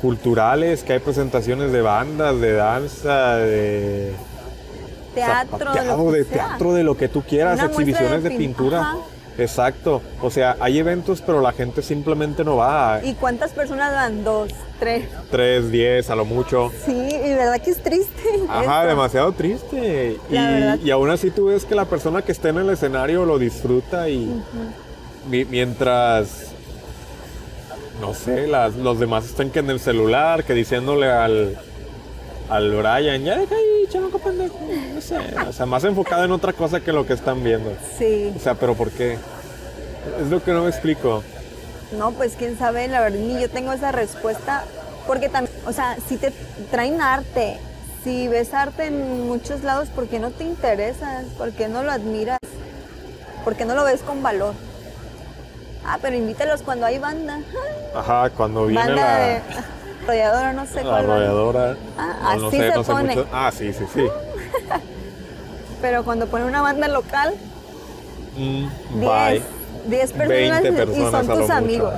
culturales, 0.01 0.83
que 0.83 0.93
hay 0.93 0.99
presentaciones 0.99 1.73
de 1.73 1.81
bandas, 1.81 2.39
de 2.39 2.53
danza, 2.53 3.35
de 3.35 4.13
Teatro, 5.13 5.73
de 6.13 6.23
sea. 6.23 6.33
teatro, 6.47 6.73
de 6.73 6.83
lo 6.83 6.95
que 6.95 7.09
tú 7.09 7.21
quieras, 7.21 7.55
Una 7.59 7.65
exhibiciones 7.67 8.23
de 8.23 8.29
de, 8.29 8.35
pin- 8.35 8.37
pintura. 8.37 8.79
Ajá. 8.79 8.97
Exacto. 9.39 10.01
O 10.21 10.29
sea, 10.29 10.55
hay 10.59 10.79
eventos, 10.79 11.21
pero 11.21 11.41
la 11.41 11.51
gente 11.51 11.81
simplemente 11.81 12.43
no 12.43 12.57
va. 12.57 12.99
¿Y 13.03 13.13
cuántas 13.13 13.51
personas 13.51 13.93
van? 13.93 14.23
Dos, 14.23 14.49
tres. 14.79 15.05
Tres, 15.31 15.71
diez, 15.71 16.09
a 16.09 16.15
lo 16.15 16.25
mucho. 16.25 16.71
Sí, 16.85 16.91
y 16.91 17.33
verdad 17.33 17.61
que 17.61 17.71
es 17.71 17.81
triste. 17.81 18.21
Ajá, 18.49 18.79
esto. 18.81 18.87
demasiado 18.89 19.31
triste. 19.33 20.17
Y, 20.29 20.87
y 20.87 20.91
aún 20.91 21.09
así 21.09 21.31
tú 21.31 21.45
ves 21.47 21.65
que 21.65 21.75
la 21.75 21.85
persona 21.85 22.21
que 22.21 22.31
está 22.31 22.49
en 22.49 22.57
el 22.57 22.69
escenario 22.69 23.25
lo 23.25 23.37
disfruta 23.39 24.09
y 24.09 24.41
mi- 25.29 25.45
mientras, 25.45 26.47
no 28.01 28.13
sé, 28.13 28.47
las- 28.47 28.75
los 28.75 28.99
demás 28.99 29.25
están 29.25 29.49
que 29.51 29.59
en 29.59 29.69
el 29.69 29.79
celular, 29.79 30.43
que 30.43 30.53
diciéndole 30.53 31.11
al, 31.11 31.57
al 32.49 32.71
Brian, 32.71 33.23
ya 33.23 33.37
deja 33.37 33.55
ahí, 33.55 33.87
chamaco 33.89 34.19
pendejo, 34.19 34.59
no 34.93 35.01
sé. 35.01 35.17
O 35.47 35.53
sea, 35.53 35.65
más 35.65 35.83
enfocado 35.83 36.25
en 36.25 36.31
otra 36.31 36.53
cosa 36.53 36.79
que 36.79 36.91
lo 36.91 37.05
que 37.05 37.13
están 37.13 37.43
viendo. 37.43 37.71
Sí. 37.97 38.33
O 38.35 38.39
sea, 38.39 38.55
pero 38.55 38.75
¿por 38.75 38.91
qué? 38.91 39.17
Es 40.19 40.27
lo 40.29 40.43
que 40.43 40.51
no 40.51 40.63
me 40.63 40.69
explico. 40.69 41.23
No, 41.97 42.11
pues 42.11 42.35
quién 42.37 42.57
sabe, 42.57 42.87
la 42.87 43.01
verdad, 43.01 43.19
ni 43.19 43.39
yo 43.39 43.49
tengo 43.49 43.73
esa 43.73 43.91
respuesta. 43.91 44.63
Porque 45.07 45.29
también, 45.29 45.55
o 45.65 45.73
sea, 45.73 45.97
si 46.07 46.17
te 46.17 46.31
traen 46.69 47.01
arte, 47.01 47.57
si 48.03 48.27
ves 48.27 48.53
arte 48.53 48.85
en 48.85 49.27
muchos 49.27 49.63
lados, 49.63 49.89
¿por 49.89 50.07
qué 50.07 50.19
no 50.19 50.31
te 50.31 50.43
interesas? 50.43 51.25
¿Por 51.37 51.51
qué 51.51 51.67
no 51.67 51.83
lo 51.83 51.91
admiras? 51.91 52.39
¿Por 53.43 53.55
qué 53.55 53.65
no 53.65 53.75
lo 53.75 53.85
ves 53.85 54.01
con 54.01 54.21
valor? 54.21 54.53
Ah, 55.85 55.97
pero 56.01 56.15
invítalos 56.15 56.61
cuando 56.61 56.85
hay 56.85 56.99
banda. 56.99 57.39
Ajá, 57.95 58.29
cuando 58.29 58.67
viene 58.67 58.85
banda 58.85 59.01
la, 59.01 59.17
de 59.17 59.41
arrolladora, 60.09 60.53
no 60.53 60.65
sé 60.65 60.75
la 60.83 60.89
cuál. 60.89 61.05
arrolladora. 61.11 61.77
Ah, 61.97 62.35
no 62.39 62.47
así 62.47 62.57
sé, 62.57 62.69
se 62.69 62.75
no 62.75 62.83
sé 62.83 62.91
pone. 62.91 63.15
mucho. 63.15 63.27
Ah, 63.31 63.51
sí, 63.55 63.73
sí, 63.73 63.85
sí. 63.93 64.01
Pero 65.81 66.03
cuando 66.03 66.27
pone 66.27 66.45
una 66.45 66.61
banda 66.61 66.87
local, 66.87 67.33
Mm, 68.37 68.67
bye. 69.01 69.41
10 69.87 70.13
personas, 70.13 70.61
20 70.61 70.69
y 70.69 70.71
personas 70.71 71.11
son 71.25 71.27
tus 71.27 71.39
mucho. 71.39 71.53
amigos, 71.53 71.93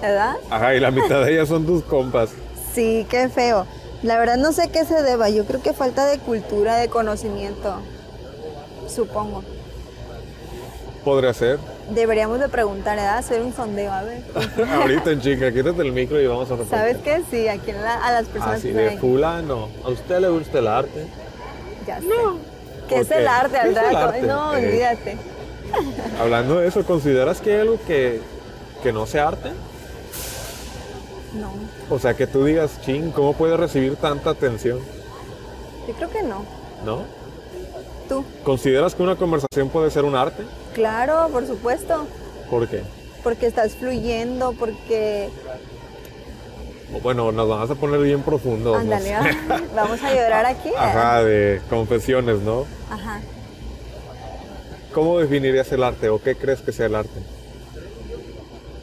¿verdad? 0.00 0.36
Ajá, 0.48 0.74
y 0.74 0.80
la 0.80 0.90
mitad 0.90 1.24
de 1.24 1.32
ellas 1.34 1.48
son 1.48 1.66
tus 1.66 1.82
compas. 1.82 2.30
Sí, 2.74 3.06
qué 3.10 3.28
feo. 3.28 3.66
La 4.02 4.16
verdad 4.18 4.36
no 4.36 4.52
sé 4.52 4.70
qué 4.70 4.84
se 4.84 5.02
deba. 5.02 5.28
Yo 5.28 5.44
creo 5.44 5.60
que 5.60 5.72
falta 5.74 6.06
de 6.06 6.18
cultura, 6.18 6.76
de 6.76 6.88
conocimiento. 6.88 7.74
Supongo. 8.88 9.42
Podría 11.04 11.34
ser. 11.34 11.58
Deberíamos 11.90 12.38
de 12.40 12.48
preguntar, 12.48 12.96
¿verdad? 12.96 13.18
Hacer 13.18 13.42
un 13.42 13.52
sondeo, 13.54 13.92
a 13.92 14.02
ver. 14.02 14.22
Ahorita 14.74 15.10
en 15.10 15.20
chica, 15.20 15.52
quítate 15.52 15.82
el 15.82 15.92
micro 15.92 16.20
y 16.20 16.26
vamos 16.26 16.48
a 16.50 16.54
repetir. 16.56 16.70
¿Sabes 16.70 16.96
qué? 16.98 17.22
Sí, 17.30 17.48
aquí 17.48 17.70
en 17.70 17.82
la- 17.82 18.02
a 18.04 18.12
las 18.12 18.26
personas 18.28 18.58
Así 18.58 18.68
que 18.68 18.74
de 18.74 18.98
fulano. 18.98 19.68
¿A 19.84 19.88
usted 19.90 20.20
le 20.20 20.28
gusta 20.28 20.58
el 20.60 20.68
arte? 20.68 21.06
Ya 21.86 22.00
sé. 22.00 22.06
No. 22.06 22.38
¿Qué 22.88 22.98
es 23.00 23.08
¿Por 23.08 23.16
el 23.18 23.28
arte, 23.28 23.58
¿Qué 23.62 23.78
al 23.78 23.96
arte? 23.96 24.22
No, 24.22 24.54
Eh. 24.56 24.66
olvídate. 24.66 25.16
Hablando 26.20 26.58
de 26.60 26.68
eso, 26.68 26.84
¿consideras 26.84 27.40
que 27.40 27.54
hay 27.54 27.60
algo 27.60 27.78
que, 27.86 28.20
que 28.82 28.92
no 28.92 29.06
sea 29.06 29.28
arte? 29.28 29.50
No, 31.34 31.50
O 31.88 31.98
sea, 31.98 32.14
que 32.14 32.26
tú 32.26 32.44
digas, 32.44 32.80
ching, 32.82 33.10
¿cómo 33.10 33.32
puede 33.32 33.56
recibir 33.56 33.96
tanta 33.96 34.30
atención? 34.30 34.78
yo 35.88 35.94
creo 35.94 36.10
que 36.10 36.22
no. 36.22 36.44
¿No? 36.84 37.04
¿Tú? 38.12 38.24
¿Consideras 38.44 38.94
que 38.94 39.02
una 39.02 39.16
conversación 39.16 39.68
puede 39.70 39.90
ser 39.90 40.04
un 40.04 40.14
arte? 40.14 40.42
Claro, 40.74 41.28
por 41.32 41.46
supuesto. 41.46 42.06
¿Por 42.50 42.68
qué? 42.68 42.82
Porque 43.22 43.46
estás 43.46 43.72
fluyendo, 43.74 44.52
porque... 44.58 45.30
Bueno, 47.02 47.32
nos 47.32 47.48
vamos 47.48 47.70
a 47.70 47.74
poner 47.74 48.00
bien 48.00 48.22
profundos. 48.22 48.76
ah, 48.76 49.30
vamos 49.74 50.02
a 50.02 50.12
llorar 50.14 50.44
aquí. 50.44 50.68
¿eh? 50.68 50.74
Ajá, 50.76 51.24
de 51.24 51.62
confesiones, 51.70 52.40
¿no? 52.40 52.66
Ajá. 52.90 53.20
¿Cómo 54.92 55.18
definirías 55.18 55.72
el 55.72 55.82
arte 55.84 56.10
o 56.10 56.20
qué 56.22 56.34
crees 56.36 56.60
que 56.60 56.70
sea 56.72 56.84
el 56.86 56.94
arte? 56.96 57.18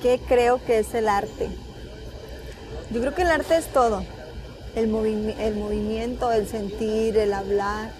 ¿Qué 0.02 0.20
creo 0.28 0.60
que 0.66 0.80
es 0.80 0.92
el 0.96 1.08
arte? 1.08 1.50
Yo 2.90 3.00
creo 3.02 3.14
que 3.14 3.22
el 3.22 3.30
arte 3.30 3.58
es 3.58 3.68
todo. 3.68 4.04
El, 4.76 4.92
movi- 4.92 5.36
el 5.38 5.56
movimiento, 5.56 6.32
el 6.32 6.48
sentir, 6.48 7.16
el 7.18 7.32
hablar, 7.34 7.92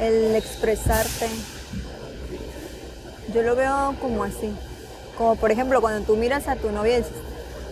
el 0.00 0.34
expresarte. 0.34 1.28
Yo 3.32 3.42
lo 3.42 3.56
veo 3.56 3.94
como 4.00 4.24
así. 4.24 4.52
Como 5.16 5.36
por 5.36 5.50
ejemplo 5.50 5.80
cuando 5.80 6.06
tú 6.06 6.16
miras 6.16 6.48
a 6.48 6.56
tu 6.56 6.70
novia 6.70 6.94
y 6.94 6.96
dices, 6.98 7.12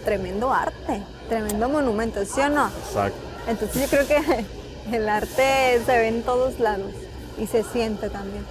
tremendo 0.05 0.53
arte, 0.53 1.03
tremendo 1.29 1.69
monumento, 1.69 2.25
¿sí 2.25 2.41
o 2.41 2.49
no? 2.49 2.69
Exacto. 2.69 3.19
Entonces 3.47 3.83
yo 3.83 3.89
creo 3.89 4.07
que 4.07 4.45
el 4.97 5.09
arte 5.09 5.81
se 5.85 5.93
ve 5.93 6.09
en 6.09 6.23
todos 6.23 6.59
lados 6.59 6.93
y 7.39 7.47
se 7.47 7.63
siente 7.63 8.09
también. 8.11 8.45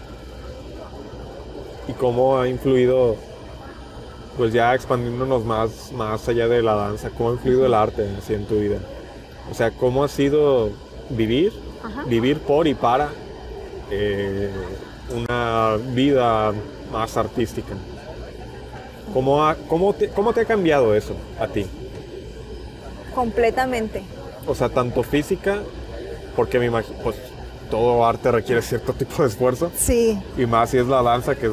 ¿Y 1.87 1.93
cómo 1.93 2.39
ha 2.39 2.47
influido, 2.47 3.17
pues 4.37 4.53
ya 4.53 4.73
expandiéndonos 4.73 5.43
más, 5.43 5.91
más 5.91 6.27
allá 6.29 6.47
de 6.47 6.61
la 6.61 6.75
danza, 6.75 7.09
cómo 7.09 7.31
ha 7.31 7.33
influido 7.33 7.65
el 7.65 7.73
arte 7.73 8.07
así 8.17 8.33
en 8.33 8.45
tu 8.45 8.55
vida? 8.55 8.77
O 9.51 9.53
sea, 9.53 9.71
¿cómo 9.71 10.03
ha 10.03 10.07
sido 10.07 10.69
vivir, 11.09 11.51
Ajá. 11.83 12.03
vivir 12.05 12.39
por 12.39 12.67
y 12.67 12.73
para 12.73 13.09
eh, 13.89 14.49
una 15.09 15.77
vida 15.93 16.53
más 16.91 17.17
artística? 17.17 17.73
¿Cómo, 19.13 19.45
ha- 19.45 19.55
cómo, 19.67 19.93
te, 19.93 20.09
¿Cómo 20.09 20.33
te 20.33 20.41
ha 20.41 20.45
cambiado 20.45 20.95
eso 20.95 21.15
a 21.39 21.47
ti? 21.47 21.65
Completamente. 23.13 24.03
O 24.47 24.55
sea, 24.55 24.69
tanto 24.69 25.03
física, 25.03 25.59
porque 26.35 26.59
me 26.59 26.65
imagino, 26.65 26.97
pues 27.03 27.15
todo 27.69 28.05
arte 28.05 28.31
requiere 28.31 28.61
cierto 28.61 28.93
tipo 28.97 29.21
de 29.21 29.29
esfuerzo, 29.29 29.71
Sí, 29.75 30.19
y 30.37 30.45
más 30.45 30.71
si 30.71 30.77
es 30.77 30.87
la 30.87 31.01
danza, 31.01 31.35
que 31.35 31.47
es 31.47 31.51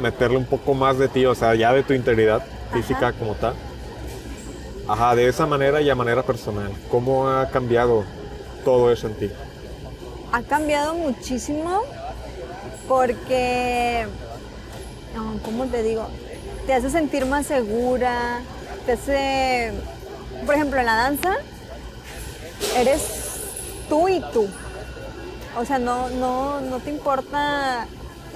meterle 0.00 0.36
un 0.36 0.46
poco 0.46 0.74
más 0.74 0.98
de 0.98 1.08
ti, 1.08 1.26
o 1.26 1.34
sea, 1.34 1.54
ya 1.54 1.72
de 1.72 1.82
tu 1.82 1.92
integridad 1.94 2.44
física 2.72 3.08
Ajá. 3.08 3.12
como 3.18 3.34
tal. 3.34 3.54
Ajá, 4.88 5.14
de 5.14 5.28
esa 5.28 5.46
manera 5.46 5.80
y 5.80 5.88
a 5.90 5.94
manera 5.94 6.22
personal. 6.22 6.70
¿Cómo 6.90 7.28
ha 7.28 7.48
cambiado 7.50 8.04
todo 8.64 8.90
eso 8.92 9.06
en 9.06 9.14
ti? 9.14 9.30
Ha 10.32 10.42
cambiado 10.42 10.94
muchísimo 10.94 11.82
porque, 12.88 14.06
¿cómo 15.44 15.66
te 15.66 15.82
digo? 15.82 16.08
Te 16.66 16.74
hace 16.74 16.90
sentir 16.90 17.26
más 17.26 17.46
segura, 17.46 18.40
te 18.86 18.92
hace, 18.92 19.72
por 20.46 20.54
ejemplo, 20.54 20.80
en 20.80 20.86
la 20.86 20.96
danza, 20.96 21.34
eres 22.76 23.02
tú 23.88 24.08
y 24.08 24.20
tú. 24.32 24.48
O 25.58 25.64
sea, 25.64 25.78
no, 25.78 26.08
no, 26.08 26.60
no 26.60 26.78
te 26.78 26.90
importa 26.90 27.86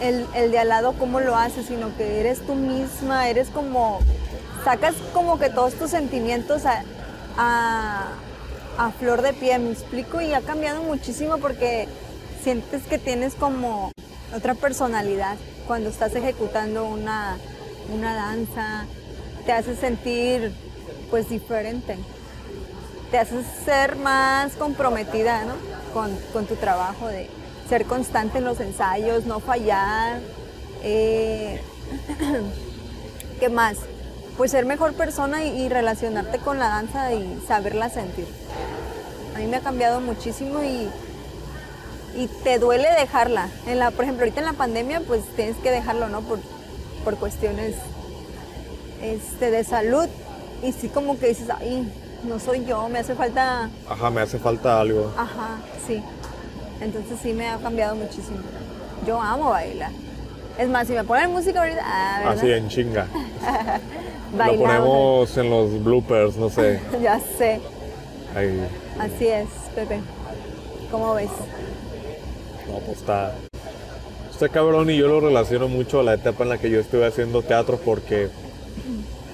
el, 0.00 0.26
el 0.34 0.50
de 0.50 0.58
al 0.58 0.68
lado 0.68 0.94
cómo 0.98 1.20
lo 1.20 1.34
haces, 1.34 1.66
sino 1.66 1.96
que 1.96 2.20
eres 2.20 2.44
tú 2.44 2.54
misma, 2.54 3.28
eres 3.28 3.48
como, 3.48 4.00
sacas 4.64 4.94
como 5.14 5.38
que 5.38 5.48
todos 5.48 5.74
tus 5.74 5.90
sentimientos 5.90 6.66
a, 6.66 6.82
a, 7.38 8.08
a 8.78 8.90
flor 8.90 9.22
de 9.22 9.32
piel, 9.32 9.62
me 9.62 9.72
explico, 9.72 10.20
y 10.20 10.32
ha 10.32 10.40
cambiado 10.40 10.82
muchísimo 10.82 11.38
porque 11.38 11.88
sientes 12.42 12.82
que 12.84 12.98
tienes 12.98 13.34
como 13.34 13.92
otra 14.34 14.54
personalidad 14.54 15.36
cuando 15.66 15.88
estás 15.90 16.14
ejecutando 16.14 16.86
una, 16.86 17.36
una 17.92 18.14
danza, 18.14 18.86
te 19.44 19.52
hace 19.52 19.76
sentir 19.76 20.52
pues 21.10 21.28
diferente 21.28 21.96
te 23.10 23.18
haces 23.18 23.46
ser 23.64 23.96
más 23.96 24.54
comprometida 24.54 25.44
¿no? 25.44 25.54
con, 25.92 26.14
con 26.32 26.46
tu 26.46 26.56
trabajo, 26.56 27.08
de 27.08 27.28
ser 27.68 27.84
constante 27.84 28.38
en 28.38 28.44
los 28.44 28.60
ensayos, 28.60 29.26
no 29.26 29.40
fallar. 29.40 30.20
eh, 30.82 31.60
¿Qué 33.40 33.48
más? 33.48 33.78
Pues 34.36 34.50
ser 34.50 34.66
mejor 34.66 34.92
persona 34.94 35.44
y, 35.44 35.62
y 35.62 35.68
relacionarte 35.68 36.38
con 36.38 36.58
la 36.58 36.68
danza 36.68 37.12
y 37.12 37.42
saberla 37.46 37.88
sentir. 37.88 38.26
A 39.34 39.38
mí 39.38 39.46
me 39.46 39.56
ha 39.56 39.60
cambiado 39.60 40.00
muchísimo 40.00 40.62
y, 40.62 40.88
y 42.14 42.26
te 42.44 42.58
duele 42.58 42.88
dejarla. 42.98 43.48
En 43.66 43.78
la, 43.78 43.90
por 43.90 44.04
ejemplo, 44.04 44.24
ahorita 44.24 44.40
en 44.40 44.46
la 44.46 44.52
pandemia, 44.52 45.00
pues 45.00 45.22
tienes 45.36 45.56
que 45.56 45.70
dejarlo, 45.70 46.08
¿no? 46.08 46.20
Por, 46.22 46.38
por 47.04 47.16
cuestiones 47.16 47.74
este, 49.02 49.50
de 49.50 49.64
salud. 49.64 50.08
Y 50.62 50.72
sí 50.72 50.88
como 50.88 51.18
que 51.18 51.28
dices, 51.28 51.48
ay, 51.50 51.90
no 52.24 52.38
soy 52.38 52.64
yo, 52.64 52.88
me 52.88 52.98
hace 52.98 53.14
falta... 53.14 53.70
Ajá, 53.88 54.10
me 54.10 54.22
hace 54.22 54.38
falta 54.38 54.80
algo. 54.80 55.12
Ajá, 55.16 55.58
sí. 55.86 56.02
Entonces 56.80 57.18
sí 57.22 57.32
me 57.32 57.48
ha 57.48 57.56
cambiado 57.58 57.94
muchísimo. 57.94 58.38
Yo 59.06 59.20
amo 59.20 59.50
bailar. 59.50 59.92
Es 60.58 60.68
más, 60.68 60.86
si 60.86 60.94
me 60.94 61.04
ponen 61.04 61.30
música 61.30 61.60
ahorita, 61.60 61.82
ah, 61.84 62.18
¿verdad? 62.20 62.38
Así 62.38 62.50
en 62.50 62.68
chinga. 62.68 63.06
Lo 64.32 64.56
ponemos 64.56 65.36
en 65.36 65.50
los 65.50 65.82
bloopers, 65.84 66.36
no 66.36 66.50
sé. 66.50 66.80
Ya 67.02 67.20
sé, 67.20 67.60
Ahí. 68.34 68.60
así 68.98 69.26
es, 69.28 69.48
Pepe. 69.74 70.00
¿Cómo 70.90 71.14
ves? 71.14 71.30
No, 72.68 72.78
pues 72.80 72.98
está. 72.98 73.34
Está 74.30 74.48
cabrón 74.48 74.90
y 74.90 74.96
yo 74.96 75.08
lo 75.08 75.20
relaciono 75.20 75.68
mucho 75.68 76.00
a 76.00 76.02
la 76.02 76.14
etapa 76.14 76.42
en 76.44 76.50
la 76.50 76.58
que 76.58 76.68
yo 76.70 76.78
estuve 76.80 77.06
haciendo 77.06 77.42
teatro 77.42 77.78
porque 77.82 78.28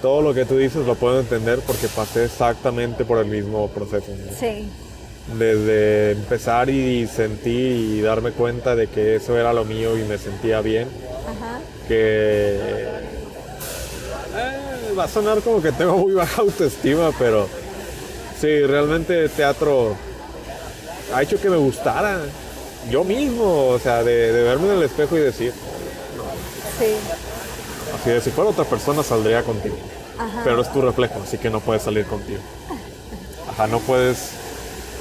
todo 0.00 0.22
lo 0.22 0.32
que 0.34 0.44
tú 0.44 0.56
dices 0.56 0.86
lo 0.86 0.94
puedo 0.94 1.18
entender 1.20 1.60
porque 1.66 1.88
pasé 1.88 2.24
exactamente 2.26 3.04
por 3.04 3.18
el 3.18 3.26
mismo 3.26 3.68
proceso. 3.68 4.06
¿no? 4.12 4.32
Sí. 4.38 4.68
Desde 5.38 6.12
empezar 6.12 6.70
y 6.70 7.06
sentir 7.06 7.76
y 7.96 8.00
darme 8.00 8.30
cuenta 8.32 8.76
de 8.76 8.86
que 8.88 9.16
eso 9.16 9.36
era 9.38 9.52
lo 9.52 9.64
mío 9.64 9.98
y 9.98 10.02
me 10.02 10.18
sentía 10.18 10.60
bien, 10.60 10.88
Ajá. 11.28 11.60
que 11.88 12.58
va 14.98 15.04
a 15.04 15.08
sonar 15.08 15.40
como 15.40 15.60
que 15.62 15.72
tengo 15.72 15.96
muy 15.98 16.12
baja 16.12 16.42
autoestima, 16.42 17.10
pero 17.18 17.48
sí, 18.40 18.60
realmente 18.66 19.28
teatro 19.28 19.94
ha 21.14 21.22
hecho 21.22 21.40
que 21.40 21.48
me 21.50 21.56
gustara 21.56 22.20
yo 22.90 23.04
mismo, 23.04 23.68
o 23.68 23.78
sea, 23.78 24.02
de, 24.02 24.32
de 24.32 24.42
verme 24.42 24.68
en 24.68 24.74
el 24.78 24.82
espejo 24.82 25.16
y 25.16 25.20
decir, 25.20 25.52
Sí. 26.78 26.94
así 28.00 28.10
de 28.10 28.20
si 28.20 28.30
fuera 28.30 28.50
otra 28.50 28.64
persona 28.64 29.02
saldría 29.02 29.42
contigo, 29.42 29.76
Ajá. 30.18 30.40
pero 30.44 30.62
es 30.62 30.72
tu 30.72 30.80
reflejo, 30.80 31.20
así 31.22 31.38
que 31.38 31.50
no 31.50 31.60
puedes 31.60 31.82
salir 31.82 32.06
contigo. 32.06 32.40
Ajá, 33.50 33.66
no 33.66 33.78
puedes... 33.80 34.30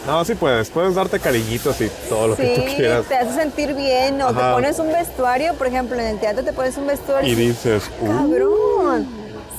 No, 0.05 0.25
sí 0.25 0.33
puedes, 0.33 0.71
puedes 0.71 0.95
darte 0.95 1.19
cariñitos 1.19 1.79
y 1.79 1.87
todo 2.09 2.29
lo 2.29 2.35
que 2.35 2.55
tú 2.55 2.75
quieras. 2.75 3.05
te 3.07 3.15
hace 3.15 3.35
sentir 3.35 3.75
bien 3.75 4.19
o 4.23 4.29
te 4.33 4.39
pones 4.51 4.79
un 4.79 4.91
vestuario, 4.91 5.53
por 5.53 5.67
ejemplo, 5.67 5.95
en 5.99 6.07
el 6.07 6.19
teatro 6.19 6.43
te 6.43 6.53
pones 6.53 6.75
un 6.77 6.87
vestuario 6.87 7.31
Y 7.31 7.35
dices, 7.35 7.83
uh, 8.01 8.07
cabrón. 8.07 8.80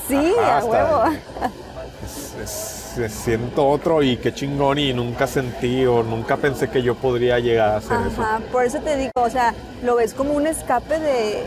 Sí, 0.07 0.33
Ajá, 0.39 0.57
a 0.59 0.65
huevo. 0.65 1.03
es- 2.05 2.33
es- 2.43 2.97
es- 2.97 3.13
siento 3.13 3.67
otro 3.67 4.03
y 4.03 4.17
qué 4.17 4.33
chingón 4.33 4.77
y 4.77 4.93
nunca 4.93 5.27
sentí 5.27 5.85
o 5.85 6.03
nunca 6.03 6.37
pensé 6.37 6.69
que 6.69 6.81
yo 6.83 6.95
podría 6.95 7.39
llegar 7.39 7.69
a 7.69 7.77
hacer 7.77 7.97
eso. 8.11 8.21
Ajá, 8.21 8.39
por 8.51 8.65
eso 8.65 8.79
te 8.79 8.97
digo, 8.97 9.11
o 9.15 9.29
sea, 9.29 9.53
lo 9.83 9.95
ves 9.95 10.13
como 10.13 10.33
un 10.33 10.45
escape 10.47 10.99
de, 10.99 11.43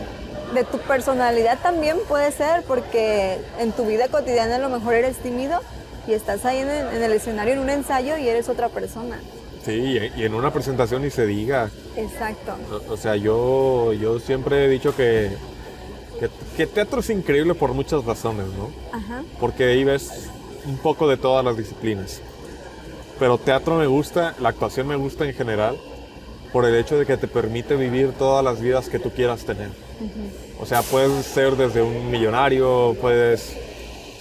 de 0.53 0.63
tu 0.63 0.77
personalidad 0.79 1.57
también 1.61 1.97
puede 2.07 2.31
ser, 2.31 2.63
porque 2.63 3.39
en 3.59 3.71
tu 3.73 3.85
vida 3.85 4.07
cotidiana 4.07 4.55
a 4.55 4.59
lo 4.59 4.69
mejor 4.69 4.95
eres 4.95 5.17
tímido 5.17 5.59
y 6.07 6.13
estás 6.13 6.43
ahí 6.45 6.59
en 6.59 6.69
el, 6.69 6.87
en 6.95 7.03
el 7.03 7.11
escenario 7.13 7.53
en 7.53 7.59
un 7.59 7.69
ensayo 7.69 8.17
y 8.17 8.27
eres 8.27 8.49
otra 8.49 8.69
persona. 8.69 9.19
Sí, 9.65 9.71
y 9.73 10.21
y 10.21 10.23
en 10.23 10.33
una 10.33 10.51
presentación 10.51 11.01
ni 11.01 11.09
se 11.09 11.25
diga. 11.25 11.69
Exacto. 11.97 12.53
O, 12.89 12.93
o 12.93 12.97
sea, 12.97 13.15
yo, 13.17 13.91
yo 13.93 14.17
siempre 14.19 14.65
he 14.65 14.67
dicho 14.69 14.95
que, 14.95 15.31
que, 16.57 16.67
teatro 16.67 16.99
es 16.99 17.09
increíble 17.09 17.53
por 17.53 17.73
muchas 17.73 18.03
razones, 18.03 18.47
¿no? 18.47 18.69
Ajá. 18.91 19.23
Porque 19.39 19.65
ahí 19.65 19.83
ves 19.83 20.29
un 20.65 20.77
poco 20.77 21.07
de 21.07 21.15
todas 21.15 21.45
las 21.45 21.55
disciplinas. 21.55 22.21
Pero 23.19 23.37
teatro 23.37 23.77
me 23.77 23.87
gusta, 23.87 24.35
la 24.39 24.49
actuación 24.49 24.87
me 24.87 24.95
gusta 24.95 25.25
en 25.25 25.33
general, 25.33 25.77
por 26.51 26.65
el 26.65 26.75
hecho 26.75 26.97
de 26.97 27.05
que 27.05 27.17
te 27.17 27.27
permite 27.27 27.75
vivir 27.75 28.11
todas 28.13 28.43
las 28.43 28.59
vidas 28.59 28.89
que 28.89 28.99
tú 28.99 29.11
quieras 29.11 29.45
tener. 29.45 29.69
O 30.59 30.65
sea, 30.65 30.81
puedes 30.81 31.25
ser 31.25 31.55
desde 31.55 31.81
un 31.81 32.09
millonario, 32.09 32.95
puedes 32.99 33.55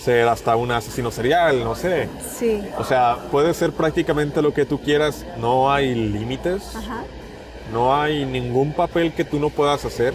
ser 0.01 0.29
hasta 0.29 0.55
un 0.57 0.71
asesino 0.71 1.11
serial, 1.11 1.65
no 1.65 1.75
sé. 1.75 2.09
Sí. 2.39 2.63
O 2.79 2.85
sea, 2.85 3.17
puedes 3.31 3.57
ser 3.57 3.73
prácticamente 3.73 4.41
lo 4.43 4.55
que 4.55 4.65
tú 4.65 4.81
quieras, 4.81 5.25
no 5.39 5.73
hay 5.73 5.95
límites. 5.95 6.77
Ajá. 6.77 7.05
No 7.73 7.95
hay 8.01 8.25
ningún 8.25 8.73
papel 8.73 9.13
que 9.13 9.25
tú 9.25 9.41
no 9.41 9.51
puedas 9.51 9.85
hacer 9.85 10.15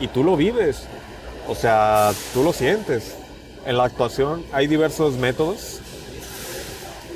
y 0.00 0.08
tú 0.08 0.24
lo 0.24 0.36
vives. 0.36 0.86
O 1.50 1.54
sea, 1.56 2.12
tú 2.32 2.44
lo 2.44 2.52
sientes. 2.52 3.16
En 3.66 3.76
la 3.76 3.84
actuación 3.84 4.44
hay 4.52 4.68
diversos 4.68 5.14
métodos 5.16 5.80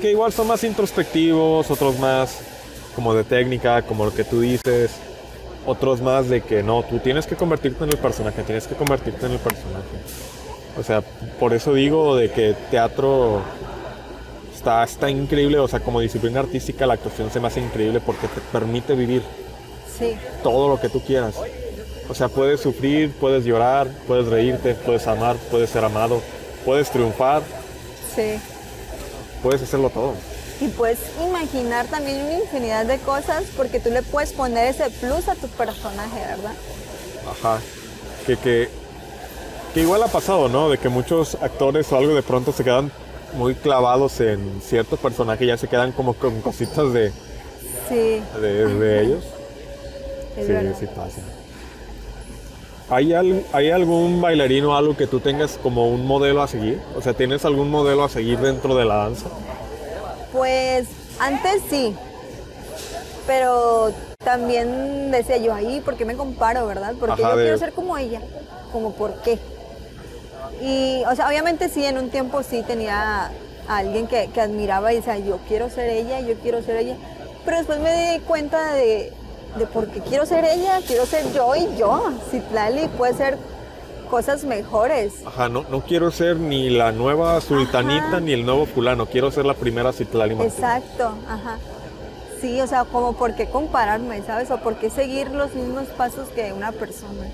que 0.01 0.11
igual 0.11 0.33
son 0.33 0.47
más 0.47 0.63
introspectivos, 0.65 1.71
otros 1.71 1.97
más 1.99 2.39
como 2.95 3.13
de 3.13 3.23
técnica, 3.23 3.81
como 3.83 4.03
lo 4.05 4.13
que 4.13 4.25
tú 4.25 4.41
dices, 4.41 4.91
otros 5.65 6.01
más 6.01 6.27
de 6.29 6.41
que 6.41 6.63
no, 6.63 6.83
tú 6.83 6.99
tienes 6.99 7.25
que 7.25 7.35
convertirte 7.35 7.85
en 7.85 7.91
el 7.91 7.97
personaje, 7.97 8.43
tienes 8.43 8.67
que 8.67 8.75
convertirte 8.75 9.25
en 9.25 9.31
el 9.31 9.39
personaje. 9.39 9.85
O 10.77 10.83
sea, 10.83 11.01
por 11.39 11.53
eso 11.53 11.73
digo 11.73 12.17
de 12.17 12.29
que 12.29 12.53
teatro 12.69 13.41
está, 14.53 14.83
está 14.83 15.09
increíble, 15.09 15.59
o 15.59 15.67
sea, 15.69 15.79
como 15.79 16.01
disciplina 16.01 16.41
artística 16.41 16.85
la 16.85 16.95
actuación 16.95 17.31
se 17.31 17.39
me 17.39 17.47
hace 17.47 17.61
increíble 17.61 18.01
porque 18.01 18.27
te 18.27 18.41
permite 18.51 18.95
vivir 18.95 19.21
Sí. 19.97 20.17
todo 20.43 20.67
lo 20.67 20.79
que 20.79 20.89
tú 20.89 20.99
quieras. 21.01 21.35
O 22.09 22.13
sea, 22.13 22.27
puedes 22.29 22.59
sufrir, 22.61 23.11
puedes 23.19 23.45
llorar, 23.45 23.87
puedes 24.07 24.27
reírte, 24.27 24.75
puedes 24.75 25.07
amar, 25.07 25.35
puedes 25.49 25.69
ser 25.71 25.83
amado, 25.83 26.21
puedes 26.63 26.89
triunfar, 26.91 27.41
Sí. 28.15 28.39
puedes 29.41 29.61
hacerlo 29.63 29.89
todo. 29.89 30.13
Y 30.61 30.67
puedes 30.69 30.99
imaginar 31.21 31.85
también 31.87 32.21
una 32.21 32.39
infinidad 32.39 32.85
de 32.85 32.97
cosas 32.99 33.43
porque 33.57 33.79
tú 33.79 33.89
le 33.89 34.03
puedes 34.03 34.31
poner 34.33 34.67
ese 34.67 34.89
plus 34.89 35.27
a 35.27 35.35
tu 35.35 35.47
personaje, 35.49 36.17
¿verdad? 36.19 36.53
Ajá. 37.29 37.59
Que, 38.25 38.37
que, 38.37 38.69
que 39.73 39.81
igual 39.81 40.01
ha 40.03 40.07
pasado, 40.07 40.47
¿no? 40.47 40.69
De 40.69 40.77
que 40.77 40.87
muchos 40.89 41.35
actores 41.41 41.91
o 41.91 41.97
algo 41.97 42.13
de 42.15 42.23
pronto 42.23 42.53
se 42.53 42.63
quedan 42.63 42.91
muy 43.33 43.53
clavados 43.55 44.21
en 44.21 44.61
cierto 44.61 44.95
personaje 44.95 45.43
y 45.43 45.47
ya 45.47 45.57
se 45.57 45.67
quedan 45.67 45.91
como 45.91 46.13
con 46.13 46.39
cositas 46.41 46.93
de, 46.93 47.11
Sí, 47.89 48.21
de, 48.39 48.65
de 48.75 49.01
ellos. 49.03 49.23
es 50.37 50.45
sí, 50.47 50.51
verdad. 50.53 50.75
sí 50.79 50.85
pasa. 50.87 51.21
¿Hay, 52.89 53.13
al- 53.13 53.43
¿Hay 53.51 53.71
algún 53.71 54.21
bailarino 54.21 54.71
o 54.71 54.75
algo 54.75 54.95
que 54.95 55.07
tú 55.07 55.19
tengas 55.19 55.57
como 55.61 55.87
un 55.89 56.05
modelo 56.05 56.41
a 56.43 56.47
seguir? 56.47 56.79
O 56.95 57.01
sea, 57.01 57.13
¿tienes 57.13 57.43
algún 57.45 57.69
modelo 57.71 58.03
a 58.03 58.09
seguir 58.09 58.39
dentro 58.39 58.75
de 58.75 58.85
la 58.85 58.95
danza? 58.95 59.27
Pues 60.31 60.87
antes 61.19 61.63
sí, 61.69 61.95
pero 63.25 63.91
también 64.23 65.09
decía 65.11 65.37
yo 65.37 65.53
ahí, 65.53 65.81
¿por 65.81 65.95
qué 65.95 66.05
me 66.05 66.15
comparo, 66.15 66.67
verdad? 66.67 66.93
Porque 66.99 67.23
Ajá, 67.23 67.31
yo 67.31 67.37
de- 67.37 67.43
quiero 67.43 67.57
ser 67.57 67.73
como 67.73 67.97
ella, 67.97 68.21
como 68.71 68.91
por 68.93 69.13
qué. 69.21 69.39
Y, 70.61 71.03
o 71.09 71.15
sea, 71.15 71.27
obviamente 71.27 71.69
sí, 71.69 71.83
en 71.85 71.97
un 71.97 72.09
tiempo 72.09 72.43
sí 72.43 72.63
tenía 72.67 73.31
a 73.67 73.77
alguien 73.77 74.07
que, 74.07 74.29
que 74.31 74.41
admiraba 74.41 74.93
y 74.93 74.97
decía, 74.97 75.17
yo 75.17 75.39
quiero 75.47 75.69
ser 75.69 75.89
ella, 75.89 76.19
yo 76.21 76.35
quiero 76.35 76.61
ser 76.61 76.77
ella. 76.77 76.97
Pero 77.45 77.57
después 77.57 77.79
me 77.79 78.13
di 78.13 78.19
cuenta 78.19 78.73
de, 78.73 79.11
de 79.57 79.65
por 79.67 79.87
qué 79.87 80.01
quiero 80.01 80.25
ser 80.25 80.43
ella, 80.45 80.79
quiero 80.85 81.05
ser 81.05 81.31
yo 81.33 81.55
y 81.55 81.75
yo. 81.77 82.11
Citlali 82.31 82.87
puede 82.89 83.13
ser 83.13 83.37
cosas 84.09 84.43
mejores. 84.43 85.13
Ajá, 85.25 85.49
no, 85.49 85.65
no 85.69 85.81
quiero 85.81 86.11
ser 86.11 86.37
ni 86.37 86.69
la 86.69 86.91
nueva 86.91 87.39
sultanita 87.41 88.07
Ajá. 88.07 88.19
ni 88.19 88.33
el 88.33 88.45
nuevo 88.45 88.65
fulano, 88.65 89.05
quiero 89.07 89.31
ser 89.31 89.45
la 89.45 89.53
primera 89.53 89.91
Citlali 89.93 90.35
Martínez. 90.35 90.53
Exacto, 90.59 91.13
ajá. 91.27 91.57
Sí, 92.41 92.59
o 92.61 92.67
sea, 92.67 92.83
como 92.85 93.13
por 93.13 93.33
qué 93.35 93.47
compararme, 93.47 94.21
¿sabes? 94.23 94.51
O 94.51 94.57
por 94.57 94.75
qué 94.75 94.89
seguir 94.89 95.31
los 95.31 95.53
mismos 95.55 95.85
pasos 95.97 96.27
que 96.29 96.53
una 96.53 96.71
persona. 96.71 97.25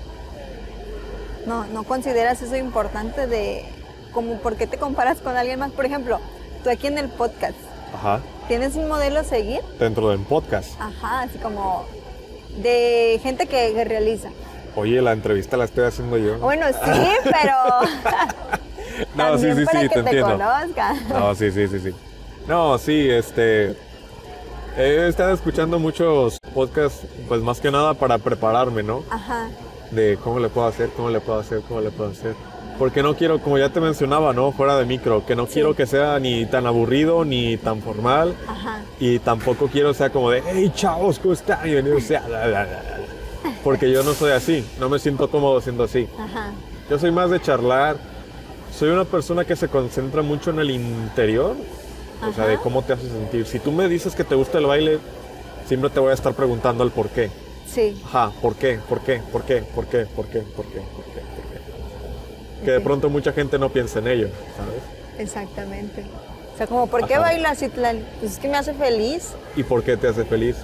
No, 1.46 1.64
no 1.66 1.82
consideras 1.84 2.40
eso 2.40 2.56
importante 2.56 3.26
de 3.26 3.64
como 4.12 4.36
por 4.36 4.56
qué 4.56 4.66
te 4.66 4.78
comparas 4.78 5.18
con 5.18 5.36
alguien 5.36 5.58
más. 5.58 5.72
Por 5.72 5.84
ejemplo, 5.86 6.20
tú 6.62 6.70
aquí 6.70 6.86
en 6.86 6.98
el 6.98 7.08
podcast, 7.08 7.56
Ajá, 7.94 8.20
¿tienes 8.48 8.76
un 8.76 8.88
modelo 8.88 9.20
a 9.20 9.24
seguir? 9.24 9.60
dentro 9.78 10.08
del 10.10 10.20
podcast. 10.20 10.80
Ajá, 10.80 11.22
así 11.22 11.36
como 11.38 11.84
de 12.58 13.18
gente 13.22 13.46
que, 13.46 13.72
que 13.74 13.84
realiza. 13.84 14.30
Oye, 14.74 15.00
la 15.02 15.12
entrevista 15.12 15.56
la 15.56 15.64
estoy 15.64 15.84
haciendo 15.84 16.16
yo. 16.18 16.38
Bueno, 16.38 16.66
sí, 16.68 16.74
pero 17.24 17.56
no, 19.14 19.38
sí, 19.38 19.52
sí, 19.54 19.64
para 19.64 19.80
sí, 19.80 19.88
que 19.88 19.94
te 19.94 20.02
te, 20.02 20.18
entiendo. 20.18 20.30
conozca. 20.38 20.94
No, 21.08 21.34
sí, 21.34 21.50
sí, 21.50 21.68
sí, 21.68 21.80
sí. 21.80 21.94
No, 22.46 22.78
sí, 22.78 23.08
este. 23.10 23.76
He 24.76 25.06
estado 25.06 25.34
escuchando 25.34 25.78
muchos 25.78 26.38
podcasts, 26.54 27.06
pues 27.28 27.42
más 27.42 27.60
que 27.60 27.70
nada 27.70 27.92
para 27.92 28.16
prepararme, 28.16 28.82
¿no? 28.82 29.04
Ajá, 29.10 29.48
De 29.90 30.18
cómo 30.24 30.38
le 30.40 30.48
puedo 30.48 30.66
hacer, 30.66 30.88
cómo 30.96 31.10
le 31.10 31.20
puedo 31.20 31.38
hacer, 31.38 31.60
cómo 31.68 31.82
le 31.82 31.90
puedo 31.90 32.10
hacer. 32.10 32.34
Porque 32.82 33.00
no 33.00 33.14
quiero, 33.14 33.38
como 33.40 33.58
ya 33.58 33.68
te 33.68 33.78
mencionaba, 33.78 34.32
¿no? 34.32 34.50
Fuera 34.50 34.76
de 34.76 34.84
micro, 34.84 35.24
que 35.24 35.36
no 35.36 35.46
quiero 35.46 35.76
que 35.76 35.86
sea 35.86 36.18
ni 36.18 36.46
tan 36.46 36.66
aburrido 36.66 37.24
ni 37.24 37.56
tan 37.56 37.80
formal. 37.80 38.34
ajá. 38.44 38.82
Y 38.98 39.20
tampoco 39.20 39.68
quiero 39.68 39.94
sea 39.94 40.10
como 40.10 40.32
de, 40.32 40.42
hey 40.44 40.72
chavos, 40.74 41.20
¿cómo 41.20 41.32
están? 41.32 41.62
Bienvenidos 41.62 42.10
a... 42.10 42.28
la, 42.28 42.48
la, 42.48 42.48
la, 42.48 42.64
la". 42.64 43.00
Porque 43.62 43.88
yo 43.92 44.02
no 44.02 44.14
soy 44.14 44.32
así, 44.32 44.66
no 44.80 44.88
me 44.88 44.98
siento 44.98 45.30
cómodo 45.30 45.60
siendo 45.60 45.84
así. 45.84 46.08
Ajá, 46.18 46.50
Yo 46.90 46.98
soy 46.98 47.12
más 47.12 47.30
de 47.30 47.40
charlar, 47.40 47.98
soy 48.76 48.90
una 48.90 49.04
persona 49.04 49.44
que 49.44 49.54
se 49.54 49.68
concentra 49.68 50.22
mucho 50.22 50.50
en 50.50 50.58
el 50.58 50.72
interior, 50.72 51.54
o 52.28 52.32
sea, 52.32 52.48
de 52.48 52.56
cómo 52.56 52.82
te 52.82 52.94
hace 52.94 53.08
sentir. 53.08 53.46
Si 53.46 53.60
tú 53.60 53.70
me 53.70 53.86
dices 53.86 54.16
que 54.16 54.24
te 54.24 54.34
gusta 54.34 54.58
el 54.58 54.66
baile, 54.66 54.98
siempre 55.66 55.88
te 55.88 56.00
voy 56.00 56.10
a 56.10 56.14
estar 56.14 56.34
preguntando 56.34 56.82
el 56.82 56.90
por 56.90 57.10
qué. 57.10 57.30
sí. 57.64 57.96
Ajá, 58.06 58.32
¿por 58.42 58.56
qué? 58.56 58.80
¿Por 58.88 59.02
qué? 59.02 59.22
¿Por 59.30 59.44
qué? 59.44 59.62
¿Por 59.72 59.86
qué? 59.86 59.98
¿Por 60.16 60.26
qué? 60.26 60.40
¿Por 60.40 60.40
qué? 60.40 60.40
¿Por 60.56 60.64
qué? 60.66 60.80
¿Por 60.80 61.04
qué? 61.04 61.31
Que 62.64 62.70
de 62.72 62.80
pronto 62.80 63.10
mucha 63.10 63.32
gente 63.32 63.58
no 63.58 63.68
piensa 63.70 63.98
en 63.98 64.08
ello, 64.08 64.28
¿sabes? 64.56 64.82
Exactamente. 65.18 66.04
O 66.54 66.56
sea, 66.56 66.66
como, 66.66 66.86
¿por 66.86 67.06
qué 67.06 67.14
Ajá. 67.14 67.24
bailas, 67.24 67.58
Citlali? 67.58 68.04
Pues 68.20 68.32
es 68.32 68.38
que 68.38 68.48
me 68.48 68.56
hace 68.56 68.74
feliz. 68.74 69.32
¿Y 69.56 69.62
por 69.62 69.82
qué 69.82 69.96
te 69.96 70.08
hace 70.08 70.24
feliz? 70.24 70.56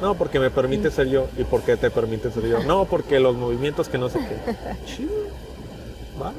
No, 0.00 0.14
porque 0.14 0.38
me 0.38 0.50
permite 0.50 0.90
ser 0.90 1.08
yo. 1.08 1.26
¿Y 1.36 1.44
por 1.44 1.62
qué 1.62 1.76
te 1.76 1.90
permite 1.90 2.30
ser 2.30 2.46
yo? 2.46 2.60
No, 2.64 2.84
porque 2.84 3.18
los 3.18 3.36
movimientos 3.36 3.88
que 3.88 3.98
no 3.98 4.08
sé 4.08 4.18
qué. 4.20 4.54
Chido. 4.86 5.12
Va. 6.20 6.32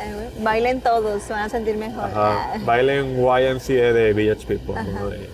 Eh, 0.00 0.30
Bailen 0.40 0.80
todos, 0.80 1.22
se 1.22 1.32
van 1.32 1.42
a 1.42 1.48
sentir 1.48 1.76
mejor. 1.76 2.04
Ajá. 2.04 2.54
Bailen 2.64 3.18
YMCA 3.20 3.92
de 3.92 4.12
Village 4.14 4.46
People. 4.46 4.74
¿no? 4.82 5.08
De 5.10 5.28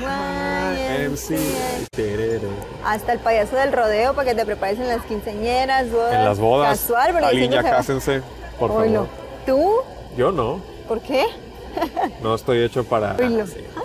YMCA. 0.00 1.86
Terere. 1.90 2.40
Hasta 2.84 3.12
el 3.12 3.18
payaso 3.20 3.56
del 3.56 3.72
rodeo 3.72 4.14
para 4.14 4.30
que 4.30 4.34
te 4.36 4.44
prepares 4.44 4.78
en 4.78 4.88
las 4.88 5.02
quinceañeras, 5.02 5.90
bodas. 5.90 6.14
En 6.14 6.24
las 6.24 6.38
bodas. 6.38 6.80
Casual, 6.80 7.10
pero 7.14 7.26
Alguien 7.26 7.50
ya 7.50 7.62
cásense, 7.62 8.22
por 8.58 8.70
Oilo. 8.70 9.06
favor. 9.06 9.08
tú? 9.46 9.72
Yo 10.16 10.32
no. 10.32 10.60
¿Por 10.88 11.00
qué? 11.00 11.24
No 12.22 12.34
estoy 12.34 12.62
hecho 12.62 12.84
para. 12.84 13.16
Oílo. 13.16 13.46
Sí. 13.46 13.58
Ah, 13.76 13.82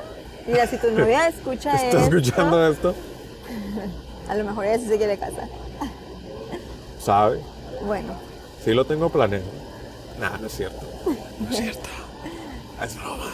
Mira, 0.48 0.66
si 0.68 0.78
tu 0.78 0.90
novia 0.92 1.28
escucha 1.30 1.74
¿Estás 1.76 1.84
esto, 2.04 2.16
escuchando 2.18 2.68
esto? 2.72 2.96
a 4.30 4.36
lo 4.36 4.44
mejor 4.46 4.66
ella 4.66 4.80
sí 4.80 4.88
se 4.88 4.98
quiere 4.98 5.18
casar. 5.18 5.48
¿Sabe? 7.04 7.40
Bueno, 7.86 8.14
Sí 8.64 8.74
lo 8.74 8.86
tengo 8.86 9.10
planeado. 9.10 9.46
Nah, 10.20 10.38
no 10.38 10.48
es 10.48 10.54
cierto. 10.54 10.86
No 11.40 11.50
es 11.50 11.58
cierto. 11.58 11.90
Es 12.84 12.96
broma. 12.96 13.26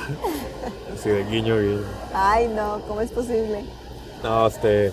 Así 0.93 1.09
de 1.09 1.23
guiño, 1.25 1.59
guiño. 1.59 1.81
ay 2.13 2.47
no, 2.47 2.81
¿cómo 2.87 3.01
es 3.01 3.11
posible? 3.11 3.63
No, 4.23 4.47
este. 4.47 4.91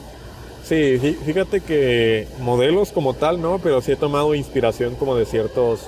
Sí, 0.65 0.99
fí- 1.01 1.19
fíjate 1.25 1.61
que 1.61 2.27
modelos 2.41 2.91
como 2.91 3.15
tal, 3.15 3.41
no, 3.41 3.59
pero 3.59 3.81
sí 3.81 3.93
he 3.93 3.97
tomado 3.97 4.35
inspiración 4.35 4.95
como 4.97 5.15
de 5.17 5.25
ciertos 5.27 5.81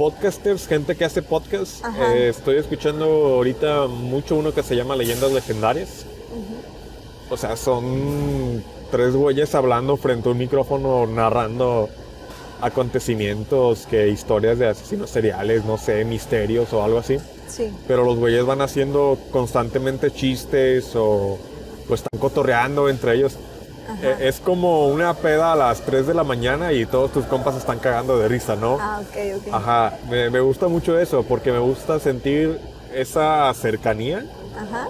podcasters, 0.00 0.66
gente 0.66 0.96
que 0.96 1.04
hace 1.04 1.20
podcasts. 1.20 1.84
Ajá. 1.84 2.16
Eh, 2.16 2.30
estoy 2.30 2.56
escuchando 2.56 3.04
ahorita 3.04 3.86
mucho 3.86 4.34
uno 4.34 4.54
que 4.54 4.62
se 4.62 4.74
llama 4.74 4.96
Leyendas 4.96 5.30
Legendarias. 5.30 6.06
O 7.28 7.36
sea, 7.36 7.54
son 7.54 8.64
tres 8.90 9.14
güeyes 9.14 9.54
hablando 9.54 9.98
frente 9.98 10.30
a 10.30 10.32
un 10.32 10.38
micrófono, 10.38 11.06
narrando 11.06 11.90
acontecimios, 12.62 13.86
que 13.90 14.08
historias 14.08 14.58
de 14.58 14.68
asesinos 14.68 15.10
seriales, 15.10 15.66
no 15.66 15.76
sé, 15.76 16.06
misterios 16.06 16.72
o 16.72 16.82
algo 16.82 17.00
así. 17.00 17.18
Sí. 17.46 17.70
Pero 17.86 18.02
los 18.02 18.16
güeyes 18.16 18.46
van 18.46 18.62
haciendo 18.62 19.18
constantemente 19.30 20.10
chistes 20.10 20.96
o, 20.96 21.36
o 21.86 21.94
están 21.94 22.18
cotorreando 22.18 22.88
entre 22.88 23.16
ellos. 23.16 23.36
Eh, 24.02 24.16
es 24.28 24.40
como 24.40 24.86
una 24.88 25.14
peda 25.14 25.52
a 25.52 25.56
las 25.56 25.80
3 25.82 26.06
de 26.06 26.14
la 26.14 26.24
mañana 26.24 26.72
y 26.72 26.86
todos 26.86 27.12
tus 27.12 27.24
compas 27.26 27.56
están 27.56 27.78
cagando 27.78 28.18
de 28.18 28.28
risa, 28.28 28.56
¿no? 28.56 28.78
Ah, 28.80 29.00
ok, 29.00 29.16
ok. 29.46 29.54
Ajá, 29.54 29.98
me, 30.08 30.30
me 30.30 30.40
gusta 30.40 30.68
mucho 30.68 30.98
eso 30.98 31.22
porque 31.22 31.52
me 31.52 31.58
gusta 31.58 31.98
sentir 31.98 32.58
esa 32.94 33.52
cercanía 33.54 34.24
Ajá. 34.56 34.88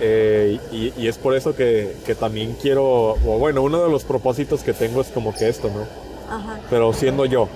eh, 0.00 0.58
y, 0.72 0.92
y 0.96 1.08
es 1.08 1.18
por 1.18 1.34
eso 1.34 1.54
que, 1.54 1.96
que 2.06 2.14
también 2.14 2.56
quiero, 2.60 2.84
o 3.12 3.38
bueno, 3.38 3.62
uno 3.62 3.82
de 3.82 3.90
los 3.90 4.04
propósitos 4.04 4.62
que 4.62 4.72
tengo 4.72 5.00
es 5.00 5.08
como 5.08 5.34
que 5.34 5.48
esto, 5.48 5.68
¿no? 5.68 6.34
Ajá. 6.34 6.58
Pero 6.70 6.92
siendo 6.92 7.24
yo. 7.26 7.48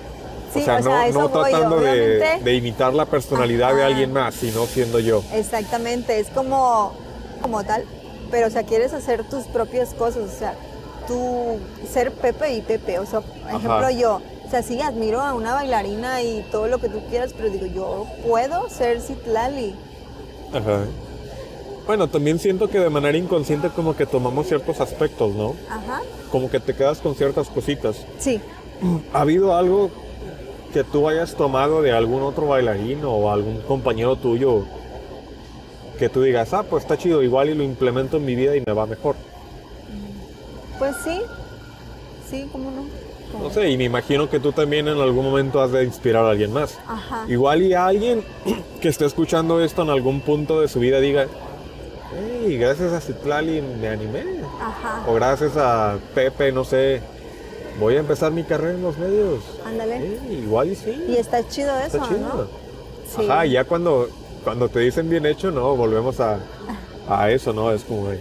Sí, 0.52 0.60
o 0.60 0.64
sea, 0.64 0.78
o 0.78 0.82
sea, 0.82 0.90
no, 0.90 0.96
a 0.96 1.06
eso 1.06 1.18
no 1.18 1.28
tratando 1.28 1.80
de, 1.80 2.40
de 2.42 2.54
imitar 2.54 2.94
la 2.94 3.04
personalidad 3.06 3.74
de 3.74 3.84
alguien 3.84 4.12
más, 4.12 4.34
sino 4.34 4.64
siendo 4.66 4.98
yo. 4.98 5.22
Exactamente, 5.34 6.18
es 6.20 6.28
como, 6.28 6.94
como 7.42 7.64
tal, 7.64 7.84
pero 8.30 8.46
o 8.46 8.50
sea, 8.50 8.62
quieres 8.62 8.94
hacer 8.94 9.24
tus 9.24 9.44
propias 9.44 9.92
cosas, 9.94 10.22
o 10.34 10.38
sea, 10.38 10.54
tú 11.08 11.58
ser 11.90 12.12
Pepe 12.12 12.54
y 12.54 12.60
Pepe, 12.60 12.98
o 12.98 13.06
sea, 13.06 13.20
por 13.20 13.48
ejemplo 13.48 13.78
Ajá. 13.78 13.90
yo, 13.90 14.20
o 14.46 14.50
sea, 14.50 14.62
sí 14.62 14.80
admiro 14.80 15.20
a 15.20 15.34
una 15.34 15.54
bailarina 15.54 16.22
y 16.22 16.44
todo 16.52 16.68
lo 16.68 16.78
que 16.78 16.88
tú 16.88 17.00
quieras, 17.08 17.34
pero 17.36 17.50
digo, 17.50 17.66
yo 17.66 18.06
puedo 18.24 18.68
ser 18.68 19.00
Citlali. 19.00 19.74
Ajá. 20.52 20.84
Bueno, 21.86 22.06
también 22.08 22.38
siento 22.38 22.68
que 22.68 22.78
de 22.78 22.90
manera 22.90 23.16
inconsciente 23.16 23.70
como 23.70 23.96
que 23.96 24.04
tomamos 24.04 24.46
ciertos 24.46 24.80
aspectos, 24.80 25.34
¿no? 25.34 25.54
Ajá. 25.70 26.02
Como 26.30 26.50
que 26.50 26.60
te 26.60 26.74
quedas 26.74 26.98
con 26.98 27.14
ciertas 27.14 27.48
cositas. 27.48 28.04
Sí. 28.18 28.40
¿Ha 29.12 29.22
habido 29.22 29.56
algo 29.56 29.90
que 30.72 30.84
tú 30.84 31.08
hayas 31.08 31.34
tomado 31.34 31.80
de 31.80 31.92
algún 31.92 32.22
otro 32.22 32.46
bailarín 32.46 33.00
o 33.04 33.32
algún 33.32 33.62
compañero 33.62 34.16
tuyo 34.16 34.64
que 35.98 36.10
tú 36.10 36.22
digas, 36.22 36.52
ah, 36.52 36.62
pues 36.62 36.84
está 36.84 36.96
chido, 36.96 37.22
igual 37.22 37.48
y 37.48 37.54
lo 37.54 37.64
implemento 37.64 38.18
en 38.18 38.26
mi 38.26 38.36
vida 38.36 38.54
y 38.54 38.62
me 38.64 38.72
va 38.72 38.86
mejor? 38.86 39.16
Pues 40.78 40.96
sí. 41.04 41.20
Sí, 42.28 42.48
¿cómo 42.52 42.70
no? 42.70 42.86
No 43.42 43.50
sé, 43.50 43.70
y 43.70 43.76
me 43.76 43.84
imagino 43.84 44.30
que 44.30 44.40
tú 44.40 44.52
también 44.52 44.88
en 44.88 44.98
algún 44.98 45.24
momento 45.24 45.60
has 45.60 45.70
de 45.72 45.84
inspirar 45.84 46.24
a 46.24 46.30
alguien 46.30 46.52
más. 46.52 46.78
Ajá. 46.86 47.24
Igual 47.28 47.62
y 47.62 47.74
alguien 47.74 48.24
que 48.80 48.88
esté 48.88 49.04
escuchando 49.04 49.62
esto 49.62 49.82
en 49.82 49.90
algún 49.90 50.20
punto 50.20 50.60
de 50.60 50.68
su 50.68 50.80
vida 50.80 50.98
diga, 51.00 51.26
hey, 52.14 52.56
gracias 52.56 52.92
a 52.92 53.00
Citlali 53.00 53.60
me 53.60 53.88
animé. 53.88 54.24
Ajá. 54.60 55.04
O 55.06 55.14
gracias 55.14 55.56
a 55.56 55.98
Pepe, 56.14 56.52
no 56.52 56.64
sé, 56.64 57.02
voy 57.78 57.96
a 57.96 58.00
empezar 58.00 58.32
mi 58.32 58.44
carrera 58.44 58.74
en 58.74 58.82
los 58.82 58.96
medios. 58.96 59.40
Ándale. 59.66 59.96
Hey, 59.98 60.40
igual 60.44 60.70
y 60.70 60.76
sí. 60.76 61.04
Y 61.08 61.16
está 61.16 61.46
chido 61.46 61.76
eso, 61.78 61.98
Está 61.98 62.08
chido. 62.08 62.20
¿no? 62.20 62.46
Sí. 63.14 63.30
Ajá, 63.30 63.44
ya 63.44 63.64
cuando, 63.64 64.08
cuando 64.42 64.68
te 64.68 64.80
dicen 64.80 65.10
bien 65.10 65.26
hecho, 65.26 65.50
no, 65.50 65.76
volvemos 65.76 66.18
a, 66.20 66.38
a 67.08 67.30
eso, 67.30 67.52
¿no? 67.52 67.72
Es 67.72 67.84
como 67.84 68.08
de, 68.08 68.18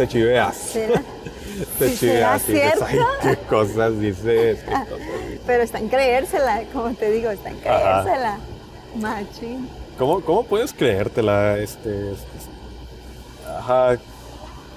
te 0.00 0.08
chiveas. 0.08 0.56
¿Será? 0.56 1.02
Te 1.78 1.88
sí, 1.90 1.96
¿será 1.96 2.38
chiveas 2.38 2.48
y 2.48 2.52
dices, 2.52 2.82
ay, 2.82 2.92
cierto? 2.94 3.10
qué 3.22 3.36
cosas 3.48 4.00
dices, 4.00 4.58
qué 4.60 4.70
cosas 4.70 4.98
dices. 5.28 5.40
Pero 5.46 5.62
está 5.62 5.78
en 5.78 5.88
creérsela, 5.88 6.62
como 6.72 6.94
te 6.94 7.10
digo, 7.10 7.30
está 7.30 7.50
en 7.50 7.56
Ajá. 7.68 8.02
creérsela. 8.02 8.38
Machín. 8.96 9.68
¿Cómo, 9.98 10.20
¿Cómo 10.22 10.44
puedes 10.44 10.72
creértela? 10.72 11.58
Este, 11.58 12.12
este- 12.12 12.26
ajá, 13.58 13.98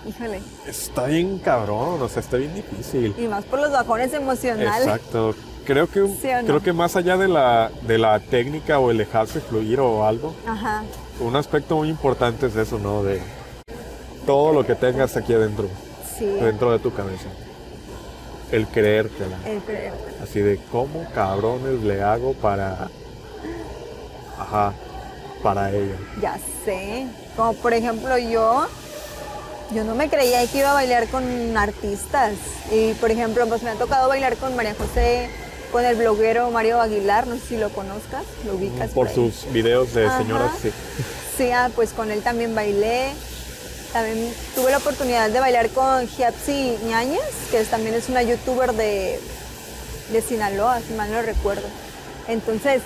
Híjole. 0.07 0.41
está 0.67 1.05
bien 1.05 1.39
cabrón, 1.39 2.01
o 2.01 2.09
sea, 2.09 2.19
está 2.21 2.35
bien 2.35 2.53
difícil. 2.53 3.15
Y 3.17 3.27
más 3.29 3.45
por 3.45 3.59
los 3.61 3.71
bajones 3.71 4.13
emocionales. 4.13 4.85
Exacto. 4.85 5.35
Creo 5.65 5.87
que, 5.89 6.05
¿Sí 6.21 6.27
no? 6.41 6.45
creo 6.45 6.61
que 6.61 6.73
más 6.73 6.97
allá 6.97 7.15
de 7.15 7.29
la, 7.29 7.71
de 7.83 7.97
la 7.97 8.19
técnica 8.19 8.79
o 8.79 8.91
el 8.91 8.97
dejarse 8.97 9.39
fluir 9.39 9.79
o 9.79 10.05
algo, 10.05 10.35
Ajá. 10.45 10.83
un 11.21 11.33
aspecto 11.37 11.77
muy 11.77 11.87
importante 11.87 12.47
es 12.47 12.57
eso, 12.57 12.77
¿no? 12.77 13.01
De 13.03 13.21
todo 14.25 14.53
lo 14.53 14.65
que 14.65 14.75
tengas 14.75 15.15
aquí 15.17 15.33
adentro, 15.33 15.67
Sí. 16.17 16.25
dentro 16.25 16.71
de 16.71 16.79
tu 16.79 16.93
cabeza. 16.93 17.25
El 18.51 18.67
creértela. 18.67 19.37
El 19.45 19.59
creer. 19.61 19.93
Así 20.21 20.39
de 20.39 20.59
cómo 20.71 21.05
cabrones 21.13 21.81
le 21.83 22.01
hago 22.03 22.33
para. 22.33 22.89
Ajá, 24.39 24.73
para 25.41 25.71
ella. 25.71 25.95
Ya 26.21 26.37
sé. 26.63 27.07
Como 27.35 27.53
por 27.53 27.73
ejemplo 27.73 28.17
yo, 28.17 28.67
yo 29.73 29.83
no 29.83 29.95
me 29.95 30.07
creía 30.09 30.45
que 30.47 30.59
iba 30.59 30.71
a 30.71 30.73
bailar 30.75 31.07
con 31.07 31.57
artistas. 31.57 32.33
Y 32.71 32.93
por 32.93 33.09
ejemplo, 33.11 33.47
pues 33.47 33.63
me 33.63 33.71
ha 33.71 33.75
tocado 33.75 34.07
bailar 34.07 34.37
con 34.37 34.55
María 34.55 34.75
José, 34.75 35.29
con 35.71 35.83
el 35.83 35.95
bloguero 35.95 36.51
Mario 36.51 36.79
Aguilar, 36.79 37.25
no 37.27 37.35
sé 37.35 37.41
si 37.41 37.57
lo 37.57 37.69
conozcas, 37.69 38.23
lo 38.45 38.53
ubicas. 38.55 38.91
Por 38.91 39.09
sus 39.09 39.51
videos 39.51 39.93
de 39.93 40.05
Ajá. 40.05 40.17
señoras, 40.19 40.51
sí. 40.61 40.71
Sí, 41.37 41.49
ah, 41.51 41.71
pues 41.75 41.91
con 41.93 42.11
él 42.11 42.21
también 42.21 42.53
bailé. 42.53 43.09
También 43.93 44.33
tuve 44.55 44.71
la 44.71 44.77
oportunidad 44.77 45.29
de 45.29 45.39
bailar 45.39 45.69
con 45.69 46.07
Giapsi 46.07 46.77
Ñañez, 46.87 47.21
que 47.51 47.63
también 47.65 47.93
es 47.93 48.09
una 48.09 48.23
youtuber 48.23 48.73
de, 48.73 49.19
de 50.11 50.21
Sinaloa, 50.21 50.79
si 50.81 50.93
mal 50.95 51.11
no 51.11 51.21
recuerdo. 51.21 51.67
Entonces, 52.27 52.81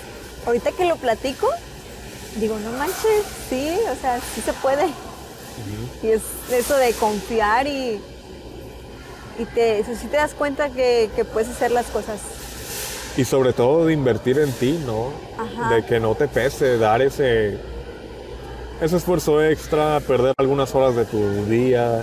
ahorita 0.46 0.72
que 0.72 0.84
lo 0.84 0.96
platico, 0.96 1.48
digo, 2.36 2.58
no 2.58 2.72
manches, 2.72 3.24
sí, 3.48 3.74
o 3.90 4.00
sea, 4.00 4.20
sí 4.34 4.42
se 4.44 4.52
puede. 4.52 4.86
Y 6.02 6.08
es 6.08 6.20
eso 6.52 6.76
de 6.76 6.92
confiar 6.92 7.66
y, 7.66 8.00
y 9.38 9.44
te, 9.54 9.80
eso 9.80 9.92
sí 9.98 10.08
te 10.08 10.18
das 10.18 10.34
cuenta 10.34 10.68
que, 10.68 11.10
que 11.16 11.24
puedes 11.24 11.48
hacer 11.48 11.70
las 11.70 11.86
cosas. 11.86 12.20
Y 13.16 13.24
sobre 13.24 13.54
todo 13.54 13.86
de 13.86 13.94
invertir 13.94 14.38
en 14.38 14.52
ti, 14.52 14.78
¿no? 14.84 15.10
Ajá. 15.38 15.74
De 15.74 15.84
que 15.84 15.98
no 15.98 16.14
te 16.14 16.28
pese, 16.28 16.76
dar 16.76 17.00
ese, 17.02 17.58
ese 18.80 18.96
esfuerzo 18.96 19.42
extra, 19.42 20.00
perder 20.00 20.34
algunas 20.38 20.74
horas 20.74 20.94
de 20.96 21.04
tu 21.04 21.44
día 21.46 22.02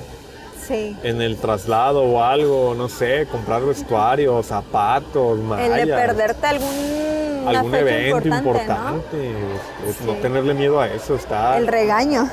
Sí. 0.68 0.98
en 1.04 1.22
el 1.22 1.38
traslado 1.38 2.04
o 2.04 2.24
algo, 2.24 2.74
no 2.76 2.90
sé, 2.90 3.28
comprar 3.32 3.64
vestuario, 3.64 4.42
zapatos, 4.42 5.38
mallas. 5.40 5.80
El 5.80 5.88
de 5.88 5.94
perderte 5.94 6.48
algún, 6.48 7.46
algún 7.48 7.76
evento 7.76 8.28
importante, 8.28 8.38
importante. 8.38 9.30
Es- 9.86 9.96
es 9.96 10.02
no 10.02 10.14
Sí. 10.14 10.20
tenerle 10.22 10.54
miedo 10.56 10.80
a 10.80 10.88
eso, 10.88 11.14
¿no? 11.14 11.16
está 11.20 11.58
El 11.58 11.68
regaño. 11.68 12.28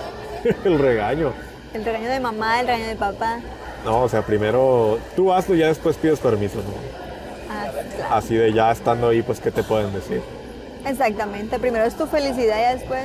el 0.64 0.78
regaño. 0.78 1.32
El 1.74 1.85
regaño 1.85 2.09
de 2.09 2.20
mamá, 2.20 2.60
el 2.60 2.66
regaño 2.66 2.86
de 2.89 2.97
papá. 2.97 3.39
No, 3.85 4.02
o 4.02 4.09
sea, 4.09 4.23
primero 4.23 4.98
tú 5.16 5.32
hazlo 5.32 5.55
y 5.55 5.59
ya 5.59 5.66
después 5.66 5.97
pides 5.97 6.19
permiso, 6.19 6.56
¿no? 6.56 6.73
Ah, 7.51 7.66
claro. 7.97 8.14
Así 8.14 8.35
de 8.35 8.52
ya 8.52 8.70
estando 8.70 9.09
ahí, 9.09 9.23
pues, 9.23 9.40
¿qué 9.40 9.51
te 9.51 9.62
pueden 9.62 9.93
decir? 9.93 10.23
Exactamente. 10.86 11.59
Primero 11.59 11.85
es 11.85 11.94
tu 11.97 12.06
felicidad 12.06 12.73
y 12.73 12.78
después 12.78 13.02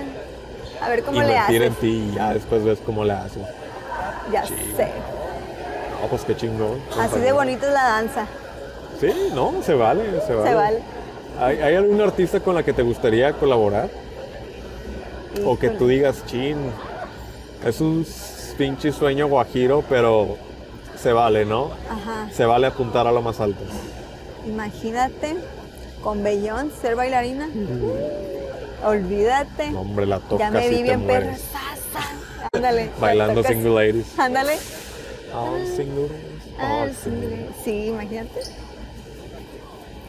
a 0.82 0.90
ver 0.90 1.04
cómo 1.04 1.22
le 1.22 1.38
haces. 1.38 1.62
en 1.62 1.74
ti 1.76 2.10
y 2.12 2.16
ya 2.16 2.34
después 2.34 2.64
ves 2.64 2.80
cómo 2.86 3.04
le 3.04 3.14
haces. 3.14 3.44
Ya 4.32 4.46
sé. 4.46 4.92
No, 6.02 6.08
pues 6.10 6.24
qué 6.24 6.36
chingón. 6.36 6.80
Así 7.00 7.20
de 7.20 7.32
bonita 7.32 7.68
es 7.68 7.74
la 7.74 7.84
danza. 7.84 8.28
Sí, 9.00 9.12
no, 9.34 9.54
se 9.64 9.74
vale, 9.74 10.04
se 10.26 10.34
vale. 10.34 10.50
Se 10.50 10.56
vale. 10.56 10.80
¿Hay, 11.40 11.60
hay 11.60 11.76
algún 11.76 12.02
artista 12.02 12.40
con 12.40 12.56
la 12.56 12.64
que 12.64 12.74
te 12.74 12.82
gustaría 12.82 13.34
colaborar? 13.34 13.90
O 15.46 15.58
que 15.58 15.70
tú 15.70 15.88
digas, 15.88 16.26
chin, 16.26 16.58
es 17.66 17.80
un 17.82 18.06
pinche 18.58 18.92
sueño 18.92 19.28
guajiro, 19.28 19.84
pero 19.88 20.38
se 20.98 21.14
vale, 21.14 21.46
¿no? 21.46 21.72
Ajá. 21.90 22.28
Se 22.34 22.46
vale 22.46 22.68
apuntar 22.68 23.06
a 23.06 23.12
lo 23.12 23.22
más 23.22 23.40
alto. 23.40 23.64
Imagínate 24.48 25.36
con 26.02 26.24
Bellón 26.24 26.72
ser 26.82 26.96
bailarina. 26.96 27.50
Olvídate. 28.84 29.72
No, 29.72 29.82
hombre, 29.82 30.06
la 30.06 30.20
tocas 30.20 30.40
ya 30.40 30.52
me 30.52 30.70
vi 30.70 30.84
bien 30.84 31.06
perra. 31.06 31.36
Ándale. 32.54 32.90
Bailando 33.00 33.44
single 33.44 33.72
ladies. 33.72 34.20
Ándale. 34.20 34.58
All 35.34 35.66
single. 35.66 36.10
Ah, 36.60 36.82
all 36.82 36.90
sí, 36.90 37.04
single. 37.04 37.50
sí, 37.64 37.86
imagínate. 37.88 38.42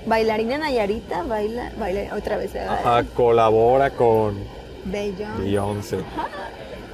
Bailarina 0.07 0.59
Nayarita, 0.59 1.23
baila, 1.23 1.73
baila 1.78 2.15
otra 2.15 2.36
vez. 2.36 2.55
Ajá, 2.57 3.05
colabora 3.15 3.90
con. 3.90 4.39
Beyoncé. 4.85 5.99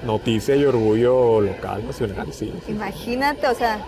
Noticia 0.05 0.57
y 0.57 0.65
orgullo 0.65 1.41
local, 1.41 1.87
nacional, 1.87 2.33
sí. 2.33 2.53
Imagínate, 2.69 3.47
o 3.47 3.55
sea, 3.55 3.79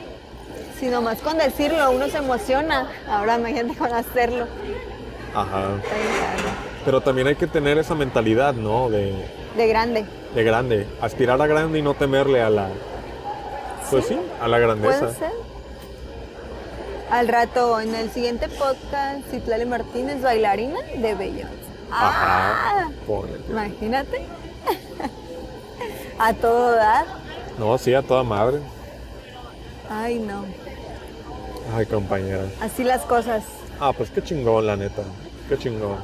si 0.79 0.87
nomás 0.87 1.21
con 1.21 1.39
decirlo 1.39 1.91
uno 1.91 2.09
se 2.09 2.19
emociona, 2.19 2.89
ahora 3.09 3.39
imagínate 3.39 3.77
con 3.77 3.93
hacerlo. 3.93 4.47
Ajá. 5.35 5.77
Está 5.83 5.95
bien 5.97 6.09
padre. 6.21 6.76
Pero 6.87 7.03
también 7.03 7.27
hay 7.27 7.35
que 7.35 7.47
tener 7.49 7.77
esa 7.77 7.95
mentalidad, 7.95 8.55
¿no? 8.55 8.89
De, 8.89 9.13
De 9.57 9.67
grande. 9.67 10.07
de 10.35 10.45
grande. 10.45 10.87
Aspirar 11.03 11.43
a 11.43 11.47
grande 11.47 11.79
y 11.81 11.83
no 11.83 11.93
temerle 11.95 12.41
a 12.41 12.49
la. 12.49 12.69
Pues 13.91 14.07
sí, 14.07 14.17
a 14.41 14.49
la 14.49 14.59
grandeza. 14.59 15.01
Puede 15.01 15.15
ser. 15.15 15.31
Al 17.11 17.29
rato, 17.29 17.81
en 17.81 17.95
el 17.95 18.11
siguiente 18.11 18.49
podcast, 18.49 19.29
Citlali 19.31 19.65
Martínez, 19.67 20.23
bailarina 20.23 20.81
de 20.83 21.15
Beyoncé. 21.15 21.55
Ah, 21.91 22.87
Ajá. 22.87 22.91
Ponle. 23.07 23.39
imagínate. 23.49 24.25
A 26.19 26.33
todo 26.35 26.73
dar. 26.73 27.05
No, 27.59 27.77
sí, 27.79 27.93
a 27.95 28.03
toda 28.03 28.23
madre. 28.23 28.61
Ay, 29.91 30.19
no. 30.19 30.45
Ay, 31.77 31.85
compañera. 31.87 32.45
Así 32.61 32.85
las 32.85 33.03
cosas. 33.03 33.45
Ah, 33.79 33.93
pues 33.93 34.11
qué 34.11 34.23
chingón, 34.23 34.67
la 34.67 34.77
neta. 34.77 35.03
Qué 35.49 35.59
chingón. 35.59 35.99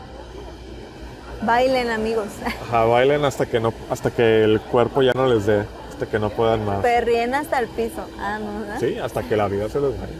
Bailen, 1.45 1.91
amigos. 1.91 2.27
Ajá, 2.69 2.85
bailen 2.85 3.25
hasta 3.25 3.47
que 3.47 3.59
no, 3.61 3.73
hasta 3.91 4.11
que 4.11 4.45
el 4.45 4.61
cuerpo 4.61 5.03
ya 5.03 5.13
no 5.15 5.27
les 5.27 5.47
dé, 5.47 5.65
hasta 5.91 6.07
que 6.07 6.19
no 6.19 6.31
puedan 6.31 6.65
más. 6.65 6.81
Perrien 6.83 7.35
hasta 7.35 7.59
el 7.59 7.69
piso. 7.69 8.07
Ah, 8.19 8.39
no, 8.39 8.61
¿verdad? 8.61 8.77
Sí, 8.81 8.99
hasta 8.99 9.23
que 9.23 9.37
la 9.37 9.49
vida 9.49 9.69
se 9.69 9.81
les 9.81 9.91
vaya. 9.91 10.13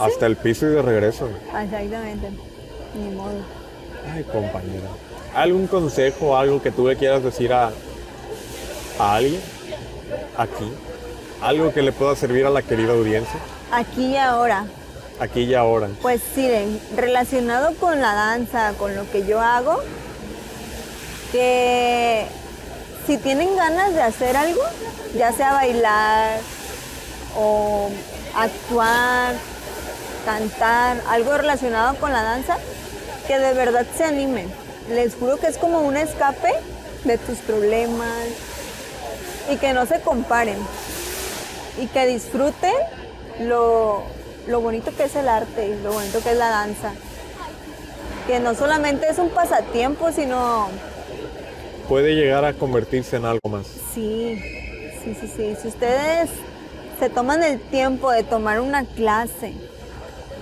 Hasta 0.00 0.26
el 0.26 0.36
piso 0.36 0.66
y 0.66 0.70
de 0.70 0.82
regreso. 0.82 1.28
Exactamente. 1.46 2.30
Ni 2.94 3.14
modo. 3.14 3.34
Ay, 4.12 4.24
compañera. 4.24 4.88
¿Algún 5.34 5.66
consejo, 5.66 6.36
algo 6.36 6.62
que 6.62 6.70
tú 6.70 6.88
le 6.88 6.96
quieras 6.96 7.22
decir 7.22 7.52
a, 7.52 7.70
a 8.98 9.14
alguien 9.14 9.40
aquí? 10.38 10.72
Algo 11.42 11.72
que 11.72 11.82
le 11.82 11.92
pueda 11.92 12.16
servir 12.16 12.46
a 12.46 12.50
la 12.50 12.62
querida 12.62 12.92
audiencia, 12.94 13.38
Aquí 13.70 14.12
y 14.12 14.16
ahora. 14.16 14.64
aquí 15.20 15.42
y 15.42 15.54
ahora. 15.54 15.88
Pues 16.00 16.22
sí, 16.34 16.48
relacionado 16.96 17.74
con 17.74 18.00
la 18.00 18.14
danza, 18.14 18.72
con 18.78 18.96
lo 18.96 19.10
que 19.10 19.26
yo 19.26 19.40
hago, 19.42 19.82
que 21.32 22.26
si 23.06 23.18
tienen 23.18 23.54
ganas 23.56 23.94
de 23.94 24.02
hacer 24.02 24.36
algo, 24.36 24.62
ya 25.16 25.32
sea 25.32 25.52
bailar 25.52 26.38
o 27.36 27.90
actuar, 28.34 29.34
cantar, 30.24 31.00
algo 31.08 31.36
relacionado 31.36 31.96
con 31.96 32.12
la 32.12 32.22
danza, 32.22 32.58
que 33.26 33.38
de 33.38 33.54
verdad 33.54 33.86
se 33.96 34.04
animen. 34.04 34.52
Les 34.90 35.14
juro 35.14 35.36
que 35.36 35.46
es 35.46 35.58
como 35.58 35.80
un 35.80 35.96
escape 35.96 36.52
de 37.04 37.18
tus 37.18 37.38
problemas 37.38 38.26
y 39.50 39.56
que 39.56 39.72
no 39.72 39.86
se 39.86 40.00
comparen 40.00 40.58
y 41.80 41.86
que 41.86 42.06
disfruten 42.06 42.74
lo, 43.40 44.02
lo 44.46 44.60
bonito 44.60 44.94
que 44.96 45.04
es 45.04 45.14
el 45.16 45.28
arte 45.28 45.68
y 45.68 45.82
lo 45.82 45.92
bonito 45.92 46.20
que 46.22 46.30
es 46.30 46.36
la 46.36 46.48
danza. 46.48 46.92
Que 48.26 48.40
no 48.40 48.54
solamente 48.54 49.08
es 49.08 49.18
un 49.18 49.30
pasatiempo, 49.30 50.10
sino 50.10 50.68
Puede 51.88 52.14
llegar 52.14 52.44
a 52.44 52.52
convertirse 52.52 53.16
en 53.16 53.24
algo 53.24 53.48
más. 53.48 53.66
sí, 53.94 54.40
sí, 55.04 55.16
sí, 55.20 55.28
sí. 55.36 55.56
Si 55.62 55.68
ustedes 55.68 56.30
se 56.98 57.08
toman 57.10 57.42
el 57.44 57.60
tiempo 57.60 58.10
de 58.10 58.24
tomar 58.24 58.60
una 58.60 58.84
clase 58.84 59.52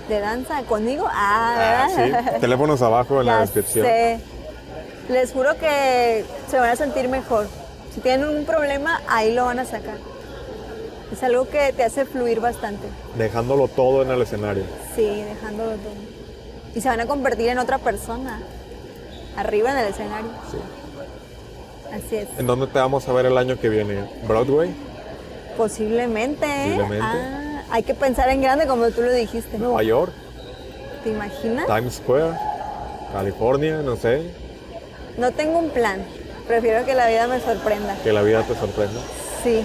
de 0.08 0.20
danza 0.20 0.62
conmigo, 0.62 1.06
ah, 1.10 1.86
Ah, 1.86 1.88
sí. 1.94 2.12
Teléfonos 2.40 2.80
abajo 2.82 3.20
en 3.20 3.26
la 3.26 3.40
descripción. 3.40 3.84
sé. 3.86 4.20
Les 5.10 5.32
juro 5.32 5.56
que 5.58 6.24
se 6.50 6.58
van 6.58 6.70
a 6.70 6.76
sentir 6.76 7.08
mejor. 7.08 7.46
Si 7.94 8.00
tienen 8.00 8.26
un 8.28 8.44
problema, 8.46 9.02
ahí 9.06 9.34
lo 9.34 9.44
van 9.44 9.58
a 9.58 9.64
sacar. 9.66 9.96
Es 11.12 11.22
algo 11.22 11.46
que 11.48 11.72
te 11.74 11.84
hace 11.84 12.06
fluir 12.06 12.40
bastante. 12.40 12.86
Dejándolo 13.16 13.68
todo 13.68 14.02
en 14.02 14.10
el 14.10 14.22
escenario. 14.22 14.64
Sí, 14.96 15.22
dejándolo 15.22 15.72
todo. 15.72 15.92
Y 16.74 16.80
se 16.80 16.88
van 16.88 17.00
a 17.00 17.06
convertir 17.06 17.48
en 17.50 17.58
otra 17.58 17.76
persona. 17.78 18.40
Arriba 19.36 19.70
en 19.72 19.78
el 19.78 19.88
escenario. 19.92 20.30
Sí. 20.50 20.56
Así 21.94 22.16
es. 22.16 22.28
¿En 22.38 22.46
dónde 22.46 22.66
te 22.66 22.78
vamos 22.78 23.08
a 23.08 23.12
ver 23.12 23.26
el 23.26 23.38
año 23.38 23.58
que 23.58 23.68
viene? 23.68 24.04
¿Broadway? 24.26 24.74
Posiblemente. 25.56 26.46
Posiblemente. 26.46 26.98
Ah, 27.00 27.62
hay 27.70 27.82
que 27.84 27.94
pensar 27.94 28.28
en 28.30 28.42
grande 28.42 28.66
como 28.66 28.90
tú 28.90 29.02
lo 29.02 29.12
dijiste. 29.12 29.58
¿Nueva 29.58 29.82
York? 29.82 30.12
¿Te 31.04 31.10
imaginas? 31.10 31.66
¿Times 31.66 31.94
Square? 31.94 32.32
¿California? 33.12 33.80
No 33.84 33.94
sé. 33.94 34.32
No 35.18 35.30
tengo 35.30 35.58
un 35.58 35.70
plan. 35.70 36.04
Prefiero 36.48 36.84
que 36.84 36.94
la 36.94 37.06
vida 37.08 37.28
me 37.28 37.40
sorprenda. 37.40 37.96
Que 38.02 38.12
la 38.12 38.22
vida 38.22 38.42
te 38.42 38.54
sorprenda. 38.56 39.00
Sí. 39.44 39.64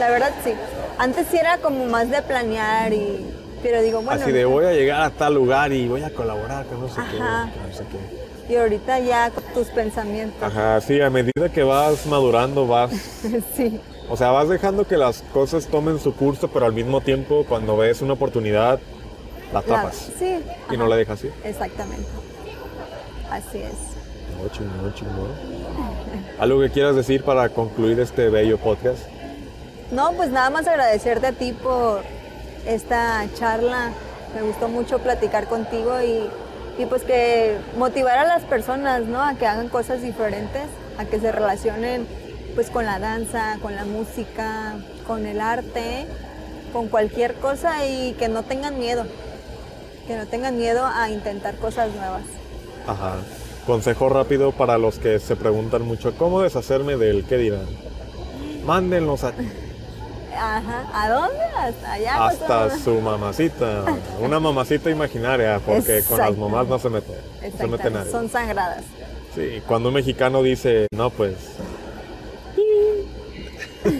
La 0.00 0.10
verdad 0.10 0.32
sí. 0.42 0.54
Antes 0.98 1.26
sí 1.30 1.36
era 1.36 1.58
como 1.58 1.84
más 1.84 2.10
de 2.10 2.22
planear 2.22 2.92
y... 2.92 3.26
Pero 3.62 3.82
digo, 3.82 4.00
bueno... 4.00 4.22
Así 4.22 4.32
de 4.32 4.44
voy 4.44 4.64
a 4.64 4.72
llegar 4.72 5.02
a 5.02 5.10
tal 5.10 5.34
lugar 5.34 5.72
y 5.72 5.86
voy 5.86 6.02
a 6.02 6.10
colaborar 6.10 6.64
con 6.66 6.80
no 6.80 6.88
sé 6.88 7.00
qué. 7.10 7.20
Ajá. 7.20 7.50
que 7.52 7.68
no 7.68 7.74
sé 7.74 7.84
qué. 7.84 8.31
Y 8.48 8.56
ahorita 8.56 8.98
ya 9.00 9.30
tus 9.54 9.68
pensamientos. 9.68 10.42
Ajá, 10.42 10.80
sí, 10.80 11.00
a 11.00 11.08
medida 11.10 11.48
que 11.52 11.62
vas 11.62 12.06
madurando, 12.06 12.66
vas. 12.66 12.90
sí. 13.56 13.80
O 14.08 14.16
sea, 14.16 14.30
vas 14.30 14.48
dejando 14.48 14.86
que 14.86 14.96
las 14.96 15.22
cosas 15.32 15.66
tomen 15.68 15.98
su 15.98 16.14
curso, 16.14 16.48
pero 16.48 16.66
al 16.66 16.72
mismo 16.72 17.00
tiempo, 17.00 17.46
cuando 17.48 17.76
ves 17.76 18.02
una 18.02 18.14
oportunidad, 18.14 18.78
la 19.48 19.52
La- 19.52 19.58
atrapas. 19.60 20.10
sí. 20.18 20.40
Y 20.70 20.76
no 20.76 20.86
la 20.86 20.96
dejas 20.96 21.22
ir. 21.24 21.32
Exactamente. 21.44 22.06
Así 23.30 23.58
es. 23.58 23.72
No, 24.42 24.48
chingón, 24.50 24.92
chingón. 24.94 25.30
¿Algo 26.38 26.60
que 26.60 26.70
quieras 26.70 26.96
decir 26.96 27.22
para 27.22 27.48
concluir 27.48 28.00
este 28.00 28.28
bello 28.28 28.58
podcast? 28.58 29.02
No, 29.92 30.12
pues 30.12 30.30
nada 30.30 30.50
más 30.50 30.66
agradecerte 30.66 31.28
a 31.28 31.32
ti 31.32 31.52
por 31.52 32.02
esta 32.66 33.24
charla. 33.38 33.92
Me 34.34 34.42
gustó 34.42 34.68
mucho 34.68 34.98
platicar 34.98 35.46
contigo 35.46 36.02
y, 36.02 36.28
y 36.78 36.86
pues 36.86 37.02
que 37.02 37.56
motivar 37.76 38.18
a 38.18 38.24
las 38.24 38.42
personas, 38.44 39.02
¿no? 39.02 39.22
A 39.22 39.34
que 39.34 39.46
hagan 39.46 39.68
cosas 39.68 40.02
diferentes, 40.02 40.64
a 40.98 41.04
que 41.04 41.20
se 41.20 41.30
relacionen 41.32 42.06
pues 42.54 42.70
con 42.70 42.84
la 42.86 42.98
danza, 42.98 43.58
con 43.62 43.74
la 43.74 43.84
música, 43.84 44.74
con 45.06 45.26
el 45.26 45.40
arte, 45.40 46.06
con 46.72 46.88
cualquier 46.88 47.34
cosa 47.34 47.86
y 47.86 48.12
que 48.14 48.28
no 48.28 48.42
tengan 48.42 48.78
miedo. 48.78 49.06
Que 50.06 50.16
no 50.16 50.26
tengan 50.26 50.56
miedo 50.58 50.84
a 50.86 51.10
intentar 51.10 51.54
cosas 51.56 51.94
nuevas. 51.94 52.22
Ajá. 52.86 53.16
Consejo 53.66 54.08
rápido 54.08 54.50
para 54.52 54.76
los 54.76 54.98
que 54.98 55.18
se 55.20 55.36
preguntan 55.36 55.82
mucho, 55.82 56.14
¿cómo 56.16 56.42
deshacerme 56.42 56.96
del 56.96 57.24
qué 57.24 57.36
dirán? 57.36 57.66
Mándenlos 58.66 59.22
a- 59.24 59.32
Ajá. 60.36 60.84
¿A 60.92 61.08
dónde? 61.10 61.44
Hasta 61.56 61.92
allá. 61.92 62.26
hasta 62.26 62.68
pues, 62.68 62.80
su 62.82 63.00
mamacita. 63.00 63.84
Una 64.20 64.40
mamacita 64.40 64.90
imaginaria, 64.90 65.60
porque 65.64 66.02
con 66.08 66.18
las 66.18 66.36
mamás 66.36 66.66
no 66.66 66.78
se 66.78 66.88
mete. 66.90 67.12
No 67.52 67.58
se 67.58 67.66
mete 67.66 67.90
nadie. 67.90 68.10
Son 68.10 68.28
sagradas. 68.28 68.84
Sí, 69.34 69.62
cuando 69.66 69.88
un 69.88 69.94
mexicano 69.94 70.42
dice, 70.42 70.86
no, 70.94 71.10
pues, 71.10 71.34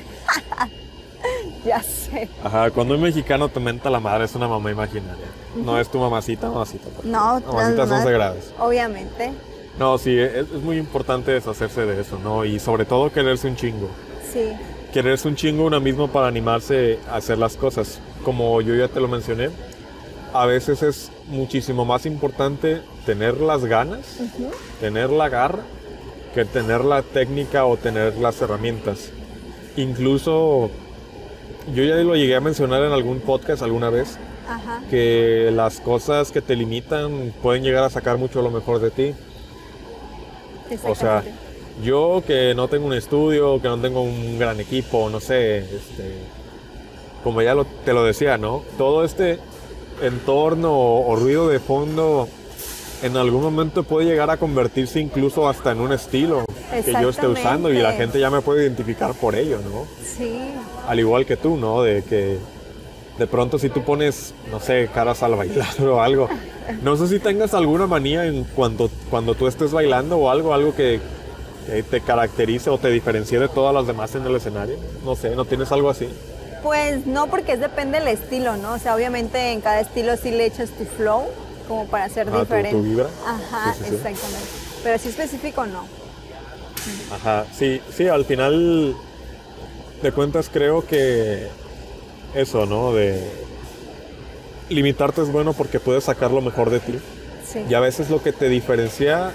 Ya 1.64 1.80
sé. 1.82 2.28
ajá, 2.42 2.70
cuando 2.72 2.94
un 2.94 3.00
mexicano 3.02 3.48
te 3.48 3.60
menta 3.60 3.88
la 3.88 4.00
madre 4.00 4.24
es 4.24 4.34
una 4.34 4.48
mamá 4.48 4.70
imaginaria. 4.70 5.24
No 5.54 5.78
es 5.78 5.88
tu 5.88 5.98
mamacita, 5.98 6.48
mamacita. 6.50 6.88
pues. 6.90 7.04
No, 7.06 7.40
Mamacitas 7.40 7.88
son 7.88 8.02
sagradas. 8.02 8.52
Obviamente. 8.58 9.32
No, 9.78 9.96
sí, 9.96 10.18
es, 10.18 10.34
es 10.50 10.62
muy 10.62 10.76
importante 10.76 11.30
deshacerse 11.30 11.86
de 11.86 12.00
eso, 12.00 12.18
¿no? 12.18 12.44
Y 12.44 12.58
sobre 12.58 12.84
todo 12.84 13.12
quererse 13.12 13.46
un 13.48 13.56
chingo. 13.56 13.88
Sí. 14.32 14.52
Quererse 14.92 15.26
un 15.26 15.36
chingo 15.36 15.64
uno 15.64 15.80
mismo 15.80 16.08
para 16.08 16.26
animarse 16.26 16.98
a 17.10 17.16
hacer 17.16 17.38
las 17.38 17.56
cosas. 17.56 17.98
Como 18.24 18.60
yo 18.60 18.74
ya 18.74 18.88
te 18.88 19.00
lo 19.00 19.08
mencioné, 19.08 19.50
a 20.34 20.46
veces 20.46 20.82
es 20.82 21.10
muchísimo 21.28 21.84
más 21.84 22.06
importante 22.06 22.82
tener 23.06 23.40
las 23.40 23.64
ganas, 23.64 24.18
tener 24.80 25.10
la 25.10 25.28
garra, 25.28 25.60
que 26.34 26.44
tener 26.44 26.84
la 26.84 27.02
técnica 27.02 27.64
o 27.64 27.76
tener 27.76 28.16
las 28.16 28.40
herramientas. 28.42 29.10
Incluso, 29.76 30.70
yo 31.74 31.84
ya 31.84 31.96
lo 31.96 32.14
llegué 32.14 32.36
a 32.36 32.40
mencionar 32.40 32.82
en 32.82 32.92
algún 32.92 33.20
podcast 33.20 33.62
alguna 33.62 33.88
vez, 33.88 34.18
Ajá. 34.46 34.82
que 34.90 35.50
las 35.54 35.80
cosas 35.80 36.32
que 36.32 36.42
te 36.42 36.54
limitan 36.54 37.32
pueden 37.42 37.62
llegar 37.62 37.84
a 37.84 37.90
sacar 37.90 38.18
mucho 38.18 38.42
lo 38.42 38.50
mejor 38.50 38.80
de 38.80 38.90
ti. 38.90 39.14
O 40.84 40.94
sea. 40.94 41.22
Yo 41.82 42.22
que 42.26 42.54
no 42.54 42.68
tengo 42.68 42.86
un 42.86 42.94
estudio, 42.94 43.60
que 43.60 43.68
no 43.68 43.78
tengo 43.78 44.02
un 44.02 44.38
gran 44.38 44.60
equipo, 44.60 45.08
no 45.10 45.20
sé, 45.20 45.58
este, 45.58 46.14
como 47.24 47.40
ya 47.42 47.54
lo- 47.54 47.64
te 47.64 47.92
lo 47.92 48.04
decía, 48.04 48.36
¿no? 48.38 48.62
Todo 48.78 49.04
este 49.04 49.38
entorno 50.02 50.72
o, 50.72 51.10
o 51.12 51.16
ruido 51.16 51.48
de 51.48 51.60
fondo 51.60 52.28
en 53.02 53.16
algún 53.16 53.42
momento 53.42 53.82
puede 53.82 54.06
llegar 54.06 54.30
a 54.30 54.36
convertirse 54.36 55.00
incluso 55.00 55.48
hasta 55.48 55.72
en 55.72 55.80
un 55.80 55.92
estilo 55.92 56.44
que 56.84 56.92
yo 57.02 57.08
esté 57.08 57.26
usando 57.26 57.72
y 57.72 57.78
la 57.78 57.92
gente 57.92 58.18
ya 58.20 58.30
me 58.30 58.40
puede 58.42 58.62
identificar 58.62 59.12
por 59.14 59.34
ello, 59.34 59.58
¿no? 59.58 59.86
Sí. 60.04 60.52
Al 60.88 61.00
igual 61.00 61.26
que 61.26 61.36
tú, 61.36 61.56
¿no? 61.56 61.82
De 61.82 62.02
que 62.02 62.38
de 63.18 63.26
pronto 63.26 63.58
si 63.58 63.68
tú 63.68 63.82
pones, 63.84 64.34
no 64.50 64.58
sé, 64.60 64.88
caras 64.92 65.22
al 65.22 65.34
bailar 65.34 65.68
o 65.82 66.00
algo, 66.00 66.28
no 66.82 66.96
sé 66.96 67.08
si 67.08 67.18
tengas 67.18 67.54
alguna 67.54 67.86
manía 67.86 68.24
en 68.26 68.44
cuando, 68.44 68.88
cuando 69.10 69.34
tú 69.34 69.46
estés 69.48 69.72
bailando 69.72 70.16
o 70.18 70.30
algo, 70.30 70.54
algo 70.54 70.74
que, 70.74 71.00
que 71.66 71.82
te 71.82 72.00
caracterice 72.00 72.70
o 72.70 72.78
te 72.78 72.88
diferencie 72.88 73.38
de 73.38 73.48
todas 73.48 73.74
las 73.74 73.86
demás 73.86 74.14
en 74.14 74.24
el 74.26 74.34
escenario. 74.36 74.76
No 75.04 75.14
sé, 75.16 75.34
¿no 75.36 75.44
tienes 75.44 75.70
algo 75.72 75.90
así? 75.90 76.08
Pues 76.62 77.06
no, 77.06 77.26
porque 77.28 77.52
es 77.52 77.60
depende 77.60 77.98
del 77.98 78.08
estilo, 78.08 78.56
¿no? 78.56 78.74
O 78.74 78.78
sea, 78.78 78.94
obviamente 78.94 79.52
en 79.52 79.60
cada 79.60 79.80
estilo 79.80 80.16
sí 80.16 80.30
le 80.30 80.46
echas 80.46 80.70
tu 80.70 80.84
flow, 80.84 81.24
como 81.68 81.86
para 81.86 82.08
ser 82.08 82.28
Ah, 82.28 82.32
tu- 82.32 82.38
diferente. 82.40 82.70
tu 82.70 82.82
vibra. 82.82 83.06
Ajá, 83.26 83.74
Sí, 83.74 83.78
sí, 83.84 83.88
sí. 83.90 83.94
exactamente. 83.96 84.48
Pero 84.84 84.98
sí 84.98 85.08
específico 85.08 85.66
no. 85.66 85.84
Ajá, 87.12 87.44
sí, 87.56 87.80
sí, 87.96 88.08
al 88.08 88.24
final 88.24 88.94
de 90.02 90.12
cuentas 90.12 90.48
creo 90.52 90.84
que 90.86 91.46
eso, 92.34 92.66
¿no? 92.66 92.92
De 92.92 93.22
limitarte 94.68 95.22
es 95.22 95.30
bueno 95.30 95.52
porque 95.52 95.78
puedes 95.80 96.04
sacar 96.04 96.30
lo 96.30 96.40
mejor 96.40 96.70
de 96.70 96.80
ti. 96.80 96.98
Sí. 97.46 97.60
Y 97.68 97.74
a 97.74 97.80
veces 97.80 98.08
lo 98.10 98.22
que 98.22 98.32
te 98.32 98.48
diferencia 98.48 99.32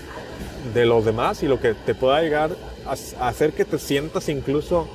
de 0.73 0.85
los 0.85 1.05
demás 1.05 1.43
y 1.43 1.47
lo 1.47 1.59
que 1.59 1.73
te 1.73 1.95
pueda 1.95 2.22
llegar 2.22 2.51
a 2.85 3.27
hacer 3.27 3.53
que 3.53 3.65
te 3.65 3.77
sientas 3.80 4.30
incluso 4.30 4.88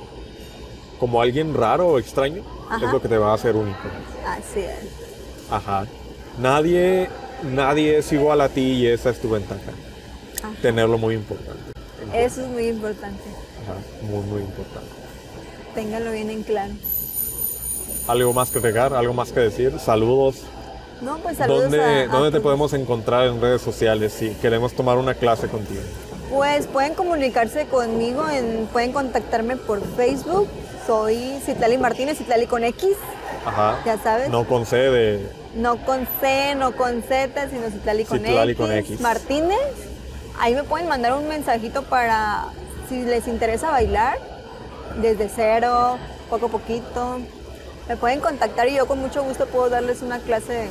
como 0.99 1.21
alguien 1.21 1.53
raro 1.53 1.87
o 1.87 1.99
extraño 1.99 2.43
Ajá. 2.69 2.85
es 2.85 2.91
lo 2.91 3.01
que 3.01 3.07
te 3.07 3.17
va 3.17 3.31
a 3.31 3.35
hacer 3.35 3.55
único. 3.55 3.79
Así 4.25 4.59
es. 4.59 4.89
Ajá. 5.51 5.85
Nadie, 6.39 7.09
nadie 7.43 7.97
es 7.97 8.11
igual 8.11 8.41
a 8.41 8.49
ti 8.49 8.61
y 8.61 8.87
esa 8.87 9.09
es 9.09 9.19
tu 9.19 9.29
ventaja. 9.29 9.71
Ajá. 10.41 10.53
Tenerlo 10.61 10.97
muy 10.97 11.15
importante. 11.15 11.73
Eso 12.13 12.41
es 12.41 12.47
muy 12.47 12.67
importante. 12.67 13.23
Ajá, 13.63 13.75
muy, 14.01 14.23
muy 14.25 14.41
importante. 14.41 14.89
Ténganlo 15.75 16.11
bien 16.11 16.29
en 16.29 16.43
claro. 16.43 16.73
¿Algo 18.07 18.33
más 18.33 18.51
que 18.51 18.59
agregar? 18.59 18.93
¿Algo 18.93 19.13
más 19.13 19.31
que 19.31 19.39
decir? 19.39 19.79
Saludos. 19.79 20.43
No, 21.03 21.17
pues 21.17 21.37
saludos 21.37 21.63
¿Dónde, 21.63 21.81
a, 21.81 22.01
a 22.03 22.07
¿dónde 22.07 22.31
te 22.31 22.39
podemos 22.39 22.73
encontrar 22.73 23.27
en 23.27 23.41
redes 23.41 23.61
sociales 23.61 24.13
si 24.13 24.29
queremos 24.35 24.73
tomar 24.73 24.97
una 24.97 25.13
clase 25.13 25.47
contigo? 25.47 25.81
Pues 26.29 26.65
pueden 26.67 26.93
comunicarse 26.95 27.65
conmigo, 27.67 28.27
en, 28.29 28.67
pueden 28.71 28.93
contactarme 28.93 29.57
por 29.57 29.81
Facebook. 29.95 30.47
Soy 30.87 31.39
Citlali 31.45 31.77
Martínez, 31.77 32.17
Citlali 32.17 32.45
con 32.47 32.63
X, 32.63 32.89
Ajá. 33.45 33.81
ya 33.85 33.97
sabes. 33.97 34.29
No 34.29 34.45
con 34.45 34.65
C 34.65 34.77
de... 34.77 35.29
No 35.55 35.77
con 35.85 36.07
C, 36.19 36.55
no 36.55 36.71
con 36.75 37.03
Z, 37.03 37.49
sino 37.49 37.69
Citlali 37.69 38.05
con, 38.05 38.19
Citlali 38.19 38.51
X. 38.53 38.61
con 38.61 38.71
X. 38.71 39.01
Martínez. 39.01 39.59
Ahí 40.39 40.55
me 40.55 40.63
pueden 40.63 40.87
mandar 40.87 41.13
un 41.13 41.27
mensajito 41.27 41.83
para 41.83 42.45
si 42.89 43.03
les 43.03 43.27
interesa 43.27 43.69
bailar, 43.69 44.17
desde 45.01 45.29
cero, 45.29 45.97
poco 46.29 46.47
a 46.47 46.49
poquito. 46.49 47.19
Me 47.87 47.95
pueden 47.97 48.19
contactar 48.19 48.67
y 48.67 48.75
yo 48.75 48.87
con 48.87 48.99
mucho 48.99 49.23
gusto 49.23 49.45
puedo 49.45 49.69
darles 49.69 50.01
una 50.01 50.19
clase 50.19 50.67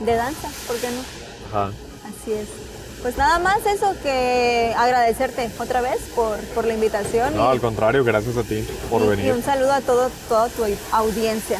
de, 0.00 0.14
danza, 0.14 0.48
¿por 0.66 0.76
qué 0.76 0.88
no? 0.90 1.00
Ajá. 1.50 1.70
Así 2.06 2.32
es. 2.32 2.48
Pues 3.02 3.16
nada 3.18 3.38
más 3.38 3.64
eso 3.66 3.94
que 4.02 4.74
agradecerte 4.76 5.50
otra 5.58 5.80
vez 5.80 5.98
por, 6.14 6.38
por 6.54 6.64
la 6.66 6.74
invitación 6.74 7.36
No, 7.36 7.44
y, 7.50 7.52
al 7.52 7.60
contrario, 7.60 8.02
gracias 8.04 8.36
a 8.36 8.42
ti 8.42 8.66
por 8.90 9.02
y- 9.02 9.04
y 9.04 9.08
venir. 9.08 9.32
un 9.32 9.42
saludo 9.44 9.72
a 9.72 9.80
todo, 9.80 10.10
toda 10.28 10.48
tu 10.48 10.64
audiencia, 10.92 11.58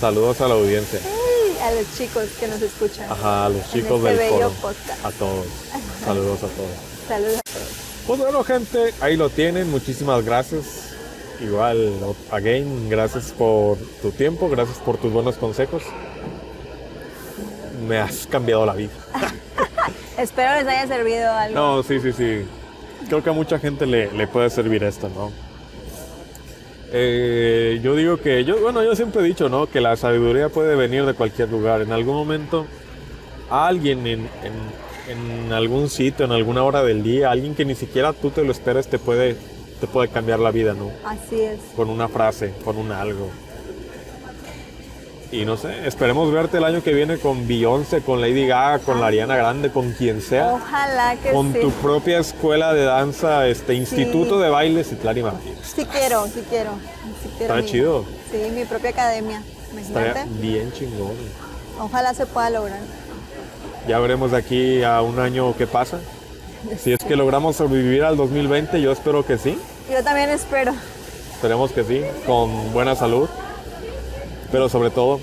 Saludos 0.00 0.40
a 0.40 0.48
la 0.48 0.54
audiencia. 0.54 1.00
a 1.64 1.72
los 1.72 1.84
chicos 1.98 2.24
que 2.38 2.46
nos 2.46 2.62
escuchan. 2.62 3.10
Ajá, 3.10 3.46
a 3.46 3.48
los 3.48 3.68
chicos 3.72 3.98
este 3.98 4.08
del 4.08 4.18
bello 4.32 4.50
podcast. 4.62 5.04
A 5.04 5.10
todos. 5.10 5.46
Saludos 6.04 6.38
a 6.38 6.46
todos. 6.46 6.70
Saludos 7.08 7.38
a 7.38 7.42
todos. 7.52 7.68
Pues 8.06 8.20
bueno, 8.20 8.44
gente, 8.44 8.94
ahí 9.00 9.16
lo 9.16 9.28
tienen. 9.28 9.68
Muchísimas 9.70 10.24
gracias. 10.24 10.64
Igual, 11.40 11.92
again, 12.30 12.88
gracias 12.88 13.32
por 13.36 13.76
tu 14.00 14.10
tiempo, 14.12 14.48
gracias 14.48 14.78
por 14.78 14.96
tus 14.98 15.12
buenos 15.12 15.34
consejos. 15.36 15.82
Me 17.86 17.98
has 17.98 18.26
cambiado 18.26 18.64
la 18.66 18.74
vida. 18.74 18.90
Espero 20.18 20.52
les 20.54 20.66
haya 20.66 20.86
servido 20.86 21.30
algo. 21.32 21.54
No, 21.54 21.82
sí, 21.82 22.00
sí, 22.00 22.12
sí. 22.12 22.42
Creo 23.08 23.22
que 23.22 23.30
a 23.30 23.32
mucha 23.32 23.58
gente 23.58 23.86
le, 23.86 24.10
le 24.12 24.26
puede 24.26 24.50
servir 24.50 24.82
esto, 24.82 25.08
¿no? 25.08 25.30
Eh, 26.90 27.80
yo 27.82 27.94
digo 27.94 28.16
que, 28.16 28.44
yo, 28.44 28.58
bueno, 28.60 28.82
yo 28.82 28.96
siempre 28.96 29.20
he 29.20 29.24
dicho, 29.24 29.48
¿no? 29.48 29.66
Que 29.68 29.80
la 29.80 29.96
sabiduría 29.96 30.48
puede 30.48 30.74
venir 30.74 31.04
de 31.04 31.14
cualquier 31.14 31.50
lugar. 31.50 31.82
En 31.82 31.92
algún 31.92 32.14
momento, 32.16 32.66
alguien 33.50 34.06
en, 34.06 34.20
en- 34.20 34.88
en 35.46 35.52
algún 35.52 35.88
sitio, 35.88 36.26
en 36.26 36.32
alguna 36.32 36.62
hora 36.64 36.82
del 36.82 37.02
día, 37.02 37.30
alguien 37.30 37.54
que 37.54 37.64
ni 37.64 37.74
siquiera 37.74 38.12
tú 38.12 38.30
te 38.30 38.42
lo 38.44 38.52
esperes, 38.52 38.88
te 38.88 38.98
puede, 38.98 39.36
te 39.80 39.86
puede 39.86 40.08
cambiar 40.08 40.38
la 40.38 40.50
vida, 40.50 40.74
¿no? 40.74 40.90
Así 41.04 41.40
es. 41.40 41.58
Con 41.76 41.88
una 41.88 42.08
frase, 42.08 42.52
con 42.64 42.76
un 42.76 42.92
algo. 42.92 43.30
Y 45.30 45.44
no 45.44 45.58
sé, 45.58 45.86
esperemos 45.86 46.32
verte 46.32 46.56
el 46.56 46.64
año 46.64 46.82
que 46.82 46.94
viene 46.94 47.18
con 47.18 47.46
Beyoncé, 47.46 48.00
con 48.00 48.20
Lady 48.22 48.46
Gaga, 48.46 48.78
con 48.78 48.98
la 48.98 49.08
Ariana 49.08 49.36
Grande, 49.36 49.70
con 49.70 49.92
quien 49.92 50.22
sea 50.22 50.54
Ojalá 50.54 51.16
que 51.22 51.30
con 51.32 51.52
sí. 51.52 51.60
tu 51.60 51.70
propia 51.70 52.18
escuela 52.18 52.72
de 52.72 52.84
danza, 52.84 53.46
este 53.46 53.74
instituto 53.74 54.38
de 54.38 54.48
baile 54.48 54.84
Citlali 54.84 55.22
Martínez. 55.22 55.58
Sí 55.76 55.84
quiero, 55.84 56.26
sí 56.28 56.42
quiero. 56.48 56.70
sí 57.22 57.28
quiero 57.36 57.54
Está 57.54 57.56
mi- 57.56 57.66
chido. 57.70 58.04
Sí, 58.30 58.38
mi 58.54 58.64
propia 58.64 58.88
academia. 58.90 59.42
Imagínate. 59.70 60.24
bien 60.40 60.72
chingón. 60.72 61.12
Ojalá 61.78 62.14
se 62.14 62.24
pueda 62.24 62.48
lograr. 62.48 62.80
Ya 63.86 63.98
veremos 63.98 64.30
de 64.30 64.38
aquí 64.38 64.82
a 64.82 65.02
un 65.02 65.18
año 65.20 65.54
qué 65.58 65.66
pasa. 65.66 65.98
Si 66.82 66.90
es 66.92 66.98
que 67.00 67.16
logramos 67.16 67.56
sobrevivir 67.56 68.02
al 68.02 68.16
2020, 68.16 68.80
yo 68.80 68.90
espero 68.92 69.26
que 69.26 69.36
sí. 69.36 69.58
Yo 69.92 70.02
también 70.02 70.30
espero. 70.30 70.72
Esperemos 71.34 71.70
que 71.70 71.84
sí, 71.84 72.02
con 72.26 72.72
buena 72.72 72.96
salud. 72.96 73.28
Pero 74.50 74.68
sobre 74.68 74.90
todo, 74.90 75.20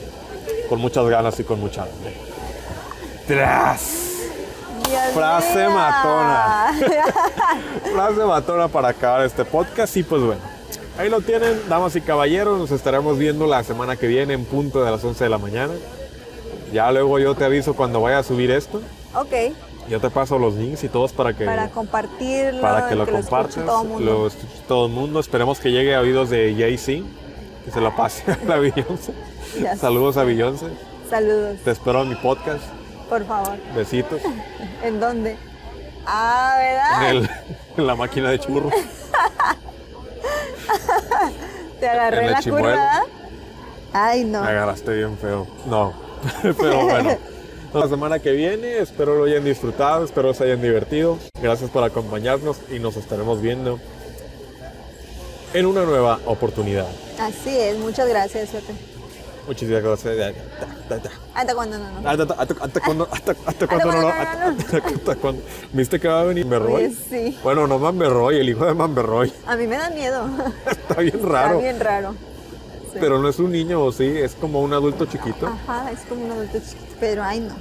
con 0.70 0.80
muchas 0.80 1.06
ganas 1.08 1.40
y 1.40 1.44
con 1.44 1.60
mucha 1.60 1.84
hambre. 1.84 2.16
¡Tras! 3.28 4.02
Dios 4.88 5.02
Frase 5.14 5.68
matona. 5.68 6.74
Frase 7.94 8.24
matona 8.26 8.68
para 8.68 8.90
acabar 8.90 9.26
este 9.26 9.44
podcast. 9.46 9.98
Y 9.98 10.04
pues 10.04 10.22
bueno, 10.22 10.42
ahí 11.00 11.10
lo 11.10 11.22
tienen, 11.22 11.60
damas 11.68 11.96
y 11.96 12.02
caballeros. 12.02 12.60
Nos 12.60 12.72
estaremos 12.72 13.18
viendo 13.18 13.48
la 13.48 13.64
semana 13.64 13.96
que 13.96 14.08
viene 14.08 14.34
en 14.34 14.46
punto 14.46 14.84
de 14.84 14.92
las 14.92 15.04
11 15.04 15.24
de 15.24 15.30
la 15.30 15.38
mañana. 15.40 15.74
Ya 16.72 16.92
luego 16.92 17.18
yo 17.20 17.34
te 17.36 17.46
aviso 17.46 17.74
cuando 17.76 18.02
vaya 18.02 18.20
a 18.20 18.24
subir 18.24 18.52
esto. 18.52 18.82
ok, 19.16 19.34
Yo 19.90 20.00
te 20.00 20.10
paso 20.10 20.38
los 20.38 20.56
links 20.56 20.84
y 20.84 20.90
todos 20.90 21.14
para 21.14 21.34
que, 21.34 21.46
para 21.46 21.70
compartirlo, 21.70 22.62
para 22.62 22.90
que 22.90 22.96
lo 22.96 23.08
compartas. 23.08 23.66
todo 23.66 23.82
el 23.82 23.88
mundo. 23.88 24.06
Lo 24.06 24.30
todo 24.68 24.86
el 24.88 24.92
mundo. 24.92 25.20
Esperemos 25.20 25.60
que 25.60 25.72
llegue 25.72 25.96
a 25.96 26.02
oídos 26.02 26.30
de 26.30 26.54
Jay-Z. 26.58 27.04
Que 27.66 27.72
se 27.72 27.82
lo 27.82 27.96
pase 27.96 28.24
a 28.32 28.38
la 28.48 28.58
Beyoncé. 28.58 29.12
Saludos 29.80 30.18
a 30.18 30.24
Beyoncé. 30.24 30.68
Saludos, 31.10 31.58
Te 31.64 31.72
espero 31.72 32.02
en 32.04 32.10
mi 32.10 32.16
podcast. 32.16 32.64
por 33.10 33.26
favor. 33.26 33.58
Besitos. 33.76 34.22
¿En 34.84 35.00
dónde? 35.00 35.36
Ah, 36.06 36.56
¿verdad? 36.60 37.10
En, 37.10 37.18
el- 37.18 37.30
en 37.78 37.88
la 37.88 37.96
máquina 37.96 38.30
de 38.30 38.40
churros. 38.40 38.74
Te 41.80 41.88
agarré 41.90 42.26
en 42.26 42.32
la 42.32 42.40
chimuelo. 42.40 42.68
curva. 42.70 43.04
Ay, 43.94 44.24
no. 44.26 44.42
Me 44.42 44.48
agarraste 44.50 44.94
bien 44.94 45.18
feo. 45.18 45.48
No, 45.68 45.94
pero 46.42 46.84
bueno. 46.86 47.18
La 47.74 47.88
semana 47.90 48.20
que 48.20 48.32
viene 48.32 48.78
espero 48.80 49.16
lo 49.18 49.26
hayan 49.26 49.44
disfrutado, 49.44 50.06
espero 50.06 50.34
se 50.34 50.46
hayan 50.46 50.62
divertido. 50.62 51.18
Gracias 51.42 51.70
por 51.70 51.84
acompañarnos 51.84 52.58
y 52.72 52.80
nos 52.80 52.96
estaremos 52.96 53.42
viendo 53.42 53.80
en 55.54 55.66
una 55.66 55.84
nueva 55.84 56.20
oportunidad. 56.26 56.88
Así 57.20 57.58
es, 57.58 57.78
muchas 57.78 58.08
gracias, 58.10 58.50
Sote. 58.50 58.74
Muchísimas 59.48 59.84
gracias. 59.84 60.34
Hasta 61.36 61.54
cuando 61.56 61.78
no, 61.78 62.02
no. 62.02 62.10
Hasta, 62.10 62.24
hasta- 62.34 62.64
hasta 62.66 62.80
cuando, 62.82 63.08
hasta, 63.12 63.36
hasta 63.46 63.68
cuando 63.68 63.92
no, 63.92 64.02
no, 64.02 64.08
hasta, 64.08 65.16
cuando- 65.16 65.42
¿Viste 65.72 66.00
que 66.00 66.08
va 66.08 66.22
a 66.22 66.24
venir 66.24 66.46
Manberroy? 66.46 66.86
Oye, 66.86 66.96
sí. 67.10 67.38
Bueno, 67.44 67.68
no 67.68 67.78
Manberroy, 67.78 68.40
el 68.40 68.50
hijo 68.50 68.66
de 68.66 68.74
Manberroy. 68.74 69.32
A 69.46 69.56
mí 69.56 69.68
me 69.68 69.78
da 69.78 69.90
miedo. 69.92 70.28
Está 70.70 71.02
bien 71.02 71.22
raro. 71.24 71.48
Está 71.60 71.62
bien 71.62 71.80
raro. 71.80 72.16
Sí. 72.92 72.98
Pero 73.00 73.20
no 73.20 73.30
es 73.30 73.38
un 73.40 73.52
niño, 73.52 73.84
¿o 73.84 73.92
sí? 73.92 74.06
Es 74.06 74.34
como 74.36 74.62
un 74.62 74.74
adulto 74.74 75.06
chiquito. 75.06 75.48
Ajá, 75.48 75.92
es 75.92 76.00
como 76.10 76.26
un 76.26 76.32
adulto 76.32 76.58
chiquito. 76.60 76.96
Pero 77.00 77.24
ay, 77.24 77.42
no. 77.42 77.56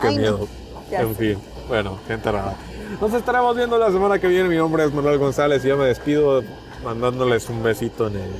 Qué 0.00 0.06
Ay, 0.08 0.16
miedo. 0.18 0.48
En 0.90 1.14
fin, 1.16 1.38
bueno, 1.68 1.98
gente 2.08 2.30
rara. 2.32 2.54
Nos 3.00 3.12
estaremos 3.12 3.54
viendo 3.56 3.76
la 3.78 3.90
semana 3.90 4.18
que 4.18 4.26
viene. 4.28 4.48
Mi 4.48 4.56
nombre 4.56 4.84
es 4.84 4.92
Manuel 4.94 5.18
González 5.18 5.62
y 5.64 5.68
yo 5.68 5.76
me 5.76 5.84
despido 5.86 6.42
mandándoles 6.84 7.48
un 7.48 7.62
besito 7.62 8.06
en 8.08 8.16
el, 8.16 8.30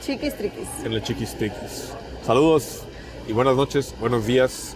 Chiquis 0.00 0.36
triquis. 0.36 0.68
en 0.84 0.92
el 0.92 1.02
chiquis 1.02 1.34
triquis. 1.36 1.92
Saludos 2.26 2.82
y 3.28 3.32
buenas 3.32 3.56
noches, 3.56 3.94
buenos 4.00 4.26
días 4.26 4.74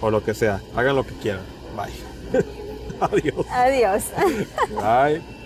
o 0.00 0.10
lo 0.10 0.22
que 0.24 0.34
sea. 0.34 0.60
Hagan 0.76 0.96
lo 0.96 1.04
que 1.04 1.14
quieran. 1.14 1.42
Bye. 1.76 2.42
Adiós. 3.00 3.46
Adiós. 3.50 4.04
Bye. 4.70 5.37